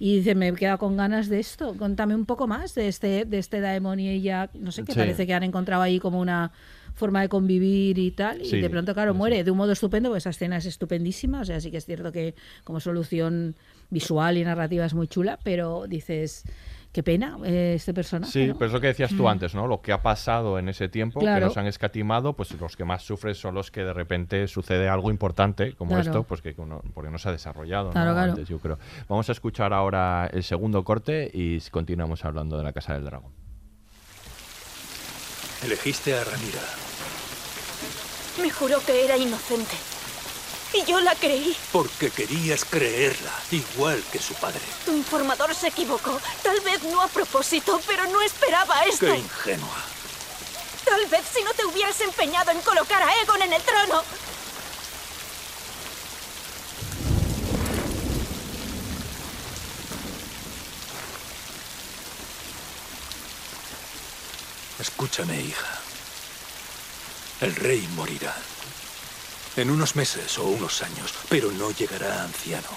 Y 0.00 0.18
dice, 0.18 0.36
me 0.36 0.48
he 0.48 0.52
quedado 0.54 0.78
con 0.78 0.96
ganas 0.96 1.28
de 1.28 1.40
esto. 1.40 1.74
Contame 1.76 2.14
un 2.14 2.24
poco 2.24 2.46
más 2.46 2.74
de 2.76 2.86
este, 2.86 3.24
de 3.24 3.38
este 3.38 3.60
Daemon 3.60 3.98
y 3.98 4.08
ella, 4.08 4.48
no 4.54 4.70
sé, 4.70 4.84
que 4.84 4.92
Sí. 4.92 4.98
parece 4.98 5.26
que 5.26 5.34
han 5.34 5.42
encontrado 5.42 5.82
ahí 5.82 5.98
como 5.98 6.20
una 6.20 6.52
forma 6.98 7.22
de 7.22 7.28
convivir 7.28 7.98
y 7.98 8.10
tal. 8.10 8.44
Sí, 8.44 8.56
y 8.56 8.60
de 8.60 8.68
pronto, 8.68 8.92
claro, 8.92 9.12
sí. 9.12 9.18
muere 9.18 9.44
de 9.44 9.50
un 9.50 9.56
modo 9.56 9.72
estupendo, 9.72 10.10
porque 10.10 10.18
esa 10.18 10.30
escena 10.30 10.56
es 10.58 10.66
estupendísima. 10.66 11.40
O 11.40 11.44
sea, 11.44 11.60
sí 11.60 11.70
que 11.70 11.78
es 11.78 11.86
cierto 11.86 12.12
que 12.12 12.34
como 12.64 12.80
solución 12.80 13.54
visual 13.90 14.36
y 14.36 14.44
narrativa 14.44 14.84
es 14.84 14.92
muy 14.94 15.08
chula, 15.08 15.38
pero 15.42 15.86
dices, 15.88 16.42
qué 16.92 17.02
pena 17.02 17.38
eh, 17.44 17.74
este 17.76 17.94
personaje. 17.94 18.32
Sí, 18.32 18.46
¿no? 18.48 18.54
pero 18.54 18.66
es 18.66 18.72
lo 18.72 18.80
que 18.80 18.88
decías 18.88 19.14
tú 19.16 19.28
antes, 19.28 19.54
¿no? 19.54 19.66
Lo 19.66 19.80
que 19.80 19.92
ha 19.92 20.02
pasado 20.02 20.58
en 20.58 20.68
ese 20.68 20.88
tiempo, 20.88 21.20
que 21.20 21.26
nos 21.40 21.56
han 21.56 21.66
escatimado, 21.66 22.34
pues 22.34 22.50
los 22.60 22.76
que 22.76 22.84
más 22.84 23.02
sufren 23.02 23.34
son 23.34 23.54
los 23.54 23.70
que 23.70 23.84
de 23.84 23.92
repente 23.92 24.46
sucede 24.48 24.88
algo 24.88 25.10
importante 25.10 25.72
como 25.74 25.90
Claro. 25.92 26.02
esto, 26.02 26.22
pues 26.24 26.42
que 26.42 26.54
uno- 26.58 26.82
porque 26.94 27.10
no 27.10 27.18
se 27.18 27.28
ha 27.28 27.32
desarrollado, 27.32 27.86
¿no? 27.86 27.92
Claro, 27.92 28.12
claro. 28.12 28.32
Antes, 28.32 28.48
yo 28.48 28.58
creo. 28.58 28.78
Vamos 29.08 29.28
a 29.28 29.32
escuchar 29.32 29.72
ahora 29.72 30.28
el 30.32 30.42
segundo 30.42 30.82
corte 30.84 31.30
y 31.32 31.60
continuamos 31.70 32.24
hablando 32.24 32.58
de 32.58 32.64
la 32.64 32.72
Casa 32.72 32.94
del 32.94 33.04
Dragón. 33.04 33.32
Elegiste 35.64 36.14
a 36.14 36.22
Ramira. 36.24 36.87
Me 38.38 38.50
juró 38.50 38.84
que 38.84 39.04
era 39.04 39.16
inocente. 39.16 39.76
Y 40.72 40.84
yo 40.84 41.00
la 41.00 41.14
creí. 41.14 41.56
Porque 41.72 42.10
querías 42.10 42.64
creerla, 42.64 43.32
igual 43.50 44.02
que 44.12 44.18
su 44.18 44.34
padre. 44.34 44.60
Tu 44.84 44.92
informador 44.92 45.54
se 45.54 45.68
equivocó. 45.68 46.20
Tal 46.42 46.60
vez 46.60 46.82
no 46.84 47.00
a 47.00 47.08
propósito, 47.08 47.80
pero 47.86 48.06
no 48.06 48.20
esperaba 48.20 48.82
esto. 48.84 49.06
Qué 49.06 49.16
ingenua. 49.16 49.82
Tal 50.84 51.06
vez 51.06 51.22
si 51.34 51.42
no 51.42 51.52
te 51.54 51.64
hubieras 51.64 52.00
empeñado 52.00 52.50
en 52.50 52.60
colocar 52.60 53.02
a 53.02 53.22
Egon 53.22 53.42
en 53.42 53.52
el 53.52 53.62
trono. 53.62 54.02
Escúchame, 64.78 65.40
hija. 65.40 65.87
El 67.40 67.54
rey 67.54 67.88
morirá. 67.94 68.34
En 69.56 69.70
unos 69.70 69.94
meses 69.94 70.38
o 70.38 70.44
unos 70.44 70.82
años, 70.82 71.14
pero 71.28 71.50
no 71.52 71.70
llegará 71.70 72.24
anciano. 72.24 72.68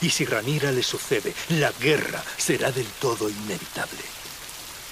Y 0.00 0.10
si 0.10 0.24
Ranira 0.24 0.70
le 0.70 0.82
sucede, 0.82 1.34
la 1.48 1.72
guerra 1.72 2.22
será 2.36 2.70
del 2.70 2.86
todo 3.00 3.28
inevitable. 3.28 4.02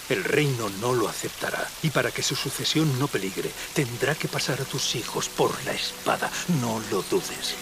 El 0.09 0.25
reino 0.25 0.69
no 0.81 0.93
lo 0.93 1.09
aceptará, 1.09 1.69
y 1.83 1.91
para 1.91 2.11
que 2.11 2.23
su 2.23 2.35
sucesión 2.35 2.99
no 2.99 3.07
peligre, 3.09 3.51
tendrá 3.75 4.15
que 4.15 4.29
pasar 4.29 4.61
a 4.61 4.65
tus 4.65 4.95
hijos 4.97 5.29
por 5.29 5.53
la 5.65 5.73
espada. 5.73 6.31
No 6.61 6.83
lo 6.91 7.03
dudes. 7.03 7.55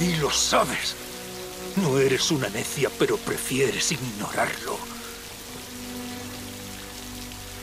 Y 0.00 0.16
lo 0.16 0.30
sabes. 0.30 0.94
No 1.76 1.98
eres 1.98 2.30
una 2.30 2.48
necia, 2.48 2.90
pero 2.98 3.16
prefieres 3.16 3.90
ignorarlo. 3.92 4.93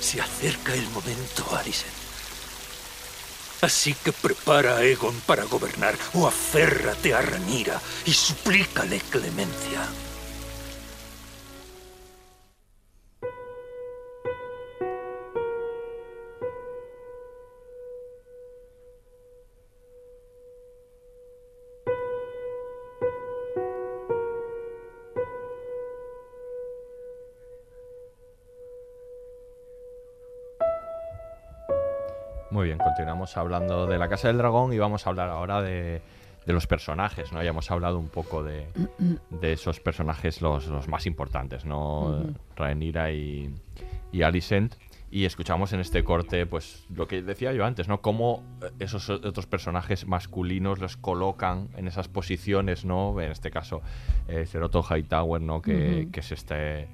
Se 0.02 0.20
acerca 0.20 0.74
el 0.74 0.88
momento, 0.90 1.56
Alicent. 1.56 1.94
Así 3.62 3.94
que 3.94 4.12
prepara 4.12 4.78
a 4.78 4.84
Egon 4.84 5.16
para 5.22 5.44
gobernar 5.44 5.96
o 6.16 6.28
aférrate 6.28 7.14
a 7.14 7.22
Ranira 7.22 7.80
y 8.06 8.12
suplícale 8.12 9.00
clemencia. 9.12 9.88
Continuamos 32.84 33.38
hablando 33.38 33.88
de 33.88 33.98
la 33.98 34.08
Casa 34.08 34.28
del 34.28 34.38
Dragón 34.38 34.74
y 34.74 34.78
vamos 34.78 35.06
a 35.06 35.10
hablar 35.10 35.30
ahora 35.30 35.62
de, 35.62 36.02
de 36.46 36.54
los 36.54 36.68
personajes, 36.68 37.32
¿no? 37.32 37.42
Ya 37.44 37.50
hemos 37.50 37.70
hablado 37.72 38.00
un 38.00 38.10
poco 38.10 38.44
de, 38.44 38.68
de 39.30 39.54
esos 39.54 39.80
personajes 39.80 40.42
los, 40.42 40.68
los 40.68 40.88
más 40.88 41.06
importantes, 41.06 41.66
¿no? 41.66 42.24
Rhaenyra 42.56 43.12
y, 43.12 43.54
y 44.12 44.22
Alicent. 44.24 44.76
Y 45.14 45.26
escuchamos 45.26 45.74
en 45.74 45.82
este 45.82 46.06
corte, 46.06 46.46
pues, 46.46 46.86
lo 46.96 47.06
que 47.06 47.22
decía 47.22 47.52
yo 47.52 47.66
antes, 47.66 47.90
¿no? 47.90 48.02
Cómo 48.02 48.44
esos 48.80 49.10
otros 49.10 49.46
personajes 49.46 50.08
masculinos 50.08 50.80
los 50.80 50.96
colocan 50.96 51.68
en 51.76 51.90
esas 51.90 52.08
posiciones, 52.08 52.86
¿no? 52.86 53.20
En 53.20 53.30
este 53.30 53.52
caso, 53.52 53.82
eh, 54.30 54.46
Ceroto 54.46 54.82
Hightower, 54.82 55.42
¿no? 55.42 55.62
Que, 55.62 56.04
Ujú. 56.04 56.12
que 56.12 56.20
es 56.22 56.32
este, 56.32 56.88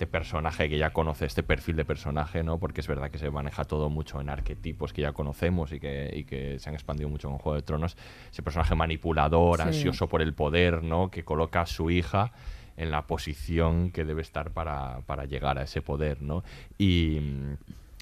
este 0.00 0.06
personaje 0.10 0.70
que 0.70 0.78
ya 0.78 0.94
conoce, 0.94 1.26
este 1.26 1.42
perfil 1.42 1.76
de 1.76 1.84
personaje, 1.84 2.42
¿no? 2.42 2.56
Porque 2.58 2.80
es 2.80 2.88
verdad 2.88 3.10
que 3.10 3.18
se 3.18 3.30
maneja 3.30 3.64
todo 3.66 3.90
mucho 3.90 4.18
en 4.18 4.30
arquetipos 4.30 4.94
que 4.94 5.02
ya 5.02 5.12
conocemos 5.12 5.72
y 5.72 5.78
que, 5.78 6.10
y 6.16 6.24
que 6.24 6.58
se 6.58 6.70
han 6.70 6.74
expandido 6.74 7.10
mucho 7.10 7.28
en 7.28 7.36
Juego 7.36 7.56
de 7.56 7.60
Tronos. 7.62 7.98
Ese 8.32 8.42
personaje 8.42 8.74
manipulador, 8.74 9.58
Sí. 9.58 9.62
ansioso 9.62 10.08
por 10.08 10.22
el 10.22 10.32
poder, 10.32 10.82
¿no? 10.82 11.10
Que 11.10 11.22
coloca 11.22 11.60
a 11.60 11.66
su 11.66 11.90
hija 11.90 12.32
en 12.78 12.90
la 12.90 13.06
posición 13.06 13.90
que 13.90 14.06
debe 14.06 14.22
estar 14.22 14.52
para, 14.52 15.00
para 15.04 15.26
llegar 15.26 15.58
a 15.58 15.64
ese 15.64 15.82
poder, 15.82 16.22
¿no? 16.22 16.44
Y, 16.78 17.18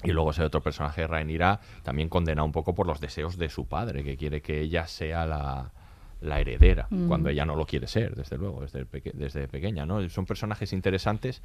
y 0.05 0.11
luego 0.13 0.31
ese 0.31 0.43
otro 0.43 0.61
personaje, 0.63 1.05
Rhaenyra, 1.05 1.59
también 1.83 2.07
condenado 2.07 2.45
un 2.45 2.53
poco 2.53 2.73
por 2.73 2.87
los 2.87 3.01
deseos 3.01 3.37
de 3.37 3.49
su 3.49 3.65
padre, 3.67 4.05
que 4.05 4.15
quiere 4.15 4.41
que 4.41 4.61
ella 4.61 4.87
sea 4.87 5.25
la, 5.25 5.71
la 6.21 6.39
heredera, 6.39 6.87
Mm. 6.89 7.07
cuando 7.09 7.27
ella 7.27 7.45
no 7.45 7.55
lo 7.57 7.65
quiere 7.65 7.87
ser, 7.87 8.15
desde 8.15 8.37
luego, 8.37 8.61
desde, 8.61 8.85
peque- 8.85 9.11
desde 9.13 9.49
pequeña, 9.49 9.85
¿no? 9.85 10.07
Son 10.09 10.25
personajes 10.25 10.71
interesantes 10.71 11.41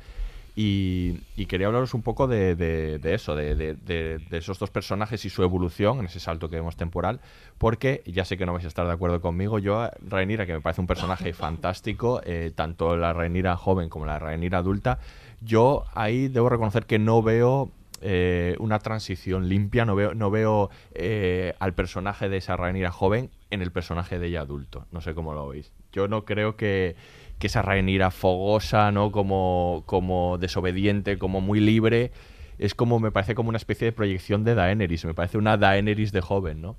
Y, 0.57 1.19
y 1.37 1.47
quería 1.47 1.67
hablaros 1.67 1.95
un 1.95 2.03
poco 2.03 2.29
de, 2.29 2.55
de- 2.55 2.99
de 3.01 3.15
eso, 3.15 3.35
de, 3.35 3.57
de- 3.57 3.75
de- 3.75 4.19
de 4.19 4.39
esos 4.39 4.59
dos 4.61 4.71
personajes 4.71 5.25
y 5.25 5.31
su 5.31 5.43
evolución 5.43 5.99
en 5.99 6.07
ese 6.07 6.21
salto 6.21 6.49
que 6.49 6.57
vemos 6.57 6.77
temporal, 6.77 7.21
porque 7.59 8.03
ya 8.07 8.25
sé 8.25 8.37
que 8.37 8.47
no 8.47 8.53
vais 8.53 8.65
a 8.65 8.69
estar 8.69 8.87
de 8.87 8.93
acuerdo 8.93 9.21
conmigo, 9.21 9.59
yo 9.59 9.81
a 9.81 9.93
Rhaenyra, 10.09 10.47
que 10.47 10.53
me 10.53 10.61
parece 10.61 10.81
un 10.81 10.87
personaje 10.87 11.33
fantástico, 11.35 12.21
eh, 12.25 12.53
tanto 12.55 12.97
la 12.97 13.13
Rhaenyra 13.13 13.57
joven 13.57 13.89
como 13.89 14.07
la 14.07 14.21
Rhaenyra 14.21 14.59
adulta, 14.59 15.01
yo 15.41 15.85
ahí 15.93 16.29
debo 16.29 16.49
reconocer 16.49 16.87
que 16.87 17.01
no 17.01 17.21
veo 17.21 17.71
eh, 18.07 18.55
una 18.61 18.79
transición 18.79 19.49
limpia, 19.49 19.85
no 19.85 19.97
veo, 19.97 20.15
no 20.15 20.31
veo 20.31 20.71
eh, 20.95 21.55
al 21.59 21.73
personaje 21.75 22.29
de 22.29 22.37
esa 22.37 22.57
Rhaenyra 22.57 22.93
joven 22.93 23.31
en 23.51 23.61
el 23.63 23.73
personaje 23.73 24.19
de 24.19 24.27
ella 24.29 24.43
adulto. 24.43 24.87
No 24.93 25.01
sé 25.01 25.15
cómo 25.15 25.33
lo 25.33 25.49
veis. 25.49 25.73
Yo 25.93 26.07
no 26.09 26.25
creo 26.25 26.57
que, 26.57 26.97
que 27.45 27.49
esa 27.49 27.61
Rhaenyra 27.61 28.11
fogosa, 28.11 28.91
¿no? 28.91 29.13
Como, 29.13 29.83
como 29.85 30.39
desobediente, 30.39 31.19
como 31.19 31.43
muy 31.43 31.61
libre, 31.61 32.11
es 32.59 32.75
como, 32.75 32.99
me 33.01 33.13
parece 33.13 33.35
como 33.35 33.51
una 33.51 33.59
especie 33.59 33.85
de 33.85 33.93
proyección 33.93 34.45
de 34.45 34.55
Daenerys. 34.55 35.05
Me 35.05 35.13
parece 35.13 35.37
una 35.37 35.59
Daenerys 35.59 36.11
de 36.11 36.23
joven, 36.23 36.63
¿no? 36.63 36.77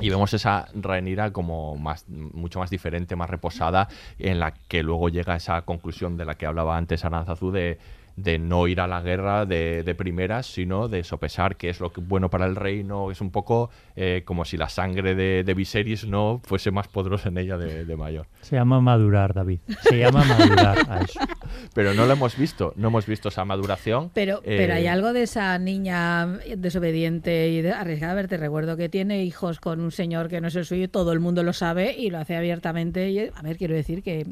Y 0.00 0.10
vemos 0.10 0.34
esa 0.34 0.66
Rhaenyra 0.74 1.32
como 1.32 1.76
más, 1.76 2.08
mucho 2.08 2.58
más 2.58 2.70
diferente, 2.70 3.14
más 3.14 3.30
reposada, 3.30 3.86
en 4.18 4.40
la 4.40 4.52
que 4.52 4.82
luego 4.82 5.10
llega 5.10 5.36
esa 5.36 5.62
conclusión 5.62 6.16
de 6.16 6.24
la 6.24 6.34
que 6.34 6.46
hablaba 6.46 6.76
antes 6.76 7.04
Aranzazú 7.04 7.52
de, 7.52 7.78
de 8.22 8.38
no 8.38 8.66
ir 8.68 8.80
a 8.80 8.86
la 8.86 9.00
guerra 9.02 9.46
de, 9.46 9.82
de 9.82 9.94
primeras, 9.94 10.46
sino 10.46 10.88
de 10.88 11.04
sopesar 11.04 11.56
qué 11.56 11.68
es 11.70 11.80
lo 11.80 11.92
que 11.92 12.00
bueno 12.00 12.30
para 12.30 12.46
el 12.46 12.56
reino. 12.56 13.10
Es 13.10 13.20
un 13.20 13.30
poco 13.30 13.70
eh, 13.96 14.22
como 14.24 14.44
si 14.44 14.56
la 14.56 14.68
sangre 14.68 15.14
de, 15.14 15.44
de 15.44 15.54
Viserys 15.54 16.06
no 16.06 16.40
fuese 16.44 16.70
más 16.70 16.88
poderosa 16.88 17.28
en 17.28 17.38
ella 17.38 17.56
de, 17.56 17.84
de 17.84 17.96
mayor. 17.96 18.26
Se 18.40 18.56
llama 18.56 18.80
madurar, 18.80 19.34
David. 19.34 19.60
Se 19.88 19.98
llama 19.98 20.24
madurar 20.24 20.78
a 20.88 21.00
eso. 21.02 21.20
Pero 21.74 21.94
no 21.94 22.06
lo 22.06 22.12
hemos 22.12 22.36
visto, 22.36 22.72
no 22.76 22.88
hemos 22.88 23.06
visto 23.06 23.28
esa 23.28 23.44
maduración. 23.44 24.10
Pero, 24.14 24.40
Eh, 24.44 24.56
pero 24.56 24.74
hay 24.74 24.86
algo 24.86 25.12
de 25.12 25.22
esa 25.24 25.58
niña 25.58 26.26
desobediente 26.56 27.48
y 27.48 27.62
de- 27.62 27.72
arriesgada. 27.72 28.12
A 28.12 28.16
ver, 28.16 28.28
te 28.28 28.36
recuerdo 28.36 28.76
que 28.76 28.88
tiene 28.88 29.24
hijos 29.24 29.60
con 29.60 29.80
un 29.80 29.90
señor 29.90 30.28
que 30.28 30.40
no 30.40 30.48
es 30.48 30.56
el 30.56 30.64
suyo, 30.64 30.88
todo 30.90 31.12
el 31.12 31.20
mundo 31.20 31.42
lo 31.42 31.52
sabe 31.52 31.94
y 31.96 32.10
lo 32.10 32.18
hace 32.18 32.36
abiertamente. 32.36 33.10
Y, 33.10 33.18
a 33.20 33.42
ver, 33.42 33.56
quiero 33.56 33.74
decir 33.74 34.02
que 34.02 34.26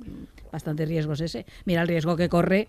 bastante 0.52 0.86
riesgo 0.86 1.12
es 1.14 1.20
ese. 1.20 1.46
Mira 1.64 1.82
el 1.82 1.88
riesgo 1.88 2.16
que 2.16 2.28
corre, 2.28 2.68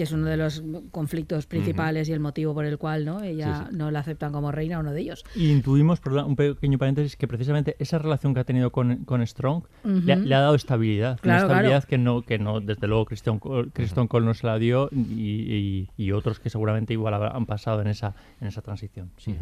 que 0.00 0.04
es 0.04 0.12
uno 0.12 0.28
de 0.28 0.38
los 0.38 0.62
conflictos 0.92 1.44
principales 1.44 2.08
y 2.08 2.14
el 2.14 2.20
motivo 2.20 2.54
por 2.54 2.64
el 2.64 2.78
cual 2.78 3.04
no 3.04 3.22
ella 3.22 3.64
Sí, 3.66 3.70
sí. 3.70 3.76
no 3.76 3.90
la 3.90 3.98
aceptan 3.98 4.32
como 4.32 4.50
reina, 4.50 4.78
uno 4.78 4.92
de 4.94 5.00
ellos. 5.02 5.26
Y 5.34 5.50
intuimos, 5.50 6.00
perdón, 6.00 6.24
un 6.24 6.36
pequeño 6.36 6.78
paréntesis, 6.78 7.16
que 7.16 7.28
precisamente 7.28 7.76
esa 7.78 7.98
relación 7.98 8.32
que 8.32 8.40
ha 8.40 8.44
tenido 8.44 8.72
con, 8.72 9.04
con 9.04 9.26
Strong 9.26 9.64
le, 9.84 10.14
ha- 10.14 10.16
Ujú. 10.16 10.26
le 10.26 10.34
ha 10.34 10.40
dado 10.40 10.54
estabilidad. 10.54 11.20
Claro, 11.20 11.44
una 11.44 11.46
estabilidad 11.52 11.80
claro. 11.80 11.86
que 11.88 11.98
no, 11.98 12.22
que 12.22 12.38
no, 12.38 12.60
desde 12.62 12.86
luego, 12.86 13.04
Christian 13.04 13.38
Cole, 13.38 13.68
Christian 13.74 14.08
Cole 14.08 14.24
no 14.24 14.32
se 14.32 14.46
la 14.46 14.58
dio 14.58 14.88
y, 14.90 15.02
y- 15.06 15.88
y 15.98 16.12
otros 16.12 16.40
que 16.40 16.48
seguramente 16.48 16.94
igual 16.94 17.12
han 17.12 17.44
pasado 17.44 17.82
en 17.82 17.88
esa, 17.88 18.14
en 18.40 18.46
esa 18.48 18.62
transición. 18.62 19.10
Sí. 19.18 19.36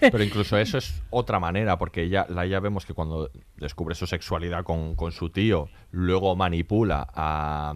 Pero 0.00 0.24
incluso 0.24 0.58
eso 0.58 0.78
es 0.78 1.00
otra 1.10 1.38
manera, 1.38 1.78
porque 1.78 2.08
ya, 2.08 2.26
la, 2.28 2.46
ya 2.46 2.58
vemos 2.58 2.84
que 2.84 2.94
cuando 2.94 3.30
descubre 3.58 3.94
su 3.94 4.08
sexualidad 4.08 4.64
con, 4.64 4.96
con 4.96 5.12
su 5.12 5.30
tío, 5.30 5.68
luego 5.92 6.34
manipula 6.34 7.06
a, 7.14 7.74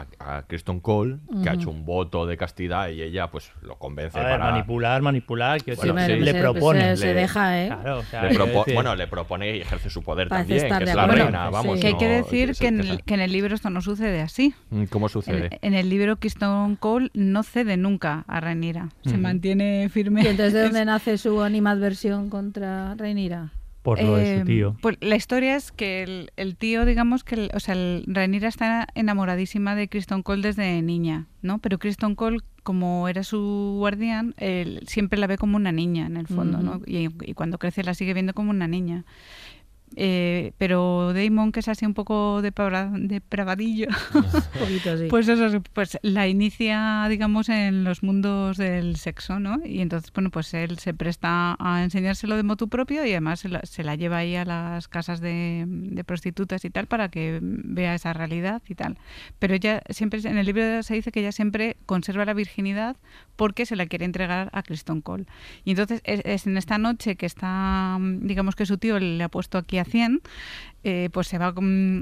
a, 0.00 0.06
a 0.36 0.42
Kristen 0.42 0.80
Cole, 0.80 1.18
que 1.42 1.48
ha 1.48 1.52
Ujú. 1.52 1.60
hecho 1.60 1.70
un 1.70 1.84
voto 1.84 2.26
de 2.26 2.36
castidad 2.36 2.88
y 2.88 3.00
ella 3.02 3.30
pues 3.30 3.52
lo 3.62 3.76
convence 3.78 4.18
A 4.18 4.22
ver, 4.22 4.38
para... 4.38 4.50
manipular, 4.50 5.02
manipular, 5.02 5.62
quiero 5.62 5.76
Bueno, 5.80 5.94
decir, 5.94 6.16
sí. 6.16 6.20
le 6.24 6.32
Se- 6.32 6.40
propone. 6.40 6.80
se- 6.80 6.96
se 6.96 7.14
deja, 7.14 7.62
¿eh? 7.62 7.66
Claro, 7.68 7.98
o 7.98 8.02
sea, 8.02 8.22
Le 8.22 8.28
quiero 8.30 8.44
propo- 8.46 8.58
decir- 8.64 8.74
bueno, 8.74 8.94
le 8.96 9.06
propone 9.06 9.56
y 9.56 9.60
ejerce 9.60 9.90
su 9.90 10.02
poder 10.02 10.28
Parece 10.28 10.48
también, 10.68 10.78
que 10.78 10.84
es 10.90 10.96
la 10.96 11.02
acuerdo. 11.04 11.22
reina, 11.24 11.50
vamos. 11.50 11.80
que 11.80 11.86
hay 11.86 11.96
que 11.96 12.08
decir 12.08 12.54
que 12.58 12.66
en, 12.68 12.80
que 12.80 12.90
el, 12.90 13.02
que 13.04 13.14
en 13.14 13.20
el 13.20 13.32
libro 13.32 13.54
esto 13.54 13.70
no 13.70 13.80
sucede 13.80 14.20
así. 14.20 14.54
Mm, 14.70 14.84
¿Cómo 14.84 15.08
sucede? 15.08 15.48
En, 15.62 15.72
en 15.72 15.74
el 15.74 15.88
libro 15.88 16.16
Keystone 16.16 16.76
Cole 16.78 17.10
no 17.14 17.42
cede 17.42 17.76
nunca 17.76 18.24
a 18.26 18.40
Rhaenyra. 18.40 18.88
Se 19.04 19.16
mantiene 19.16 19.88
firme. 19.90 20.22
¿Y 20.22 20.26
entonces 20.26 20.52
de 20.54 20.62
dónde 20.64 20.84
nace 20.86 21.18
su 21.18 21.40
animadversión 21.42 22.30
contra 22.30 22.94
Rhaenyra? 22.96 23.52
Por 23.84 24.02
lo 24.02 24.16
de 24.16 24.24
su 24.36 24.40
Eh, 24.40 24.44
tío. 24.46 24.76
Pues 24.80 24.96
la 25.00 25.14
historia 25.14 25.54
es 25.54 25.70
que 25.70 26.02
el, 26.02 26.30
el 26.36 26.56
tío, 26.56 26.84
digamos 26.86 27.22
que, 27.22 27.34
el- 27.36 27.50
o 27.54 27.60
sea, 27.60 27.74
el, 27.74 28.02
Rhaenyra 28.08 28.48
está 28.48 28.88
enamoradísima 28.94 29.76
de 29.76 29.88
Kristen 29.88 30.22
Cole 30.22 30.40
desde 30.42 30.80
niña, 30.82 31.26
¿no? 31.42 31.58
Pero 31.58 31.78
Kristen 31.78 32.14
Cole, 32.14 32.38
como 32.62 33.08
era 33.08 33.22
su 33.24 33.74
guardián, 33.78 34.34
él 34.38 34.80
siempre 34.86 35.18
la 35.18 35.26
ve 35.26 35.36
como 35.36 35.56
una 35.56 35.70
niña 35.70 36.06
en 36.06 36.16
el 36.16 36.26
fondo, 36.26 36.58
¿no? 36.62 36.80
Y, 36.86 37.10
y 37.30 37.34
cuando 37.34 37.58
crece 37.58 37.84
la 37.84 37.92
sigue 37.92 38.14
viendo 38.14 38.32
como 38.32 38.50
una 38.50 38.66
niña. 38.66 39.04
Eh, 39.96 40.52
pero 40.58 41.12
Damon, 41.14 41.52
que 41.52 41.60
es 41.60 41.68
así 41.68 41.86
un 41.86 41.94
poco 41.94 42.42
depra- 42.42 42.90
depravadillo, 42.92 43.86
sí. 44.98 45.06
pues 45.08 45.28
eso, 45.28 45.62
pues 45.72 45.98
la 46.02 46.26
inicia, 46.28 47.06
digamos, 47.08 47.48
en 47.48 47.84
los 47.84 48.02
mundos 48.02 48.56
del 48.56 48.96
sexo, 48.96 49.38
¿no? 49.40 49.60
Y 49.64 49.80
entonces, 49.80 50.12
bueno, 50.12 50.30
pues 50.30 50.52
él 50.54 50.78
se 50.78 50.94
presta 50.94 51.56
a 51.58 51.82
enseñárselo 51.84 52.36
de 52.36 52.42
motu 52.42 52.68
propio 52.68 53.04
y 53.04 53.10
además 53.10 53.40
se 53.40 53.48
la, 53.48 53.60
se 53.64 53.84
la 53.84 53.94
lleva 53.94 54.18
ahí 54.18 54.36
a 54.36 54.44
las 54.44 54.88
casas 54.88 55.20
de, 55.20 55.64
de 55.66 56.04
prostitutas 56.04 56.64
y 56.64 56.70
tal 56.70 56.86
para 56.86 57.08
que 57.08 57.38
vea 57.42 57.94
esa 57.94 58.12
realidad 58.12 58.62
y 58.68 58.74
tal. 58.74 58.98
Pero 59.38 59.54
ella 59.54 59.82
siempre, 59.90 60.20
en 60.24 60.38
el 60.38 60.46
libro 60.46 60.82
se 60.82 60.94
dice 60.94 61.12
que 61.12 61.20
ella 61.20 61.32
siempre 61.32 61.76
conserva 61.86 62.24
la 62.24 62.34
virginidad 62.34 62.96
porque 63.36 63.66
se 63.66 63.76
la 63.76 63.86
quiere 63.86 64.04
entregar 64.04 64.48
a 64.52 64.62
Kristen 64.62 65.00
Cole. 65.00 65.26
Y 65.64 65.70
entonces 65.70 66.00
es, 66.04 66.20
es 66.24 66.46
en 66.46 66.56
esta 66.56 66.78
noche 66.78 67.16
que 67.16 67.26
está, 67.26 67.98
digamos 68.00 68.54
que 68.54 68.66
su 68.66 68.78
tío 68.78 68.98
le 68.98 69.22
ha 69.24 69.28
puesto 69.28 69.58
aquí 69.58 69.78
a 69.78 69.83
100, 69.84 70.20
eh, 70.82 71.08
pues 71.12 71.28
se 71.28 71.38
va 71.38 71.54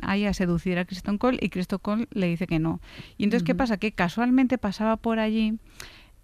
ahí 0.02 0.24
a 0.24 0.34
seducir 0.34 0.78
a 0.78 0.84
Kristen 0.84 1.18
Cole 1.18 1.38
y 1.40 1.48
Kristen 1.48 1.78
Cole 1.80 2.08
le 2.12 2.26
dice 2.26 2.46
que 2.46 2.58
no. 2.58 2.80
Y 3.18 3.24
entonces, 3.24 3.44
¿qué 3.46 3.54
pasa? 3.54 3.76
Que 3.76 3.92
casualmente 3.92 4.58
pasaba 4.58 4.96
por 4.96 5.18
allí 5.18 5.58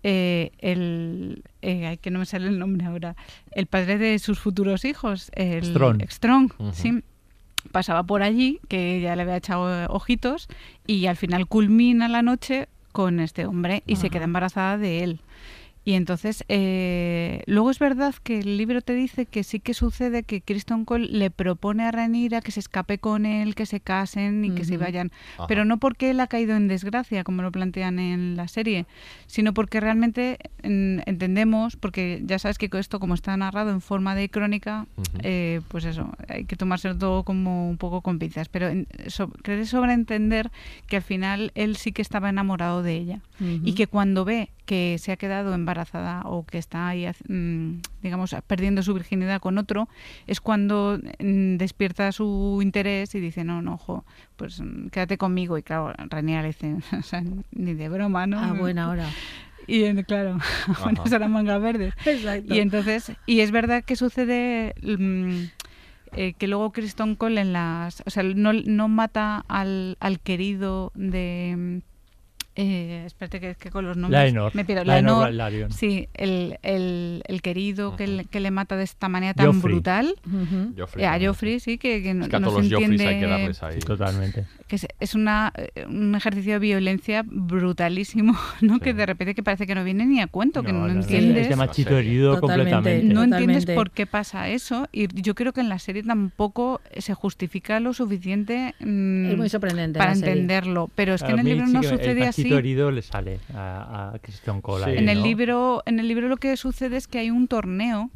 eh, 0.02 0.52
el... 0.58 1.42
eh, 1.62 1.86
ay, 1.86 1.96
que 1.98 2.10
no 2.10 2.18
me 2.18 2.26
sale 2.26 2.48
el 2.48 2.58
nombre 2.58 2.86
ahora. 2.86 3.16
El 3.52 3.66
padre 3.66 3.98
de 3.98 4.18
sus 4.18 4.38
futuros 4.38 4.84
hijos. 4.84 5.30
El, 5.34 5.64
Strong. 5.64 6.02
Strong, 6.08 6.52
sí 6.72 7.02
pasaba 7.72 8.02
por 8.02 8.22
allí, 8.22 8.60
que 8.68 9.00
ya 9.00 9.14
le 9.16 9.22
había 9.22 9.36
echado 9.36 9.92
ojitos, 9.92 10.48
y 10.86 11.06
al 11.06 11.16
final 11.16 11.46
culmina 11.46 12.08
la 12.08 12.22
noche 12.22 12.68
con 12.92 13.20
este 13.20 13.46
hombre 13.46 13.82
y 13.86 13.96
se 13.96 14.10
queda 14.10 14.24
embarazada 14.24 14.78
de 14.78 15.04
él. 15.04 15.20
Y 15.88 15.94
entonces, 15.94 16.44
eh, 16.50 17.42
luego 17.46 17.70
es 17.70 17.78
verdad 17.78 18.14
que 18.22 18.40
el 18.40 18.58
libro 18.58 18.82
te 18.82 18.92
dice 18.92 19.24
que 19.24 19.42
sí 19.42 19.58
que 19.58 19.72
sucede 19.72 20.22
que 20.22 20.42
Kristen 20.42 20.84
Cole 20.84 21.06
le 21.06 21.30
propone 21.30 21.84
a 21.84 21.90
Rhaenyra 21.90 22.42
que 22.42 22.52
se 22.52 22.60
escape 22.60 22.98
con 22.98 23.24
él, 23.24 23.54
que 23.54 23.64
se 23.64 23.80
casen 23.80 24.44
y 24.44 24.50
que 24.50 24.66
se 24.66 24.76
vayan. 24.76 25.10
Ajá. 25.38 25.46
Pero 25.46 25.64
no 25.64 25.78
porque 25.78 26.10
él 26.10 26.20
ha 26.20 26.26
caído 26.26 26.56
en 26.56 26.68
desgracia, 26.68 27.24
como 27.24 27.40
lo 27.40 27.50
plantean 27.50 28.00
en 28.00 28.36
la 28.36 28.48
serie, 28.48 28.84
sino 29.26 29.54
porque 29.54 29.80
realmente 29.80 30.36
entendemos, 30.62 31.76
porque 31.76 32.20
ya 32.22 32.38
sabes 32.38 32.58
que 32.58 32.68
esto 32.70 33.00
como 33.00 33.14
está 33.14 33.34
narrado 33.38 33.70
en 33.70 33.80
forma 33.80 34.14
de 34.14 34.28
crónica, 34.28 34.86
eh, 35.22 35.62
pues 35.68 35.86
eso, 35.86 36.10
hay 36.28 36.44
que 36.44 36.56
tomárselo 36.56 36.98
todo 36.98 37.22
como 37.22 37.66
un 37.66 37.78
poco 37.78 38.02
con 38.02 38.18
pinzas. 38.18 38.50
Pero 38.50 38.68
en, 38.68 38.88
so, 39.06 39.30
creo 39.30 39.64
sobreentender 39.64 40.50
que 40.86 40.96
al 40.96 41.02
final 41.02 41.50
él 41.54 41.76
sí 41.76 41.92
que 41.92 42.02
estaba 42.02 42.28
enamorado 42.28 42.82
de 42.82 42.94
ella 42.94 43.20
y 43.40 43.72
que 43.72 43.86
cuando 43.86 44.26
ve 44.26 44.50
que 44.68 44.98
se 44.98 45.12
ha 45.12 45.16
quedado 45.16 45.54
embarazada 45.54 46.20
o 46.26 46.44
que 46.44 46.58
está 46.58 46.88
ahí, 46.88 47.06
mm, 47.26 47.80
digamos, 48.02 48.36
perdiendo 48.46 48.82
su 48.82 48.92
virginidad 48.92 49.40
con 49.40 49.56
otro, 49.56 49.88
es 50.26 50.42
cuando 50.42 50.98
mm, 51.18 51.56
despierta 51.56 52.12
su 52.12 52.60
interés 52.62 53.14
y 53.14 53.20
dice, 53.20 53.44
no, 53.44 53.62
no, 53.62 53.74
ojo, 53.74 54.04
pues 54.36 54.60
mm, 54.60 54.88
quédate 54.88 55.16
conmigo. 55.16 55.56
Y 55.56 55.62
claro, 55.62 55.94
Rhaenyra 56.10 56.42
le 56.42 56.48
dice, 56.48 56.76
o 56.98 57.02
sea, 57.02 57.22
ni 57.50 57.72
de 57.72 57.88
broma, 57.88 58.26
¿no? 58.26 58.38
A 58.38 58.52
buena 58.52 58.90
hora. 58.90 59.08
Y 59.66 59.84
en- 59.84 60.02
claro, 60.02 60.38
bueno, 60.82 61.06
serán 61.06 61.32
mangas 61.32 61.60
verdes. 61.60 61.92
Exacto. 62.06 62.54
Y 62.54 62.58
entonces, 62.60 63.12
y 63.26 63.40
es 63.40 63.50
verdad 63.50 63.84
que 63.84 63.96
sucede 63.96 64.74
mm, 64.82 65.42
eh, 66.12 66.32
que 66.38 66.46
luego 66.48 66.72
Kristen 66.72 67.16
Cole 67.16 67.42
en 67.42 67.52
las, 67.52 68.02
o 68.06 68.10
sea, 68.10 68.22
no, 68.22 68.52
no 68.54 68.88
mata 68.88 69.44
al, 69.46 69.98
al 70.00 70.20
querido 70.20 70.90
de 70.94 71.82
eh, 72.60 73.04
espérate 73.06 73.38
que, 73.40 73.54
que 73.54 73.70
con 73.70 73.86
los 73.86 73.96
nombres 73.96 74.20
Laenor. 74.20 74.52
me 74.54 74.64
pierdo. 74.64 74.84
Laenor 74.84 75.32
Laenor, 75.32 75.72
sí, 75.72 76.08
el, 76.14 76.58
el, 76.62 77.22
el 77.28 77.40
querido 77.40 77.94
que, 77.96 78.06
le, 78.08 78.24
que 78.24 78.40
le 78.40 78.50
mata 78.50 78.76
de 78.76 78.82
esta 78.82 79.08
manera 79.08 79.32
tan 79.34 79.46
Joffrey. 79.46 79.74
brutal. 79.74 80.14
Ujú. 80.26 80.74
Joffrey 80.76 81.04
Eh, 81.04 81.06
a. 81.08 81.18
Joffrey, 81.20 81.60
sí, 81.60 81.78
que, 81.78 82.02
que 82.02 82.14
no, 82.14 82.24
Es 82.24 82.30
que 82.30 82.36
a 82.36 82.40
no 82.40 82.48
todos 82.48 82.64
se 82.64 82.70
los 82.70 82.80
Joffreys 82.80 83.00
entiende 83.00 83.14
hay 83.14 83.20
que 83.20 83.26
darles 83.30 83.62
ahí. 83.62 83.78
Totalmente. 83.78 84.44
que 84.66 84.76
es, 84.76 84.86
es 84.98 85.14
una, 85.14 85.52
un 85.88 86.14
ejercicio 86.16 86.54
de 86.54 86.58
violencia 86.58 87.24
brutalísimo, 87.26 88.36
¿no? 88.60 88.80
Que 88.80 88.92
de 88.94 89.06
repente 89.06 89.34
que 89.34 89.42
parece 89.42 89.66
que 89.66 89.74
no 89.74 89.84
viene 89.84 90.04
ni 90.06 90.20
a 90.20 90.26
cuento, 90.26 90.62
que 90.62 90.72
No, 90.72 90.80
no, 90.80 90.88
no, 90.88 90.94
no, 90.94 91.00
entiendes. 91.00 91.42
es 91.44 91.48
de 91.50 91.56
machito 91.56 91.96
herido 91.96 92.40
Totalmente. 92.40 92.72
completamente. 92.72 93.14
No 93.14 93.22
entiendes 93.22 93.64
Totalmente. 93.64 93.74
por 93.74 93.90
qué 93.90 94.06
pasa 94.06 94.48
eso 94.48 94.88
y 94.92 95.06
yo 95.22 95.34
creo 95.34 95.52
que 95.52 95.60
en 95.60 95.68
la 95.68 95.78
serie 95.78 96.02
tampoco 96.02 96.80
se 96.96 97.14
justifica 97.14 97.78
lo 97.80 97.92
suficiente 97.92 98.74
mm, 98.80 99.26
Es 99.30 99.36
muy 99.36 99.48
sorprendente 99.48 99.98
para 99.98 100.12
entenderlo, 100.12 100.90
pero 100.94 101.14
es 101.14 101.22
que 101.22 101.28
A 101.28 101.34
en 101.34 101.38
el 101.40 101.46
libro 101.46 101.66
sí 101.66 101.72
no 101.72 101.80
que 101.80 101.88
sucede 101.88 102.24
así. 102.26 102.47
Machito 102.50 102.58
herido 102.58 102.90
le 102.90 103.02
sale 103.02 103.40
a, 103.54 104.12
a 104.14 104.18
Christian 104.20 104.60
Cole. 104.60 104.84
Sí. 104.84 104.90
ahí, 104.90 104.98
En 104.98 105.08
el 105.08 105.18
¿no? 105.18 105.24
libro, 105.24 105.82
en 105.86 105.98
el 106.00 106.08
libro 106.08 106.28
lo 106.28 106.36
que 106.36 106.56
sucede 106.56 106.96
es 106.96 107.06
que 107.08 107.18
hay 107.18 107.30
un 107.30 107.48
torneo 107.48 108.10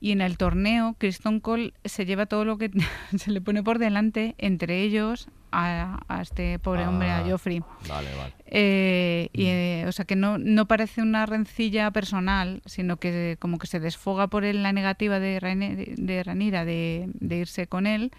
y 0.00 0.10
en 0.10 0.20
el 0.20 0.36
torneo 0.36 0.96
Kristen 0.98 1.38
Cole 1.38 1.74
se 1.84 2.04
lleva 2.04 2.26
todo 2.26 2.44
lo 2.44 2.58
que 2.58 2.70
se 3.16 3.30
le 3.30 3.40
pone 3.40 3.62
por 3.62 3.78
delante, 3.78 4.34
entre 4.38 4.80
ellos 4.82 5.28
a, 5.52 6.00
a 6.08 6.22
este 6.22 6.58
pobre 6.58 6.86
hombre, 6.88 7.10
a 7.10 7.18
Ah, 7.18 7.24
Joffrey. 7.28 7.60
Vale, 7.88 8.08
vale. 8.16 8.32
Eh, 8.46 9.28
y, 9.32 9.44
eh, 9.46 9.84
o 9.86 9.92
sea 9.92 10.04
que 10.06 10.16
no, 10.16 10.38
no 10.38 10.66
parece 10.66 11.02
una 11.02 11.24
rencilla 11.26 11.90
personal, 11.90 12.62
sino 12.66 12.96
que 12.96 13.36
como 13.38 13.58
que 13.58 13.66
se 13.66 13.78
desfoga 13.78 14.26
por 14.28 14.44
él 14.44 14.62
la 14.62 14.72
negativa 14.72 15.20
de, 15.20 15.38
de 15.96 16.22
Ranira 16.24 16.64
de, 16.64 17.08
de 17.14 17.36
irse 17.36 17.66
con 17.66 17.86
él 17.86 18.10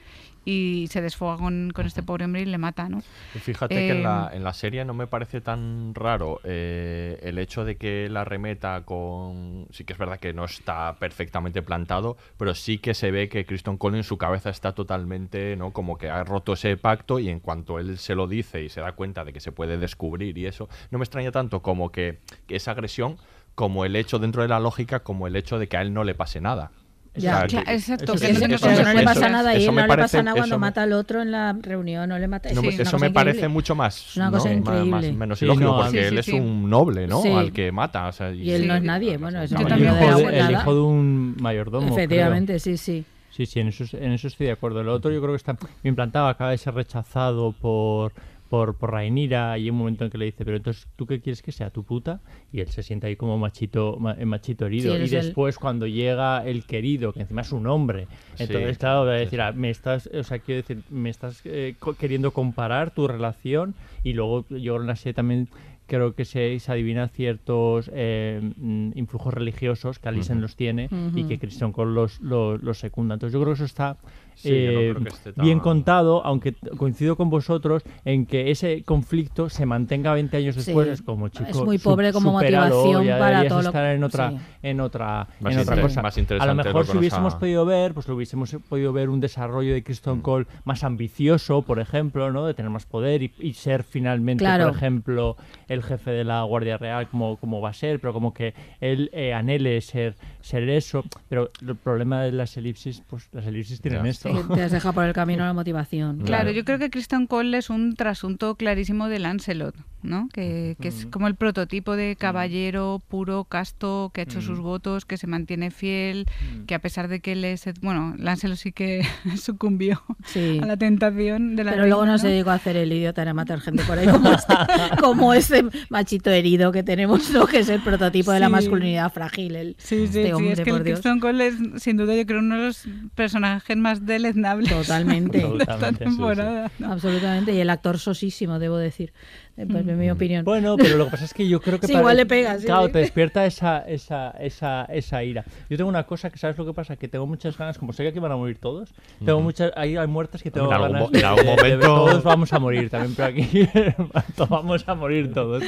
y 0.46 0.88
se 0.90 1.02
desfoga 1.02 1.38
con, 1.38 1.72
con 1.74 1.86
este 1.86 2.04
pobre 2.04 2.26
hombre 2.26 2.42
y 2.42 2.46
le 2.46 2.58
mata, 2.58 2.90
¿no? 2.90 3.02
Fíjate 3.34 3.76
que 3.76 3.90
en 3.92 4.04
la, 4.04 4.30
Eh, 4.34 4.38
en 4.38 4.44
la 4.44 4.54
serie 4.54 4.84
no 4.86 4.94
me 4.94 5.08
parece 5.08 5.42
tan 5.42 5.96
raro 5.96 6.42
eh, 6.44 7.20
el 7.24 7.40
hecho 7.40 7.66
de 7.66 7.78
que 7.78 8.10
la 8.10 8.26
remeta 8.26 8.82
con... 8.84 9.68
Sí 9.72 9.84
que 9.86 9.94
es 9.94 10.00
verdad 10.00 10.20
que 10.20 10.34
no 10.34 10.46
está 10.46 10.96
perfectamente 11.00 11.62
plantado, 11.62 12.18
pero 12.38 12.54
sí 12.56 12.78
que 12.78 12.94
se 12.94 13.12
ve 13.12 13.30
que 13.30 13.46
Kristen 13.46 13.78
Cole 13.78 13.98
en 13.98 14.04
su 14.04 14.18
cabeza 14.18 14.50
está 14.50 14.74
totalmente, 14.74 15.56
¿no? 15.56 15.72
Como 15.72 15.98
que 15.98 16.10
ha 16.10 16.24
roto 16.24 16.54
ese 16.54 16.76
pacto 16.78 17.20
y 17.20 17.30
en 17.30 17.40
cuanto 17.40 17.80
él 17.80 17.98
se 17.98 18.16
lo 18.16 18.28
dice 18.28 18.64
y 18.64 18.70
se 18.70 18.82
da 18.82 18.94
cuenta 18.94 19.24
de 19.24 19.34
que 19.34 19.40
se 19.40 19.52
puede 19.52 19.78
descubrir 19.78 20.38
y 20.38 20.46
eso, 20.46 20.70
no 20.92 21.00
me 21.00 21.04
extraña 21.04 21.32
tanto 21.32 21.62
como 21.62 21.92
que, 21.92 22.20
que 22.48 22.56
esa 22.56 22.72
agresión 22.72 23.18
como 23.56 23.86
el 23.86 23.96
hecho 23.96 24.20
dentro 24.20 24.42
de 24.42 24.48
la 24.48 24.60
lógica, 24.60 25.02
como 25.02 25.28
el 25.28 25.36
hecho 25.36 25.60
de 25.60 25.68
que 25.68 25.78
a 25.78 25.82
él 25.82 25.94
no 25.94 26.04
le 26.04 26.16
pase 26.16 26.42
nada. 26.42 26.72
Ya. 27.16 27.44
Exacto, 27.44 28.14
Eso 28.16 28.28
no- 28.34 28.40
pero 28.40 28.56
eso- 28.56 28.84
no 28.84 28.94
le 28.94 28.96
eso- 28.96 29.04
pasa 29.06 29.30
nada 29.30 29.54
y 29.54 29.58
eso 29.62 29.70
él 29.70 29.76
no 29.76 29.82
le 29.84 29.88
parece- 29.88 30.04
pasa 30.18 30.24
nada 30.24 30.38
cuando 30.38 30.58
mata 30.60 30.82
al 30.84 30.94
otro 30.94 31.22
en 31.22 31.32
la 31.32 31.54
reunión, 31.62 32.10
no 32.10 32.18
le 32.18 32.28
mata. 32.28 32.50
No, 32.54 32.62
sí, 32.62 32.70
eso 32.80 32.98
me 32.98 33.12
parece 33.12 33.48
mucho 33.48 33.76
más, 33.76 34.18
una 34.18 34.32
cosa 34.32 34.52
increíble. 34.52 34.90
más- 34.90 35.12
menos 35.14 35.40
Sí, 35.40 35.46
ilógico, 35.46 35.66
no, 35.66 35.78
porque 35.78 35.92
sí, 35.92 35.98
él 36.16 36.24
sí, 36.24 36.32
es 36.32 36.42
un 36.42 36.70
noble, 36.70 37.08
¿no? 37.08 37.22
Sí. 37.22 37.30
Al 37.32 37.52
que 37.54 37.72
mata. 37.72 38.08
o 38.08 38.12
sea, 38.12 38.32
Y 38.34 38.50
él 38.52 38.68
no 38.68 38.76
es 38.76 38.82
nadie, 38.84 39.18
bueno, 39.18 39.42
es 39.44 39.52
el, 39.52 39.62
el 39.62 40.52
hijo 40.52 40.74
de 40.74 40.82
un 40.82 41.36
mayordomo. 41.40 41.86
creo. 41.88 41.98
Efectivamente, 42.00 42.58
sí, 42.60 42.78
sí. 42.78 43.06
Sí, 43.30 43.46
sí, 43.48 43.60
en 43.60 43.68
eso, 43.70 43.84
en 43.98 44.12
eso 44.12 44.28
estoy 44.28 44.46
de 44.48 44.54
acuerdo. 44.54 44.84
Lo 44.84 44.94
otro 44.94 45.12
yo 45.12 45.20
creo 45.20 45.32
que 45.34 45.38
está 45.38 45.56
bien 45.82 45.96
plantado, 45.96 46.28
acaba 46.28 46.52
de 46.52 46.58
ser 46.60 46.74
rechazado 46.76 47.52
por, 47.52 48.14
por, 48.54 48.76
por 48.78 48.92
Rhaenyra 48.92 49.58
y 49.58 49.64
hay 49.64 49.70
un 49.72 49.78
momento 49.78 50.06
en 50.06 50.12
que 50.12 50.18
le 50.20 50.26
dice, 50.26 50.46
pero 50.46 50.56
entonces, 50.58 50.88
¿tú 50.96 51.08
qué 51.08 51.20
quieres 51.20 51.42
que 51.42 51.52
sea? 51.52 51.72
¿Tu 51.72 51.84
puta? 51.84 52.22
Y 52.52 52.60
él 52.60 52.68
se 52.68 52.84
siente 52.84 53.08
ahí 53.08 53.16
como 53.16 53.36
machito, 53.40 53.98
ma- 54.00 54.16
eh, 54.16 54.26
machito 54.26 54.68
herido. 54.68 54.94
Sí, 54.96 55.00
y 55.02 55.04
el- 55.06 55.10
después 55.10 55.58
cuando 55.58 55.88
llega 55.88 56.46
el 56.46 56.64
querido, 56.64 57.14
que 57.14 57.22
encima 57.22 57.42
es 57.42 57.52
un 57.52 57.66
hombre, 57.66 58.06
Sí, 58.36 58.44
entonces 58.44 58.78
claro, 58.78 59.06
va 59.08 59.14
a 59.14 59.18
sí, 59.18 59.24
decir, 59.26 59.40
sí. 59.40 59.44
ah, 59.44 59.54
me 59.54 59.72
estás, 59.72 60.06
o 60.06 60.22
sea, 60.24 60.38
quiero 60.38 60.62
decir, 60.62 60.84
me 60.92 61.10
estás 61.10 61.42
eh, 61.46 61.78
co- 61.80 61.96
queriendo 61.96 62.32
comparar 62.32 62.92
tu 62.94 63.08
relación 63.08 63.74
y 64.04 64.14
luego 64.14 64.46
yo 64.50 64.76
en 64.76 64.86
la 64.86 64.96
serie 64.98 65.16
también 65.16 65.48
creo 65.88 66.14
que 66.14 66.24
se, 66.24 66.60
se 66.60 66.72
adivinan 66.72 67.10
ciertos 67.10 67.90
eh, 67.94 68.40
mm, 68.56 68.92
influjos 68.96 69.34
religiosos 69.34 69.98
que 69.98 70.10
Alicent 70.10 70.40
los 70.42 70.56
tiene 70.56 70.90
y 71.16 71.24
que 71.26 71.40
Christian 71.40 71.72
Cole 71.72 71.92
los, 71.94 72.22
los, 72.22 72.62
los 72.62 72.78
secunda. 72.78 73.16
Entonces 73.16 73.34
yo 73.34 73.40
creo 73.42 73.54
que 73.54 73.58
eso 73.58 73.66
está 73.66 73.98
Sí, 74.36 74.50
yo 74.66 74.72
no 74.72 74.80
eh, 74.80 75.34
bien 75.38 75.60
contado, 75.60 76.26
aunque 76.26 76.54
coincido 76.78 77.16
con 77.16 77.30
vosotros 77.30 77.84
en 78.06 78.26
que 78.26 78.52
ese 78.52 78.84
conflicto 78.84 79.50
se 79.50 79.66
mantenga 79.66 80.14
20 80.14 80.38
años 80.38 80.56
Sí, 80.56 80.62
después. 80.66 80.88
Es 80.88 81.02
como, 81.02 81.30
chico, 81.30 81.46
es 81.50 81.56
muy 81.64 81.78
su- 81.78 81.84
pobre 81.90 82.12
como 82.14 82.32
motivación 82.34 83.06
ya 83.06 83.20
para 83.20 83.48
todo 83.48 83.62
lo- 83.62 83.70
estar 83.70 83.86
en 83.96 84.04
otra, 84.04 84.30
sí. 84.32 84.38
en 84.64 84.80
otra, 84.82 85.28
Más 85.40 85.54
en 85.54 85.60
otra 85.60 85.76
inter- 85.76 85.82
cosa. 85.82 86.02
más 86.02 86.18
A 86.18 86.46
lo 86.46 86.56
mejor 86.56 86.86
lo 86.88 86.92
si 86.92 86.98
hubiésemos 86.98 87.36
podido 87.36 87.66
ver, 87.66 87.94
pues 87.94 88.08
lo 88.08 88.16
hubiésemos 88.16 88.56
podido 88.70 88.94
ver 88.94 89.10
un 89.10 89.20
desarrollo 89.20 89.74
de 89.74 89.84
Kristen 89.84 90.22
Cole 90.22 90.46
más 90.66 90.84
ambicioso, 90.84 91.62
por 91.62 91.80
ejemplo, 91.80 92.32
¿no? 92.32 92.46
De 92.46 92.54
tener 92.54 92.72
más 92.72 92.86
poder 92.86 93.24
y, 93.24 93.32
y 93.40 93.54
ser 93.54 93.84
finalmente, 93.84 94.44
Claro. 94.44 94.68
por 94.68 94.76
ejemplo, 94.76 95.38
el 95.68 95.84
jefe 95.84 96.12
de 96.12 96.24
la 96.24 96.44
Guardia 96.44 96.78
Real, 96.78 97.08
como, 97.10 97.38
como 97.38 97.62
va 97.62 97.70
a 97.70 97.74
ser, 97.74 98.00
pero 98.00 98.14
como 98.14 98.34
que 98.34 98.54
él 98.80 99.10
eh, 99.14 99.34
anhele 99.34 99.80
ser, 99.82 100.16
ser 100.44 100.70
eso. 100.70 101.04
Pero 101.30 101.50
el 101.66 101.76
problema 101.76 102.22
de 102.22 102.32
las 102.32 102.56
elipsis, 102.58 103.02
pues 103.10 103.28
las 103.32 103.46
elipsis 103.48 103.82
tienen 103.82 104.04
Ya. 104.04 104.10
esto. 104.12 104.30
Sí, 104.30 104.54
te 104.54 104.62
has 104.62 104.72
dejado 104.72 104.94
por 104.94 105.06
el 105.06 105.14
camino 105.14 105.44
la 105.46 105.54
motivación. 105.64 106.18
Claro, 106.18 106.26
Claro. 106.28 106.52
yo 106.52 106.64
creo 106.66 106.78
que 106.78 106.90
Christian 106.92 107.26
Cole 107.26 107.58
es 107.58 107.70
un 107.72 107.96
trasunto 107.96 108.56
clarísimo 108.56 109.08
de 109.08 109.20
Lancelot, 109.20 109.76
¿no? 110.02 110.28
Que, 110.34 110.76
que 110.82 110.90
es 110.90 111.06
como 111.08 111.28
el 111.28 111.36
prototipo 111.36 111.96
de 111.96 112.16
caballero 112.18 113.02
puro, 113.08 113.46
casto, 113.46 114.12
que 114.14 114.22
ha 114.22 114.24
hecho 114.26 114.42
sus 114.42 114.60
votos, 114.60 115.06
que 115.06 115.16
se 115.18 115.28
mantiene 115.28 115.72
fiel, 115.72 116.26
que 116.68 116.76
a 116.76 116.80
pesar 116.80 117.08
de 117.08 117.22
que 117.22 117.32
él 117.32 117.46
es... 117.46 117.64
Bueno, 117.82 118.14
Lancelot 118.18 118.58
sí 118.58 118.72
que 118.74 119.02
sucumbió 119.38 120.04
Sí. 120.26 120.60
a 120.62 120.66
la 120.66 120.76
tentación 120.78 121.56
de 121.56 121.64
la 121.64 121.72
Pero 121.72 121.88
luego 121.88 122.06
no 122.06 122.18
se 122.18 122.28
dedicó 122.28 122.50
a 122.50 122.56
hacer 122.56 122.76
el 122.76 122.92
idiota 122.92 123.22
era 123.22 123.34
matar 123.34 123.62
gente 123.62 123.84
por 123.84 123.98
ahí 123.98 124.08
como 124.08 124.30
este, 124.32 124.54
como 125.00 125.34
este 125.34 125.66
machito 125.90 126.30
herido 126.32 126.72
que 126.74 126.84
tenemos, 126.84 127.30
¿no? 127.32 127.46
que 127.48 127.60
es 127.60 127.70
el 127.70 127.82
prototipo 127.82 128.32
de 128.34 128.40
la 128.42 128.50
masculinidad 128.50 129.12
frágil. 129.14 129.56
El, 129.56 129.76
Sí, 129.78 130.08
sí, 130.08 130.20
este 130.20 130.33
sí, 130.38 130.44
hombre, 130.44 130.54
es 130.54 130.60
que 130.66 130.72
por 130.72 130.80
el 130.80 130.86
Dios. 130.86 131.02
Cole 131.20 131.48
es 131.48 131.56
sin 131.78 131.98
duda 131.98 132.16
yo 132.16 132.26
creo 132.26 132.40
uno 132.40 132.58
de 132.58 132.66
los 132.68 132.86
personajes 133.16 133.78
más 133.78 134.06
deleznables 134.06 134.70
Totalmente. 134.70 135.40
de 135.40 135.58
esta 135.60 135.80
sí, 135.80 135.86
sí. 135.90 135.96
temporada. 135.96 136.72
¿no? 136.80 136.92
Absolutamente. 136.92 137.54
Y 137.54 137.60
el 137.60 137.70
actor 137.70 138.00
sosísimo, 138.00 138.60
debo 138.60 138.78
decir. 138.78 139.14
Eh, 139.56 139.68
pues, 139.70 139.86
mi 139.86 140.10
opinión. 140.10 140.44
Bueno, 140.44 140.76
pero 140.78 140.98
lo 140.98 141.06
que 141.06 141.12
pasa 141.12 141.26
es 141.26 141.34
que 141.34 141.48
yo 141.48 141.62
creo 141.62 141.80
que... 141.80 141.86
Sí, 141.88 141.94
para- 141.94 142.02
igual 142.02 142.18
le 142.18 142.26
pega, 142.26 142.58
sí, 142.58 142.66
Claro, 142.66 142.88
sí. 142.88 142.94
te 142.94 143.00
despierta 143.00 143.46
esa, 143.46 143.80
esa, 143.88 144.32
esa, 144.40 144.86
esa 144.86 145.24
ira. 145.24 145.44
Yo 145.70 145.78
tengo 145.78 145.90
una 145.90 146.04
cosa 146.06 146.32
que, 146.32 146.40
¿sabes 146.40 146.58
lo 146.58 146.66
que 146.66 146.74
pasa? 146.74 146.96
Que 146.96 147.08
tengo 147.08 147.28
muchas 147.28 147.56
ganas, 147.56 147.78
como 147.78 147.94
sé 147.94 148.02
que 148.02 148.10
aquí 148.10 148.18
van 148.20 148.32
a 148.32 148.36
morir 148.36 148.58
todos, 148.58 148.96
tengo 149.24 149.42
muchas... 149.42 149.72
Ahí 149.76 149.96
hay 149.96 150.08
muertes 150.08 150.42
que 150.42 150.50
tengo 150.50 150.68
En 150.68 150.74
algún 150.74 150.92
ganas 150.94 151.14
en 151.14 151.26
algún 151.26 151.46
de- 151.46 151.52
de 151.52 151.56
ver. 151.56 151.78
momento- 151.78 151.86
Todos 151.88 152.24
vamos 152.24 152.52
a 152.52 152.58
morir 152.60 152.90
también, 152.90 153.14
pero 153.16 153.28
aquí 153.28 153.70
vamos 154.50 154.84
a 154.90 154.96
morir 154.96 155.32
todos. 155.34 155.64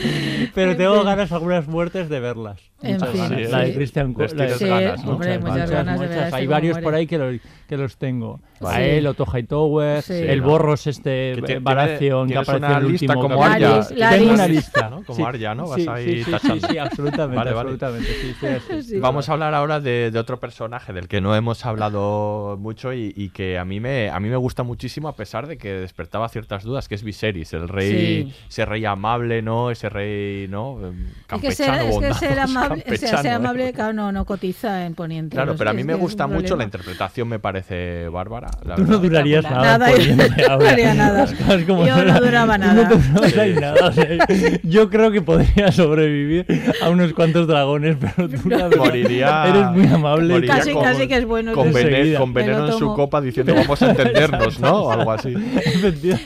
Pero 0.56 0.76
tengo 0.76 1.03
ganas 1.03 1.32
algunas 1.32 1.68
muertes 1.68 2.10
de 2.10 2.20
verlas. 2.20 2.60
En 2.82 2.94
Muchas 2.94 3.10
fin, 3.10 3.22
ganas. 3.22 3.38
sí. 3.38 3.44
La 3.44 3.48
de 3.48 3.52
la 3.52 3.60
de- 3.66 3.72
tienes 4.36 4.60
ganas, 4.60 5.06
¿no? 5.06 5.12
hombre, 5.14 5.40
muchas 5.40 5.70
ganas 5.72 5.99
de 5.99 6.07
ver 6.07 6.18
este 6.24 6.36
Hay 6.36 6.48
varios 6.48 6.74
muere. 6.74 6.84
por 6.84 6.94
ahí 6.95 7.07
que, 7.07 7.18
lo- 7.18 7.40
que 7.68 7.78
los 7.78 7.98
tengo. 7.98 8.40
A 8.67 8.75
Sí. 8.77 8.81
él, 8.83 9.07
Otto 9.07 9.25
Hightower, 9.25 10.01
Sí. 10.01 10.13
el. 10.13 10.41
Borros 10.41 10.87
este 10.87 11.33
Que 11.35 11.41
que 11.41 11.57
una 11.57 12.77
en 12.77 12.85
el 12.85 12.91
lista 12.91 13.13
último 13.13 13.21
como. 13.21 13.43
Arya. 13.43 13.81
Tengo 13.87 14.33
una 14.33 14.47
lista. 14.47 14.89
¿no? 14.89 15.03
Como 15.03 15.15
Sí, 15.17 15.23
Arya, 15.23 15.55
¿no? 15.55 15.67
Vas 15.67 15.81
sí, 15.81 15.87
ahí 15.89 16.23
tachando. 16.23 16.67
sí, 16.67 16.73
sí, 16.73 16.77
absolutamente, 16.77 17.35
Vale, 17.37 17.51
vale. 17.53 17.59
absolutamente. 17.71 18.07
Sí, 18.13 18.29
estoy 18.31 18.49
así. 18.77 18.89
Sí. 18.89 18.99
Vamos 18.99 19.29
a 19.29 19.33
hablar 19.33 19.53
ahora 19.53 19.79
de, 19.79 20.11
de 20.11 20.19
otro 20.19 20.39
personaje 20.39 20.93
del 20.93 21.07
que 21.07 21.21
no 21.21 21.35
hemos 21.35 21.65
hablado 21.65 22.57
mucho 22.59 22.93
y, 22.93 23.13
y 23.15 23.29
que 23.29 23.57
a 23.57 23.65
mí 23.65 23.79
me 23.79 24.09
a 24.09 24.19
mí 24.19 24.29
me 24.29 24.35
gusta 24.37 24.63
muchísimo 24.63 25.07
a 25.07 25.15
pesar 25.15 25.47
de 25.47 25.57
que 25.57 25.71
despertaba 25.73 26.29
ciertas 26.29 26.63
dudas, 26.63 26.87
que 26.87 26.95
es 26.95 27.03
Viserys, 27.03 27.53
el 27.53 27.67
rey, 27.67 28.25
Sí. 28.25 28.33
ese 28.49 28.65
rey 28.65 28.85
amable, 28.85 29.41
¿no? 29.41 29.71
Ese 29.71 29.89
rey, 29.89 30.47
¿no? 30.47 30.77
Em, 30.85 31.07
Es 31.31 31.41
que 31.41 31.51
ser, 31.51 31.67
Campechano, 31.67 31.81
es 31.83 31.97
que 31.99 32.13
ser 32.27 32.39
amable, 32.39 32.83
o 32.85 32.89
sea, 32.89 32.97
ser 32.97 33.09
campechano, 33.09 33.29
¿eh? 33.29 33.33
amable 33.33 33.73
claro, 33.73 33.93
no, 33.93 34.11
no 34.11 34.25
cotiza 34.25 34.85
en 34.85 34.95
Poniente. 34.95 35.35
Claro, 35.35 35.55
pero 35.57 35.69
a 35.69 35.73
mí 35.73 35.83
me 35.83 35.93
gusta 35.95 36.27
mucho 36.27 36.39
problema. 36.49 36.57
la 36.57 36.63
interpretación, 36.65 37.27
me 37.27 37.39
parece 37.39 38.07
bárbara. 38.09 38.49
La 38.64 38.76
Tú 38.76 38.84
no 38.86 38.98
durarías 38.99 39.44
nada. 39.44 39.77
Nada, 39.77 39.91
Poniente 39.91 40.30
no 40.48 40.53
ahora. 40.53 40.69
haría 40.72 40.94
nada. 40.94 41.27
Como 41.68 41.86
Yo 41.86 42.03
no 42.06 42.19
duraba 42.19 42.57
nada. 42.57 42.90
No 42.90 43.60
nada. 43.61 43.88
o 43.88 43.91
sea, 43.91 44.07
yo 44.64 44.90
creo 44.90 45.11
que 45.11 45.22
podría 45.22 45.72
sobrevivir 45.72 46.45
a 46.82 46.90
unos 46.90 47.14
cuantos 47.14 47.48
dragones, 47.48 47.98
pero 47.99 48.30
tú 48.30 48.38
verdad, 48.49 48.72
Moriría- 48.77 49.45
eres 49.48 49.72
muy 49.72 49.88
amable. 49.94 50.34
moriría 50.34 50.56
Casi, 50.57 50.73
con- 50.73 50.84
casi 50.84 51.07
que 51.07 51.18
es 51.18 51.26
bueno. 51.26 51.53
Con, 51.53 51.68
que- 51.68 51.73
vene- 51.73 51.90
Enseguida. 51.98 52.19
con 52.19 52.34
veneno 52.34 52.68
en 52.68 52.73
su 52.80 52.94
copa 52.94 53.22
diciendo 53.22 53.53
vamos 53.56 53.82
a 53.82 53.90
entendernos, 53.91 54.60
¿no? 54.60 54.84
O 54.84 54.91
algo 54.91 55.11
así. 55.11 55.34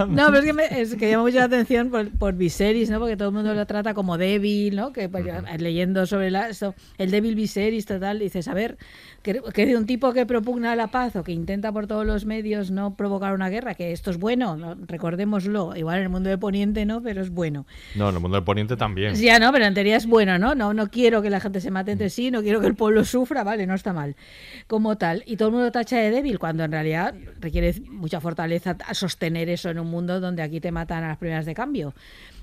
No, 0.07 0.25
pero 0.27 0.37
es 0.39 0.45
que, 0.45 0.53
me, 0.53 0.63
es 0.81 0.95
que 0.95 1.09
llama 1.09 1.23
mucho 1.23 1.37
la 1.37 1.45
atención 1.45 1.89
por, 1.89 2.09
por 2.17 2.33
Viserys, 2.35 2.89
¿no? 2.89 2.99
Porque 2.99 3.17
todo 3.17 3.29
el 3.29 3.33
mundo 3.35 3.53
lo 3.53 3.65
trata 3.65 3.93
como 3.93 4.17
débil, 4.17 4.75
¿no? 4.75 4.91
Que 4.93 5.09
pues, 5.09 5.25
leyendo 5.57 6.05
sobre 6.05 6.31
la, 6.31 6.53
so- 6.53 6.75
el 6.97 7.11
débil 7.11 7.35
Viserys, 7.35 7.85
total, 7.85 8.19
dices, 8.19 8.47
a 8.47 8.53
ver, 8.53 8.77
que, 9.21 9.41
que 9.53 9.65
de 9.65 9.75
un 9.77 9.85
tipo 9.85 10.13
que 10.13 10.25
propugna 10.25 10.75
la 10.75 10.87
paz 10.87 11.15
o 11.15 11.23
que 11.23 11.31
intenta 11.31 11.71
por 11.71 11.87
todos 11.87 12.05
los 12.09 12.25
medios 12.25 12.71
no 12.71 12.95
provocar 12.95 13.33
una 13.33 13.49
guerra, 13.49 13.73
que 13.75 13.91
esto 13.91 14.11
es 14.11 14.17
bueno, 14.17 14.57
¿no? 14.57 14.75
recordémoslo, 14.75 15.75
igual 15.75 15.97
en 15.97 16.03
el 16.03 16.09
mundo 16.09 16.29
de 16.29 16.37
Poniente 16.37 16.85
no, 16.85 17.01
pero 17.01 17.21
es 17.21 17.29
bueno. 17.29 17.65
No, 17.95 18.09
en 18.09 18.15
el 18.15 18.21
mundo 18.21 18.35
del 18.35 18.43
poniente 18.43 18.75
también. 18.75 19.15
Ya 19.15 19.39
no, 19.39 19.51
pero 19.51 19.65
en 19.65 19.73
teoría 19.73 19.95
es 19.95 20.05
bueno, 20.05 20.37
¿no? 20.37 20.55
No, 20.55 20.73
no 20.73 20.89
quiero 20.89 21.21
que 21.21 21.29
la 21.29 21.39
gente 21.39 21.61
se 21.61 21.71
mate 21.71 21.91
entre 21.91 22.09
sí, 22.09 22.31
no 22.31 22.41
quiero 22.41 22.59
que 22.61 22.67
el 22.67 22.75
pueblo 22.75 23.05
sufra, 23.05 23.43
vale, 23.43 23.65
no 23.67 23.75
está 23.75 23.93
mal. 23.93 24.15
Como 24.67 24.97
tal. 24.97 25.23
Y 25.25 25.37
todo 25.37 25.49
el 25.49 25.55
mundo 25.55 25.71
tacha 25.71 25.97
de 25.97 26.11
débil, 26.11 26.39
cuando 26.39 26.63
en 26.63 26.71
realidad 26.71 27.13
requiere 27.39 27.73
mucha 27.89 28.19
fortaleza 28.19 28.75
a 28.85 28.93
sostener 28.93 29.49
eso 29.49 29.69
en 29.69 29.79
un 29.79 29.87
mundo 29.87 30.19
donde 30.19 30.41
aquí 30.41 30.59
te 30.59 30.71
matan 30.71 31.03
a 31.03 31.09
las 31.09 31.17
primeras 31.17 31.45
de 31.45 31.53
cambio. 31.53 31.93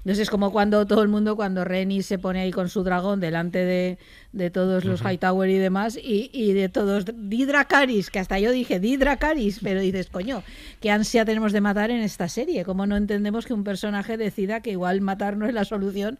Entonces 0.06 0.22
es 0.22 0.30
como 0.30 0.52
cuando 0.52 0.86
todo 0.86 1.02
el 1.02 1.08
mundo, 1.08 1.34
cuando 1.34 1.64
Reni 1.64 2.00
se 2.00 2.16
pone 2.16 2.40
ahí 2.40 2.52
con 2.52 2.68
su 2.68 2.84
dragón 2.84 3.18
delante 3.18 3.58
de, 3.64 3.98
de 4.30 4.50
todos 4.50 4.84
los 4.84 5.00
Hightower 5.02 5.50
y 5.50 5.58
demás, 5.58 5.96
y, 6.00 6.30
y 6.32 6.52
de 6.52 6.68
todos, 6.68 7.06
Didracaris, 7.12 8.10
que 8.10 8.20
hasta 8.20 8.38
yo 8.38 8.52
dije 8.52 8.78
Didracaris, 8.78 9.58
pero 9.64 9.80
dices, 9.80 10.08
coño, 10.08 10.44
qué 10.80 10.92
ansia 10.92 11.24
tenemos 11.24 11.52
de 11.52 11.60
matar 11.60 11.90
en 11.90 12.02
esta 12.02 12.28
serie, 12.28 12.64
¿cómo 12.64 12.86
no 12.86 12.96
entendemos 12.96 13.46
que 13.46 13.52
un 13.52 13.64
personaje 13.64 14.16
decida 14.16 14.60
que 14.60 14.70
igual 14.70 15.00
matar 15.00 15.36
no 15.36 15.44
es 15.46 15.52
la 15.54 15.64
solución 15.64 16.18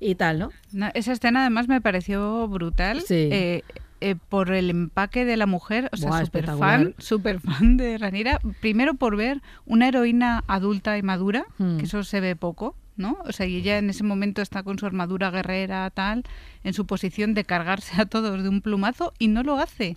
y 0.00 0.16
tal, 0.16 0.40
¿no? 0.40 0.50
No, 0.72 0.88
esa 0.94 1.12
escena 1.12 1.42
además 1.42 1.68
me 1.68 1.80
pareció 1.80 2.48
brutal. 2.48 3.00
Sí. 3.00 3.28
eh, 3.30 3.62
eh, 4.02 4.16
por 4.30 4.50
el 4.50 4.70
empaque 4.70 5.26
de 5.26 5.36
la 5.36 5.44
mujer, 5.46 5.90
o 5.92 5.96
sea, 5.98 6.24
súper 6.24 6.46
fan, 6.46 6.94
súper 6.96 7.38
fan 7.38 7.76
de 7.76 7.98
Ranira. 7.98 8.40
Primero 8.60 8.94
por 8.94 9.14
ver 9.14 9.42
una 9.66 9.88
heroína 9.88 10.42
adulta 10.48 10.96
y 10.96 11.02
madura, 11.02 11.44
Hmm. 11.58 11.76
que 11.76 11.84
eso 11.84 12.02
se 12.02 12.20
ve 12.20 12.34
poco 12.34 12.74
¿no? 12.96 13.18
O 13.24 13.32
sea, 13.32 13.46
y 13.46 13.56
ella 13.56 13.78
en 13.78 13.88
ese 13.90 14.04
momento 14.04 14.42
está 14.42 14.62
con 14.62 14.78
su 14.78 14.86
armadura 14.86 15.30
guerrera, 15.30 15.88
tal, 15.90 16.24
en 16.64 16.74
su 16.74 16.86
posición 16.86 17.34
de 17.34 17.44
cargarse 17.44 18.00
a 18.00 18.06
todos 18.06 18.42
de 18.42 18.48
un 18.48 18.60
plumazo 18.60 19.12
y 19.18 19.28
no 19.28 19.42
lo 19.42 19.56
hace. 19.58 19.94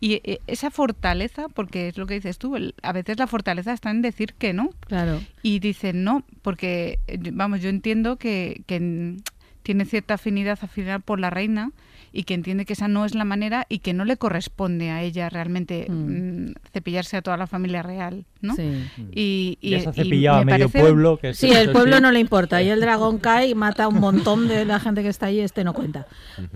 Y 0.00 0.14
eh, 0.24 0.40
esa 0.46 0.70
fortaleza, 0.70 1.48
porque 1.48 1.88
es 1.88 1.96
lo 1.98 2.06
que 2.06 2.14
dices 2.14 2.38
tú, 2.38 2.56
el- 2.56 2.74
a 2.82 2.92
veces 2.92 3.18
la 3.18 3.26
fortaleza 3.26 3.72
está 3.72 3.90
en 3.90 4.02
decir 4.02 4.34
que 4.34 4.52
no. 4.52 4.70
Claro. 4.86 5.20
Y 5.42 5.60
dicen 5.60 6.02
no, 6.04 6.24
porque, 6.42 6.98
eh, 7.06 7.18
vamos, 7.32 7.60
yo 7.60 7.68
entiendo 7.68 8.16
que, 8.16 8.62
que, 8.66 9.16
tiene 9.62 9.84
cierta 9.84 10.14
afinidad 10.14 10.58
al 10.62 10.70
final 10.70 11.02
por 11.02 11.20
la 11.20 11.28
reina 11.28 11.70
y 12.12 12.24
que 12.24 12.34
entiende 12.34 12.64
que 12.64 12.72
esa 12.72 12.88
no 12.88 13.04
es 13.04 13.14
la 13.14 13.24
manera 13.24 13.66
y 13.68 13.78
que 13.80 13.92
no 13.92 14.04
le 14.04 14.16
corresponde 14.16 14.90
a 14.90 15.02
ella 15.02 15.28
realmente 15.28 15.86
mm, 15.88 16.52
cepillarse 16.72 17.16
a 17.16 17.22
toda 17.22 17.36
la 17.36 17.46
familia 17.46 17.82
real, 17.82 18.24
¿no? 18.40 18.54
Sí. 18.56 18.84
Y, 19.12 19.58
y, 19.60 19.70
Ya 19.70 19.80
se 19.80 19.88
ha 19.88 19.92
y 19.92 19.94
cepillado 20.04 20.38
a 20.38 20.44
me 20.44 20.52
medio 20.52 20.68
parece- 20.68 20.80
pueblo. 20.80 21.18
Que 21.18 21.34
Sí, 21.34 21.50
el 21.52 21.70
pueblo 21.70 22.00
no 22.00 22.10
le 22.12 22.20
importa. 22.20 22.62
Y 22.62 22.68
el 22.68 22.80
dragón 22.80 23.18
cae 23.18 23.48
y 23.48 23.54
mata 23.54 23.84
a 23.84 23.88
un 23.88 24.00
montón 24.00 24.48
de 24.48 24.64
la 24.64 24.80
gente 24.80 25.02
que 25.02 25.08
está 25.08 25.26
ahí. 25.26 25.40
Este 25.40 25.64
no 25.64 25.72
cuenta. 25.74 26.06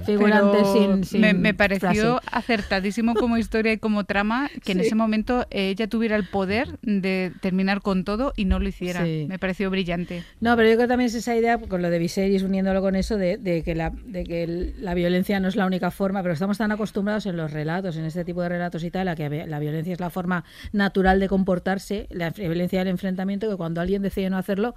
Figurante 0.06 0.59
Pero 0.59 0.72
sin, 0.72 1.05
sin 1.05 1.20
me, 1.20 1.35
me 1.35 1.55
pareció 1.55 2.18
frase. 2.20 2.28
acertadísimo 2.32 3.14
como 3.14 3.36
historia 3.39 3.72
y 3.72 3.78
como 3.78 4.05
trama 4.05 4.51
que 4.64 4.72
en 4.72 4.78
Sí. 4.81 4.86
ese 4.86 4.94
momento 4.94 5.47
ella 5.51 5.86
tuviera 5.89 6.16
el 6.16 6.24
poder 6.26 6.78
de 6.82 7.32
terminar 7.40 7.81
con 7.81 8.05
todo 8.05 8.32
y 8.36 8.44
no 8.44 8.59
lo 8.59 8.68
hiciera. 8.68 9.05
Sí. 9.05 9.26
Me 9.28 9.39
pareció 9.39 9.70
brillante. 9.70 10.22
No, 10.40 10.56
pero 10.56 10.68
yo 10.68 10.74
creo 10.76 10.86
que 10.86 10.93
también 10.93 11.06
es 11.09 11.14
esa 11.14 11.36
idea, 11.36 11.59
con 11.59 11.82
lo 11.82 11.90
de 11.90 11.98
Viserys, 11.98 12.43
uniéndolo 12.43 12.81
con 12.81 12.97
eso, 12.97 13.16
de, 13.16 13.36
de 13.36 13.62
que, 13.62 13.74
la, 13.74 13.90
de 14.05 14.24
que 14.24 14.43
el- 14.44 14.74
la 14.81 14.94
violencia 14.94 15.40
no 15.40 15.43
es 15.48 15.56
la 15.56 15.66
única 15.66 15.90
forma, 15.90 16.22
pero 16.22 16.34
estamos 16.34 16.58
tan 16.58 16.72
acostumbrados 16.72 17.26
en 17.26 17.36
los 17.36 17.52
relatos, 17.52 17.96
en 17.96 18.04
este 18.04 18.24
tipo 18.24 18.42
de 18.42 18.48
relatos 18.48 18.84
y 18.84 18.90
tal, 18.90 19.08
a 19.08 19.16
que 19.16 19.46
la 19.46 19.58
violencia 19.58 19.92
es 19.92 20.00
la 20.00 20.10
forma 20.10 20.44
natural 20.72 21.20
de 21.20 21.28
comportarse, 21.28 22.06
la 22.10 22.30
violencia 22.30 22.80
del 22.80 22.88
enfrentamiento, 22.88 23.48
que 23.48 23.56
cuando 23.56 23.80
alguien 23.80 24.02
decide 24.02 24.30
no 24.30 24.38
hacerlo, 24.38 24.74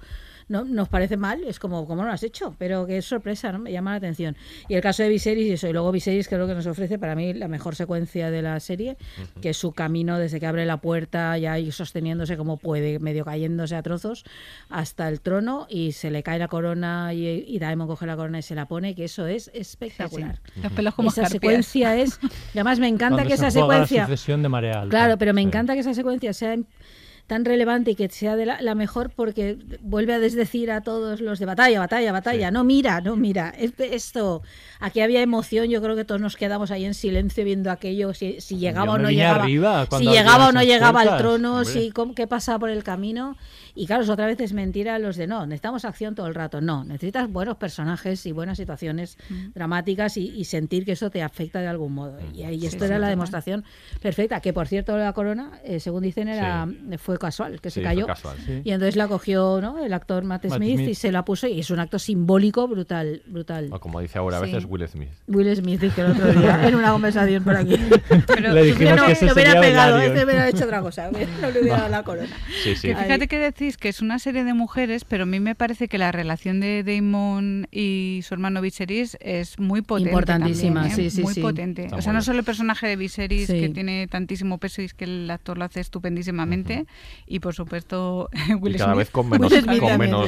no, 0.48 0.64
nos 0.64 0.88
parece 0.88 1.16
mal, 1.16 1.44
es 1.44 1.58
como, 1.58 1.86
¿cómo 1.86 2.02
no 2.02 2.08
lo 2.08 2.14
has 2.14 2.22
hecho? 2.22 2.54
Pero 2.58 2.86
que 2.86 2.98
es 2.98 3.04
sorpresa, 3.04 3.52
¿no? 3.52 3.58
Me 3.58 3.70
llama 3.70 3.90
la 3.90 3.98
atención. 3.98 4.36
Y 4.68 4.74
el 4.74 4.80
caso 4.80 5.02
de 5.02 5.10
Viserys 5.10 5.46
y 5.46 5.52
eso, 5.52 5.68
y 5.68 5.72
luego 5.72 5.92
Viserys 5.92 6.28
creo 6.28 6.46
que 6.46 6.54
nos 6.54 6.66
ofrece 6.66 6.98
para 6.98 7.14
mí 7.14 7.34
la 7.34 7.48
mejor 7.48 7.76
secuencia 7.76 8.30
de 8.30 8.42
la 8.42 8.58
serie, 8.60 8.96
que 9.42 9.50
es 9.50 9.56
su 9.56 9.72
camino 9.72 10.18
desde 10.18 10.40
que 10.40 10.46
abre 10.46 10.64
la 10.64 10.78
puerta, 10.78 11.36
ya 11.38 11.52
ahí 11.52 11.70
sosteniéndose 11.70 12.36
como 12.36 12.56
puede, 12.56 12.98
medio 12.98 13.24
cayéndose 13.24 13.76
a 13.76 13.82
trozos, 13.82 14.24
hasta 14.70 15.08
el 15.08 15.20
trono 15.20 15.66
y 15.68 15.92
se 15.92 16.10
le 16.10 16.22
cae 16.22 16.38
la 16.38 16.48
corona 16.48 17.12
y, 17.12 17.44
y 17.46 17.58
Daemon 17.58 17.86
coge 17.86 18.06
la 18.06 18.16
corona 18.16 18.38
y 18.38 18.42
se 18.42 18.54
la 18.54 18.66
pone, 18.66 18.94
que 18.94 19.04
eso 19.04 19.26
es 19.26 19.50
espectacular. 19.54 20.40
Sí, 20.44 20.52
sí. 20.54 20.57
Los 20.62 20.72
pelos 20.72 20.94
como 20.94 21.10
esa 21.10 21.22
escarpias. 21.22 21.40
secuencia 21.66 21.96
es... 21.96 22.18
y 22.54 22.58
además 22.58 22.78
me 22.78 22.88
encanta 22.88 23.16
Cuando 23.16 23.30
que 23.30 23.36
se 23.36 23.46
esa 23.48 23.60
juega 23.60 23.74
secuencia... 23.74 24.00
La 24.02 24.06
sucesión 24.08 24.42
de 24.42 24.48
marea 24.48 24.80
alta. 24.82 24.90
Claro, 24.90 25.18
pero 25.18 25.34
me 25.34 25.40
Sí. 25.42 25.46
encanta 25.48 25.74
que 25.74 25.80
esa 25.80 25.94
secuencia 25.94 26.32
sea 26.32 26.56
tan 27.26 27.44
relevante 27.44 27.90
y 27.90 27.94
que 27.94 28.08
sea 28.08 28.36
de 28.36 28.46
la, 28.46 28.62
la 28.62 28.74
mejor 28.74 29.10
porque 29.14 29.58
vuelve 29.82 30.14
a 30.14 30.18
desdecir 30.18 30.70
a 30.70 30.80
todos 30.80 31.20
los 31.20 31.38
de 31.38 31.44
batalla, 31.44 31.78
batalla, 31.78 32.10
batalla. 32.10 32.50
No 32.50 32.64
mira, 32.64 33.02
no 33.02 33.16
mira. 33.16 33.52
Este- 33.58 33.94
esto, 33.94 34.40
aquí 34.80 35.02
había 35.02 35.20
emoción. 35.20 35.68
Yo 35.68 35.82
creo 35.82 35.94
que 35.94 36.06
todos 36.06 36.22
nos 36.22 36.36
quedamos 36.36 36.70
ahí 36.70 36.86
en 36.86 36.94
silencio 36.94 37.44
viendo 37.44 37.70
aquello. 37.70 38.14
Si, 38.14 38.40
si 38.40 38.56
llegaba 38.56 38.94
o 38.94 38.98
no 38.98 39.10
llegaba. 39.10 39.42
arriba 39.42 39.86
si 39.98 40.04
llegaba 40.06 40.48
o 40.48 40.52
no 40.52 40.62
llegaba 40.62 41.02
al 41.02 41.18
trono, 41.18 41.58
hombre. 41.58 41.66
si 41.70 41.90
cómo- 41.90 42.14
qué 42.14 42.26
pasaba 42.26 42.60
por 42.60 42.70
el 42.70 42.82
camino. 42.82 43.36
Y 43.80 43.86
claro, 43.86 44.02
es 44.02 44.08
otra 44.08 44.26
vez 44.26 44.40
es 44.40 44.52
mentira 44.52 44.98
los 44.98 45.16
de 45.16 45.26
no, 45.26 45.46
necesitamos 45.46 45.84
acción 45.84 46.14
todo 46.14 46.26
el 46.26 46.34
rato. 46.34 46.60
No, 46.60 46.82
necesitas 46.84 47.30
buenos 47.30 47.56
personajes 47.58 48.26
y 48.26 48.32
buenas 48.32 48.56
situaciones 48.58 49.16
dramáticas 49.54 50.16
y, 50.16 50.28
y 50.30 50.44
sentir 50.44 50.84
que 50.84 50.92
eso 50.92 51.10
te 51.10 51.22
afecta 51.22 51.60
de 51.60 51.68
algún 51.68 51.92
modo. 51.94 52.18
Y 52.34 52.42
ahí 52.42 52.60
Sí, 52.60 52.66
esto 52.66 52.80
sí, 52.80 52.84
era 52.86 52.94
la 52.98 53.06
total. 53.06 53.10
demostración 53.10 53.64
perfecta. 54.00 54.40
Que 54.40 54.52
por 54.52 54.66
cierto, 54.66 54.96
la 54.98 55.12
corona, 55.12 55.60
eh, 55.64 55.80
según 55.80 56.02
dicen, 56.02 56.28
era 56.28 56.66
fue 56.98 57.18
casual, 57.18 57.60
que 57.60 57.70
Sí, 57.70 57.74
se 57.74 57.80
fue 57.80 57.88
cayó. 57.90 58.06
casual. 58.06 58.36
Sí. 58.44 58.62
Y 58.64 58.70
entonces 58.72 58.96
la 58.96 59.06
cogió 59.08 59.60
¿no? 59.60 59.78
el 59.84 59.92
actor 59.92 60.24
Matt 60.24 60.44
Matt 60.46 60.56
Smith, 60.56 60.74
Smith. 60.76 60.88
y 60.90 60.94
se 60.94 61.12
la 61.12 61.24
puso 61.24 61.46
y 61.46 61.60
es 61.60 61.70
un 61.70 61.78
acto 61.78 61.98
simbólico 61.98 62.66
brutal, 62.66 63.22
brutal. 63.26 63.68
O 63.72 63.78
como 63.80 64.00
dice 64.00 64.18
ahora 64.18 64.38
a 64.38 64.40
Sí. 64.44 64.46
veces 64.52 64.64
Will 64.68 64.88
Smith. 64.88 65.10
Will 65.28 65.54
Smith 65.56 65.80
dice 65.80 66.00
el 66.00 66.12
otro 66.12 66.32
día 66.32 66.66
en 66.68 66.74
una 66.74 66.90
conversación 66.92 67.44
por 67.44 67.56
aquí. 67.56 67.76
Pero 68.26 68.52
Le 68.52 68.62
dijimos 68.64 68.96
no, 68.96 69.06
que 69.06 69.12
ese 69.12 69.26
lo 69.26 69.32
hubiera 69.34 69.50
sería 69.52 69.68
pegado, 69.68 69.98
este 69.98 70.24
hubiera 70.24 70.48
hecho 70.48 70.64
otra 70.64 70.80
cosa, 70.82 71.10
no 71.40 71.50
le 71.50 71.60
hubiera 71.60 71.76
dado 71.78 71.88
la 71.90 72.02
corona. 72.02 72.36
Sí, 72.64 72.74
sí. 72.74 72.88
Que 72.88 72.96
fíjate 72.96 73.28
que 73.28 73.38
decís 73.68 73.76
que 73.76 73.88
es 73.90 74.00
una 74.00 74.18
serie 74.18 74.44
de 74.44 74.54
mujeres, 74.54 75.04
pero 75.04 75.24
a 75.24 75.26
mí 75.26 75.40
me 75.40 75.54
parece 75.54 75.88
que 75.88 75.98
la 75.98 76.10
relación 76.10 76.58
de 76.60 76.82
Damon 76.82 77.68
y 77.70 78.20
su 78.26 78.32
hermano 78.34 78.60
Viserys 78.62 79.16
es 79.20 79.58
muy 79.58 79.82
potente. 79.82 80.10
Importantísima, 80.10 80.82
también, 80.82 81.00
¿eh? 81.00 81.10
sí, 81.10 81.16
sí, 81.16 81.22
Muy 81.22 81.34
sí. 81.34 81.40
potente. 81.42 81.84
Está 81.84 81.96
o 81.96 82.02
sea, 82.02 82.12
no 82.14 82.22
solo 82.22 82.38
el 82.38 82.44
personaje 82.44 82.86
de 82.86 82.96
Viserys, 82.96 83.46
Sí. 83.48 83.60
que 83.60 83.68
tiene 83.68 84.06
tantísimo 84.06 84.56
peso 84.58 84.80
y 84.82 84.86
es 84.86 84.94
que 84.94 85.04
el 85.04 85.30
actor 85.30 85.58
lo 85.58 85.64
hace 85.66 85.80
estupendísimamente, 85.80 86.86
y 87.26 87.40
por 87.40 87.54
supuesto 87.54 88.30
Will 88.60 88.74
Y 88.74 88.78
cada 88.78 88.92
Smith. 88.94 88.98
vez 88.98 89.10
con 89.10 89.28
menos, 89.28 89.52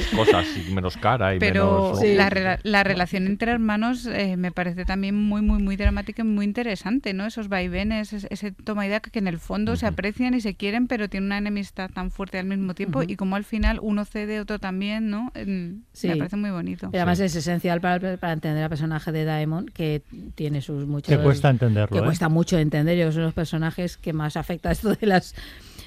con 0.06 0.18
cosas 0.18 0.46
y 0.68 0.72
menos 0.72 0.96
cara 0.96 1.34
y 1.34 1.38
Pero 1.38 1.92
menos... 1.94 2.00
Sí. 2.00 2.14
la, 2.14 2.30
rela- 2.30 2.60
la 2.62 2.84
relación 2.84 3.26
entre 3.26 3.52
hermanos 3.52 4.06
eh, 4.06 4.36
me 4.36 4.52
parece 4.52 4.84
también 4.84 5.14
muy, 5.14 5.40
muy, 5.42 5.62
muy 5.62 5.76
dramática 5.76 6.22
y 6.22 6.26
muy 6.26 6.44
interesante, 6.44 7.14
¿no? 7.14 7.26
Esos 7.26 7.48
vaivenes, 7.48 8.12
ese, 8.12 8.26
ese 8.30 8.52
toma 8.52 8.86
y 8.86 8.90
daca 8.90 9.10
que 9.10 9.18
en 9.18 9.28
el 9.28 9.38
fondo 9.38 9.76
se 9.76 9.86
aprecian 9.86 10.34
y 10.34 10.40
se 10.40 10.54
quieren, 10.54 10.86
pero 10.86 11.08
tienen 11.08 11.26
una 11.28 11.38
enemistad 11.38 11.90
tan 11.90 12.10
fuerte 12.10 12.38
al 12.38 12.46
mismo 12.46 12.74
tiempo 12.74 13.02
y 13.02 13.16
como 13.16 13.29
al 13.36 13.44
final 13.44 13.78
uno 13.82 14.04
cede, 14.04 14.40
otro 14.40 14.58
también, 14.58 15.10
¿no? 15.10 15.30
En- 15.34 15.84
Sí. 15.92 16.08
Me 16.08 16.16
parece 16.16 16.36
muy 16.36 16.50
bonito. 16.50 16.88
Pero 16.90 17.02
además 17.02 17.20
es 17.20 17.34
esencial 17.36 17.80
para, 17.80 18.16
para 18.16 18.32
entender 18.32 18.62
al 18.62 18.68
personaje 18.70 19.12
de 19.12 19.24
Daemon, 19.24 19.66
que 19.66 20.02
tiene 20.34 20.60
sus 20.62 20.86
muchos... 20.86 21.14
Que 21.16 21.22
cuesta 21.22 21.50
entenderlo. 21.50 21.94
que 21.96 22.02
¿eh? 22.02 22.04
cuesta 22.06 22.28
mucho 22.28 22.56
de 22.56 22.62
entender. 22.62 22.96
Yo 22.98 23.06
que 23.06 23.12
son 23.12 23.22
los 23.22 23.34
personajes 23.34 23.96
que 23.96 24.12
más 24.12 24.36
afecta 24.36 24.70
esto 24.70 24.94
de 24.94 25.06
las. 25.06 25.34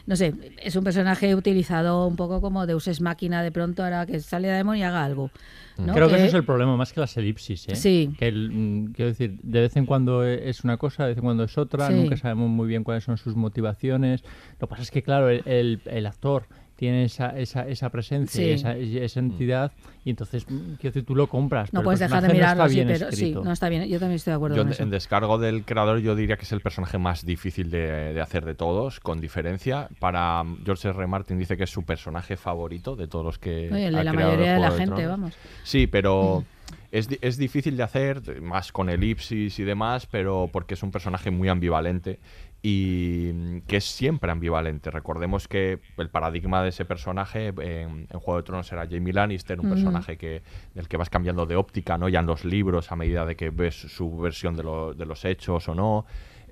No 0.06 0.18
sé, 0.18 0.34
es 0.62 0.76
un 0.76 0.84
personaje 0.84 1.34
utilizado 1.34 2.06
un 2.08 2.18
poco 2.18 2.42
como 2.42 2.66
Deus 2.68 2.90
es 2.90 3.00
máquina 3.00 3.42
de 3.42 3.54
pronto 3.54 3.84
ahora 3.86 4.06
que 4.06 4.20
sale 4.20 4.50
Daemon 4.50 4.76
y 4.76 4.84
haga 4.84 5.06
algo. 5.06 5.32
¿no? 5.78 5.94
Creo 5.94 6.10
que 6.10 6.16
eso 6.16 6.26
es 6.26 6.34
el 6.34 6.44
problema, 6.44 6.76
más 6.76 6.92
que 6.92 7.00
las 7.00 7.16
elipsis. 7.16 7.70
¿eh? 7.70 7.76
Sí. 7.76 8.14
Que 8.20 8.28
el, 8.28 8.52
mm, 8.52 8.92
quiero 8.94 9.10
decir, 9.12 9.40
de 9.42 9.62
vez 9.62 9.78
en 9.78 9.86
cuando 9.86 10.26
e- 10.26 10.50
es 10.50 10.66
una 10.66 10.76
cosa, 10.76 11.04
de 11.04 11.10
vez 11.10 11.18
en 11.20 11.24
cuando 11.24 11.46
es 11.46 11.58
otra, 11.58 11.88
Sí. 11.88 11.94
nunca 11.94 12.18
sabemos 12.18 12.50
muy 12.50 12.68
bien 12.68 12.84
cuáles 12.84 13.06
son 13.06 13.18
sus 13.18 13.36
motivaciones. 13.38 14.24
Lo 14.60 14.68
que 14.68 14.72
pasa 14.72 14.82
es 14.84 14.92
que, 14.92 15.04
claro, 15.04 15.30
el, 15.30 15.42
el- 15.46 15.82
el 15.86 16.06
actor 16.06 16.48
tiene 16.84 17.06
esa, 17.06 17.30
esa, 17.40 17.66
esa 17.66 17.90
presencia 17.90 18.44
Sí. 18.44 18.50
esa, 18.52 18.78
y 18.78 18.98
esa 18.98 19.22
entidad, 19.22 19.72
y 20.04 20.10
entonces, 20.10 20.46
mm, 20.50 20.74
quiero 20.82 20.94
decir, 20.94 21.06
tú 21.06 21.16
lo 21.16 21.28
compras. 21.28 21.72
No 21.72 21.80
pero 21.80 21.86
puedes 21.86 22.02
dejar 22.02 22.22
de 22.28 22.34
mirarlo, 22.34 22.64
no 22.64 22.68
está 22.68 22.70
sí, 22.70 22.76
bien 22.76 22.88
pero 23.00 23.12
sí, 23.14 23.32
no 23.32 23.52
está 23.54 23.70
bien. 23.70 23.84
Yo 23.86 24.00
también 24.00 24.18
estoy 24.18 24.32
de 24.32 24.36
acuerdo 24.36 24.58
Yo 24.58 24.64
con 24.64 24.68
en, 24.68 24.74
eso. 24.74 24.84
en 24.84 24.90
descargo 24.90 25.38
del 25.38 25.64
creador 25.64 26.00
yo 26.00 26.14
diría 26.14 26.36
que 26.36 26.44
es 26.44 26.52
el 26.52 26.60
personaje 26.60 26.98
más 26.98 27.26
difícil 27.26 27.72
de, 27.72 28.14
de 28.14 28.20
hacer 28.20 28.44
de 28.44 28.54
todos, 28.54 29.00
con 29.00 29.22
diferencia. 29.22 29.88
Para 30.00 30.42
um, 30.42 30.58
George 30.66 30.90
R. 30.90 30.98
R. 30.98 31.08
Martin 31.08 31.40
dice 31.40 31.56
que 31.56 31.64
es 31.64 31.70
su 31.70 31.84
personaje 31.84 32.36
favorito 32.36 32.98
de 32.98 33.08
todos 33.08 33.24
los 33.24 33.40
que 33.40 33.70
Oye, 33.72 33.86
el 33.88 33.94
de 33.94 34.00
ha 34.02 34.04
la 34.04 34.12
creado 34.12 34.32
el 34.32 34.38
mayoría 34.38 34.54
de 34.56 34.60
la 34.60 34.72
gente, 34.72 34.86
Tronos. 35.04 35.08
vamos. 35.08 35.34
Sí, 35.64 35.88
pero 35.88 36.44
es, 36.92 37.08
es 37.22 37.38
difícil 37.38 37.78
de 37.78 37.84
hacer, 37.84 38.42
más 38.42 38.72
con 38.74 38.90
elipsis 38.90 39.58
y 39.58 39.64
demás, 39.64 40.06
pero 40.06 40.50
porque 40.52 40.74
es 40.74 40.84
un 40.84 40.92
personaje 40.92 41.32
muy 41.32 41.48
ambivalente 41.48 42.20
y 42.66 43.30
mm, 43.34 43.58
que 43.68 43.78
es 43.78 43.84
siempre 43.84 44.32
ambivalente. 44.32 44.90
Recordemos 44.90 45.48
que 45.50 45.80
el 45.98 46.10
paradigma 46.10 46.64
de 46.64 46.70
ese 46.70 46.86
personaje 46.86 47.48
en, 47.50 48.08
en 48.10 48.20
Juego 48.20 48.38
de 48.38 48.44
Tronos 48.44 48.72
era 48.72 48.88
Jamie 48.90 49.12
Lannister, 49.14 49.60
un 49.60 49.68
personaje 49.70 50.18
que 50.18 50.42
del 50.74 50.88
que 50.88 50.96
vas 50.98 51.10
cambiando 51.10 51.46
de 51.46 51.58
óptica, 51.58 51.98
¿no? 51.98 52.08
Ya 52.10 52.22
en 52.22 52.26
los 52.26 52.46
libros 52.46 52.92
a 52.92 52.96
medida 52.96 53.26
de 53.26 53.36
que 53.36 53.50
ves 53.50 53.76
su 53.76 54.18
versión 54.18 54.56
de, 54.56 54.64
lo- 54.64 54.94
de 54.94 55.06
los 55.06 55.26
hechos 55.26 55.68
o 55.68 55.76
no. 55.76 56.06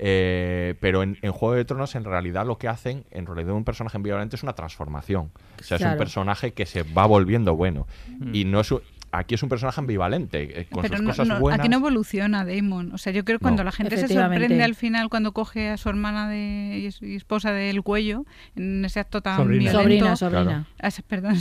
Eh, 0.03 0.75
pero 0.81 1.03
en, 1.03 1.17
en 1.21 1.31
Juego 1.31 1.53
de 1.55 1.63
Tronos, 1.63 1.95
en 1.95 2.03
realidad, 2.03 2.45
lo 2.45 2.57
que 2.57 2.67
hacen, 2.67 3.05
en 3.11 3.25
realidad, 3.25 3.53
un 3.53 3.63
personaje 3.63 3.97
ambivalente 3.97 4.35
es 4.35 4.43
una 4.43 4.53
transformación. 4.53 5.31
O 5.59 5.63
sea, 5.63 5.77
es 5.77 5.81
un 5.93 5.97
personaje 5.97 6.53
que 6.53 6.65
se 6.65 6.83
va 6.83 7.05
volviendo 7.05 7.55
bueno. 7.55 7.87
Y 8.35 8.45
no 8.45 8.59
es 8.59 8.71
un- 8.71 8.81
aquí 9.11 9.35
es 9.35 9.43
un 9.43 9.49
personaje 9.49 9.79
ambivalente, 9.79 10.61
eh, 10.61 10.65
con 10.71 10.81
Pero 10.83 10.95
sus 10.97 11.03
no- 11.03 11.09
cosas 11.11 11.27
no, 11.27 11.39
buenas. 11.39 11.59
aquí 11.59 11.69
no 11.69 11.77
evoluciona 11.77 12.45
Damon. 12.45 12.93
O 12.93 12.97
sea, 12.97 13.11
yo 13.11 13.25
creo 13.25 13.39
que 13.39 13.43
cuando 13.43 13.63
No. 13.63 13.65
la 13.65 13.71
gente 13.71 13.97
se 13.97 14.07
sorprende 14.07 14.63
al 14.63 14.75
final 14.75 15.09
cuando 15.09 15.33
coge 15.33 15.69
a 15.69 15.77
su 15.77 15.89
hermana 15.89 16.29
de, 16.29 16.79
y 16.81 16.85
es- 16.87 17.01
y 17.01 17.15
esposa 17.15 17.51
del 17.51 17.83
cuello, 17.83 18.25
en 18.55 18.85
ese 18.85 18.99
acto 18.99 19.21
tan 19.21 19.37
Sobrina. 19.37 19.71
violento. 19.71 19.81
Sobrina, 19.81 20.15
sobrina. 20.15 20.43
Claro. 20.43 20.65
Ah, 20.79 20.91
sí, 20.91 21.01
perdón. 21.01 21.35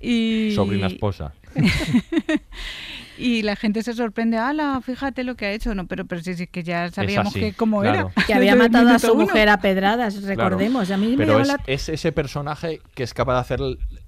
y, 0.00 0.52
Sobrina 0.54 0.86
esposa. 0.86 1.32
y 3.20 3.42
la 3.42 3.56
gente 3.56 3.82
se 3.82 3.92
sorprende, 3.92 4.36
ala, 4.38 4.80
fíjate 4.82 5.24
lo 5.24 5.34
que 5.36 5.46
ha 5.46 5.52
hecho. 5.52 5.74
No, 5.74 5.86
pero, 5.86 6.04
pero 6.06 6.22
sí, 6.22 6.34
sí, 6.34 6.46
que 6.46 6.62
ya 6.62 6.90
sabíamos 6.90 7.34
que 7.34 7.52
cómo 7.52 7.80
claro. 7.82 8.10
era. 8.16 8.26
Que 8.26 8.34
había 8.34 8.56
matado 8.56 8.88
a 8.88 8.98
su 8.98 9.12
uno. 9.12 9.22
mujer 9.24 9.48
a 9.48 9.58
pedradas, 9.60 10.22
recordemos. 10.22 10.90
A 10.90 10.96
mí 10.96 11.08
me 11.08 11.16
Pero 11.18 11.32
llamó 11.38 11.42
es, 11.42 11.48
la... 11.48 11.60
es 11.66 11.88
ese 11.88 12.12
personaje 12.12 12.80
que 12.94 13.02
es 13.02 13.14
capaz 13.14 13.34
de 13.34 13.40
hacer 13.40 13.60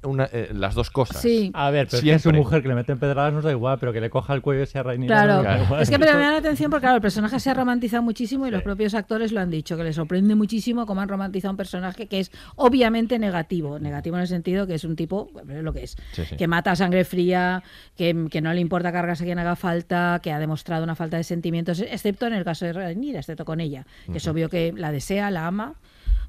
una- 0.02 0.28
eh, 0.32 0.50
las 0.52 0.74
dos 0.74 0.90
cosas. 0.90 1.20
Sí. 1.20 1.50
A 1.54 1.70
ver, 1.70 1.86
pero 1.86 1.98
es 1.98 2.04
que 2.04 2.12
a 2.14 2.18
su 2.18 2.22
Siempre. 2.24 2.40
mujer 2.40 2.62
que 2.62 2.68
le 2.68 2.74
meten 2.74 2.98
pedradas 2.98 3.32
nos 3.32 3.44
da 3.44 3.50
igual, 3.50 3.78
pero 3.78 3.92
que 3.92 4.00
le 4.00 4.10
coja 4.10 4.34
el 4.34 4.42
cuello 4.42 4.62
y 4.62 4.66
sea 4.66 4.82
Rhaenyra 4.82 5.24
Claro, 5.24 5.42
no 5.68 5.80
es 5.80 5.90
que 5.90 5.98
pero 5.98 6.14
me 6.14 6.24
da 6.24 6.32
la 6.32 6.38
atención 6.38 6.70
porque 6.70 6.82
claro, 6.84 6.96
el 6.96 7.02
personaje 7.02 7.38
se 7.40 7.50
ha 7.50 7.54
romantizado 7.54 8.02
muchísimo 8.02 8.46
y 8.46 8.50
los 8.50 8.62
propios 8.62 8.94
actores 8.94 9.32
lo 9.32 9.40
han 9.40 9.50
dicho, 9.50 9.76
que 9.76 9.84
les 9.84 9.96
sorprende 9.96 10.34
muchísimo 10.34 10.86
cómo 10.86 11.00
han 11.00 11.08
romantizado 11.08 11.50
un 11.52 11.56
personaje 11.56 12.06
que 12.08 12.20
es 12.20 12.30
obviamente 12.56 13.18
negativo, 13.18 13.78
negativo 13.78 14.16
en 14.16 14.22
el 14.22 14.28
sentido 14.28 14.66
que 14.66 14.74
es 14.74 14.84
un 14.84 14.96
tipo, 14.96 15.28
bueno, 15.32 15.54
es 15.56 15.62
lo 15.62 15.72
que 15.72 15.84
es, 15.84 15.96
Sí, 16.12 16.22
sí. 16.24 16.36
que 16.36 16.48
mata 16.48 16.72
a 16.72 16.76
sangre 16.76 17.04
fría, 17.04 17.62
que, 17.96 18.26
que 18.30 18.40
no 18.40 18.52
le 18.52 18.60
importa 18.60 18.90
cargarse 19.02 19.24
a 19.24 19.26
quien 19.26 19.38
haga 19.38 19.56
falta, 19.56 20.20
que 20.22 20.32
ha 20.32 20.38
demostrado 20.38 20.84
una 20.84 20.94
falta 20.94 21.16
de 21.16 21.24
sentimientos, 21.24 21.80
excepto 21.80 22.26
en 22.26 22.34
el 22.34 22.44
caso 22.44 22.64
de 22.64 22.72
Rhaenyra, 22.72 23.18
excepto 23.20 23.44
con 23.44 23.60
ella, 23.60 23.84
que 24.10 24.18
es 24.18 24.26
obvio 24.28 24.48
que 24.48 24.72
la 24.74 24.92
desea, 24.92 25.30
la 25.30 25.46
ama, 25.46 25.74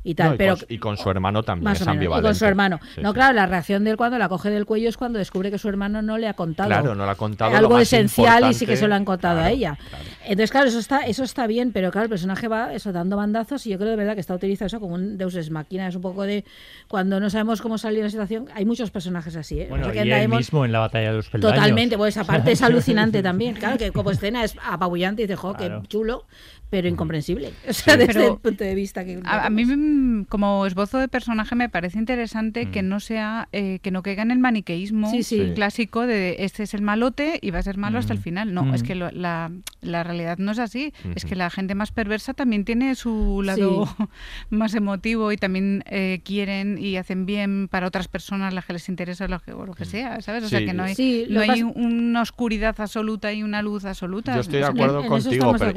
y 0.04 0.16
tal. 0.16 0.30
No, 0.30 0.36
y, 0.36 0.38
pero 0.38 0.58
con, 0.58 0.66
y 0.70 0.78
con 0.80 0.98
su 0.98 1.10
hermano 1.10 1.44
también 1.44 1.64
más 1.66 1.80
es 1.80 1.82
o 1.82 1.86
menos, 1.86 1.94
y 1.94 1.98
ambivalente. 1.98 2.28
con 2.28 2.36
su 2.36 2.46
hermano. 2.46 2.80
Sí, 2.96 3.02
no, 3.02 3.10
sí. 3.10 3.14
claro, 3.16 3.34
la 3.34 3.46
reacción 3.46 3.84
de 3.84 3.92
él 3.92 3.98
cuando 3.98 4.18
la 4.18 4.28
coge 4.30 4.50
del 4.50 4.66
cuello 4.66 4.90
es 4.90 4.98
cuando 4.98 5.20
descubre 5.20 5.50
que 5.52 5.58
su 5.58 5.70
hermano 5.70 6.02
no 6.02 6.18
le 6.18 6.28
ha 6.28 6.34
contado. 6.34 6.68
Claro, 6.70 6.96
no 6.96 7.06
le 7.06 7.12
ha 7.12 7.16
contado 7.16 7.52
lo 7.52 7.58
algo 7.58 7.74
más 7.76 7.84
esencial 7.84 8.50
y 8.50 8.54
sí 8.54 8.66
que 8.66 8.76
se 8.78 8.88
lo 8.88 8.96
han 8.96 9.06
contado 9.06 9.40
a 9.40 9.44
Claro, 9.44 9.56
ella. 9.56 9.78
Entonces, 10.24 10.52
claro, 10.52 10.68
eso 10.68 10.80
está, 10.80 11.02
eso 11.02 11.24
está 11.24 11.48
bien, 11.48 11.72
pero 11.72 11.92
claro, 11.92 12.04
el 12.06 12.10
personaje 12.10 12.48
va 12.48 12.74
eso 12.74 12.92
dando 12.92 13.18
bandazos 13.18 13.66
y 13.68 13.72
yo 13.72 13.78
creo 13.78 13.90
de 13.92 13.96
verdad 13.96 14.14
que 14.16 14.22
está 14.22 14.34
utilizado 14.36 14.68
eso 14.68 14.80
como 14.80 14.96
un 14.96 15.18
Deus 15.18 15.36
ex 15.36 15.50
máquina. 15.50 15.88
Es 15.88 15.96
un 15.96 16.02
poco 16.02 16.24
de 16.24 16.44
cuando 16.88 17.20
no 17.20 17.30
sabemos 17.30 17.62
cómo 17.62 17.78
salir 17.78 18.00
de 18.00 18.04
la 18.06 18.10
situación. 18.10 18.48
Hay 18.54 18.66
muchos 18.66 18.92
personajes 18.92 19.36
así, 19.36 19.62
¿eh? 19.62 19.68
Bueno, 19.70 19.88
O 19.88 19.94
sea, 19.94 20.06
y 20.06 20.12
él 20.12 20.30
mismo 20.30 20.66
en 20.66 20.72
la 20.72 20.80
batalla 20.80 21.10
de 21.12 21.16
los 21.18 21.30
peldaños. 21.30 21.56
Totalmente, 21.56 21.98
pues 21.98 22.16
esa 22.16 22.26
parte 22.26 22.52
es 22.52 22.62
alucinante 22.64 23.22
también. 23.24 23.56
Claro, 23.56 23.78
que 23.78 23.92
como 23.92 24.12
escena 24.12 24.44
es 24.44 24.56
apabullante 24.64 25.22
y 25.22 25.26
dices, 25.26 25.40
jo, 25.40 25.54
Claro. 25.54 25.82
qué 25.82 25.88
chulo, 25.88 26.26
pero 26.74 26.88
incomprensible. 26.88 27.54
O 27.70 27.74
sea, 27.74 27.98
desde 27.98 28.14
Pero 28.14 28.34
el 28.34 28.40
punto 28.40 28.64
de 28.64 28.74
vista 28.74 29.06
que. 29.06 29.20
A, 29.26 29.46
a 29.46 29.50
mí 29.52 29.64
mm, 29.64 30.26
como 30.26 30.66
esbozo 30.66 30.98
de 30.98 31.08
personaje 31.08 31.54
me 31.56 31.70
parece 31.70 32.00
interesante 32.00 32.66
que 32.72 32.82
Mm. 32.82 32.88
no 32.90 33.00
sea 33.00 33.48
eh, 33.52 33.78
que 33.84 33.92
no 33.92 34.02
caiga 34.02 34.24
en 34.24 34.32
el 34.32 34.40
maniqueísmo 34.40 35.12
Sí, 35.12 35.22
sí. 35.24 35.38
Sí. 35.38 35.52
clásico 35.54 36.08
de 36.08 36.38
este 36.40 36.64
es 36.64 36.74
el 36.74 36.82
malote 36.82 37.38
y 37.42 37.52
va 37.52 37.60
a 37.60 37.64
ser 37.64 37.78
malo 37.78 38.00
hasta 38.00 38.14
el 38.14 38.20
Mm. 38.20 38.24
final. 38.24 38.54
No, 38.56 38.64
Mm. 38.64 38.74
es 38.74 38.82
que 38.84 38.96
lo- 38.96 39.12
la, 39.12 39.52
la 39.82 40.04
realidad 40.04 40.40
no 40.40 40.52
es 40.52 40.60
así. 40.60 40.94
Es 41.16 41.26
que 41.26 41.36
la 41.36 41.50
gente 41.52 41.76
más 41.76 41.92
perversa 41.92 42.34
también 42.34 42.66
tiene 42.66 42.96
su 42.96 43.42
lado 43.46 43.88
más 44.50 44.74
emotivo 44.74 45.32
y 45.32 45.38
también 45.38 45.84
eh, 45.86 46.22
quieren 46.26 46.78
y 46.80 46.98
hacen 46.98 47.26
bien 47.28 47.68
para 47.70 47.86
otras 47.88 48.08
personas 48.08 48.54
las 48.54 48.66
que 48.66 48.74
les 48.74 48.90
interesa 48.90 49.28
lo 49.28 49.40
que, 49.40 49.52
o 49.54 49.66
lo 49.66 49.74
que 49.76 49.86
sea, 49.86 50.22
¿sabes? 50.22 50.44
O 50.46 50.50
sea 50.50 50.60
que 50.66 50.74
no 50.74 50.84
hay, 50.84 50.96
Sí, 50.96 51.26
no 51.30 51.42
hay 51.42 51.62
una 51.62 52.22
oscuridad 52.24 52.76
absoluta 52.80 53.32
y 53.32 53.44
una 53.44 53.62
luz 53.62 53.86
absoluta. 53.86 54.34
Yo 54.34 54.42
estoy 54.42 54.60
de 54.60 54.66
acuerdo 54.66 55.02
en 55.02 55.08
contigo, 55.08 55.54
pero 55.60 55.74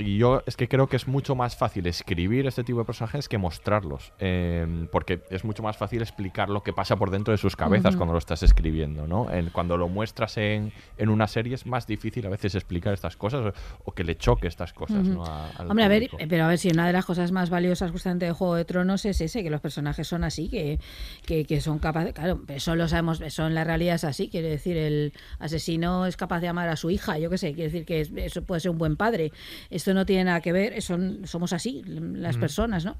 y, 0.00 0.18
yo 0.18 0.42
es 0.46 0.56
que 0.56 0.68
creo 0.68 0.88
que 0.88 0.96
es 0.96 1.06
mucho 1.08 1.34
más 1.34 1.56
fácil 1.56 1.86
escribir 1.86 2.46
este 2.46 2.64
tipo 2.64 2.78
de 2.80 2.84
personajes 2.84 3.28
que 3.28 3.38
mostrarlos, 3.38 4.12
eh, 4.18 4.86
porque 4.92 5.22
es 5.30 5.44
mucho 5.44 5.62
más 5.62 5.76
fácil 5.76 6.02
explicar 6.02 6.48
lo 6.48 6.62
que 6.62 6.72
pasa 6.72 6.96
por 6.96 7.10
dentro 7.10 7.32
de 7.32 7.38
sus 7.38 7.56
cabezas 7.56 7.94
cuando 7.96 8.12
lo 8.12 8.18
estás 8.18 8.42
escribiendo, 8.42 9.06
¿no? 9.06 9.30
En- 9.30 9.50
cuando 9.50 9.76
lo 9.76 9.88
muestras 9.88 10.36
en, 10.36 10.72
en 10.98 11.08
una 11.08 11.26
serie 11.26 11.54
es 11.54 11.66
más 11.66 11.86
difícil 11.86 12.26
a 12.26 12.30
veces 12.30 12.54
explicar 12.54 12.94
estas 12.94 13.16
cosas 13.16 13.46
o, 13.46 13.52
o 13.84 13.92
que 13.92 14.04
le 14.04 14.16
choque 14.16 14.48
estas 14.48 14.72
cosas. 14.72 15.06
¿no? 15.06 15.24
a- 15.24 15.50
Hombre, 15.68 15.84
a 15.84 15.88
ver, 15.88 16.10
pero 16.28 16.44
a 16.44 16.48
ver 16.48 16.58
si 16.58 16.68
una 16.70 16.86
de 16.86 16.92
las 16.92 17.04
cosas 17.04 17.32
más 17.32 17.50
valiosas 17.50 17.90
justamente 17.90 18.26
de 18.26 18.32
Juego 18.32 18.54
de 18.54 18.64
Tronos 18.64 19.04
es 19.04 19.20
ese, 19.20 19.42
que 19.42 19.50
los 19.50 19.60
personajes 19.60 20.06
son 20.06 20.24
así, 20.24 20.48
que, 20.48 20.78
que, 21.26 21.44
que 21.44 21.60
son 21.60 21.78
capaces, 21.78 22.12
claro, 22.12 22.40
eso 22.48 22.74
lo 22.76 22.88
sabemos, 22.88 23.20
eso 23.20 23.46
en 23.46 23.54
la 23.54 23.64
realidad 23.64 23.96
es 23.96 24.04
así, 24.04 24.28
quiere 24.28 24.48
decir, 24.48 24.76
el 24.76 25.12
asesino 25.38 26.06
es 26.06 26.16
capaz 26.16 26.40
de 26.40 26.48
amar 26.48 26.68
a 26.68 26.76
su 26.76 26.90
hija, 26.90 27.18
yo 27.18 27.30
qué 27.30 27.38
sé, 27.38 27.52
quiere 27.54 27.70
decir 27.70 27.84
que 27.84 28.00
es- 28.00 28.10
eso 28.16 28.42
puede 28.42 28.60
ser 28.60 28.70
un 28.70 28.78
buen 28.78 28.96
padre. 28.96 29.32
Esto 29.70 29.89
no 29.94 30.06
tiene 30.06 30.24
nada 30.24 30.40
que 30.40 30.52
ver, 30.52 30.80
son, 30.82 31.20
somos 31.26 31.52
así, 31.52 31.82
las 31.86 32.36
Mm. 32.36 32.40
personas, 32.40 32.84
¿no? 32.84 32.96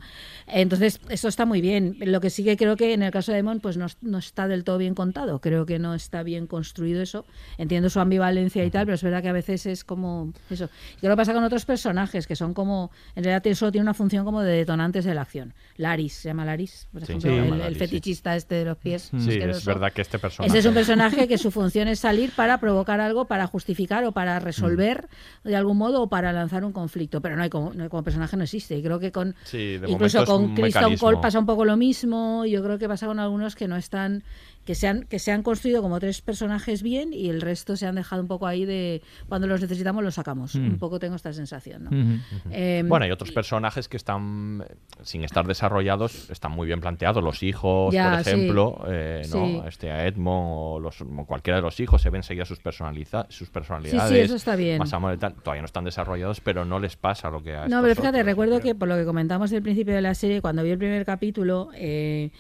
Entonces, 0.47 1.01
esto 1.09 1.29
está 1.29 1.47
muy 1.47 1.61
bien. 1.61 1.97
Lo 2.01 2.21
que 2.21 2.31
sí 2.31 2.45
que 2.45 2.57
creo 2.57 2.77
que 2.77 2.93
en 2.93 3.03
el 3.03 3.11
caso 3.11 3.33
de 3.33 3.43
Mon, 3.43 3.61
pues 3.61 3.77
no, 3.77 3.87
no 4.01 4.19
está 4.19 4.49
del 4.49 4.65
todo 4.65 4.79
bien 4.79 4.95
contado, 4.95 5.41
creo 5.41 5.67
que 5.67 5.79
no 5.79 5.95
está 5.95 6.23
bien 6.23 6.47
construido 6.47 7.03
eso. 7.03 7.25
Entiendo 7.59 7.91
su 7.91 8.01
ambivalencia 8.01 8.65
y 8.65 8.71
tal, 8.71 8.87
pero 8.87 8.95
es 8.95 9.03
verdad 9.03 9.23
que 9.23 9.29
a 9.29 9.33
veces 9.33 9.67
es 9.67 9.85
como 9.85 10.33
eso. 10.51 10.69
Y 10.97 11.01
creo 11.01 11.13
que 11.13 11.17
pasa 11.17 11.33
con 11.35 11.45
otros 11.45 11.65
personajes 11.65 12.27
que 12.27 12.37
son 12.37 12.55
como, 12.55 12.91
en 13.17 13.25
realidad 13.25 13.55
solo 13.55 13.73
tiene 13.73 13.83
una 13.83 13.95
función 13.95 14.25
como 14.25 14.43
de 14.43 14.53
detonantes 14.53 15.05
de 15.05 15.15
la 15.15 15.23
acción. 15.23 15.55
Laris, 15.77 16.15
se 16.15 16.29
llama 16.29 16.45
Laris, 16.45 16.89
por 16.93 17.01
Sí, 17.07 17.13
ejemplo, 17.13 17.31
se 17.31 17.39
el, 17.39 17.45
el 17.53 17.59
Laris, 17.59 17.79
sí. 17.79 17.85
fetichista 17.85 18.37
este 18.37 18.55
de 18.57 18.65
los 18.65 18.77
pies. 18.77 19.11
Sí, 19.19 19.39
es 19.39 19.65
verdad 19.65 19.93
que 19.93 20.03
este 20.03 20.19
personaje... 20.19 20.49
Ese 20.51 20.59
es 20.59 20.67
un 20.67 20.75
personaje 20.75 21.27
que 21.29 21.39
su 21.39 21.51
función 21.51 21.89
es 21.89 22.01
salir 22.01 22.31
para 22.37 22.59
provocar 22.59 23.01
algo, 23.01 23.27
para 23.27 23.47
justificar 23.47 24.05
o 24.05 24.13
para 24.13 24.39
resolver 24.41 25.09
Mm. 25.45 25.49
de 25.49 25.57
algún 25.57 25.77
modo 25.79 26.03
o 26.03 26.09
para 26.09 26.33
lanzar 26.33 26.65
un 26.65 26.73
conflicto. 26.81 27.21
Pero 27.21 27.37
no 27.37 27.43
hay 27.43 27.51
como, 27.51 27.73
no 27.73 27.85
hay 27.85 27.89
como 27.89 28.03
personaje 28.03 28.37
no 28.37 28.45
existe. 28.45 28.77
Y 28.77 28.83
creo 28.83 28.99
que 28.99 29.13
con 29.13 29.35
Sí, 29.45 29.79
incluso 29.87 30.25
con 30.25 30.55
mecanismo. 30.55 30.99
Cole 30.99 31.19
pasa 31.21 31.39
un 31.39 31.47
poco 31.47 31.65
lo 31.65 31.77
mismo. 31.77 32.45
y 32.45 32.51
Yo 32.53 32.63
creo 32.63 32.79
que 32.79 32.89
pasa 32.89 33.07
con 33.07 33.19
algunos 33.19 33.55
que 33.55 33.69
no 33.69 33.77
están 33.77 34.23
que 34.65 34.75
se 34.75 34.87
han 34.89 35.05
que 35.05 35.19
se 35.19 35.33
han 35.33 35.43
construido 35.43 35.83
como 35.83 35.99
tres 36.01 36.21
personajes 36.21 36.83
bien 36.83 37.13
y 37.13 37.29
el 37.31 37.41
resto 37.41 37.77
se 37.77 37.87
han 37.87 37.95
dejado 37.95 38.21
un 38.23 38.29
poco 38.29 38.47
ahí 38.47 38.65
de 38.67 39.03
cuando 39.29 39.47
los 39.47 39.61
necesitamos 39.61 40.05
los 40.05 40.15
sacamos. 40.15 40.55
Mm. 40.55 40.65
Un 40.73 40.79
poco 40.79 40.99
tengo 40.99 41.17
esta 41.17 41.33
sensación, 41.33 41.85
¿no? 41.85 42.21
Em, 42.51 42.89
bueno, 42.89 43.05
hay 43.07 43.11
otros 43.11 43.33
personajes 43.33 43.89
que 43.89 43.97
están, 43.97 44.65
sin 45.03 45.25
estar 45.25 45.47
desarrollados, 45.47 46.31
están 46.31 46.53
muy 46.53 46.67
bien 46.67 46.81
planteados. 46.81 47.25
Los 47.25 47.43
hijos, 47.43 47.93
Ya, 47.95 48.13
por 48.17 48.25
sí. 48.25 48.31
ejemplo, 48.31 48.85
eh, 48.89 49.23
¿no? 49.33 49.47
Sí. 49.47 49.61
este, 49.67 49.91
a 49.91 50.07
Edmond 50.07 50.49
o, 50.53 50.79
los, 50.81 51.01
o 51.01 51.07
cualquiera 51.27 51.57
de 51.57 51.63
los 51.63 51.81
hijos 51.81 52.03
se 52.03 52.11
ven 52.11 52.23
seguidas 52.23 52.49
sus, 52.49 52.61
personaliza 52.61 53.27
sus 53.31 53.49
personalidades. 53.51 54.25
eso 54.27 54.37
está 54.37 54.57
bien. 54.57 54.79
Más 54.79 54.93
amor 54.93 55.15
y 55.15 55.19
tal. 55.19 55.35
Todavía 55.35 55.63
no 55.63 55.67
están 55.67 55.85
desarrollados, 55.85 56.41
pero 56.41 56.65
no 56.65 56.79
les 56.79 56.97
pasa 56.97 57.31
lo 57.31 57.43
que 57.43 57.55
a 57.57 57.61
No, 57.61 57.79
estos 57.79 57.83
pero 57.83 57.95
fíjate, 57.95 58.09
otros. 58.19 58.27
recuerdo 58.27 58.61
que 58.61 58.75
por 58.75 58.89
lo 58.89 58.97
que 58.97 59.05
comentamos 59.05 59.51
del 59.51 59.63
principio 59.63 59.95
de 59.95 60.03
la 60.03 60.15
serie, 60.15 60.41
cuando 60.41 60.63
vi 60.63 60.71
el 60.71 60.79
primer 60.79 61.05
capítulo, 61.05 61.71
eh, 61.75 62.31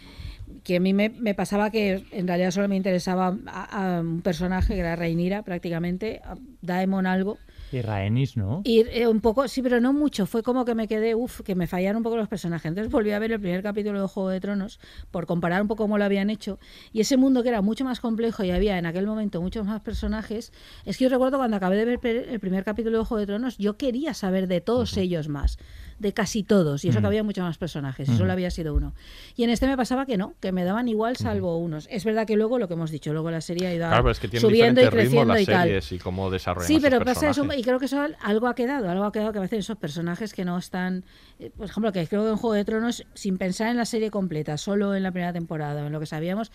que 0.64 0.77
a 0.77 0.81
mí 0.81 0.93
me, 0.93 1.09
me 1.09 1.35
pasaba 1.35 1.70
que 1.70 2.05
en 2.10 2.27
realidad 2.27 2.51
solo 2.51 2.68
me 2.68 2.77
interesaba 2.77 3.36
a, 3.47 3.97
a 3.97 4.01
un 4.01 4.22
personaje 4.22 4.74
que 4.74 4.81
era 4.81 4.97
Reinira 4.97 5.43
prácticamente, 5.43 6.20
a 6.24 6.36
Daemon 6.62 7.06
algo. 7.06 7.39
Y 7.72 7.82
Rhaenys, 7.82 8.36
¿no? 8.36 8.62
Y 8.64 8.81
eh, 8.89 9.06
un 9.06 9.20
poco, 9.20 9.47
sí, 9.47 9.62
pero 9.62 9.81
no 9.81 9.93
mucho. 9.93 10.27
Fue 10.27 10.43
como 10.43 10.64
que 10.64 10.74
me 10.74 10.89
quedé, 10.89 11.14
uff, 11.14 11.40
que 11.43 11.55
me 11.55 11.68
fallaron 11.68 11.98
un 11.98 12.02
poco 12.02 12.16
los 12.16 12.28
personajes. 12.28 12.66
Entonces 12.66 12.90
volví 12.90 13.12
a 13.12 13.18
ver 13.18 13.31
el 13.31 13.40
primer 13.40 13.62
capítulo 13.62 14.01
de 14.01 14.09
Juego 14.09 14.28
de 14.28 14.40
Tronos 14.40 14.81
por 15.10 15.27
comparar 15.27 15.62
un 15.62 15.68
poco 15.68 15.85
cómo 15.85 15.97
lo 15.97 16.05
habían 16.05 16.31
hecho. 16.31 16.59
Y 16.93 17.01
ese 17.01 17.16
mundo 17.16 17.43
que 17.43 17.48
era 17.48 17.62
mucho 17.62 17.85
más 17.85 18.01
complejo 18.01 18.43
y 18.43 18.51
había 18.51 18.77
en 18.77 18.86
aquel 18.86 19.06
momento 19.06 19.40
muchos 19.40 19.64
más 19.66 19.81
personajes. 19.82 20.52
Es 20.85 20.98
que 20.98 21.05
yo 21.05 21.10
recuerdo 21.10 21.39
cuando 21.39 21.56
acabé 21.56 21.77
de 21.77 21.85
ver 21.85 22.28
el 22.28 22.40
primer 22.40 22.64
capítulo 22.64 22.98
de 22.98 23.05
Juego 23.05 23.20
de 23.20 23.27
Tronos, 23.27 23.56
yo 23.56 23.77
quería 23.77 24.14
saber 24.14 24.48
de 24.48 24.60
todos 24.60 24.97
ellos 24.97 25.28
más. 25.28 25.59
De 26.01 26.14
casi 26.14 26.43
todos. 26.43 26.82
Y 26.85 26.89
eso 26.89 26.97
que 26.97 27.01
Ujú. 27.01 27.06
había 27.09 27.22
muchos 27.22 27.44
más 27.44 27.59
personajes. 27.59 28.09
Y 28.09 28.16
solo 28.16 28.32
había 28.32 28.51
sido 28.51 28.74
uno. 28.74 28.94
Y 29.36 29.44
en 29.44 29.51
este 29.51 29.66
me 29.66 29.77
pasaba 29.77 30.06
que 30.06 30.16
no, 30.16 30.32
que 30.40 30.51
me 30.51 30.64
daban 30.64 30.89
igual 30.89 31.16
salvo 31.18 31.59
unos. 31.59 31.86
Es 31.90 32.05
verdad 32.06 32.27
que 32.27 32.36
luego 32.36 32.59
lo 32.59 32.68
que 32.68 32.74
hemos 32.74 32.90
dicho, 32.90 33.12
luego 33.12 33.31
la 33.31 33.43
serie 33.43 33.66
ha 33.66 33.74
ido 33.74 33.86
Claro, 33.86 34.10
es 34.10 34.18
que 34.18 34.40
subiendo 34.40 34.82
y 34.82 34.89
creciendo 34.89 35.35
las 35.35 35.43
y 35.43 35.47
tal. 35.47 35.62
series 35.68 35.93
y 35.93 35.98
cómo 35.98 36.31
desarrollan 36.31 36.66
Sí, 36.66 36.78
pero 36.81 37.05
pasa 37.05 37.28
eso, 37.28 37.47
y 37.55 37.62
creo 37.62 37.78
que 37.78 37.85
eso 37.85 38.06
algo 38.22 38.47
ha 38.48 38.55
quedado, 38.55 38.89
algo 38.89 39.05
ha 39.05 39.12
quedado 39.12 39.31
que 39.32 39.39
a 39.39 39.43
veces 39.43 39.59
esos 39.60 39.77
personajes 39.77 40.32
que 40.32 40.47
no 40.47 40.56
están, 40.56 41.05
eh, 41.39 41.51
por 41.55 41.66
ejemplo, 41.66 41.93
que 41.93 42.06
creo 42.06 42.24
que 42.24 42.31
en 42.31 42.36
Juego 42.36 42.55
de 42.55 42.64
Tronos, 42.64 43.05
sin 43.12 43.36
pensar 43.36 43.68
en 43.68 43.77
la 43.77 43.85
serie 43.85 44.10
completa, 44.10 44.56
solo 44.56 44.94
en 44.94 45.02
la 45.02 45.12
primera 45.12 45.35
temporada, 45.35 45.86
en 45.86 45.93
lo 45.93 46.01
que 46.01 46.06
sabíamos, 46.06 46.51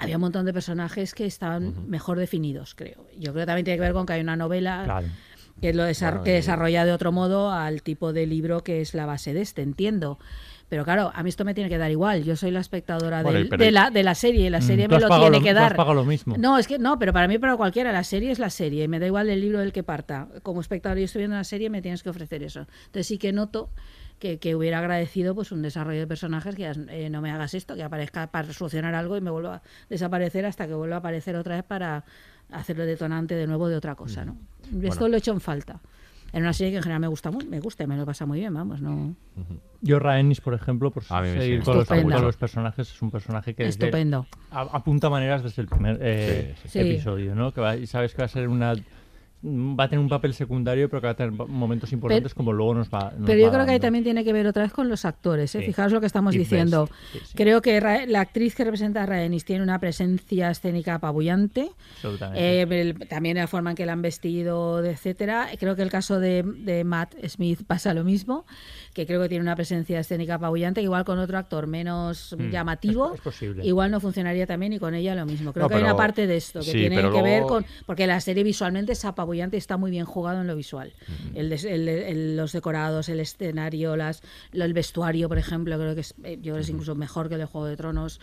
había 0.00 0.16
un 0.16 0.22
montón 0.22 0.44
de 0.44 0.52
personajes 0.52 1.14
que 1.14 1.24
estaban 1.24 1.88
mejor 1.88 2.18
definidos, 2.18 2.74
creo. 2.74 3.06
Yo 3.16 3.32
creo 3.32 3.42
que 3.42 3.46
también 3.46 3.64
tiene 3.64 3.76
que 3.78 3.82
ver 3.82 3.92
con 3.92 4.06
que 4.06 4.14
hay 4.14 4.20
una 4.22 4.36
novela 4.36 4.82
Claro. 4.84 5.06
Que 5.60 5.72
lo 5.74 5.84
desar- 5.84 6.22
que 6.22 6.32
desarrolla 6.32 6.84
de 6.84 6.92
otro 6.92 7.12
modo 7.12 7.50
al 7.52 7.82
tipo 7.82 8.12
de 8.12 8.26
libro 8.26 8.62
que 8.62 8.80
es 8.80 8.94
la 8.94 9.06
base 9.06 9.34
de 9.34 9.40
este, 9.42 9.62
entiendo. 9.62 10.18
Pero 10.68 10.84
claro, 10.84 11.10
a 11.14 11.22
mí 11.22 11.30
esto 11.30 11.46
me 11.46 11.54
tiene 11.54 11.70
que 11.70 11.78
dar 11.78 11.90
igual. 11.90 12.24
Yo 12.24 12.36
soy 12.36 12.50
la 12.50 12.60
espectadora 12.60 13.22
del- 13.22 13.48
de, 13.48 13.70
la, 13.70 13.88
de 13.90 14.02
la 14.02 14.14
serie. 14.14 14.50
La 14.50 14.58
Mm, 14.58 14.62
serie 14.62 14.86
me 14.88 14.98
lo 15.00 15.08
tiene 15.08 15.30
lo- 15.30 15.40
que 15.42 15.52
tú 15.54 15.58
has 15.60 15.74
dar. 15.76 15.94
lo 15.94 16.04
mismo. 16.04 16.36
No, 16.36 16.58
es 16.58 16.68
que 16.68 16.78
no, 16.78 16.98
pero 16.98 17.14
para 17.14 17.26
mí, 17.26 17.38
para 17.38 17.56
cualquiera, 17.56 17.90
la 17.90 18.04
serie 18.04 18.30
es 18.30 18.38
la 18.38 18.50
serie. 18.50 18.84
Y 18.84 18.88
me 18.88 18.98
da 18.98 19.06
igual 19.06 19.30
el 19.30 19.40
libro 19.40 19.60
del 19.60 19.72
que 19.72 19.82
parta. 19.82 20.28
Como 20.42 20.60
espectador, 20.60 20.98
yo 20.98 21.06
estoy 21.06 21.20
viendo 21.20 21.36
una 21.36 21.44
serie, 21.44 21.70
me 21.70 21.80
tienes 21.80 22.02
que 22.02 22.10
ofrecer 22.10 22.42
eso. 22.42 22.66
Entonces 22.84 23.06
sí 23.06 23.16
que 23.16 23.32
noto 23.32 23.70
que, 24.18 24.38
que 24.38 24.54
hubiera 24.56 24.80
agradecido 24.80 25.34
pues 25.34 25.52
un 25.52 25.62
desarrollo 25.62 26.00
de 26.00 26.06
personajes 26.06 26.54
que 26.54 26.66
eh, 26.90 27.08
no 27.08 27.22
me 27.22 27.30
hagas 27.30 27.54
esto, 27.54 27.74
que 27.74 27.82
aparezca 27.84 28.26
para 28.26 28.52
solucionar 28.52 28.94
algo 28.94 29.16
y 29.16 29.22
me 29.22 29.30
vuelva 29.30 29.54
a 29.56 29.62
desaparecer 29.88 30.44
hasta 30.44 30.66
que 30.66 30.74
vuelva 30.74 30.96
a 30.96 30.98
aparecer 30.98 31.34
otra 31.36 31.54
vez 31.54 31.64
para 31.64 32.04
hacerlo 32.52 32.84
detonante 32.86 33.34
de 33.34 33.46
nuevo 33.46 33.68
de 33.68 33.76
otra 33.76 33.94
cosa, 33.94 34.24
¿no? 34.24 34.36
Esto 34.82 35.08
lo 35.08 35.14
he 35.14 35.18
hecho 35.18 35.32
en 35.32 35.40
falta. 35.40 35.80
En 36.30 36.42
una 36.42 36.52
serie 36.52 36.72
que 36.72 36.76
en 36.76 36.82
general 36.82 37.00
me 37.00 37.08
gusta 37.08 37.30
muy, 37.30 37.46
me 37.46 37.58
gusta 37.58 37.84
y 37.84 37.86
me 37.86 37.96
lo 37.96 38.04
pasa 38.04 38.26
muy 38.26 38.38
bien, 38.40 38.52
vamos, 38.52 38.82
no. 38.82 39.14
Yo, 39.80 39.98
Rhaenys, 39.98 40.40
por 40.42 40.52
ejemplo, 40.52 40.90
por 40.90 41.02
seguir 41.04 41.60
sí. 41.60 41.64
con 41.64 41.76
los, 41.78 41.88
con 41.88 42.10
los 42.10 42.36
personajes, 42.36 42.90
es 42.90 43.00
un 43.00 43.10
personaje 43.10 43.54
que 43.54 43.64
desde- 43.64 43.86
Estupendo. 43.86 44.26
a- 44.50 44.60
apunta 44.76 45.08
maneras 45.08 45.42
desde 45.42 45.62
el 45.62 45.68
primer 45.68 45.98
eh, 46.02 46.54
Sí, 46.64 46.68
sí. 46.68 46.78
episodio, 46.80 47.34
¿no? 47.34 47.52
Que 47.54 47.60
va- 47.62 47.76
y 47.76 47.86
sabes 47.86 48.12
que 48.12 48.18
va 48.18 48.26
a 48.26 48.28
ser 48.28 48.48
una 48.48 48.74
va 49.44 49.84
a 49.84 49.88
tener 49.88 50.00
un 50.02 50.08
papel 50.08 50.34
secundario, 50.34 50.88
pero 50.88 51.00
que 51.00 51.06
va 51.06 51.12
a 51.12 51.16
tener 51.16 51.32
momentos 51.32 51.92
importantes 51.92 52.34
como 52.34 52.52
luego 52.52 52.74
nos 52.74 52.88
va. 52.88 53.12
nos 53.16 53.26
Pero 53.26 53.38
yo 53.38 53.46
va 53.46 53.52
creo 53.52 53.64
que 53.66 53.70
ahí 53.70 53.76
dando. 53.76 53.86
también 53.86 54.04
tiene 54.04 54.24
que 54.24 54.32
ver 54.32 54.46
otra 54.48 54.64
vez 54.64 54.72
con 54.72 54.88
los 54.88 55.04
actores. 55.04 55.54
¿eh? 55.54 55.60
Sí. 55.60 55.66
Fijaos 55.66 55.92
lo 55.92 56.00
que 56.00 56.06
estamos 56.06 56.34
Y 56.34 56.38
diciendo. 56.38 56.88
sí, 57.12 57.20
sí. 57.24 57.34
Creo 57.36 57.62
que 57.62 57.78
Ra- 57.78 58.04
la 58.06 58.20
actriz 58.20 58.56
que 58.56 58.64
representa 58.64 59.04
a 59.04 59.06
Rhaenys 59.06 59.44
tiene 59.44 59.62
una 59.62 59.78
presencia 59.78 60.50
escénica 60.50 60.94
apabullante. 60.94 61.70
Eh, 62.34 62.66
el- 62.68 63.08
también 63.08 63.36
la 63.36 63.46
forma 63.46 63.70
en 63.70 63.76
que 63.76 63.86
la 63.86 63.92
han 63.92 64.02
vestido, 64.02 64.84
etcétera. 64.84 65.48
Creo 65.58 65.76
que 65.76 65.82
el 65.82 65.90
caso 65.90 66.18
de, 66.18 66.42
de 66.42 66.82
Matt 66.82 67.14
Smith 67.28 67.60
pasa 67.64 67.94
lo 67.94 68.02
mismo, 68.02 68.44
que 68.92 69.06
creo 69.06 69.22
que 69.22 69.28
tiene 69.28 69.42
una 69.42 69.54
presencia 69.54 70.00
escénica 70.00 70.34
apabullante, 70.34 70.80
que 70.80 70.84
igual 70.86 71.04
con 71.04 71.20
otro 71.20 71.38
actor 71.38 71.68
menos 71.68 72.34
Mm, 72.36 72.50
llamativo, 72.50 73.14
es- 73.14 73.42
es 73.42 73.64
igual 73.64 73.92
no 73.92 74.00
funcionaría 74.00 74.46
también 74.48 74.72
y 74.72 74.80
con 74.80 74.94
ella 74.96 75.14
lo 75.14 75.26
mismo. 75.26 75.52
Creo 75.52 75.66
No, 75.66 75.68
que 75.68 75.76
hay 75.76 75.80
una 75.82 75.90
pero- 75.90 75.96
parte 75.96 76.26
de 76.26 76.36
esto 76.36 76.58
que 76.60 76.72
tiene 76.72 76.96
pero 76.96 77.12
que 77.12 77.22
ver 77.22 77.40
luego- 77.42 77.48
con 77.48 77.66
porque 77.86 78.06
la 78.08 78.20
serie 78.20 78.42
visualmente 78.42 78.92
es 78.92 79.04
apabullante 79.04 79.27
y 79.34 79.40
está 79.58 79.76
muy 79.76 79.90
bien 79.90 80.04
jugado 80.04 80.40
en 80.40 80.46
lo 80.46 80.56
visual. 80.56 80.92
el 81.34 81.50
des- 81.50 81.64
el- 81.64 81.88
el- 81.88 82.36
los 82.36 82.52
decorados, 82.52 83.08
el 83.08 83.20
escenario, 83.20 83.96
las, 83.96 84.22
el 84.52 84.72
vestuario, 84.72 85.28
por 85.28 85.38
ejemplo, 85.38 85.76
creo 85.78 85.94
que 85.94 86.00
es, 86.02 86.14
eh, 86.24 86.36
yo 86.36 86.42
creo 86.52 86.54
que 86.56 86.60
es 86.62 86.68
incluso 86.68 86.94
mejor 86.94 87.28
que 87.28 87.34
el 87.34 87.40
de 87.40 87.46
Juego 87.46 87.66
de 87.66 87.76
Tronos. 87.76 88.20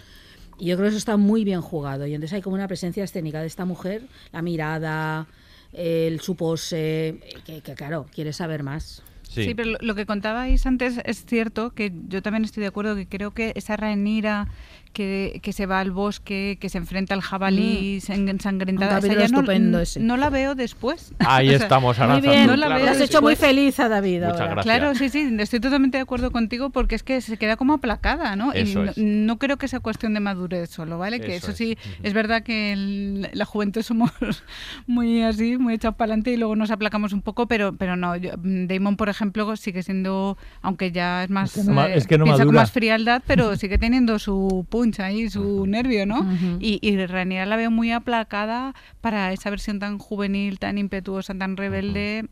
Y 0.58 0.68
yo 0.68 0.76
creo 0.78 0.86
que 0.86 0.90
eso 0.90 0.98
está 0.98 1.18
muy 1.18 1.44
bien 1.44 1.62
jugado. 1.62 2.08
Y 2.08 2.14
entonces 2.14 2.34
hay 2.34 2.42
como 2.42 2.56
una 2.56 2.68
presencia 2.68 3.04
escénica 3.04 3.42
de 3.42 3.48
esta 3.48 3.66
mujer, 3.66 4.08
la 4.32 4.42
mirada, 4.42 5.28
el, 5.74 6.22
su 6.22 6.36
pose, 6.36 7.20
que, 7.46 7.62
que 7.62 7.74
claro, 7.76 8.06
quiere 8.14 8.32
saber 8.34 8.64
más. 8.64 9.04
Sí. 9.28 9.54
pero 9.54 9.72
lo, 9.72 9.78
lo 9.82 9.96
que 9.96 10.06
contabais 10.06 10.66
antes 10.66 11.00
es 11.04 11.26
cierto, 11.26 11.72
que 11.72 11.92
yo 12.08 12.22
también 12.22 12.46
estoy 12.46 12.62
de 12.62 12.68
acuerdo, 12.68 12.96
que 12.96 13.08
creo 13.08 13.32
que 13.32 13.52
esa 13.56 13.76
Rhaenyra 13.76 14.48
que, 14.96 15.42
que, 15.44 15.52
se 15.52 15.66
va 15.66 15.82
al 15.82 15.92
bosque, 15.92 16.58
que 16.60 16.70
se 16.70 16.78
enfrenta 16.78 17.14
al 17.14 17.20
jabalí 17.20 18.00
mm. 18.08 18.30
ensangrentada. 18.30 19.00
estupendo 19.00 19.78
no, 19.78 19.84
ese. 19.84 20.00
no 20.00 20.16
la 20.16 20.30
veo 20.30 20.56
después. 20.56 21.14
Ahí 21.20 21.50
estamos, 21.54 22.00
Muy 22.00 22.22
bien, 22.22 22.48
no 22.48 22.56
la 22.56 22.70
veo 22.70 22.90
has 22.90 23.02
hecho 23.02 23.22
muy 23.22 23.36
feliz 23.36 23.78
a 23.82 23.90
David 23.90 24.22
Muchas 24.22 24.40
ahora. 24.40 24.54
gracias. 24.54 24.64
Claro, 24.64 24.96
sí, 24.96 25.10
sí, 25.10 25.36
estoy 25.38 25.60
totalmente 25.60 25.98
de 25.98 26.04
acuerdo 26.04 26.32
contigo 26.32 26.70
porque 26.70 26.96
es 26.96 27.04
que 27.04 27.20
se 27.20 27.36
queda 27.38 27.58
como 27.58 27.74
aplacada, 27.74 28.38
¿no? 28.38 28.54
Eso 28.54 28.84
y 28.84 28.86
no, 28.86 28.92
es. 28.92 28.98
no 28.98 29.38
creo 29.38 29.58
que 29.58 29.68
sea 29.68 29.82
cuestión 29.82 30.14
de 30.14 30.22
madurez 30.22 30.70
solo, 30.70 30.98
¿vale? 30.98 31.20
Que 31.20 31.36
Eso 31.36 31.48
eso, 31.48 31.58
sí, 31.58 31.78
es. 32.02 32.14
Verdad 32.14 32.44
que 32.44 32.72
el- 32.72 33.30
la 33.34 33.44
juventud 33.44 33.82
somos 33.82 34.12
muy 34.88 35.24
así, 35.24 35.58
muy 35.58 35.74
echados 35.74 35.98
para 35.98 36.14
adelante 36.14 36.32
y 36.32 36.38
luego 36.38 36.56
nos 36.56 36.72
aplacamos 36.72 37.12
un 37.12 37.22
poco, 37.22 37.48
pero, 37.50 37.76
pero 37.76 37.98
no. 37.98 38.16
yo- 38.16 38.32
Damon, 38.38 38.96
por 38.96 39.10
ejemplo, 39.10 39.58
sigue 39.58 39.84
siendo, 39.84 40.38
aunque 40.62 40.94
ya 40.94 41.26
es 41.26 41.30
más. 41.30 41.58
Es 41.58 41.66
que 41.66 41.72
no 41.74 41.86
eh, 41.86 41.98
es 41.98 42.08
que 42.08 42.18
no 42.18 42.24
piensa 42.24 42.44
con 42.46 42.54
madura. 42.54 42.62
más 42.62 42.72
frialdad, 42.72 43.22
pero 43.28 43.56
sigue 43.58 43.78
teniendo 43.78 44.18
su 44.20 44.66
punch 44.86 45.00
ahí, 45.00 45.30
su 45.30 45.66
nervio, 45.68 46.06
¿no? 46.06 46.26
Y, 46.60 46.80
y 46.82 47.06
Rhaenyra 47.06 47.46
la 47.46 47.56
veo 47.56 47.72
muy 47.72 47.92
aplacada 47.92 48.74
para 49.02 49.32
esa 49.34 49.50
versión 49.50 49.80
tan 49.80 49.98
juvenil, 49.98 50.60
tan 50.60 50.78
impetuosa, 50.78 51.34
tan 51.36 51.58
rebelde. 51.58 52.26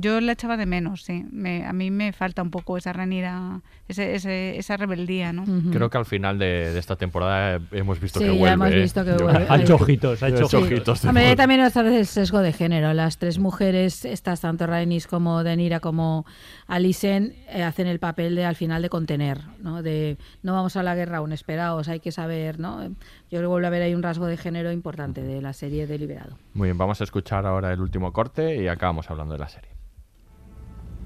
Yo 0.00 0.20
la 0.20 0.32
echaba 0.32 0.56
de 0.56 0.66
menos, 0.66 1.02
sí. 1.02 1.24
Me- 1.30 1.64
a 1.64 1.72
mí 1.72 1.90
me 1.90 2.12
falta 2.12 2.42
un 2.42 2.50
poco 2.50 2.76
esa 2.76 2.92
Rhaenyra, 2.92 3.60
ese, 3.88 4.14
ese- 4.14 4.58
esa 4.58 4.76
rebeldía, 4.76 5.32
¿no? 5.32 5.44
Creo 5.72 5.90
que 5.90 5.98
al 5.98 6.06
final 6.06 6.38
de, 6.38 6.72
de 6.72 6.78
esta 6.78 6.96
temporada 6.96 7.60
hemos 7.72 8.00
visto 8.00 8.18
Sí, 8.18 8.26
que 8.26 8.32
ya 8.32 8.38
vuelve. 8.38 8.54
hemos 8.54 8.70
¿eh? 8.72 8.80
visto 8.82 9.04
que 9.04 9.12
vuelve. 9.12 9.46
Ha 9.54 9.56
hecho 9.60 9.74
ojitos, 9.76 10.22
ha 10.22 10.28
hecho 10.28 10.44
hecho 10.46 10.58
ojitos. 10.58 11.04
Hombre, 11.04 11.36
también 11.36 11.60
otra 11.62 11.82
vez 11.82 11.92
el 11.94 12.06
sesgo 12.06 12.40
de 12.40 12.52
género. 12.52 12.92
Las 12.94 13.18
tres 13.18 13.38
mujeres, 13.38 14.04
estas 14.04 14.40
tanto 14.40 14.66
Rainis 14.66 15.06
como 15.06 15.42
Denira 15.44 15.80
como 15.80 16.24
Alicent, 16.66 17.34
eh, 17.48 17.62
hacen 17.62 17.86
el 17.86 17.98
papel 17.98 18.34
de 18.34 18.44
al 18.44 18.56
final 18.56 18.82
de 18.82 18.88
contener, 18.88 19.40
¿no? 19.58 19.82
De 19.82 20.16
no 20.42 20.52
vamos 20.54 20.76
a 20.76 20.82
la 20.82 20.94
guerra 20.94 21.18
aún, 21.18 21.32
esperaos, 21.32 21.88
hay 21.88 22.00
que 22.00 22.12
saber, 22.12 22.58
¿no? 22.58 22.82
Yo 22.84 22.94
creo 23.30 23.42
que 23.42 23.46
vuelve 23.46 23.66
a 23.66 23.68
haber 23.68 23.82
ahí 23.82 23.94
un 23.94 24.02
rasgo 24.02 24.26
de 24.26 24.36
género 24.36 24.72
importante 24.72 25.22
de 25.22 25.42
la 25.42 25.52
serie 25.52 25.86
de 25.86 25.98
Liberado. 25.98 26.38
Muy 26.54 26.68
bien, 26.68 26.78
vamos 26.78 27.00
a 27.00 27.04
escuchar 27.04 27.46
ahora 27.46 27.72
el 27.72 27.80
último 27.80 28.12
corte 28.12 28.56
y 28.62 28.68
acabamos 28.68 29.10
hablando 29.10 29.34
de 29.34 29.40
la 29.40 29.48
serie. 29.48 29.70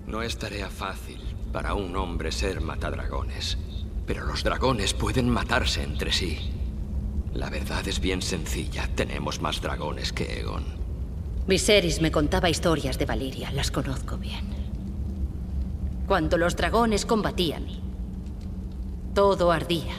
No 0.07 0.23
es 0.23 0.39
tarea 0.39 0.71
fácil 0.71 1.21
para 1.53 1.75
un 1.75 1.95
hombre 1.97 2.33
ser 2.33 2.61
matadragones, 2.61 3.59
pero 4.07 4.25
los 4.25 4.43
dragones 4.45 4.95
pueden 4.95 5.29
matarse 5.29 5.83
entre 5.83 6.13
sí. 6.13 6.51
La 7.35 7.51
verdad 7.51 7.87
es 7.87 8.01
bien 8.01 8.23
sencilla, 8.23 8.89
tenemos 8.95 9.41
más 9.41 9.61
dragones 9.61 10.13
que 10.13 10.41
Egon. 10.41 10.65
Viserys 11.47 12.01
me 12.01 12.11
contaba 12.11 12.51
historias 12.51 12.99
de 12.99 13.07
Valiria, 13.07 13.51
las 13.53 13.71
conozco 13.71 14.17
bien. 14.17 14.68
Cuando 16.09 16.39
los 16.39 16.57
dragones 16.57 17.05
combatían, 17.05 17.67
todo 19.15 19.53
ardía. 19.53 19.93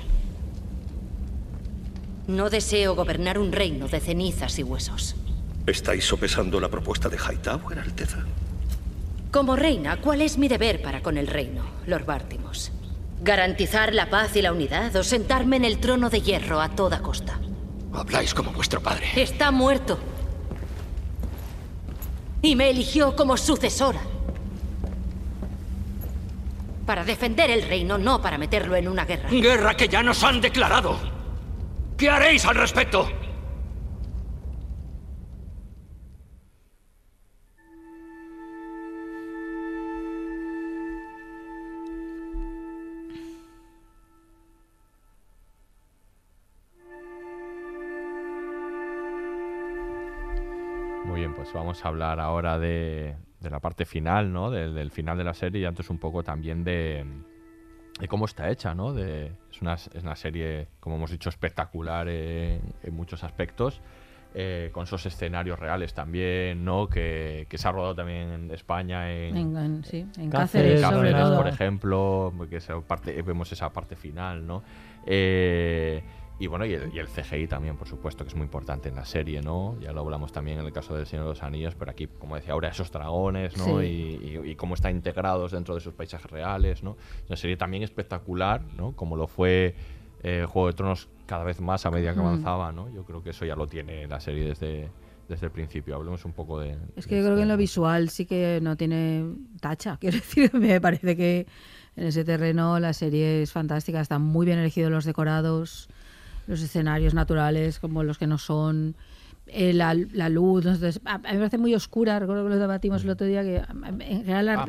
No 2.25 2.49
deseo 2.49 2.95
gobernar 2.95 3.37
un 3.37 3.51
reino 3.51 3.87
de 3.87 3.99
cenizas 3.99 4.57
y 4.57 4.63
huesos. 4.63 5.15
¿Estáis 5.67 6.05
sopesando 6.05 6.59
la 6.59 6.67
propuesta 6.67 7.09
de 7.09 7.17
Hightower, 7.17 7.77
Alteza? 7.77 8.25
Como 9.31 9.55
reina, 9.55 10.01
¿cuál 10.01 10.23
es 10.23 10.39
mi 10.39 10.47
deber 10.47 10.81
para 10.81 11.03
con 11.03 11.15
el 11.15 11.27
reino, 11.27 11.63
Lord 11.85 12.05
Bartimos? 12.05 12.71
¿Garantizar 13.21 13.93
la 13.93 14.09
paz 14.09 14.35
y 14.35 14.41
la 14.41 14.51
unidad 14.51 14.95
o 14.95 15.03
sentarme 15.03 15.57
en 15.57 15.65
el 15.65 15.77
trono 15.79 16.09
de 16.09 16.21
hierro 16.21 16.59
a 16.59 16.69
toda 16.69 17.03
costa? 17.03 17.39
Habláis 17.93 18.33
como 18.33 18.51
vuestro 18.51 18.81
padre. 18.81 19.09
Está 19.15 19.51
muerto. 19.51 19.99
Y 22.41 22.55
me 22.55 22.71
eligió 22.71 23.15
como 23.15 23.37
sucesora. 23.37 24.01
Para 26.89 27.03
defender 27.03 27.51
el 27.51 27.61
reino, 27.61 27.99
no 27.99 28.19
para 28.19 28.39
meterlo 28.39 28.75
en 28.75 28.87
una 28.87 29.05
guerra. 29.05 29.29
Guerra 29.29 29.77
que 29.77 29.87
ya 29.87 30.01
nos 30.01 30.23
han 30.23 30.41
declarado. 30.41 30.97
¿Qué 31.95 32.09
haréis 32.09 32.43
al 32.45 32.55
respecto? 32.55 33.07
Muy 51.05 51.19
bien, 51.19 51.35
pues 51.35 51.53
vamos 51.53 51.85
a 51.85 51.87
hablar 51.87 52.19
ahora 52.19 52.57
de, 52.57 53.15
de 53.39 53.49
la 53.49 53.59
parte 53.59 53.85
final, 53.85 54.31
¿no? 54.33 54.51
Del, 54.51 54.73
del 54.75 54.91
final 54.91 55.17
de 55.17 55.23
la 55.23 55.33
serie 55.33 55.61
y 55.61 55.65
antes 55.65 55.89
un 55.89 55.97
poco 55.97 56.23
también 56.23 56.63
de, 56.63 57.05
de 57.99 58.07
cómo 58.07 58.25
está 58.25 58.49
hecha, 58.49 58.73
¿no? 58.75 58.93
De, 58.93 59.31
es, 59.51 59.61
una, 59.61 59.73
es 59.75 60.03
una 60.03 60.15
serie, 60.15 60.67
como 60.79 60.95
hemos 60.97 61.11
dicho, 61.11 61.29
espectacular 61.29 62.07
eh, 62.09 62.59
en 62.83 62.93
muchos 62.95 63.23
aspectos. 63.23 63.81
eh, 64.35 64.69
con 64.73 64.83
esos 64.83 65.03
escenarios 65.07 65.57
reales 65.57 65.95
también, 65.95 66.63
¿no? 66.63 66.87
Que, 66.87 67.47
que 67.49 67.57
se 67.57 67.67
ha 67.67 67.71
rodado 67.71 67.95
también 67.95 68.29
en 68.31 68.51
España, 68.51 69.11
en, 69.11 69.35
En, 69.35 69.57
en- 69.57 69.83
sí, 69.83 70.05
en 70.17 70.29
Cáceres, 70.29 70.81
Cáceres, 70.81 71.15
por 71.37 71.47
ejemplo, 71.47 72.31
que 72.47 72.57
esa 72.57 72.79
parte, 72.81 73.19
vemos 73.23 73.51
esa 73.51 73.73
parte 73.73 73.95
final, 73.95 74.45
¿no? 74.45 74.61
Eh, 75.07 76.03
y 76.39 76.47
bueno, 76.47 76.65
y 76.65 76.73
el, 76.73 76.93
y 76.93 76.99
el 76.99 77.07
CGI 77.07 77.47
también, 77.47 77.75
por 77.75 77.87
supuesto, 77.87 78.23
que 78.23 78.29
es 78.29 78.35
muy 78.35 78.45
importante 78.45 78.89
en 78.89 78.95
la 78.95 79.05
serie, 79.05 79.41
¿no? 79.41 79.77
Ya 79.81 79.91
lo 79.91 80.01
hablamos 80.01 80.31
también 80.31 80.59
en 80.59 80.65
el 80.65 80.71
caso 80.71 80.95
del 80.95 81.05
Señor 81.05 81.25
de 81.25 81.29
los 81.31 81.43
Anillos, 81.43 81.75
pero 81.75 81.91
aquí, 81.91 82.07
como 82.07 82.35
decía 82.35 82.53
ahora, 82.53 82.69
esos 82.69 82.91
dragones, 82.91 83.57
¿no? 83.57 83.79
Sí. 83.81 83.85
Y, 83.85 84.39
y- 84.45 84.51
y 84.51 84.55
cómo 84.55 84.73
están 84.75 84.95
integrados 84.95 85.51
dentro 85.51 85.75
de 85.75 85.79
esos 85.81 85.93
paisajes 85.93 86.31
reales, 86.31 86.81
¿no? 86.83 86.95
Una 87.27 87.35
serie 87.35 87.57
también 87.57 87.83
espectacular, 87.83 88.61
¿no? 88.77 88.93
Como 88.95 89.15
lo 89.17 89.27
fue 89.27 89.75
eh, 90.23 90.45
Juego 90.47 90.67
de 90.67 90.73
Tronos 90.73 91.09
cada 91.25 91.43
vez 91.43 91.59
más 91.61 91.85
a 91.85 91.91
medida 91.91 92.13
que 92.13 92.19
avanzaba, 92.19 92.71
¿no? 92.71 92.89
Yo 92.89 93.03
creo 93.03 93.21
que 93.21 93.29
eso 93.31 93.45
ya 93.45 93.55
lo 93.55 93.67
tiene 93.67 94.07
la 94.07 94.19
serie 94.19 94.45
desde, 94.45 94.89
desde 95.27 95.45
el 95.45 95.51
principio. 95.51 95.95
Hablemos 95.95 96.25
un 96.25 96.33
poco 96.33 96.59
de... 96.59 96.71
Es 96.95 97.05
de 97.05 97.09
que 97.09 97.17
yo 97.17 97.23
creo 97.23 97.35
que 97.35 97.43
en 97.43 97.47
lo 97.49 97.57
visual 97.57 98.09
sí 98.09 98.25
que 98.25 98.59
no 98.61 98.75
tiene 98.75 99.25
tacha. 99.61 99.97
Quiero 100.01 100.17
decir, 100.17 100.53
me 100.53 100.81
parece 100.81 101.15
que 101.15 101.45
en 101.95 102.07
ese 102.07 102.23
terreno 102.25 102.79
la 102.79 102.93
serie 102.93 103.41
es 103.43 103.51
fantástica. 103.51 104.01
Están 104.01 104.21
muy 104.21 104.45
bien 104.45 104.57
elegidos 104.59 104.91
los 104.91 105.05
decorados, 105.05 105.87
los 106.49 106.61
escenarios 106.63 107.13
naturales 107.13 107.79
como 107.79 108.03
los 108.03 108.17
que 108.17 108.25
no 108.25 108.39
son. 108.39 108.95
Eh, 109.51 109.73
la, 109.73 109.95
la 110.13 110.29
luz, 110.29 110.65
sé, 110.79 110.99
a, 111.05 111.15
a 111.15 111.17
mí 111.19 111.23
me 111.33 111.37
parece 111.39 111.57
muy 111.57 111.73
oscura, 111.75 112.19
recuerdo 112.19 112.43
que 112.43 112.49
lo 112.49 112.57
debatimos 112.57 113.03
el 113.03 113.09
otro 113.09 113.27
día, 113.27 113.41
que 113.43 113.57
en 113.57 114.23
general 114.25 114.45
la, 114.45 114.59
Ah. 114.61 114.65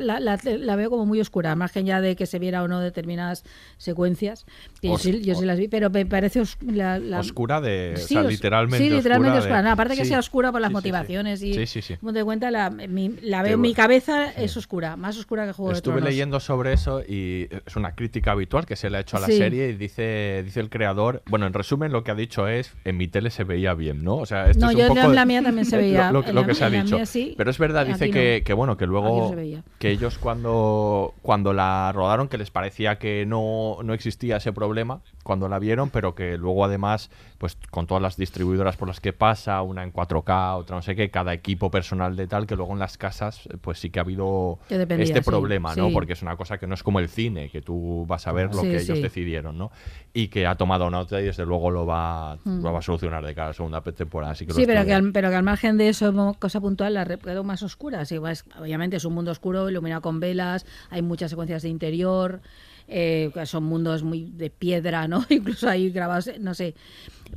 la- 0.57 0.75
veo 0.75 0.89
como 0.89 1.05
muy 1.05 1.19
oscura, 1.21 1.51
al 1.51 1.57
margen 1.57 1.85
ya 1.85 2.01
de 2.01 2.15
que 2.15 2.25
se 2.25 2.39
viera 2.39 2.63
o 2.63 2.67
no 2.67 2.79
determinadas 2.79 3.43
secuencias, 3.77 4.45
que 4.81 4.87
yo, 4.89 4.97
sí, 4.97 5.21
yo 5.21 5.35
sí 5.35 5.45
las 5.45 5.57
vi, 5.59 5.67
pero 5.67 5.89
me 5.89 6.05
parece 6.05 6.41
os- 6.41 6.57
Oscura 7.19 7.61
de... 7.61 7.93
Sí, 7.97 8.15
o 8.15 8.21
sea, 8.21 8.29
literalmente 8.29 8.83
sí, 8.83 8.89
literalmente 8.89 9.37
oscura. 9.37 9.39
oscura. 9.39 9.57
de- 9.57 9.63
No, 9.63 9.71
aparte 9.71 9.95
que 9.95 10.05
sea 10.05 10.19
oscura 10.19 10.51
por 10.51 10.61
las 10.61 10.71
motivaciones 10.71 11.41
y 11.43 11.53
Sí, 11.53 11.65
sí, 11.67 11.81
sí. 11.81 11.97
como 11.97 12.13
te 12.13 12.23
cuenta, 12.23 12.51
la, 12.51 12.69
mi- 12.69 13.09
veo 13.09 13.45
en 13.45 13.61
mi 13.61 13.73
cabeza 13.73 14.31
es 14.31 14.55
oscura, 14.57 14.95
más 14.95 15.17
oscura 15.17 15.45
que 15.45 15.53
Juego 15.53 15.71
Estuve 15.71 15.95
de 15.95 15.97
Tronos. 15.99 16.09
leyendo 16.11 16.39
sobre 16.39 16.73
eso 16.73 17.01
y 17.01 17.47
es 17.65 17.75
una 17.75 17.95
crítica 17.95 18.31
habitual 18.31 18.65
que 18.65 18.75
se 18.75 18.89
le 18.89 18.97
ha 18.97 18.99
hecho 19.01 19.17
a 19.17 19.21
la 19.21 19.27
serie 19.27 19.69
y 19.69 19.73
dice, 19.73 20.41
dice 20.43 20.59
el 20.59 20.69
creador, 20.69 21.21
bueno, 21.29 21.45
en 21.47 21.53
resumen 21.53 21.91
lo 21.91 22.03
que 22.03 22.11
ha 22.11 22.15
dicho 22.15 22.47
es, 22.47 22.73
en 22.83 22.97
mi 22.97 23.07
tele 23.07 23.29
se 23.29 23.43
veía 23.43 23.73
bien, 23.73 24.03
¿no? 24.03 24.15
O 24.17 24.25
sea, 24.25 24.49
esto 24.49 24.65
No, 24.65 24.70
yo 24.79 24.87
poco 24.87 25.07
la- 25.13 25.25
mía 25.25 25.41
también 25.43 25.65
se 25.65 25.77
veía, 25.77 26.11
Lo, 26.11 26.23
que 26.23 26.53
se 26.55 26.63
ha 26.65 26.69
dicho. 26.69 26.95
mía 26.95 27.05
sí, 27.05 27.33
Pero 27.37 27.49
es 27.51 27.57
verdad, 27.57 27.85
dice 27.85 28.09
que, 28.09 28.39
no. 28.41 28.45
que, 28.45 28.53
bueno, 28.53 28.77
que 28.77 28.85
luego 28.85 29.33
que 29.79 29.89
ellos 29.91 30.17
cuando, 30.17 31.13
cuando 31.21 31.53
la 31.53 31.91
rodaron 31.93 32.27
que 32.27 32.37
les 32.37 32.51
parecía 32.51 32.97
que 32.97 33.25
no, 33.25 33.77
no 33.83 33.93
existía 33.93 34.37
ese 34.37 34.53
problema 34.53 35.01
cuando 35.23 35.47
la 35.47 35.59
vieron, 35.59 35.89
pero 35.89 36.15
que 36.15 36.37
luego 36.37 36.65
además, 36.65 37.09
pues 37.37 37.57
con 37.69 37.85
todas 37.87 38.01
las 38.01 38.17
distribuidoras 38.17 38.75
por 38.77 38.87
las 38.87 38.99
que 38.99 39.13
pasa, 39.13 39.61
una 39.61 39.83
en 39.83 39.93
4K, 39.93 40.57
otra 40.57 40.75
no 40.75 40.81
sé 40.81 40.95
qué, 40.95 41.11
cada 41.11 41.33
equipo 41.33 41.69
personal 41.69 42.15
de 42.15 42.27
tal, 42.27 42.47
que 42.47 42.55
luego 42.55 42.73
en 42.73 42.79
las 42.79 42.97
casas, 42.97 43.47
pues 43.61 43.79
sí 43.79 43.89
que 43.91 43.99
ha 43.99 44.03
habido 44.03 44.59
dependía, 44.69 45.03
este 45.05 45.21
sí, 45.23 45.29
problema, 45.29 45.75
¿no? 45.75 45.87
sí. 45.87 45.93
Porque 45.93 46.13
es 46.13 46.21
una 46.21 46.35
cosa 46.37 46.57
que 46.57 46.65
no 46.67 46.73
es 46.73 46.83
como 46.83 46.99
el 46.99 47.07
cine, 47.09 47.49
que 47.49 47.61
tú 47.61 48.05
vas 48.07 48.25
a 48.27 48.31
ver 48.31 48.53
lo 48.55 48.61
que 48.63 48.77
ellos 48.81 49.01
decidieron, 49.01 49.57
¿no? 49.57 49.71
Y 50.13 50.27
que 50.29 50.47
ha 50.47 50.55
tomado 50.55 50.89
nota 50.89 51.21
y 51.21 51.25
desde 51.25 51.45
luego 51.45 51.69
lo 51.71 51.85
va, 51.85 52.37
Mm. 52.43 52.63
lo 52.63 52.73
va 52.73 52.79
a 52.79 52.81
solucionar 52.81 53.23
de 53.25 53.33
cara 53.35 53.45
a 53.45 53.49
la 53.49 53.53
segunda 53.53 53.81
temporada. 53.81 54.31
Así 54.33 54.45
que 54.45 54.53
lo 54.53 54.59
Sí, 54.61 54.67
pero 54.67 54.85
que, 54.85 54.93
al, 54.93 55.11
pero 55.11 55.29
que 55.29 55.35
al 55.35 55.43
margen 55.43 55.77
de 55.77 55.89
eso, 55.89 56.35
cosa 56.39 56.61
puntual, 56.61 56.93
la 56.93 57.03
re- 57.03 57.17
quedó 57.19 57.43
más 57.43 57.63
oscura. 57.63 58.05
Sí, 58.05 58.19
pues, 58.19 58.45
obviamente 58.59 58.97
es 58.97 59.05
un 59.05 59.13
mundo 59.13 59.31
oscuro, 59.31 59.69
iluminado 59.69 60.01
con 60.01 60.19
velas, 60.19 60.65
hay 60.89 61.01
muchas 61.01 61.29
secuencias 61.31 61.61
de 61.63 61.69
interior, 61.69 62.41
eh, 62.87 63.31
son 63.45 63.63
mundos 63.63 64.03
muy 64.03 64.25
de 64.31 64.49
piedra, 64.49 65.07
¿no? 65.07 65.25
Incluso 65.29 65.69
ahí 65.69 65.89
grabados, 65.91 66.27
eh, 66.27 66.37
no 66.39 66.53
sé. 66.53 66.75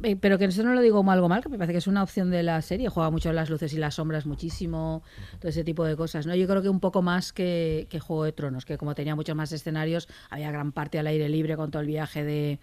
Eh, 0.03 0.17
Pero 0.17 0.39
que 0.39 0.47
eso 0.47 0.63
no 0.65 0.75
lo 0.75 0.81
digo 0.81 0.97
como 0.97 1.13
algo 1.13 1.29
mal, 1.29 1.41
que 1.43 1.49
me 1.49 1.57
parece 1.57 1.73
que 1.73 1.79
es 1.79 1.87
una 1.87 2.03
opción 2.03 2.31
de 2.31 2.43
la 2.43 2.61
serie. 2.63 2.89
Juega 2.89 3.11
mucho 3.11 3.33
las 3.33 3.49
luces 3.51 3.73
y 3.75 3.79
las 3.79 3.95
sombras 3.95 4.27
muchísimo, 4.27 5.03
todo 5.39 5.49
ese 5.51 5.63
tipo 5.63 5.85
de 5.85 5.95
cosas, 5.97 6.27
¿no? 6.27 6.35
Yo 6.35 6.49
creo 6.49 6.63
que 6.63 6.69
un 6.69 6.81
poco 6.81 7.01
más 7.03 7.33
que, 7.33 7.87
que 7.89 8.01
Juego 8.01 8.25
de 8.25 8.33
Tronos, 8.33 8.65
que 8.65 8.77
como 8.77 8.95
tenía 8.97 9.15
muchos 9.15 9.37
más 9.37 9.53
escenarios, 9.53 10.09
había 10.31 10.51
gran 10.51 10.73
parte 10.73 10.99
al 10.99 11.07
aire 11.07 11.29
libre 11.29 11.57
con 11.57 11.71
todo 11.71 11.81
el 11.83 11.87
viaje 11.89 12.25
de, 12.25 12.59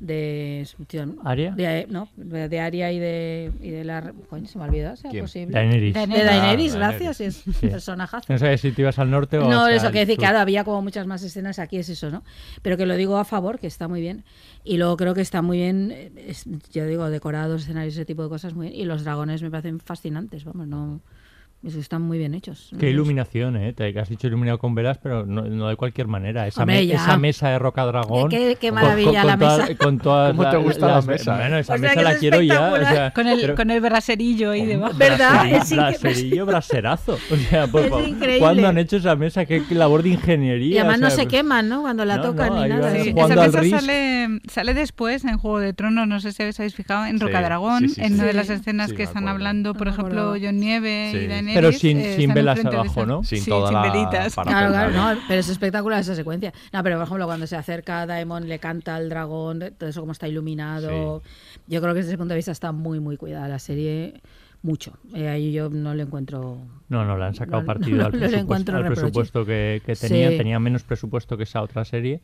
de 0.00 0.66
tío, 0.86 1.06
¿Aria? 1.24 1.52
de, 1.52 1.86
no 1.88 2.08
de, 2.16 2.60
Aria 2.60 2.92
y 2.92 2.98
de 2.98 3.50
y 3.62 3.70
de 3.70 3.84
la 3.84 4.12
coño, 4.28 4.46
se 4.46 4.58
me 4.58 4.64
ha 4.64 4.68
olvidado 4.68 4.96
sea 4.96 5.10
¿Quién? 5.10 5.24
posible 5.24 5.52
Daenerys. 5.52 5.94
de 5.94 6.00
Daenerys. 6.00 6.24
Daenerys 6.26 6.74
Ah, 6.74 6.78
gracias 6.78 7.18
Daenerys. 7.18 7.46
es 7.48 7.56
Sí. 7.56 7.66
personajazo 7.68 8.32
No 8.32 8.38
sabes 8.38 8.60
si 8.60 8.72
te 8.72 8.82
ibas 8.82 8.98
al 8.98 9.10
norte 9.10 9.38
o 9.38 9.48
no, 9.48 9.68
eso 9.68 9.90
que 9.92 10.00
decir, 10.00 10.16
claro, 10.18 10.38
había 10.38 10.64
como 10.64 10.82
muchas 10.82 11.06
más 11.06 11.22
escenas, 11.22 11.58
aquí 11.58 11.78
es 11.78 11.88
eso, 11.88 12.10
¿no? 12.10 12.22
Pero 12.62 12.76
que 12.76 12.86
lo 12.86 12.94
digo 12.96 13.16
a 13.16 13.24
favor, 13.24 13.58
que 13.58 13.66
está 13.66 13.88
muy 13.88 14.00
bien. 14.00 14.24
Y 14.64 14.76
luego 14.78 14.96
creo 14.96 15.14
que 15.14 15.20
está 15.22 15.42
muy 15.42 15.58
bien, 15.58 16.12
es- 16.16 16.44
yo 16.72 16.86
digo, 16.86 17.08
decorados, 17.10 17.62
escenarios, 17.62 17.94
ese 17.94 18.04
tipo 18.04 18.22
de 18.22 18.28
cosas 18.28 18.54
muy 18.54 18.68
bien. 18.68 18.80
Y 18.80 18.84
los 18.84 19.04
dragones 19.04 19.42
me 19.42 19.50
parecen 19.50 19.80
fascinantes, 19.80 20.44
vamos, 20.44 20.66
no... 20.66 21.00
Eso 21.64 21.80
están 21.80 22.02
muy 22.02 22.16
bien 22.18 22.32
hechos. 22.34 22.70
Qué 22.78 22.90
iluminación, 22.90 23.56
¿eh? 23.56 23.72
Te 23.72 23.98
has 23.98 24.08
dicho 24.08 24.28
iluminado 24.28 24.58
con 24.58 24.74
velas, 24.76 24.98
pero 24.98 25.26
no, 25.26 25.42
no 25.42 25.68
de 25.68 25.74
cualquier 25.74 26.06
manera. 26.06 26.46
Esa, 26.46 26.60
Hombre, 26.62 26.86
me- 26.86 26.92
esa 26.92 27.16
mesa 27.16 27.48
de 27.48 27.58
roca 27.58 27.84
dragón. 27.84 28.30
Qué- 28.30 28.56
qué 28.60 28.70
maravilla 28.70 29.24
la 29.24 29.36
toda- 29.36 29.58
mesa. 29.66 29.74
Con 29.76 29.98
todas 29.98 30.30
¿Cómo 30.30 30.44
te 30.48 30.56
la- 30.56 30.62
gusta 30.62 30.86
la 30.86 30.94
las- 30.96 31.06
mesa? 31.06 31.36
Bueno, 31.36 31.58
esa 31.58 31.74
O 31.74 31.78
sea, 31.78 31.88
mesa 31.88 32.02
la 32.02 32.12
es 32.12 32.18
quiero 32.18 32.40
ya. 32.42 32.72
o 32.72 32.76
sea, 32.76 33.10
con, 33.12 33.26
el, 33.26 33.40
pero- 33.40 33.54
con 33.56 33.70
el 33.72 33.80
braserillo 33.80 34.50
ahí 34.52 34.64
debajo. 34.64 34.94
¿Verdad? 34.96 35.44
Braserillo, 35.76 36.46
braserazo. 36.46 37.18
O 37.32 37.36
sea, 37.36 37.66
por 37.66 37.80
Es 37.82 37.88
favor, 37.90 38.08
increíble. 38.08 38.38
¿cuándo 38.38 38.68
han 38.68 38.78
hecho 38.78 38.98
esa 38.98 39.16
mesa? 39.16 39.44
¿Qué, 39.44 39.62
labor 39.70 40.02
de 40.04 40.10
ingeniería? 40.10 40.74
Y 40.74 40.78
además 40.78 40.98
O 40.98 41.00
no 41.00 41.06
sea, 41.10 41.16
se 41.16 41.22
pues- 41.24 41.34
queman, 41.34 41.68
¿no? 41.68 41.80
Cuando 41.80 42.04
la 42.04 42.18
No, 42.18 42.22
tocan 42.22 42.54
no, 42.54 42.62
ni 42.62 42.68
nada. 42.68 42.92
Sí. 42.92 43.12
Esa 43.16 43.26
mesa 43.34 43.62
sale, 43.80 44.40
sale 44.48 44.74
después 44.74 45.24
en 45.24 45.36
Juego 45.38 45.58
de 45.58 45.72
Tronos, 45.72 46.06
no 46.06 46.20
sé 46.20 46.30
si 46.32 46.42
habéis 46.42 46.74
fijado, 46.76 47.06
en 47.06 47.18
sí, 47.18 47.88
sí, 47.88 48.00
en 48.02 48.14
una 48.14 48.24
de 48.24 48.32
las 48.34 48.50
escenas 48.50 48.92
que 48.92 49.02
están 49.02 49.26
hablando, 49.26 49.74
por 49.74 49.88
No 49.88 49.92
ejemplo. 49.92 50.34
John 50.40 50.60
Nieve 50.60 51.10
y 51.12 51.26
Daenerys. 51.26 51.55
Pero 51.60 51.72
sin- 51.72 51.98
eh, 51.98 52.16
sin 52.16 52.32
velas 52.34 52.64
abajo, 52.64 53.06
¿no? 53.06 53.24
Sin 53.24 53.40
sí, 53.42 53.50
toda 53.50 53.68
sin 53.68 53.74
la 53.76 53.82
velitas. 53.82 54.34
Claro, 54.34 54.68
claro, 54.70 54.90
no, 54.92 55.20
pero 55.28 55.40
es 55.40 55.48
espectacular 55.48 56.00
esa 56.00 56.14
secuencia. 56.14 56.52
No, 56.72 56.82
pero 56.82 56.96
por 56.96 57.04
ejemplo, 57.06 57.26
cuando 57.26 57.46
se 57.46 57.56
acerca 57.56 58.02
a 58.02 58.06
Daemon, 58.06 58.48
le 58.48 58.58
canta 58.58 58.96
al 58.96 59.08
dragón, 59.08 59.60
todo 59.78 59.88
eso 59.88 60.00
como 60.00 60.12
está 60.12 60.28
iluminado. 60.28 61.22
Yo 61.66 61.80
creo 61.80 61.92
que 61.94 61.98
desde 61.98 62.10
ese 62.10 62.18
punto 62.18 62.34
de 62.34 62.36
vista 62.38 62.52
está 62.52 62.72
muy, 62.72 63.00
muy 63.00 63.16
cuidada 63.16 63.48
la 63.48 63.58
serie. 63.58 64.20
Mucho. 64.66 64.94
Eh, 65.14 65.28
ahí 65.28 65.52
yo 65.52 65.70
no 65.70 65.94
le 65.94 66.02
encuentro. 66.02 66.58
No, 66.88 67.04
no, 67.04 67.16
le 67.16 67.24
han 67.24 67.34
sacado 67.34 67.60
No, 67.62 67.66
partido 67.66 67.96
no 67.98 68.04
al 68.06 68.10
presupuesto, 68.10 68.40
encuentro 68.42 68.76
al 68.76 68.84
presupuesto 68.86 69.44
que, 69.46 69.80
que 69.86 69.94
tenía. 69.94 70.30
Sí. 70.30 70.36
Tenía 70.38 70.58
menos 70.58 70.82
presupuesto 70.82 71.36
que 71.36 71.44
esa 71.44 71.62
otra 71.62 71.84
serie 71.84 72.20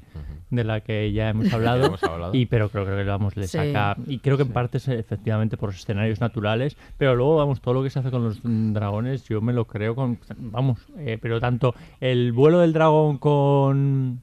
de 0.50 0.64
la 0.64 0.80
que 0.80 1.12
ya 1.12 1.28
hemos 1.28 1.52
hablado. 1.54 1.86
Hemos 1.86 2.02
hablado. 2.02 2.34
Y 2.34 2.46
pero 2.46 2.68
creo, 2.68 2.84
creo 2.84 2.96
que 2.96 3.04
vamos, 3.04 3.36
le 3.36 3.46
Sí. 3.46 3.58
saca. 3.58 3.96
Y 4.08 4.18
creo 4.18 4.36
que 4.36 4.42
en 4.42 4.48
parte 4.52 4.78
es 4.78 4.88
efectivamente 4.88 5.56
por 5.56 5.68
los 5.68 5.76
escenarios 5.78 6.20
naturales. 6.20 6.76
Pero 6.98 7.14
luego, 7.14 7.36
vamos, 7.36 7.60
todo 7.60 7.74
lo 7.74 7.82
que 7.84 7.90
se 7.90 8.00
hace 8.00 8.10
con 8.10 8.24
los 8.24 8.40
dragones, 8.42 9.22
yo 9.28 9.40
me 9.40 9.52
lo 9.52 9.66
creo 9.66 9.94
con. 9.94 10.18
Vamos, 10.36 10.80
eh, 10.98 11.18
pero 11.22 11.38
tanto 11.40 11.74
el 12.00 12.32
vuelo 12.32 12.58
del 12.58 12.72
dragón 12.72 13.18
con 13.18 14.20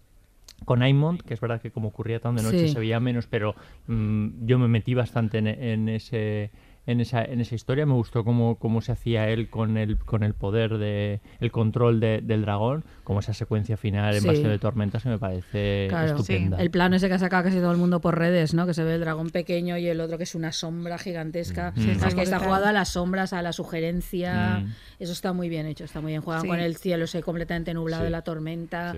con 0.66 0.82
Aemond, 0.84 1.22
que 1.22 1.34
es 1.34 1.40
verdad 1.40 1.62
que 1.62 1.72
como 1.72 1.88
ocurría 1.88 2.20
tan 2.20 2.36
de 2.36 2.44
noche 2.44 2.68
Sí. 2.68 2.74
se 2.74 2.80
veía 2.80 3.00
menos, 3.00 3.28
pero 3.28 3.56
mm, 3.88 4.46
yo 4.46 4.60
me 4.60 4.68
metí 4.68 4.94
bastante 4.94 5.38
en, 5.38 5.48
en 5.48 5.88
ese 5.90 6.52
en 6.90 7.02
esa, 7.02 7.24
en 7.24 7.40
esa 7.42 7.56
historia. 7.56 7.86
Me 7.86 7.94
gustó 7.94 8.24
cómo, 8.24 8.56
cómo 8.56 8.82
se 8.82 8.92
hacía 8.92 9.30
él 9.30 9.50
con 9.50 9.78
el, 9.78 9.98
con 9.98 10.24
el 10.24 10.34
poder 10.34 10.78
de 10.78 11.22
el 11.40 11.52
control 11.52 12.00
de- 12.00 12.22
del 12.24 12.42
dragón, 12.42 12.84
como 13.04 13.20
esa 13.20 13.34
secuencia 13.34 13.78
final 13.78 14.16
en 14.16 14.22
Sí. 14.22 14.44
de 14.44 14.60
tormentas 14.60 15.04
que 15.04 15.10
me 15.10 15.18
parece 15.20 15.88
Claro, 15.90 16.12
estupenda. 16.12 16.58
el 16.58 16.72
plano 16.72 16.96
ese 16.96 17.08
que 17.08 17.14
ha 17.16 17.20
sacado 17.20 17.44
casi 17.44 17.58
todo 17.58 17.72
el 17.72 17.78
mundo 17.78 18.02
por 18.02 18.18
redes, 18.18 18.54
¿no? 18.54 18.66
Que 18.66 18.74
se 18.74 18.84
ve 18.84 18.96
el 18.96 19.02
dragón 19.02 19.30
pequeño 19.30 19.78
y 19.78 19.88
el 19.88 20.00
otro 20.02 20.18
que 20.18 20.24
es 20.24 20.36
una 20.36 20.52
sombra 20.52 20.98
gigantesca. 20.98 21.74
Mm. 21.76 21.80
Sí, 21.82 21.88
Más 22.00 22.10
sí. 22.12 22.16
que 22.16 22.22
está 22.24 22.40
jugado 22.40 22.66
a 22.66 22.72
las 22.74 22.90
sombras, 22.90 23.34
a 23.34 23.42
la 23.42 23.54
sugerencia. 23.54 24.60
Mm. 24.60 24.74
Eso 25.00 25.14
está 25.14 25.32
muy 25.32 25.48
bien 25.48 25.66
hecho, 25.66 25.86
está 25.86 26.02
muy 26.02 26.12
bien. 26.12 26.22
Juegan 26.22 26.42
Sí. 26.42 26.48
con 26.50 26.60
el 26.60 26.76
cielo 26.76 27.06
ese 27.06 27.24
completamente 27.24 27.74
nublado 27.74 28.02
Sí. 28.04 28.06
de 28.06 28.10
la 28.10 28.22
tormenta. 28.22 28.96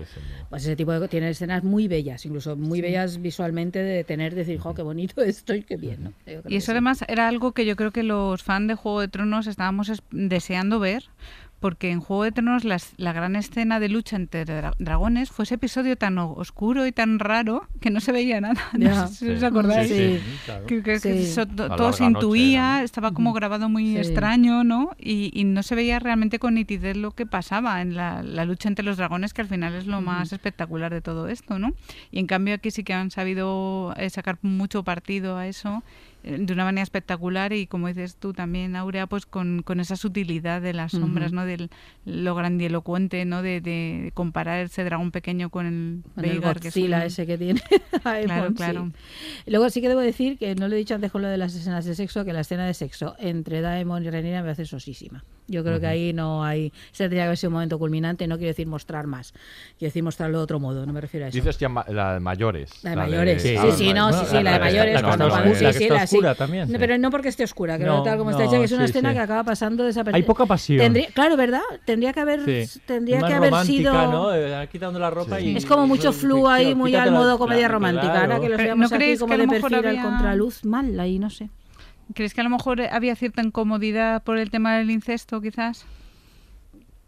Pues 0.50 0.62
ese 0.64 0.74
tipo 0.74 0.90
de 0.92 1.06
tiene 1.08 1.28
escenas 1.30 1.62
muy 1.62 1.86
bellas, 1.86 2.26
incluso 2.26 2.56
muy 2.56 2.80
bellas 2.80 3.22
visualmente 3.22 3.78
de 3.78 4.02
tener, 4.02 4.34
decir, 4.34 4.58
jo, 4.58 4.74
qué 4.74 4.82
bonito 4.82 5.22
esto 5.22 5.54
y 5.54 5.62
qué 5.62 5.76
bien, 5.76 6.02
¿no? 6.04 6.12
Y 6.48 6.56
eso 6.56 6.66
sí. 6.66 6.70
además 6.72 7.04
era 7.06 7.28
algo 7.28 7.52
que 7.52 7.64
yo 7.64 7.76
creo 7.76 7.92
que 7.92 8.02
los 8.02 8.42
fans 8.42 8.66
de 8.68 8.74
Juego 8.74 9.00
de 9.00 9.08
Tronos 9.08 9.46
estábamos 9.46 9.88
es- 9.88 10.02
deseando 10.10 10.80
ver, 10.80 11.04
porque 11.62 11.90
en 11.90 12.00
Juego 12.00 12.24
de 12.24 12.32
Tronos 12.32 12.64
las- 12.64 12.92
la 12.98 13.14
gran 13.14 13.36
escena 13.36 13.80
de 13.80 13.88
lucha 13.88 14.16
entre 14.16 14.44
dra- 14.44 14.74
dragones 14.78 15.30
fue 15.30 15.44
ese 15.44 15.54
episodio 15.54 15.96
tan 15.96 16.18
oscuro 16.18 16.86
y 16.86 16.92
tan 16.92 17.18
raro 17.18 17.66
que 17.80 17.88
no 17.88 18.00
se 18.00 18.12
veía 18.12 18.40
nada. 18.42 18.60
No 18.78 19.06
sé 19.08 19.14
si 19.14 19.30
os 19.30 19.40
Sí. 19.40 19.46
acordáis. 19.46 19.88
Sí. 19.90 20.20
claro. 20.44 20.66
Que, 20.66 20.82
que- 20.82 20.92
que 20.94 20.98
Sí. 20.98 21.08
eso 21.30 21.46
to- 21.46 21.68
La 21.68 21.76
todo 21.76 21.92
se 21.94 22.04
intuía, 22.04 22.82
estaba 22.82 23.12
como 23.12 23.32
grabado 23.32 23.70
muy 23.70 23.92
Sí. 23.94 23.96
extraño, 23.98 24.64
¿no? 24.64 24.90
Y, 24.98 25.30
y 25.32 25.44
no 25.44 25.62
se 25.62 25.74
veía 25.74 25.98
realmente 25.98 26.38
con 26.38 26.54
nitidez 26.54 26.96
lo 26.98 27.12
que 27.12 27.24
pasaba 27.24 27.80
en 27.80 27.94
la, 27.96 28.22
la 28.22 28.44
lucha 28.44 28.68
entre 28.68 28.84
los 28.84 28.98
dragones, 28.98 29.32
que 29.32 29.40
al 29.42 29.48
final 29.48 29.74
es 29.74 29.86
lo 29.86 30.00
más 30.02 30.32
espectacular 30.32 30.92
de 30.92 31.00
todo 31.00 31.28
esto, 31.28 31.58
¿no? 31.58 31.72
Y 32.10 32.18
en 32.18 32.26
cambio 32.26 32.54
aquí 32.54 32.70
sí 32.70 32.82
que 32.84 32.92
han 32.92 33.10
sabido 33.10 33.94
eh, 33.96 34.10
sacar 34.10 34.38
mucho 34.42 34.82
partido 34.82 35.36
a 35.36 35.46
eso 35.46 35.82
de 36.22 36.52
una 36.52 36.64
manera 36.64 36.82
espectacular 36.82 37.52
y 37.52 37.66
como 37.66 37.88
dices 37.88 38.16
tú 38.16 38.32
también, 38.32 38.76
Aurea, 38.76 39.06
pues 39.06 39.26
con, 39.26 39.62
con 39.62 39.80
esa 39.80 39.96
sutilidad 39.96 40.62
de 40.62 40.72
las 40.72 40.92
sombras. 40.92 41.32
¿no? 41.32 41.44
Del 41.46 41.70
lo 42.04 42.34
grandielocuente, 42.34 43.24
¿no? 43.24 43.42
De, 43.42 43.60
de 43.60 44.10
comparar 44.14 44.60
ese 44.64 44.84
dragón 44.84 45.10
pequeño 45.10 45.50
con 45.50 45.66
el 45.66 46.02
Con 46.14 46.24
el 46.24 46.30
Veigar, 46.32 46.60
que 46.60 46.68
es 46.68 46.74
Godzilla 46.74 46.96
un- 46.98 47.02
ese 47.02 47.26
que 47.26 47.38
tiene. 47.38 47.60
Ay, 48.04 48.24
Claro, 48.24 48.48
sí. 48.48 48.54
claro. 48.54 48.90
Luego 49.46 49.70
sí 49.70 49.80
que 49.80 49.88
debo 49.88 50.00
decir 50.00 50.38
que 50.38 50.54
no 50.54 50.68
lo 50.68 50.74
he 50.74 50.78
dicho 50.78 50.94
antes 50.94 51.10
con 51.10 51.22
lo 51.22 51.28
de 51.28 51.36
las 51.38 51.54
escenas 51.54 51.84
de 51.84 51.94
sexo, 51.94 52.24
que 52.24 52.32
la 52.32 52.40
escena 52.40 52.66
de 52.66 52.74
sexo 52.74 53.16
entre 53.18 53.60
Daemon 53.60 54.04
y 54.04 54.10
Rhaenyra 54.10 54.42
me 54.42 54.50
hace 54.50 54.64
sosísima. 54.64 55.24
Yo 55.48 55.64
creo 55.64 55.80
que 55.80 55.86
ahí 55.88 56.12
no 56.12 56.44
hay... 56.44 56.72
Ese 56.92 57.04
tendría 57.04 57.22
que 57.22 57.26
haber 57.26 57.36
sido 57.36 57.50
un 57.50 57.54
momento 57.54 57.78
culminante, 57.78 58.26
no 58.28 58.36
quiero 58.36 58.48
decir 58.50 58.66
mostrar 58.68 59.06
más. 59.08 59.32
Quiero 59.76 59.88
decir 59.90 60.02
mostrarlo 60.02 60.38
de 60.38 60.44
otro 60.44 60.60
modo, 60.60 60.86
no 60.86 60.92
me 60.92 61.00
refiero 61.00 61.26
a 61.26 61.28
eso. 61.28 61.36
Dices 61.36 61.58
ya 61.58 61.68
ma- 61.68 61.84
la 61.88 62.14
de 62.14 62.20
mayores. 62.20 62.82
La 62.84 62.90
de 62.90 62.96
mayores. 62.96 63.42
Sí, 63.42 63.56
ah, 63.58 63.66
sí, 63.76 63.92
no, 63.92 64.12
sí, 64.12 64.26
sí, 64.26 64.34
la 64.34 64.38
de 64.38 64.44
la 64.44 64.58
mayores. 64.60 64.94
la 64.94 65.02
cuando 65.08 65.28
cuando- 65.28 65.54
sí, 65.54 65.66
sí, 65.72 65.88
la-. 65.88 66.06
Oscura 66.16 66.34
también, 66.34 66.70
No. 66.70 66.78
Pero 66.78 66.98
no 66.98 67.10
porque 67.10 67.28
esté 67.28 67.44
oscura, 67.44 67.76
creo 67.78 67.96
No, 67.96 68.02
tal 68.02 68.18
como 68.18 68.30
está 68.30 68.44
hecha, 68.44 68.58
que 68.58 68.64
es 68.64 68.72
una 68.72 68.86
sí, 68.86 68.90
escena 68.90 69.10
sí. 69.10 69.14
que 69.16 69.20
acaba 69.20 69.44
pasando 69.44 69.84
desapercibida. 69.84 70.16
Hay 70.16 70.22
poca 70.22 70.46
pasión. 70.46 70.78
Tendría, 70.78 71.06
claro, 71.08 71.36
¿verdad? 71.36 71.60
Tendría 71.84 72.12
que 72.12 72.20
haber, 72.20 72.66
Sí. 72.66 72.80
tendría 72.86 73.20
que 73.22 73.34
haber 73.34 73.54
sido... 73.64 73.92
¿no? 73.92 74.34
Eh, 74.34 74.68
Quitando 74.70 74.98
la 74.98 75.10
ropa 75.10 75.40
y... 75.40 75.56
Es 75.56 75.66
como 75.66 75.86
mucho 75.86 76.12
flu 76.12 76.48
ahí, 76.48 76.74
muy 76.74 76.94
al 76.94 77.10
modo 77.12 77.38
comedia 77.38 77.60
claro, 77.62 77.74
romántica. 77.74 78.12
claro. 78.12 78.32
Ahora 78.34 78.40
que 78.40 78.48
los 78.48 78.56
Pero, 78.56 78.66
veamos 78.66 78.90
¿no 78.90 78.96
aquí 78.96 78.96
creéis 78.96 79.20
como 79.20 79.28
que 79.28 79.34
a 79.34 79.46
de 79.46 79.48
perfil 79.60 79.86
al 79.86 80.02
contraluz, 80.02 80.64
mal, 80.64 81.00
ahí 81.00 81.18
no 81.18 81.30
sé. 81.30 81.50
¿Crees 82.14 82.34
que 82.34 82.40
a 82.40 82.44
lo 82.44 82.50
mejor 82.50 82.80
había 82.82 83.16
cierta 83.16 83.42
incomodidad 83.42 84.22
por 84.22 84.38
el 84.38 84.50
tema 84.50 84.76
del 84.76 84.90
incesto, 84.90 85.40
quizás? 85.40 85.86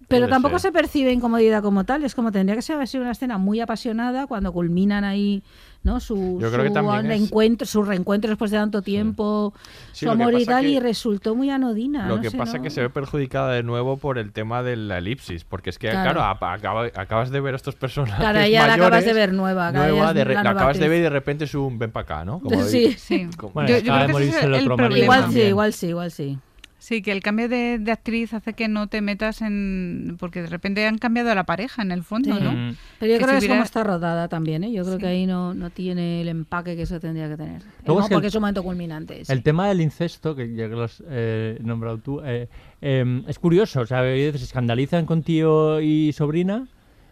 Pero 0.09 0.29
tampoco 0.29 0.59
ser. 0.59 0.71
se 0.71 0.73
percibe 0.73 1.13
incomodidad 1.13 1.63
como 1.63 1.85
tal, 1.85 2.05
es 2.05 2.15
como 2.15 2.31
tendría 2.31 2.55
que 2.57 2.63
ser 2.63 2.77
haber 2.77 2.89
sido 2.89 3.03
una 3.03 3.13
escena 3.13 3.39
muy 3.39 3.61
apasionada 3.61 4.27
cuando 4.27 4.53
culminan 4.53 5.03
ahí, 5.05 5.43
¿no? 5.85 6.01
Su, 6.01 6.39
Yo 6.41 6.51
creo 6.51 6.63
que 6.73 6.79
es- 6.81 7.07
reencuentro, 7.07 7.67
su 7.67 7.83
reencuentro 7.83 8.31
después 8.31 8.51
de 8.51 8.57
tanto 8.57 8.83
tiempo, 8.83 9.53
Sí, 9.93 10.07
su 10.07 10.11
amor 10.11 10.35
y 10.41 10.45
tal, 10.47 10.63
que- 10.65 10.71
y 10.71 10.81
resultó 10.81 11.35
muy 11.35 11.51
anodina. 11.51 12.09
Lo 12.09 12.17
no 12.17 12.23
que 12.23 12.31
sé, 12.31 12.37
pasa 12.39 12.57
¿no? 12.57 12.63
que 12.65 12.71
se 12.71 12.81
ve 12.81 12.91
perjudicada 12.91 13.53
de 13.53 13.63
nuevo 13.63 13.99
por 13.99 14.19
el 14.19 14.33
tema 14.33 14.63
de 14.63 14.77
la 14.77 14.99
elipsis, 14.99 15.45
porque 15.45 15.71
es 15.71 15.79
que, 15.79 15.91
Claro. 15.91 16.13
claro, 16.13 16.23
a- 16.23 16.53
acaba- 16.55 16.87
acabas 16.95 17.31
de 17.31 17.41
ver 17.41 17.53
a 17.55 17.57
estos 17.57 17.75
personajes 17.77 18.19
Claro, 18.19 18.41
ella 18.41 18.67
la 18.67 18.75
acabas 18.75 18.91
mayores, 18.91 19.05
de 19.07 19.13
ver 19.13 19.33
nueva, 19.35 19.71
nueva, 19.73 20.09
es 20.09 20.15
de 20.15 20.25
re- 20.25 20.35
la 20.35 20.41
acabas 20.41 20.79
de 20.79 20.89
ver 20.89 20.99
y 20.99 21.03
de 21.03 21.11
repente 21.11 21.45
es 21.45 21.55
un 21.55 21.79
ven 21.79 21.93
para 21.93 22.03
acá, 22.05 22.25
¿no? 22.25 22.41
Como 22.41 22.49
Sí. 22.65 22.93
Sí. 22.99 23.29
como- 23.37 23.53
Bueno, 23.53 23.69
Yo- 23.69 23.79
yo 23.79 23.93
acaba 23.93 24.07
creo 24.07 24.19
de 24.19 24.25
que 24.25 24.29
ese 24.31 24.39
es 24.39 24.45
el 24.45 24.55
el 24.55 24.65
problema. 24.65 24.99
Igual 24.99 25.31
sí, 25.33 25.41
igual 25.43 25.73
sí, 25.75 25.87
igual 25.89 26.11
sí. 26.11 26.39
Sí, 26.85 27.01
que 27.01 27.13
el 27.13 27.23
cambio 27.23 27.49
de, 27.49 27.79
de 27.79 27.93
actriz 27.93 28.35
hace 28.35 28.53
que 28.53 28.69
no 28.69 28.89
te 28.89 29.01
metas 29.01 29.41
en... 29.41 30.17
Porque 30.21 30.43
de 30.43 30.49
repente 30.49 30.87
han 30.87 30.99
cambiado 30.99 31.31
a 31.31 31.35
la 31.35 31.45
pareja, 31.45 31.81
en 31.81 31.93
el 31.93 32.03
fondo, 32.03 32.37
Sí. 32.37 32.43
¿no? 32.45 32.53
Mm. 32.53 32.77
Pero 33.01 33.13
yo 33.13 33.19
Que 33.19 33.25
creo 33.25 33.41
si 33.41 33.47
que 33.47 33.47
es 33.47 33.51
como 33.53 33.63
está 33.65 33.85
rodada 33.85 34.29
también, 34.29 34.65
¿eh? 34.65 34.71
Yo 34.73 34.83
creo 34.83 34.97
Sí. 34.97 35.01
que 35.01 35.07
ahí 35.07 35.25
no, 35.25 35.55
no 35.55 35.71
tiene 35.71 36.21
el 36.21 36.29
empaque 36.29 36.77
que 36.77 36.83
eso 36.83 37.01
tendría 37.01 37.27
que 37.31 37.39
tener. 37.39 37.63
Luego 37.87 38.01
no, 38.01 38.05
es 38.05 38.09
que 38.11 38.15
el- 38.15 38.17
porque 38.17 38.27
es 38.27 38.35
un 38.35 38.41
momento 38.43 38.63
culminante. 38.63 39.25
sí. 39.25 39.33
El 39.33 39.43
tema 39.43 39.67
del 39.67 39.81
incesto, 39.81 40.37
que 40.37 40.55
ya 40.55 40.69
que 40.69 40.75
lo 40.75 40.83
has 40.83 41.03
eh, 41.09 41.59
nombrado 41.63 41.97
tú, 41.97 42.21
eh, 42.23 42.49
eh, 42.83 43.23
es 43.29 43.39
curioso. 43.39 43.81
O 43.81 43.87
sea, 43.87 44.01
a 44.01 44.03
veces 44.03 44.43
se 44.43 44.47
escandalizan 44.49 45.07
con 45.07 45.23
tío 45.23 45.81
y 45.81 46.13
sobrina, 46.13 46.67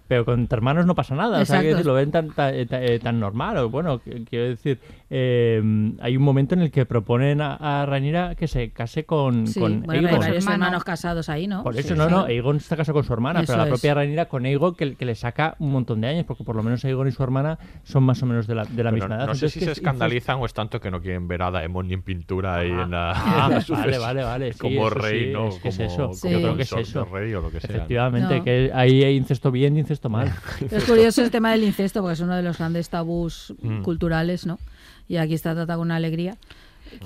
pero 0.06 0.26
con 0.26 0.46
hermanos 0.50 0.84
no 0.84 0.94
pasa 0.94 1.14
nada. 1.14 1.40
O 1.40 1.44
sea, 1.46 1.62
decir, 1.62 1.86
lo 1.86 1.94
ven 1.94 2.10
tan, 2.10 2.30
tan, 2.32 2.54
eh, 2.54 2.66
tan- 2.66 2.82
eh, 2.82 2.98
tan 2.98 3.18
normal. 3.18 3.56
O 3.56 3.70
bueno, 3.70 3.98
qu- 4.02 4.26
quiero 4.28 4.44
decir, 4.50 4.78
eh, 5.14 5.62
hay 6.00 6.16
un 6.16 6.22
momento 6.22 6.54
en 6.54 6.62
el 6.62 6.70
que 6.70 6.86
proponen 6.86 7.42
a, 7.42 7.82
a 7.82 7.84
Rhaenyra 7.84 8.34
que 8.34 8.48
se 8.48 8.70
case 8.70 9.04
con, 9.04 9.46
Sí, 9.46 9.60
con 9.60 9.82
bueno, 9.82 9.92
hay 9.92 10.06
Aegon. 10.06 10.20
varios 10.20 10.44
Hermano. 10.44 10.64
hermanos 10.64 10.84
casados 10.84 11.28
ahí, 11.28 11.46
¿no? 11.46 11.62
Por 11.62 11.74
Sí, 11.74 11.80
eso, 11.80 11.94
no, 11.96 12.06
sí. 12.06 12.10
no, 12.10 12.24
Aegon 12.24 12.56
está 12.56 12.76
casado 12.78 12.94
con 12.94 13.04
su 13.04 13.12
hermana, 13.12 13.40
Eso 13.40 13.52
pero 13.52 13.58
la 13.58 13.64
es. 13.64 13.68
propia 13.70 13.92
Rhaenyra 13.94 14.24
con 14.26 14.46
Aegon 14.46 14.74
que, 14.74 14.94
que 14.94 15.04
le 15.04 15.14
saca 15.14 15.54
un 15.58 15.70
montón 15.70 16.00
de 16.00 16.08
años, 16.08 16.24
porque 16.24 16.44
por 16.44 16.56
lo 16.56 16.62
menos 16.62 16.82
Aegon 16.86 17.08
y 17.08 17.12
su 17.12 17.22
hermana 17.22 17.58
son 17.84 18.04
más 18.04 18.22
o 18.22 18.26
menos 18.26 18.46
de 18.46 18.54
la, 18.54 18.64
de 18.64 18.82
la 18.82 18.90
Pero 18.90 18.92
misma 18.92 19.16
edad. 19.16 19.26
no 19.26 19.34
sé 19.34 19.44
Entonces, 19.46 19.52
si 19.52 19.60
se 19.60 19.70
es- 19.72 19.78
escandalizan 19.78 20.38
o 20.40 20.46
es 20.46 20.54
tanto 20.54 20.80
que 20.80 20.90
no 20.90 21.02
quieren 21.02 21.28
ver 21.28 21.42
a 21.42 21.50
Daemon 21.50 21.88
ni 21.88 21.94
en 21.94 22.02
pintura 22.02 22.56
ahí 22.56 22.70
en 22.70 22.90
la, 22.90 23.12
Ah, 23.14 23.50
vale, 23.68 23.98
vale, 23.98 24.22
vale, 24.24 24.52
sí, 24.54 24.58
como 24.60 24.88
rey, 24.88 25.26
sí, 25.26 25.32
¿no? 25.34 25.48
es 25.48 25.58
que 25.58 25.68
es 25.68 25.76
como, 25.76 25.88
eso. 25.88 26.02
como 26.04 26.14
Sí. 26.14 26.30
Yo 26.30 26.38
creo 26.40 26.56
que 26.56 26.62
es 26.62 26.72
eso. 26.72 27.04
rey 27.04 27.34
o 27.34 27.42
lo 27.42 27.50
que 27.50 27.60
sea. 27.60 27.70
Efectivamente, 27.76 28.38
No. 28.38 28.44
que 28.44 28.70
ahí 28.72 29.04
hay 29.04 29.16
incesto 29.16 29.50
bien 29.50 29.76
y 29.76 29.80
incesto 29.80 30.08
mal. 30.08 30.32
Es 30.70 30.84
curioso 30.84 31.22
el 31.22 31.30
tema 31.30 31.50
del 31.52 31.64
incesto, 31.64 32.00
porque 32.00 32.14
es 32.14 32.20
uno 32.20 32.34
de 32.34 32.42
los 32.42 32.56
grandes 32.56 32.88
tabús 32.88 33.52
Mm. 33.60 33.82
culturales, 33.82 34.46
¿no? 34.46 34.58
Y 35.12 35.18
aquí 35.18 35.34
está 35.34 35.54
tratado 35.54 35.80
con 35.80 35.88
una 35.88 35.96
alegría. 35.96 36.36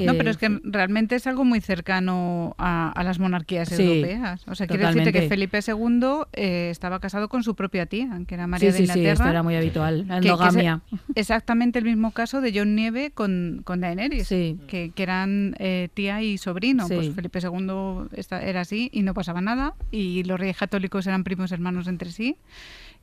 No, 0.00 0.14
pero 0.14 0.30
es 0.30 0.36
que 0.36 0.48
realmente 0.64 1.14
es 1.14 1.26
algo 1.28 1.44
muy 1.44 1.60
cercano 1.60 2.54
a, 2.58 2.90
a 2.90 3.04
las 3.04 3.18
monarquías 3.20 3.68
Sí, 3.68 3.82
europeas. 3.82 4.42
O 4.48 4.54
sea, 4.56 4.66
quiere 4.66 4.84
decirte 4.86 5.12
que 5.12 5.28
Felipe 5.28 5.60
II 5.64 6.00
eh, 6.32 6.68
estaba 6.70 6.98
casado 6.98 7.28
con 7.28 7.44
su 7.44 7.54
propia 7.54 7.86
tía, 7.86 8.08
que 8.26 8.34
era 8.34 8.46
María 8.48 8.72
Sí, 8.72 8.72
de 8.72 8.86
sí, 8.86 8.92
sí, 8.92 8.98
Inglaterra. 8.98 9.12
esto 9.12 9.28
era 9.28 9.42
muy 9.44 9.54
habitual, 9.54 10.06
la 10.08 10.16
que- 10.16 10.22
que 10.22 10.28
es 10.28 10.32
endogamia. 10.32 10.80
exactamente 11.14 11.78
el 11.78 11.84
mismo 11.84 12.10
caso 12.12 12.40
de 12.40 12.52
John 12.54 12.74
Nieve 12.74 13.12
con, 13.12 13.60
con 13.64 13.80
Daenerys, 13.80 14.28
que, 14.28 14.90
que 14.94 15.02
eran 15.02 15.54
eh, 15.58 15.88
tía 15.94 16.20
y 16.22 16.36
sobrino. 16.38 16.88
Sí. 16.88 16.94
Pues 16.94 17.14
Felipe 17.14 17.38
II 17.40 18.08
era 18.40 18.60
así 18.62 18.88
y 18.92 19.02
no 19.02 19.14
pasaba 19.14 19.40
nada. 19.40 19.74
Y 19.92 20.24
los 20.24 20.38
reyes 20.40 20.56
católicos 20.56 21.06
eran 21.06 21.22
primos 21.22 21.52
hermanos 21.52 21.86
entre 21.86 22.10
sí. 22.10 22.36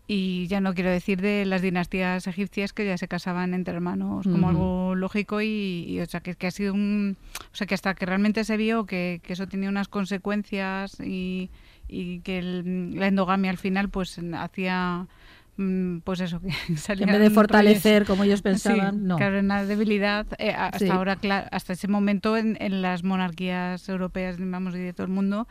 Y 0.06 0.48
ya 0.48 0.60
no 0.60 0.74
quiero 0.74 0.90
decir 0.90 1.22
de 1.22 1.46
las 1.46 1.62
dinastías 1.62 2.28
egipcias 2.28 2.74
que 2.74 2.86
ya 2.86 2.98
se 2.98 3.08
casaban 3.08 3.54
entre 3.54 3.74
hermanos 3.74 4.28
como 4.28 4.50
algo 4.50 4.96
lógico 4.96 5.40
y, 5.42 5.86
y, 5.88 6.00
o 6.02 6.06
sea 6.06 6.20
que, 6.20 6.36
que 6.36 6.48
ha 6.48 6.52
sido 6.52 6.74
un 6.74 7.16
o 7.52 7.56
sea 7.56 7.66
que 7.68 7.74
hasta 7.74 7.94
que 7.96 8.06
realmente 8.06 8.44
se 8.44 8.58
vio 8.58 8.86
que, 8.86 9.22
que 9.24 9.32
eso 9.32 9.48
tenía 9.48 9.70
unas 9.70 9.88
consecuencias 9.88 11.00
y, 11.00 11.50
y 11.88 12.20
que 12.20 12.40
el- 12.40 12.96
la 13.00 13.08
endogamia 13.08 13.50
al 13.50 13.58
final 13.58 13.88
pues 13.88 14.20
hacía 14.38 15.08
mm, 15.56 16.00
pues 16.00 16.20
eso 16.20 16.42
que 16.42 16.50
salían 16.78 17.10
vez 17.10 17.22
de 17.22 17.30
fortalecer 17.30 18.04
reyes- 18.04 18.08
como 18.08 18.26
ellos 18.26 18.42
pensaban, 18.42 18.96
Sí, 19.00 19.06
no. 19.06 19.16
claro 19.16 19.40
una 19.40 19.64
debilidad 19.64 20.26
eh, 20.38 20.52
hasta 20.52 20.80
Sí. 20.80 20.90
ahora 20.90 21.18
hasta 21.50 21.72
ese 21.74 21.88
momento 21.88 22.36
en, 22.36 22.58
en 22.60 22.82
las 22.82 23.06
monarquías 23.06 23.88
europeas 23.88 24.36
vamos 24.38 24.76
y 24.76 24.80
de 24.80 24.92
todo 24.92 25.06
el 25.08 25.14
mundo 25.14 25.48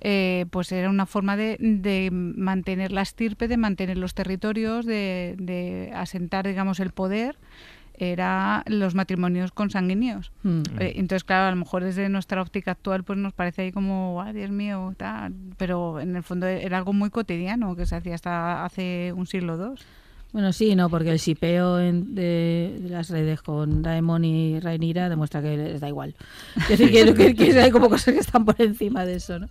eh, 0.00 0.46
pues 0.50 0.72
era 0.72 0.88
una 0.88 1.06
forma 1.06 1.36
de, 1.36 1.56
de 1.58 2.10
mantener 2.10 2.92
la 2.92 3.02
estirpe, 3.02 3.48
de 3.48 3.56
mantener 3.56 3.98
los 3.98 4.14
territorios, 4.14 4.86
de, 4.86 5.34
de 5.38 5.92
asentar, 5.94 6.46
digamos, 6.46 6.80
el 6.80 6.90
poder, 6.90 7.36
era 8.00 8.64
los 8.66 8.94
matrimonios 8.94 9.52
consanguíneos. 9.52 10.32
Mm. 10.42 10.62
Eh, 10.78 10.92
entonces, 10.96 11.22
claro, 11.22 11.48
a 11.48 11.50
lo 11.50 11.56
mejor 11.56 11.84
desde 11.84 12.08
nuestra 12.08 12.40
óptica 12.40 12.70
actual 12.70 13.04
pues 13.04 13.18
nos 13.18 13.34
parece 13.34 13.62
ahí 13.62 13.72
como, 13.72 14.22
"Ay, 14.22 14.32
Dios 14.32 14.50
mío, 14.50 14.94
tal", 14.96 15.34
pero 15.58 16.00
en 16.00 16.16
el 16.16 16.22
fondo 16.22 16.46
era 16.46 16.78
algo 16.78 16.94
muy 16.94 17.10
cotidiano 17.10 17.76
que 17.76 17.84
se 17.84 17.96
hacía 17.96 18.14
hasta 18.14 18.64
hace 18.64 19.12
un 19.14 19.26
siglo 19.26 19.54
o 19.54 19.56
dos. 19.58 19.86
Bueno, 20.32 20.52
sí, 20.52 20.76
no, 20.76 20.88
porque 20.88 21.10
el 21.10 21.18
sipeo 21.18 21.80
en- 21.80 22.14
de, 22.14 22.78
de 22.80 22.88
las 22.88 23.10
redes 23.10 23.42
con 23.42 23.82
Daemon 23.82 24.24
y 24.24 24.60
Rhaenyra 24.60 25.08
demuestra 25.08 25.42
que 25.42 25.56
les 25.56 25.80
da 25.80 25.88
igual. 25.88 26.14
Es 26.70 26.78
decir, 26.78 26.90
que, 26.90 27.14
que- 27.14 27.34
que 27.34 27.60
hay 27.60 27.70
como 27.70 27.88
cosas 27.88 28.14
que 28.14 28.20
están 28.20 28.44
por 28.44 28.60
encima 28.62 29.04
de 29.04 29.14
eso, 29.16 29.38
¿no? 29.40 29.48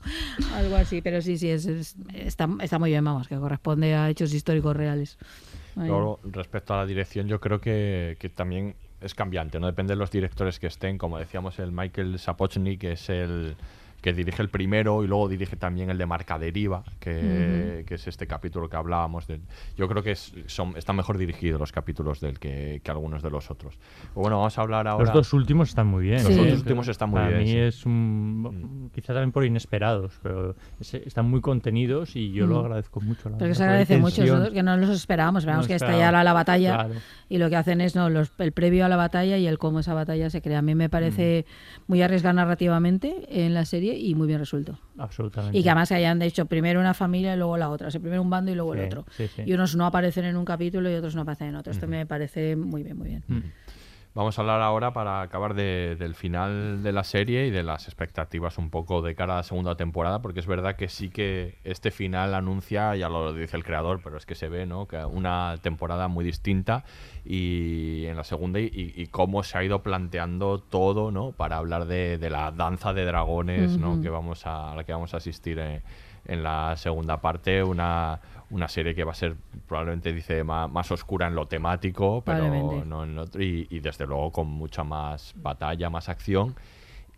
Algo 0.56 0.76
así, 0.77 1.01
pero 1.01 1.22
sí, 1.22 1.38
sí, 1.38 1.49
es, 1.49 1.65
es- 1.65 1.95
está, 2.14 2.47
está 2.61 2.80
muy 2.80 2.91
bien, 2.91 3.03
vamos, 3.03 3.27
que 3.27 3.35
corresponde 3.35 3.93
a 3.95 4.10
hechos 4.10 4.34
históricos 4.34 4.76
reales. 4.76 5.18
Luego, 5.76 6.19
respecto 6.23 6.73
a 6.73 6.77
la 6.77 6.85
dirección, 6.85 7.27
yo 7.27 7.39
creo 7.39 7.61
que, 7.61 8.18
que 8.19 8.27
también 8.30 8.76
es 9.01 9.14
cambiante, 9.14 9.60
¿no? 9.60 9.68
Depende 9.68 9.93
de 9.93 9.97
los 9.97 10.11
directores 10.11 10.60
que 10.60 10.68
estén. 10.68 10.97
Como 10.97 11.18
decíamos, 11.18 11.57
el 11.60 11.72
Michael 11.72 12.19
Sapochnik, 12.19 12.81
que 12.81 12.91
es 12.93 13.10
el 13.10 13.56
que 14.02 14.14
dirige 14.14 14.42
el 14.42 14.50
primero 14.50 15.04
y 15.04 15.08
luego 15.08 15.28
dirige 15.28 15.56
también 15.56 15.90
el 15.90 15.98
de 15.98 16.06
Marca 16.06 16.40
Deriva, 16.40 16.84
que, 17.00 17.84
que 17.88 17.96
es 17.96 18.08
este 18.08 18.28
capítulo 18.28 18.70
que 18.70 18.78
hablábamos. 18.78 19.28
del- 19.28 19.42
yo 19.78 19.88
creo 19.88 20.02
que 20.04 20.12
es- 20.12 20.34
son, 20.48 20.76
están 20.78 20.96
mejor 20.96 21.18
dirigidos 21.18 21.60
los 21.60 21.72
capítulos 21.72 22.20
del 22.22 22.40
que, 22.40 22.82
que 22.84 22.92
algunos 22.92 23.22
de 23.24 23.30
los 23.30 23.52
otros. 23.52 23.78
Bueno, 24.16 24.38
vamos 24.38 24.58
a 24.58 24.62
hablar 24.62 24.88
ahora... 24.88 25.06
Los 25.06 25.14
dos 25.14 25.34
últimos 25.34 25.70
están 25.70 25.88
muy 25.88 26.04
bien. 26.04 26.24
Los 26.24 26.32
¿eh? 26.32 26.36
dos 26.50 26.60
últimos 26.60 26.88
están 26.88 27.10
muy 27.10 27.18
Para 27.20 27.30
bien. 27.30 27.44
mí 27.44 27.50
sí. 27.52 27.58
es 27.58 27.86
un. 27.86 28.92
Quizá 28.94 29.14
también 29.14 29.32
por 29.32 29.46
inesperados, 29.46 30.14
pero 30.24 30.56
es- 30.80 30.94
están 30.94 31.30
muy 31.30 31.42
contenidos 31.42 32.16
y 32.16 32.32
yo 32.32 32.48
lo 32.48 32.62
Mm. 32.62 32.66
agradezco 32.66 33.02
mucho. 33.02 33.30
la 33.30 33.38
Pero 33.38 33.50
que 33.50 33.56
se 33.56 33.64
verdad, 33.64 33.74
agradece 33.82 33.98
mucho, 33.98 34.22
nosotros 34.26 34.54
que 34.54 34.64
no 34.64 34.78
los 34.78 34.90
esperábamos, 34.92 35.42
esperábamos 35.44 35.66
No 35.66 35.68
que 35.68 35.76
estallara 35.76 36.24
la 36.24 36.34
batalla 36.34 36.74
Claro. 36.76 36.94
y 37.30 37.38
lo 37.38 37.50
que 37.50 37.56
hacen 37.56 37.82
es 37.82 37.96
no 37.96 38.10
los, 38.10 38.32
el 38.40 38.52
previo 38.52 38.86
a 38.86 38.90
la 38.90 38.96
batalla 38.96 39.38
y 39.38 39.46
el 39.48 39.58
cómo 39.58 39.80
esa 39.80 39.94
batalla 39.94 40.30
se 40.30 40.42
crea. 40.42 40.60
A 40.60 40.62
mí 40.62 40.76
me 40.76 40.90
parece 40.90 41.46
Mm. 41.48 41.82
muy 41.88 42.02
arriesgada 42.02 42.34
narrativamente 42.34 43.16
en 43.46 43.54
la 43.54 43.66
serie 43.66 43.89
y 43.98 44.16
muy 44.16 44.28
bien 44.28 44.40
resuelto. 44.40 44.80
Absolutamente. 44.98 45.57
Y 45.57 45.64
que 45.64 45.70
además 45.70 45.91
hayan 45.91 46.22
hecho 46.22 46.45
primero 46.45 46.80
una 46.80 46.94
familia 46.94 47.34
y 47.34 47.38
luego 47.38 47.57
la 47.57 47.70
otra, 47.70 47.88
o 47.88 47.91
sea, 47.91 48.02
primero 48.02 48.22
un 48.22 48.30
bando 48.30 48.52
y 48.52 48.56
luego 48.56 48.74
el 48.74 48.86
otro. 48.86 49.06
sí, 49.11 49.28
sí. 49.28 49.44
Y 49.45 49.53
unos 49.53 49.76
no 49.76 49.86
aparecen 49.86 50.26
en 50.26 50.38
un 50.38 50.45
capítulo 50.45 50.90
y 50.91 50.95
otros 50.95 51.16
no 51.16 51.22
aparecen 51.22 51.48
en 51.48 51.56
otro. 51.56 51.72
Esto 51.72 51.88
me 51.88 52.06
parece 52.06 52.56
muy 52.56 52.84
bien, 52.84 52.98
muy 52.98 53.10
bien. 53.10 53.24
Mm. 53.28 53.40
Vamos 54.15 54.38
a 54.38 54.41
hablar 54.41 54.60
ahora 54.61 54.91
para 54.91 55.22
acabar 55.22 55.53
de- 55.53 55.95
del 55.98 56.15
final 56.15 56.81
de 56.81 56.91
la 56.91 57.03
serie 57.03 57.45
y 57.45 57.52
de 57.52 57.61
las 57.64 57.86
expectativas 57.88 58.57
un 58.57 58.69
poco 58.72 59.02
de 59.03 59.14
cara 59.15 59.34
a 59.34 59.38
la 59.38 59.44
segunda 59.44 59.76
temporada, 59.76 60.19
porque 60.22 60.40
es 60.40 60.48
verdad 60.48 60.76
que 60.76 60.90
sí 60.90 61.10
que 61.10 61.60
este 61.64 61.91
final 61.91 62.34
anuncia, 62.34 62.95
ya 62.95 63.07
lo 63.07 63.31
dice 63.34 63.56
el 63.56 63.64
creador, 63.64 64.02
pero 64.03 64.18
es 64.18 64.26
que 64.26 64.34
se 64.36 64.49
ve, 64.49 64.65
¿no? 64.65 64.88
Que 64.88 65.06
una 65.06 65.56
temporada 65.61 66.07
muy 66.07 66.26
distinta 66.26 66.84
y 67.23 68.06
en 68.07 68.18
la 68.18 68.23
segunda 68.23 68.60
y, 68.60 68.69
y 68.73 69.07
cómo 69.07 69.44
se 69.44 69.57
ha 69.60 69.64
ido 69.64 69.84
planteando 69.84 70.60
todo, 70.60 71.11
¿no? 71.11 71.31
Para 71.31 71.57
hablar 71.57 71.86
de, 71.86 72.18
de 72.18 72.30
la 72.31 72.52
danza 72.52 72.94
de 72.94 73.06
dragones, 73.06 73.77
¿no? 73.77 74.02
Que 74.02 74.10
vamos 74.10 74.45
a, 74.48 74.72
a 74.72 74.76
la 74.76 74.84
que 74.84 74.91
vamos 74.91 75.14
a 75.14 75.18
asistir 75.18 75.60
eh, 75.60 75.81
en 76.30 76.43
la 76.43 76.76
segunda 76.77 77.19
parte, 77.22 77.64
una, 77.64 78.19
una 78.49 78.68
serie 78.68 78.93
que 78.95 79.03
va 79.03 79.11
a 79.11 79.15
ser 79.15 79.35
probablemente 79.68 80.14
dice 80.14 80.43
más, 80.43 80.69
más 80.72 80.91
oscura 80.91 81.27
en 81.27 81.35
lo 81.35 81.47
temático, 81.47 82.22
pero 82.26 82.84
no 82.85 83.03
en 83.03 83.18
otro, 83.19 83.41
y, 83.41 83.68
y 83.69 83.80
desde 83.80 84.06
luego 84.06 84.31
con 84.31 84.47
mucha 84.47 84.84
más 84.84 85.34
batalla, 85.35 85.89
más 85.89 86.10
acción 86.10 86.56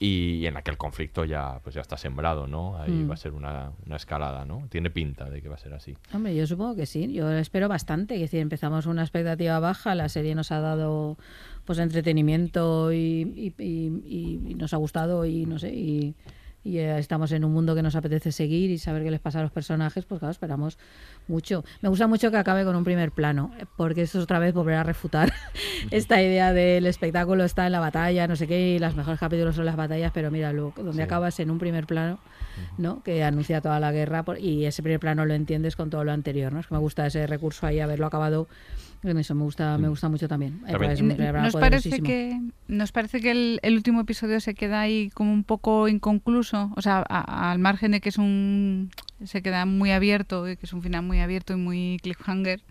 y 0.03 0.47
en 0.47 0.55
la 0.55 0.63
que 0.63 0.71
el 0.71 0.77
conflicto 0.77 1.25
ya 1.25 1.59
pues 1.63 1.75
ya 1.75 1.81
está 1.81 1.95
sembrado, 1.95 2.47
¿no? 2.47 2.75
Ahí 2.81 2.91
Mm. 2.91 3.09
va 3.09 3.13
a 3.13 3.17
ser 3.17 3.33
una, 3.33 3.71
una 3.85 3.97
escalada, 3.97 4.45
¿no? 4.45 4.65
Tiene 4.67 4.89
pinta 4.89 5.29
de 5.29 5.43
que 5.43 5.47
va 5.49 5.53
a 5.53 5.59
ser 5.59 5.73
así. 5.75 5.95
Hombre, 6.11 6.35
yo 6.35 6.47
supongo 6.47 6.75
que 6.75 6.87
sí. 6.87 7.13
Yo 7.13 7.31
espero 7.31 7.67
bastante. 7.69 8.17
Que 8.17 8.27
si 8.27 8.39
empezamos 8.39 8.87
una 8.87 9.03
expectativa 9.03 9.59
baja, 9.59 9.93
la 9.93 10.09
serie 10.09 10.33
nos 10.33 10.51
ha 10.51 10.59
dado 10.59 11.17
pues 11.65 11.77
entretenimiento 11.77 12.91
y, 12.91 12.97
y- 12.97 13.63
y- 13.63 14.51
y 14.51 14.55
nos 14.55 14.73
ha 14.73 14.77
gustado 14.77 15.23
y 15.25 15.45
no 15.45 15.59
sé 15.59 15.69
y, 15.71 16.15
y, 16.63 16.77
eh, 16.77 16.97
estamos 16.99 17.31
en 17.31 17.43
un 17.43 17.51
mundo 17.53 17.73
que 17.75 17.81
nos 17.81 17.95
apetece 17.95 18.31
seguir 18.31 18.69
y 18.69 18.77
saber 18.77 19.03
qué 19.03 19.11
les 19.11 19.19
pasa 19.19 19.39
a 19.39 19.41
los 19.43 19.51
personajes, 19.51 20.05
pues 20.05 20.19
claro, 20.19 20.31
esperamos 20.31 20.77
mucho. 21.27 21.63
Me 21.81 21.89
gusta 21.89 22.07
mucho 22.07 22.29
que 22.31 22.37
acabe 22.37 22.63
con 22.63 22.75
un 22.75 22.83
primer 22.83 23.11
plano, 23.11 23.51
eh, 23.59 23.65
porque 23.77 24.03
eso 24.03 24.17
es 24.19 24.23
otra 24.23 24.39
vez 24.39 24.53
volver 24.53 24.75
a 24.75 24.83
refutar 24.83 25.33
esta 25.91 26.21
idea 26.21 26.53
del 26.53 26.85
espectáculo 26.85 27.43
está 27.43 27.65
en 27.65 27.71
la 27.71 27.79
batalla, 27.79 28.27
no 28.27 28.35
sé 28.35 28.47
qué, 28.47 28.75
y 28.75 28.79
los 28.79 28.95
mejores 28.95 29.19
capítulos 29.19 29.55
son 29.55 29.65
las 29.65 29.75
batallas, 29.75 30.11
pero 30.13 30.29
mira, 30.31 30.53
lo, 30.53 30.73
donde 30.75 30.93
Sí. 30.93 31.01
acabas 31.01 31.39
en 31.39 31.49
un 31.51 31.57
primer 31.59 31.85
plano, 31.87 32.19
¿no? 32.77 33.03
Que 33.03 33.23
anuncia 33.23 33.61
toda 33.61 33.79
la 33.79 33.91
guerra 33.91 34.23
por- 34.23 34.39
y 34.39 34.65
ese 34.65 34.81
primer 34.83 34.99
plano 34.99 35.25
lo 35.25 35.33
entiendes 35.33 35.75
con 35.75 35.89
todo 35.89 36.03
lo 36.03 36.11
anterior, 36.11 36.51
¿no? 36.53 36.59
Es 36.59 36.67
que 36.67 36.73
me 36.73 36.79
gusta 36.79 37.05
ese 37.07 37.27
recurso 37.27 37.65
ahí, 37.67 37.79
haberlo 37.79 38.05
acabado 38.05 38.47
en 39.03 39.17
eso, 39.17 39.33
me 39.33 39.43
gusta, 39.43 39.77
me 39.79 39.87
gusta 39.89 40.09
mucho 40.09 40.27
también. 40.27 40.61
Eh, 40.67 40.71
También- 40.73 40.91
es 40.91 41.01
un 41.01 41.07
primer 41.09 41.31
plano 41.31 41.45
¿Nos 41.45 41.53
parece, 41.55 42.01
que, 42.01 42.39
¿Nos 42.67 42.91
parece 42.91 43.19
que 43.19 43.31
el, 43.31 43.59
el 43.63 43.75
último 43.75 44.01
episodio 44.01 44.39
se 44.39 44.53
queda 44.53 44.81
ahí 44.81 45.09
como 45.13 45.33
un 45.33 45.43
poco 45.43 45.87
inconcluso? 45.87 46.71
O 46.75 46.81
sea, 46.81 47.03
a- 47.09 47.51
al 47.51 47.57
margen 47.59 47.91
de 47.93 48.01
que 48.01 48.09
es 48.09 48.17
un 48.17 48.91
se 49.25 49.41
queda 49.41 49.65
muy 49.65 49.91
abierto, 49.91 50.49
y 50.49 50.57
que 50.57 50.65
es 50.65 50.73
un 50.73 50.81
final 50.81 51.03
muy 51.03 51.19
abierto 51.19 51.53
y 51.53 51.55
muy 51.57 51.99
cliffhanger, 52.01 52.61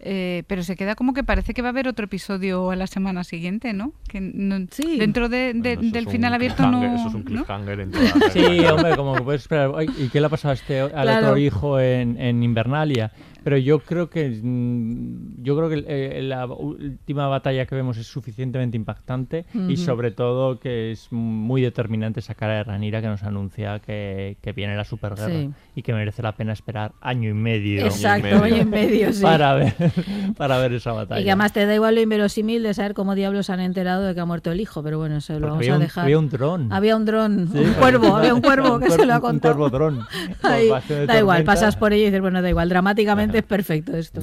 eh, 0.00 0.42
pero 0.46 0.62
se 0.62 0.76
queda 0.76 0.94
como 0.94 1.14
que 1.14 1.24
parece 1.24 1.54
que 1.54 1.62
va 1.62 1.68
a 1.68 1.70
haber 1.70 1.88
otro 1.88 2.04
episodio 2.06 2.70
a 2.70 2.76
la 2.76 2.86
semana 2.86 3.24
siguiente, 3.24 3.72
¿no? 3.72 3.92
Que 4.08 4.20
no- 4.20 4.58
dentro 4.98 5.28
de- 5.28 5.52
de- 5.54 5.76
Bueno, 5.76 5.90
del 5.92 6.08
final 6.08 6.34
abierto 6.34 6.62
no... 6.70 6.78
cliffhanger, 6.80 6.98
Eso 6.98 7.08
es 7.08 7.14
un 7.14 7.20
¿no? 7.20 7.26
cliffhanger 7.26 7.80
en 7.80 7.90
toda 7.90 8.04
la 8.04 8.30
Sí, 8.30 8.58
hombre, 8.66 8.96
como 8.96 9.14
que 9.14 9.22
puedes 9.22 9.42
esperar. 9.42 9.70
¿Y 9.98 10.08
qué 10.08 10.20
le 10.20 10.26
ha 10.26 10.30
pasado 10.30 10.52
a 10.52 10.54
este, 10.54 10.80
al 10.80 10.90
Claro. 10.90 11.26
otro 11.28 11.38
hijo 11.38 11.80
en, 11.80 12.20
en 12.20 12.42
Invernalia? 12.42 13.12
Pero 13.48 13.56
yo 13.56 13.78
creo 13.78 14.10
que 14.10 14.28
mm, 14.42 15.42
yo 15.42 15.56
creo 15.56 15.70
que 15.70 15.82
eh, 15.88 16.20
la 16.22 16.44
última 16.44 17.28
batalla 17.28 17.64
que 17.64 17.74
vemos 17.74 17.96
es 17.96 18.06
suficientemente 18.06 18.76
impactante 18.76 19.46
y 19.68 19.78
sobre 19.78 20.10
todo 20.10 20.60
que 20.60 20.92
es 20.92 21.08
muy 21.10 21.62
determinante 21.62 22.20
esa 22.20 22.34
cara 22.34 22.56
de 22.56 22.64
Ranira 22.64 23.00
que 23.00 23.06
nos 23.06 23.22
anuncia 23.22 23.78
que, 23.78 24.36
que 24.42 24.52
viene 24.52 24.76
la 24.76 24.84
superguerra 24.84 25.28
Sí. 25.30 25.50
y 25.74 25.80
que 25.80 25.94
merece 25.94 26.20
la 26.22 26.32
pena 26.32 26.52
esperar 26.52 26.92
año 27.00 27.30
y 27.30 27.32
medio. 27.32 27.86
Exacto, 27.86 28.42
año 28.44 28.58
y 28.58 28.64
medio, 28.66 29.14
sí. 29.14 29.22
Para 29.22 29.54
ver, 29.54 29.72
para 30.36 30.58
ver 30.58 30.74
esa 30.74 30.92
batalla. 30.92 31.22
Y 31.22 31.24
que 31.24 31.30
además 31.30 31.54
te 31.54 31.64
da 31.64 31.74
igual 31.74 31.94
lo 31.94 32.02
inverosímil 32.02 32.62
de 32.62 32.74
saber 32.74 32.92
cómo 32.92 33.14
diablos 33.14 33.48
han 33.48 33.60
enterado 33.60 34.02
de 34.04 34.14
que 34.14 34.20
ha 34.20 34.26
muerto 34.26 34.52
el 34.52 34.60
hijo, 34.60 34.82
pero 34.82 34.98
bueno, 34.98 35.16
eso 35.16 35.32
lo 35.40 35.48
Porque 35.48 35.68
vamos 35.68 35.68
a 35.68 35.74
un- 35.76 35.80
dejar. 35.80 36.04
había 36.04 36.18
un 36.18 36.28
dron. 36.28 36.70
Había 36.70 36.96
un 36.96 37.04
dron, 37.06 37.48
Sí, 37.50 37.58
un 37.60 37.72
cuervo, 37.72 38.14
había 38.14 38.34
un 38.34 38.42
cuervo 38.42 38.78
que 38.80 38.90
se 38.90 39.06
lo 39.06 39.14
ha 39.14 39.16
un 39.16 39.22
contado. 39.22 39.54
cuervo 39.56 39.70
dron. 39.70 40.00
Ahí, 40.42 40.68
da 41.06 41.18
igual, 41.18 41.44
pasas 41.44 41.76
por 41.76 41.94
ello 41.94 42.02
y 42.02 42.06
dices, 42.06 42.20
bueno, 42.20 42.42
da 42.42 42.50
igual, 42.50 42.68
dramáticamente 42.68 43.37
es 43.38 43.44
perfecto 43.44 43.96
esto. 43.96 44.20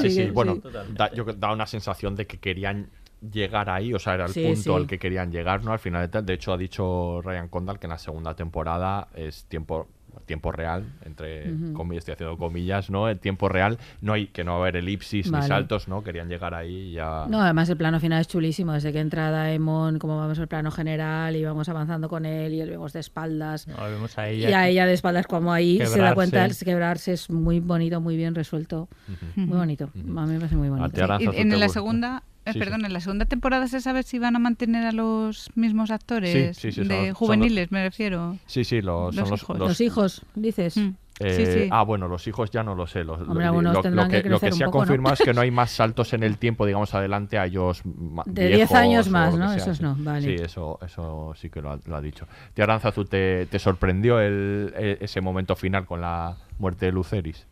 Sí, 0.00 0.10
sí, 0.10 0.16
que- 0.26 0.30
bueno, 0.30 0.58
da, 0.94 1.12
yo, 1.12 1.24
da 1.24 1.52
una 1.52 1.66
sensación 1.66 2.14
de 2.16 2.26
que 2.26 2.38
querían 2.38 2.88
llegar 3.32 3.70
ahí, 3.70 3.94
o 3.94 3.98
sea, 3.98 4.14
era 4.14 4.26
el 4.26 4.32
Sí, 4.32 4.42
punto 4.44 4.60
sí. 4.62 4.70
al 4.74 4.86
que 4.86 4.98
querían 4.98 5.30
llegar, 5.32 5.64
¿no? 5.64 5.72
Al 5.72 5.78
final 5.78 6.02
de 6.02 6.08
tal. 6.08 6.26
De 6.26 6.34
hecho, 6.34 6.52
ha 6.52 6.58
dicho 6.58 7.20
Ryan 7.22 7.48
Condal 7.48 7.78
que 7.78 7.86
en 7.86 7.90
la 7.90 7.98
segunda 7.98 8.34
temporada 8.34 9.08
es 9.14 9.44
tiempo 9.46 9.88
tiempo 10.24 10.52
real, 10.52 10.84
entre 11.04 11.52
comillas, 11.72 12.02
estoy 12.02 12.14
haciendo 12.14 12.36
comillas, 12.36 12.90
¿no? 12.90 13.08
En 13.08 13.18
tiempo 13.18 13.48
real, 13.48 13.78
no 14.00 14.12
hay 14.14 14.26
que 14.28 14.44
no 14.44 14.52
va 14.52 14.56
a 14.58 14.60
haber 14.62 14.76
elipsis 14.76 15.30
Vale. 15.30 15.42
ni 15.42 15.48
saltos, 15.48 15.88
¿no? 15.88 16.02
Querían 16.02 16.28
llegar 16.28 16.54
ahí 16.54 16.74
y 16.74 16.92
ya. 16.92 17.26
No, 17.28 17.40
además 17.40 17.68
el 17.68 17.76
plano 17.76 18.00
final 18.00 18.20
es 18.20 18.28
chulísimo, 18.28 18.72
desde 18.72 18.92
que 18.92 19.00
entra 19.00 19.30
Daemon, 19.30 19.98
como 19.98 20.16
vamos 20.16 20.38
el 20.38 20.48
plano 20.48 20.70
general 20.70 21.36
y 21.36 21.44
vamos 21.44 21.68
avanzando 21.68 22.08
con 22.08 22.26
él 22.26 22.54
y 22.54 22.60
él 22.60 22.70
vemos 22.70 22.92
de 22.92 23.00
espaldas. 23.00 23.66
No, 23.68 23.76
vemos 23.84 24.16
a 24.18 24.30
Y 24.30 24.44
ella. 24.46 24.60
a 24.60 24.68
ella 24.68 24.86
de 24.86 24.92
espaldas 24.94 25.26
como 25.26 25.52
ahí 25.52 25.78
se 25.84 25.98
da 25.98 26.14
cuenta, 26.14 26.44
el 26.44 26.56
quebrarse 26.56 27.12
es 27.12 27.30
muy 27.30 27.60
bonito, 27.60 28.00
muy 28.00 28.16
bien 28.16 28.34
resuelto. 28.34 28.88
Muy 29.36 29.56
bonito. 29.56 29.90
A 29.94 29.98
mí 30.26 30.32
me 30.32 30.38
parece 30.38 30.56
muy 30.56 30.68
bonito. 30.68 30.90
Y 31.20 31.24
¿tú 31.26 31.32
en 31.34 31.60
la 31.60 31.68
segunda 31.68 32.22
Sí, 32.52 32.58
perdón, 32.58 32.84
en 32.84 32.92
la 32.92 33.00
segunda 33.00 33.24
temporada 33.24 33.66
se 33.68 33.80
sabe 33.80 34.02
si 34.02 34.18
van 34.18 34.36
a 34.36 34.38
mantener 34.38 34.86
a 34.86 34.92
los 34.92 35.50
mismos 35.54 35.90
actores 35.90 36.56
Sí, 36.56 36.60
sí, 36.60 36.72
sí, 36.72 36.80
son 36.80 36.88
de 36.88 36.96
los- 36.96 37.06
son 37.06 37.14
juveniles, 37.14 37.72
me 37.72 37.82
refiero. 37.84 38.36
Sí, 38.46 38.64
sí, 38.64 38.82
lo- 38.82 39.12
son 39.12 39.20
Los 39.22 39.30
los, 39.30 39.42
hijos. 39.42 39.58
los- 39.58 39.68
Los 39.68 39.80
hijos, 39.80 40.22
dices. 40.34 40.76
Eh, 41.20 41.32
Sí, 41.36 41.46
sí. 41.46 41.68
Ah, 41.70 41.84
bueno, 41.84 42.08
los 42.08 42.26
hijos 42.26 42.50
ya 42.50 42.64
no 42.64 42.74
lo 42.74 42.88
sé. 42.88 43.04
Los, 43.04 43.20
lo- 43.20 43.28
Hombre, 43.30 43.46
lo, 43.46 43.62
lo 43.62 43.80
tendrán 43.82 44.10
que, 44.10 44.20
que 44.20 44.28
lo 44.28 44.36
que 44.40 44.40
crecer 44.48 44.58
se 44.58 44.64
ha 44.64 44.66
confirmado 44.66 45.14
es 45.14 45.20
que 45.20 45.32
no 45.32 45.42
hay 45.42 45.50
más 45.52 45.70
saltos 45.70 46.12
en 46.12 46.24
el 46.24 46.38
tiempo, 46.38 46.66
digamos, 46.66 46.92
adelante 46.92 47.38
a 47.38 47.46
ellos 47.46 47.82
De 48.26 48.46
10 48.48 48.56
viejos 48.56 48.76
años 48.76 49.08
más, 49.10 49.36
¿no? 49.36 49.46
sea, 49.48 49.56
Esos 49.56 49.76
sí. 49.76 49.82
no, 49.84 49.94
vale. 50.00 50.22
Sí, 50.36 50.42
eso, 50.42 50.80
eso 50.84 51.32
sí 51.36 51.50
que 51.50 51.62
lo 51.62 51.70
ha, 51.70 51.78
lo 51.86 51.94
ha 51.96 52.00
dicho. 52.00 52.26
Tío 52.52 52.64
Aranzazu, 52.64 53.04
¿te, 53.04 53.46
te 53.46 53.60
sorprendió 53.60 54.18
el, 54.18 54.74
e- 54.76 54.98
ese 55.02 55.20
momento 55.20 55.54
final 55.54 55.86
con 55.86 56.00
la 56.00 56.36
muerte 56.58 56.86
de 56.86 56.92
Luceris? 56.92 57.46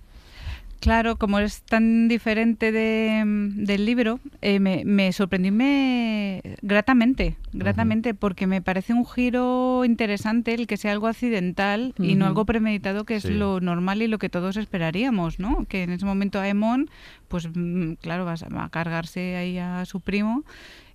Claro, 0.82 1.14
como 1.14 1.38
es 1.38 1.62
tan 1.62 2.09
diferente 2.09 2.72
de, 2.72 3.22
mm, 3.24 3.64
del 3.66 3.86
libro, 3.86 4.18
eh, 4.40 4.59
me, 4.59 4.82
me 4.84 5.12
sorprendió 5.12 5.50
y 5.50 5.54
me 5.54 6.42
gratamente, 6.60 7.36
gratamente, 7.52 8.14
porque 8.14 8.48
me 8.48 8.60
parece 8.62 8.92
un 8.92 9.06
giro 9.06 9.84
interesante 9.84 10.54
el 10.54 10.66
que 10.66 10.76
sea 10.76 10.90
algo 10.90 11.06
accidental 11.06 11.94
y 12.00 12.16
no 12.16 12.26
algo 12.26 12.44
premeditado, 12.46 13.04
que 13.04 13.14
es 13.14 13.22
Sí. 13.22 13.32
lo 13.32 13.60
normal 13.60 14.02
y 14.02 14.09
lo 14.09 14.18
que 14.18 14.28
todos 14.28 14.56
esperaríamos, 14.56 15.38
¿no? 15.38 15.66
Que 15.68 15.84
en 15.84 15.90
ese 15.92 16.04
momento 16.04 16.40
Aemon, 16.40 16.90
pues 17.28 17.48
mm, 17.54 17.92
claro, 18.00 18.24
va 18.24 18.34
a, 18.34 18.68
cargarse 18.70 19.36
ahí 19.36 19.59
a 19.59 19.84
su 19.84 20.00
primo. 20.00 20.42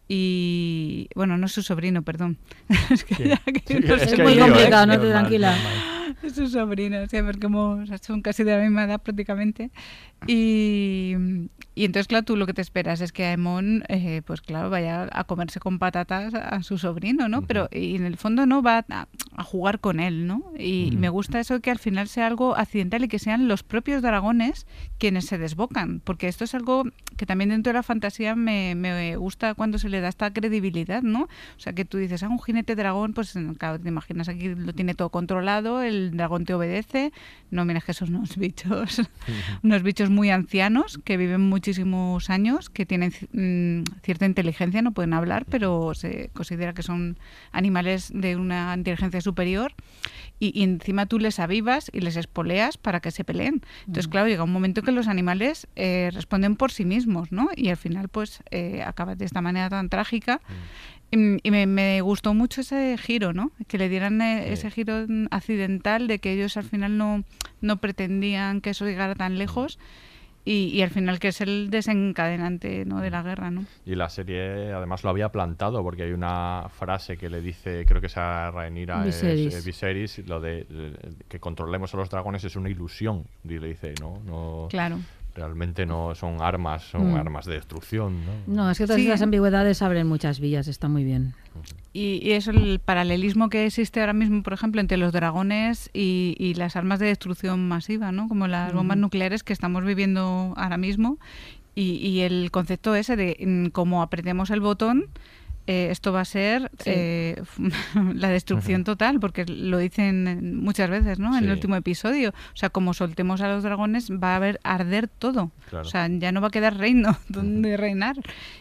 Y 0.10 1.10
bueno, 1.16 1.38
no 1.38 1.46
es 1.48 1.52
su 1.52 1.62
sobrino, 1.64 2.02
perdón. 2.02 2.38
es 2.92 3.04
que 3.04 3.30
ya 3.30 3.38
que 3.38 3.62
Sí, 3.66 3.80
no 3.80 3.96
es 3.96 4.14
que 4.14 4.24
muy 4.24 4.38
complicado, 4.38 4.86
no 4.86 5.00
te 5.00 5.10
tranquila. 5.10 5.56
Normal. 6.38 6.46
es 6.46 6.52
su 6.52 6.60
sobrino, 6.60 7.08
sí, 7.08 7.18
porque 7.22 7.46
hemos, 7.48 7.90
son 8.02 8.22
casi 8.22 8.44
de 8.44 8.58
la 8.58 8.64
misma 8.64 8.84
edad 8.86 9.02
prácticamente. 9.02 9.72
Y, 10.26 11.14
y 11.76 11.86
entonces, 11.86 12.08
claro, 12.08 12.26
tú 12.26 12.36
lo 12.36 12.48
que 12.48 12.54
te 12.54 12.62
esperas 12.62 13.02
es 13.02 13.12
que 13.12 13.26
Aemon, 13.26 13.84
eh, 13.88 14.24
pues 14.26 14.42
claro, 14.42 14.70
vaya 14.70 15.08
a 15.12 15.24
comerse 15.26 15.60
con 15.60 15.78
patatas 15.78 16.34
a 16.34 16.64
su 16.64 16.78
sobrino, 16.80 17.30
¿no? 17.30 17.44
Pero 17.44 17.70
y 17.72 17.96
en 17.96 18.06
el 18.06 18.18
fondo 18.18 18.48
no 18.48 18.64
va 18.64 18.86
a, 18.90 19.08
a 19.36 19.44
jugar 19.44 19.80
con 19.80 20.00
él, 20.00 20.26
¿no? 20.26 20.44
Y 20.58 20.92
me 20.98 21.10
gusta 21.10 21.40
eso 21.40 21.60
que 21.60 21.70
al 21.70 21.78
final 21.78 22.08
sea 22.08 22.26
algo 22.26 22.58
accidental 22.58 23.04
y 23.04 23.08
que 23.08 23.20
sean 23.20 23.48
los 23.48 23.62
propios 23.62 24.02
dragones 24.02 24.66
quienes 24.98 25.26
se 25.26 25.38
desbocan, 25.38 26.02
porque 26.04 26.28
esto 26.28 26.44
es 26.44 26.56
algo 26.56 26.84
que 27.16 27.26
también 27.26 27.50
dentro 27.52 27.72
de 27.72 27.76
la 27.76 27.84
fantasía 27.84 28.36
me, 28.36 28.74
me 28.76 29.16
gusta 29.18 29.54
cuando 29.54 29.78
se 29.78 29.90
le 29.90 30.02
da 30.02 30.08
esta 30.08 30.34
credibilidad, 30.34 31.04
¿no? 31.04 31.24
O 31.24 31.60
sea, 31.60 31.74
que 31.74 31.86
tú 31.86 31.98
dices, 31.98 32.24
ah, 32.24 32.30
un 32.30 32.42
jinete 32.42 32.76
dragón, 32.76 33.14
pues 33.14 33.38
claro, 33.60 33.80
te 33.80 33.88
imaginas 33.88 34.30
aquí 34.30 34.56
lo 34.56 34.74
tiene 34.74 34.96
todo 34.96 35.10
controlado, 35.10 35.84
el 35.84 36.18
dragón 36.18 36.27
te 36.46 36.54
obedece. 36.54 37.12
No, 37.52 37.66
mira 37.66 37.82
que 37.82 37.94
son 37.94 38.16
unos 38.16 38.38
bichos, 38.38 39.02
unos 39.64 39.84
bichos 39.84 40.10
muy 40.10 40.30
ancianos 40.30 41.00
que 41.04 41.18
viven 41.18 41.42
muchísimos 41.42 42.30
años, 42.30 42.70
que 42.70 42.86
tienen 42.86 43.12
mm, 43.34 43.84
cierta 44.04 44.26
inteligencia, 44.26 44.82
no 44.82 44.92
pueden 44.92 45.14
hablar, 45.14 45.46
pero 45.50 45.94
se 45.94 46.30
considera 46.34 46.74
que 46.74 46.84
son 46.84 47.18
animales 47.52 48.12
de 48.14 48.36
una 48.36 48.74
inteligencia 48.76 49.22
superior. 49.22 49.74
Y, 50.40 50.52
y 50.60 50.64
encima 50.64 51.08
tú 51.08 51.18
les 51.18 51.40
avivas 51.40 51.90
y 51.92 52.02
les 52.02 52.16
espoleas 52.16 52.78
para 52.78 53.00
que 53.00 53.10
se 53.10 53.24
peleen. 53.24 53.62
Entonces, 53.88 54.08
Mm. 54.08 54.12
claro, 54.12 54.28
llega 54.28 54.44
un 54.44 54.52
momento 54.52 54.84
que 54.84 54.92
los 54.92 55.08
animales 55.08 55.68
eh, 55.76 56.12
responden 56.14 56.56
por 56.56 56.72
sí 56.72 56.86
mismos, 56.86 57.32
¿no? 57.32 57.50
Y 57.56 57.70
al 57.70 57.78
final, 57.78 58.08
pues, 58.08 58.42
eh, 58.52 58.84
acaba 58.86 59.16
de 59.16 59.26
esta 59.26 59.42
manera 59.42 59.70
tan 59.70 59.90
trágica. 59.90 60.40
Y, 61.12 61.38
y 61.48 61.52
me, 61.52 61.66
me 61.68 62.02
gustó 62.02 62.34
mucho 62.34 62.62
ese 62.62 62.98
giro, 62.98 63.32
¿no? 63.34 63.52
Que 63.68 63.78
le 63.78 63.88
dieran 63.90 64.22
eh, 64.22 64.44
Sí. 64.48 64.54
ese 64.54 64.72
giro 64.72 65.06
mm, 65.08 65.28
accidental 65.32 66.08
de 66.08 66.20
que 66.20 66.34
ellos 66.34 66.58
al 66.58 66.64
final 66.66 66.98
no, 66.98 67.24
no 67.62 67.78
pretendían 67.78 68.60
que 68.62 68.72
eso 68.72 68.86
llegara 68.86 69.16
tan 69.16 69.38
lejos 69.38 69.80
y, 70.44 70.68
y 70.74 70.82
al 70.82 70.90
final 70.92 71.20
que 71.20 71.30
es 71.30 71.42
el 71.42 71.70
desencadenante 71.70 72.86
¿no? 72.86 73.02
de 73.02 73.10
la 73.10 73.22
guerra, 73.22 73.52
¿no? 73.52 73.66
Y 73.86 73.96
la 73.96 74.10
serie 74.10 74.72
además 74.74 75.04
lo 75.04 75.10
había 75.10 75.30
plantado 75.30 75.84
porque 75.84 76.04
hay 76.04 76.12
una 76.12 76.68
frase 76.78 77.18
que 77.18 77.30
le 77.30 77.42
dice, 77.42 77.86
creo 77.86 78.00
que 78.02 78.08
es 78.08 78.18
a 78.18 78.52
Rhaenyra 78.52 79.06
es, 79.08 79.22
Viserys. 79.22 79.54
eh, 79.56 79.62
Viserys, 79.66 80.18
lo 80.28 80.40
de 80.40 80.66
eh, 80.70 80.94
que 81.28 81.40
controlemos 81.40 81.94
a 81.94 81.98
los 81.98 82.10
dragones 82.10 82.44
es 82.44 82.56
una 82.56 82.70
ilusión, 82.70 83.26
y 83.44 83.60
le 83.60 83.68
dice, 83.70 83.94
¿no? 84.00 84.20
no 84.26 84.68
Claro. 84.70 85.00
Realmente 85.38 85.86
no 85.86 86.16
son 86.16 86.42
armas, 86.42 86.82
son 86.90 87.12
Mm. 87.14 87.16
armas 87.16 87.46
de 87.46 87.54
destrucción, 87.54 88.26
¿no? 88.26 88.32
No, 88.48 88.72
es 88.72 88.78
que 88.80 88.86
todas 88.88 89.00
Sí. 89.00 89.08
esas 89.08 89.22
ambigüedades 89.22 89.84
abren 89.84 90.08
muchas 90.08 90.40
villas, 90.40 90.68
está 90.68 90.88
muy 90.88 91.04
bien. 91.04 91.36
Y, 91.94 92.20
y 92.24 92.32
eso, 92.32 92.50
el 92.52 92.80
paralelismo 92.84 93.48
que 93.50 93.68
existe 93.68 94.00
ahora 94.00 94.14
mismo, 94.14 94.42
por 94.42 94.54
ejemplo, 94.54 94.82
entre 94.82 94.98
los 94.98 95.14
dragones 95.14 95.92
y, 95.94 96.36
y 96.40 96.56
las 96.56 96.76
armas 96.76 96.98
de 97.00 97.06
destrucción 97.06 97.68
masiva, 97.68 98.12
¿no? 98.12 98.28
Como 98.28 98.48
las 98.48 98.74
bombas 98.74 98.98
nucleares 98.98 99.44
que 99.44 99.54
estamos 99.54 99.86
viviendo 99.86 100.54
ahora 100.58 100.78
mismo. 100.78 101.20
Y, 101.76 101.98
y 101.98 102.22
el 102.22 102.50
concepto 102.50 102.96
ese 102.96 103.16
de 103.16 103.38
mm, 103.40 103.68
como 103.72 104.02
apretemos 104.02 104.50
el 104.50 104.62
botón, 104.62 105.06
eh, 105.68 105.90
esto 105.92 106.12
va 106.14 106.22
a 106.22 106.26
ser 106.26 106.72
Sí. 106.80 106.90
eh, 106.94 107.42
la 108.16 108.30
destrucción 108.30 108.84
total, 108.84 109.20
porque 109.20 109.46
lo 109.46 109.78
dicen 109.78 110.58
muchas 110.62 110.90
veces, 110.90 111.20
¿no? 111.20 111.38
En 111.38 111.44
el 111.46 111.52
último 111.52 111.76
episodio. 111.76 112.30
O 112.30 112.56
sea, 112.58 112.70
como 112.70 112.94
soltemos 112.94 113.42
a 113.42 113.48
los 113.50 113.64
dragones, 113.64 114.10
va 114.12 114.34
a 114.34 114.36
haber 114.38 114.60
arder 114.64 115.08
todo. 115.08 115.52
Claro. 115.70 115.86
O 115.86 115.90
sea, 115.90 116.08
ya 116.10 116.32
no 116.32 116.42
va 116.42 116.48
a 116.48 116.52
quedar 116.52 116.78
reino 116.78 117.18
donde 117.30 117.78
reinar, 117.78 118.16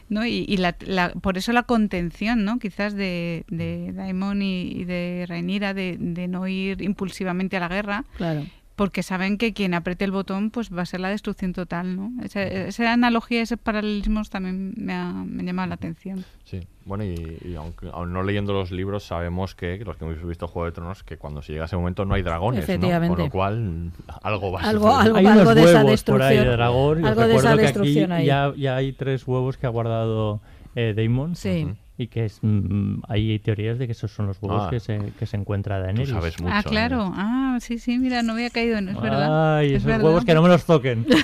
¿no? 0.08 0.26
Y, 0.26 0.44
y 0.48 0.56
la, 0.58 0.76
la- 0.80 1.10
por 1.14 1.38
eso 1.38 1.52
la 1.52 1.62
contención, 1.62 2.44
¿no? 2.44 2.58
Quizás 2.58 2.94
de, 2.94 3.44
de 3.48 3.92
Daemon 3.94 4.42
y, 4.42 4.62
y 4.72 4.84
de 4.84 5.24
Rhaenyra 5.28 5.72
de, 5.74 5.96
de 5.98 6.28
no 6.28 6.46
ir 6.48 6.82
impulsivamente 6.82 7.56
a 7.56 7.60
la 7.60 7.68
guerra, 7.68 8.04
Claro. 8.16 8.44
porque 8.74 9.02
saben 9.02 9.38
que 9.38 9.52
quien 9.52 9.74
apriete 9.74 10.04
el 10.04 10.10
botón 10.10 10.50
pues 10.50 10.70
va 10.72 10.82
a 10.82 10.86
ser 10.86 11.00
la 11.00 11.08
destrucción 11.08 11.52
total, 11.52 11.96
¿no? 11.96 12.12
Esa, 12.24 12.42
esa 12.42 12.92
analogía, 12.92 13.42
esos 13.42 13.58
paralelismos 13.58 14.28
también 14.30 14.74
me 14.76 14.92
ha, 14.92 15.12
me 15.12 15.42
ha 15.42 15.46
llamado 15.46 15.68
la 15.68 15.74
atención. 15.76 16.24
Sí, 16.44 16.60
bueno, 16.86 17.04
y, 17.04 17.38
y 17.44 17.54
aunque 17.56 17.88
aun 17.92 18.12
no 18.12 18.22
leyendo 18.22 18.52
los 18.54 18.70
libros, 18.70 19.04
sabemos 19.04 19.54
que, 19.54 19.76
los 19.84 19.96
que 19.96 20.04
hemos 20.06 20.24
visto 20.26 20.46
Juego 20.48 20.66
de 20.66 20.72
Tronos, 20.72 21.02
que 21.02 21.18
cuando 21.18 21.42
se 21.42 21.52
llega 21.52 21.64
a 21.64 21.66
ese 21.66 21.76
momento 21.76 22.04
no 22.06 22.14
hay 22.14 22.22
dragones, 22.22 22.60
¿no? 22.60 22.64
Efectivamente. 22.64 23.14
Con 23.16 23.24
lo 23.24 23.30
cual, 23.30 23.90
algo 24.22 24.52
va 24.52 24.60
a 24.60 24.70
Algo- 24.70 24.86
suceder. 24.88 25.02
algo- 25.06 25.16
Hay 25.18 25.26
unos 25.26 25.54
de 25.54 25.62
esa 25.64 25.84
huevos 25.84 26.02
por 26.04 26.22
ahí 26.22 26.28
de 26.28 26.34
destrucción. 26.40 26.56
dragón. 26.56 27.04
Algo 27.04 27.20
de 27.22 27.26
esa 27.26 27.36
recuerdo 27.36 27.56
que 27.58 27.62
destrucción 27.64 28.12
aquí 28.12 28.20
ahí. 28.22 28.26
ya, 28.26 28.52
ya 28.56 28.76
hay 28.76 28.92
tres 28.92 29.26
huevos 29.26 29.56
que 29.58 29.66
ha 29.66 29.70
guardado 29.70 30.40
eh, 30.76 30.94
Daemon. 30.96 31.34
Sí. 31.36 31.74
Y 31.98 32.08
que 32.08 32.26
es, 32.26 32.40
mm, 32.42 33.00
hay 33.08 33.38
teorías 33.38 33.78
de 33.78 33.86
que 33.86 33.92
esos 33.92 34.10
son 34.12 34.26
los 34.26 34.36
huevos 34.42 34.64
Ah. 34.66 34.70
que, 34.70 34.80
se, 34.80 35.12
que 35.18 35.24
se 35.24 35.36
encuentra 35.38 35.78
Daenerys. 35.80 36.10
sabes 36.10 36.38
mucho, 36.40 36.52
ah, 36.54 36.62
claro. 36.62 37.10
Ah, 37.14 37.56
sí, 37.60 37.78
sí, 37.78 37.98
mira, 37.98 38.22
no 38.22 38.34
había 38.34 38.50
caído 38.50 38.76
en 38.76 38.90
es 38.90 39.00
verdad. 39.00 39.56
Ay, 39.58 39.68
es 39.68 39.72
esos 39.76 39.86
verdad. 39.86 40.04
huevos 40.04 40.24
que 40.26 40.34
no 40.34 40.42
me 40.42 40.48
los 40.48 40.64
toquen. 40.66 41.06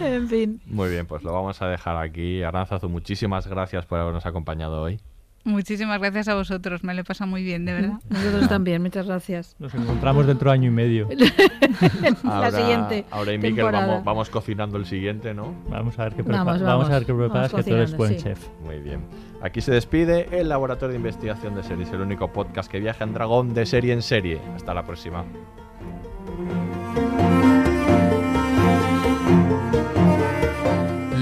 en 0.00 0.28
fin. 0.28 0.60
Muy 0.66 0.90
bien, 0.90 1.06
pues 1.06 1.22
lo 1.22 1.32
vamos 1.32 1.62
a 1.62 1.68
dejar 1.68 1.96
aquí. 1.96 2.42
Aranzazu, 2.42 2.88
muchísimas 2.88 3.46
gracias 3.46 3.86
por 3.86 4.00
habernos 4.00 4.26
acompañado 4.26 4.82
hoy. 4.82 4.98
Muchísimas 5.44 5.98
gracias 5.98 6.28
a 6.28 6.34
vosotros, 6.36 6.84
me 6.84 6.94
lo 6.94 7.00
he 7.00 7.04
pasado 7.04 7.28
muy 7.28 7.42
bien, 7.42 7.64
de 7.64 7.72
verdad. 7.72 7.94
Nosotros 8.10 8.48
también, 8.48 8.80
muchas 8.80 9.06
gracias. 9.06 9.56
Nos 9.58 9.74
encontramos 9.74 10.26
dentro 10.26 10.50
de 10.50 10.54
año 10.54 10.68
y 10.68 10.72
medio. 10.72 11.08
la 12.22 12.50
siguiente. 12.52 13.04
Ahora 13.10 13.32
y 13.32 13.38
Miquel 13.38 13.64
vamos, 13.64 14.04
vamos 14.04 14.30
cocinando 14.30 14.76
el 14.78 14.86
siguiente, 14.86 15.34
¿no? 15.34 15.52
Vamos 15.68 15.98
a 15.98 16.04
ver 16.04 16.14
qué, 16.14 16.22
prepa- 16.24 16.44
Vamos, 16.44 16.46
vamos, 16.54 16.62
vamos. 16.62 16.90
a 16.90 16.92
ver 16.94 17.06
qué 17.06 17.14
preparas, 17.14 17.50
Vamos 17.52 17.64
que 17.64 17.70
tú 17.70 17.76
eres 17.76 17.96
buen 17.96 18.12
sí. 18.18 18.22
chef. 18.22 18.46
Muy 18.64 18.78
bien. 18.78 19.00
Aquí 19.42 19.60
se 19.60 19.72
despide 19.72 20.28
el 20.40 20.48
Laboratorio 20.48 20.92
de 20.92 20.98
Investigación 20.98 21.56
de 21.56 21.64
Series, 21.64 21.90
el 21.92 22.00
único 22.02 22.32
podcast 22.32 22.70
que 22.70 22.78
viaja 22.78 23.02
en 23.02 23.12
dragón 23.12 23.52
de 23.54 23.66
serie 23.66 23.92
en 23.92 24.02
serie. 24.02 24.40
Hasta 24.54 24.72
la 24.74 24.84
próxima. 24.86 25.24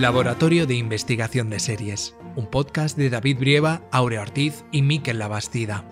Laboratorio 0.01 0.66
de 0.66 0.77
Investigación 0.77 1.51
de 1.51 1.60
Series, 1.60 2.16
un 2.35 2.47
podcast 2.47 2.97
de 2.97 3.10
David 3.10 3.36
Brieva, 3.39 3.86
Aurea 3.93 4.22
Ortiz 4.22 4.64
y 4.72 4.81
Miquel 4.81 5.18
Labastida. 5.18 5.85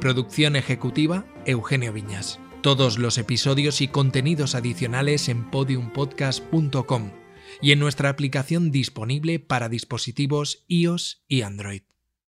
Producción 0.00 0.56
ejecutiva, 0.56 1.26
Eugenio 1.46 1.92
Viñas. 1.92 2.40
Todos 2.60 2.98
los 2.98 3.18
episodios 3.18 3.80
y 3.80 3.86
contenidos 3.86 4.56
adicionales 4.56 5.28
en 5.28 5.48
podiumpodcast.com 5.48 7.12
y 7.60 7.70
en 7.70 7.78
nuestra 7.78 8.08
aplicación 8.08 8.72
disponible 8.72 9.38
para 9.38 9.68
dispositivos 9.68 10.64
iOS 10.66 11.22
y 11.28 11.42
Android. 11.42 11.82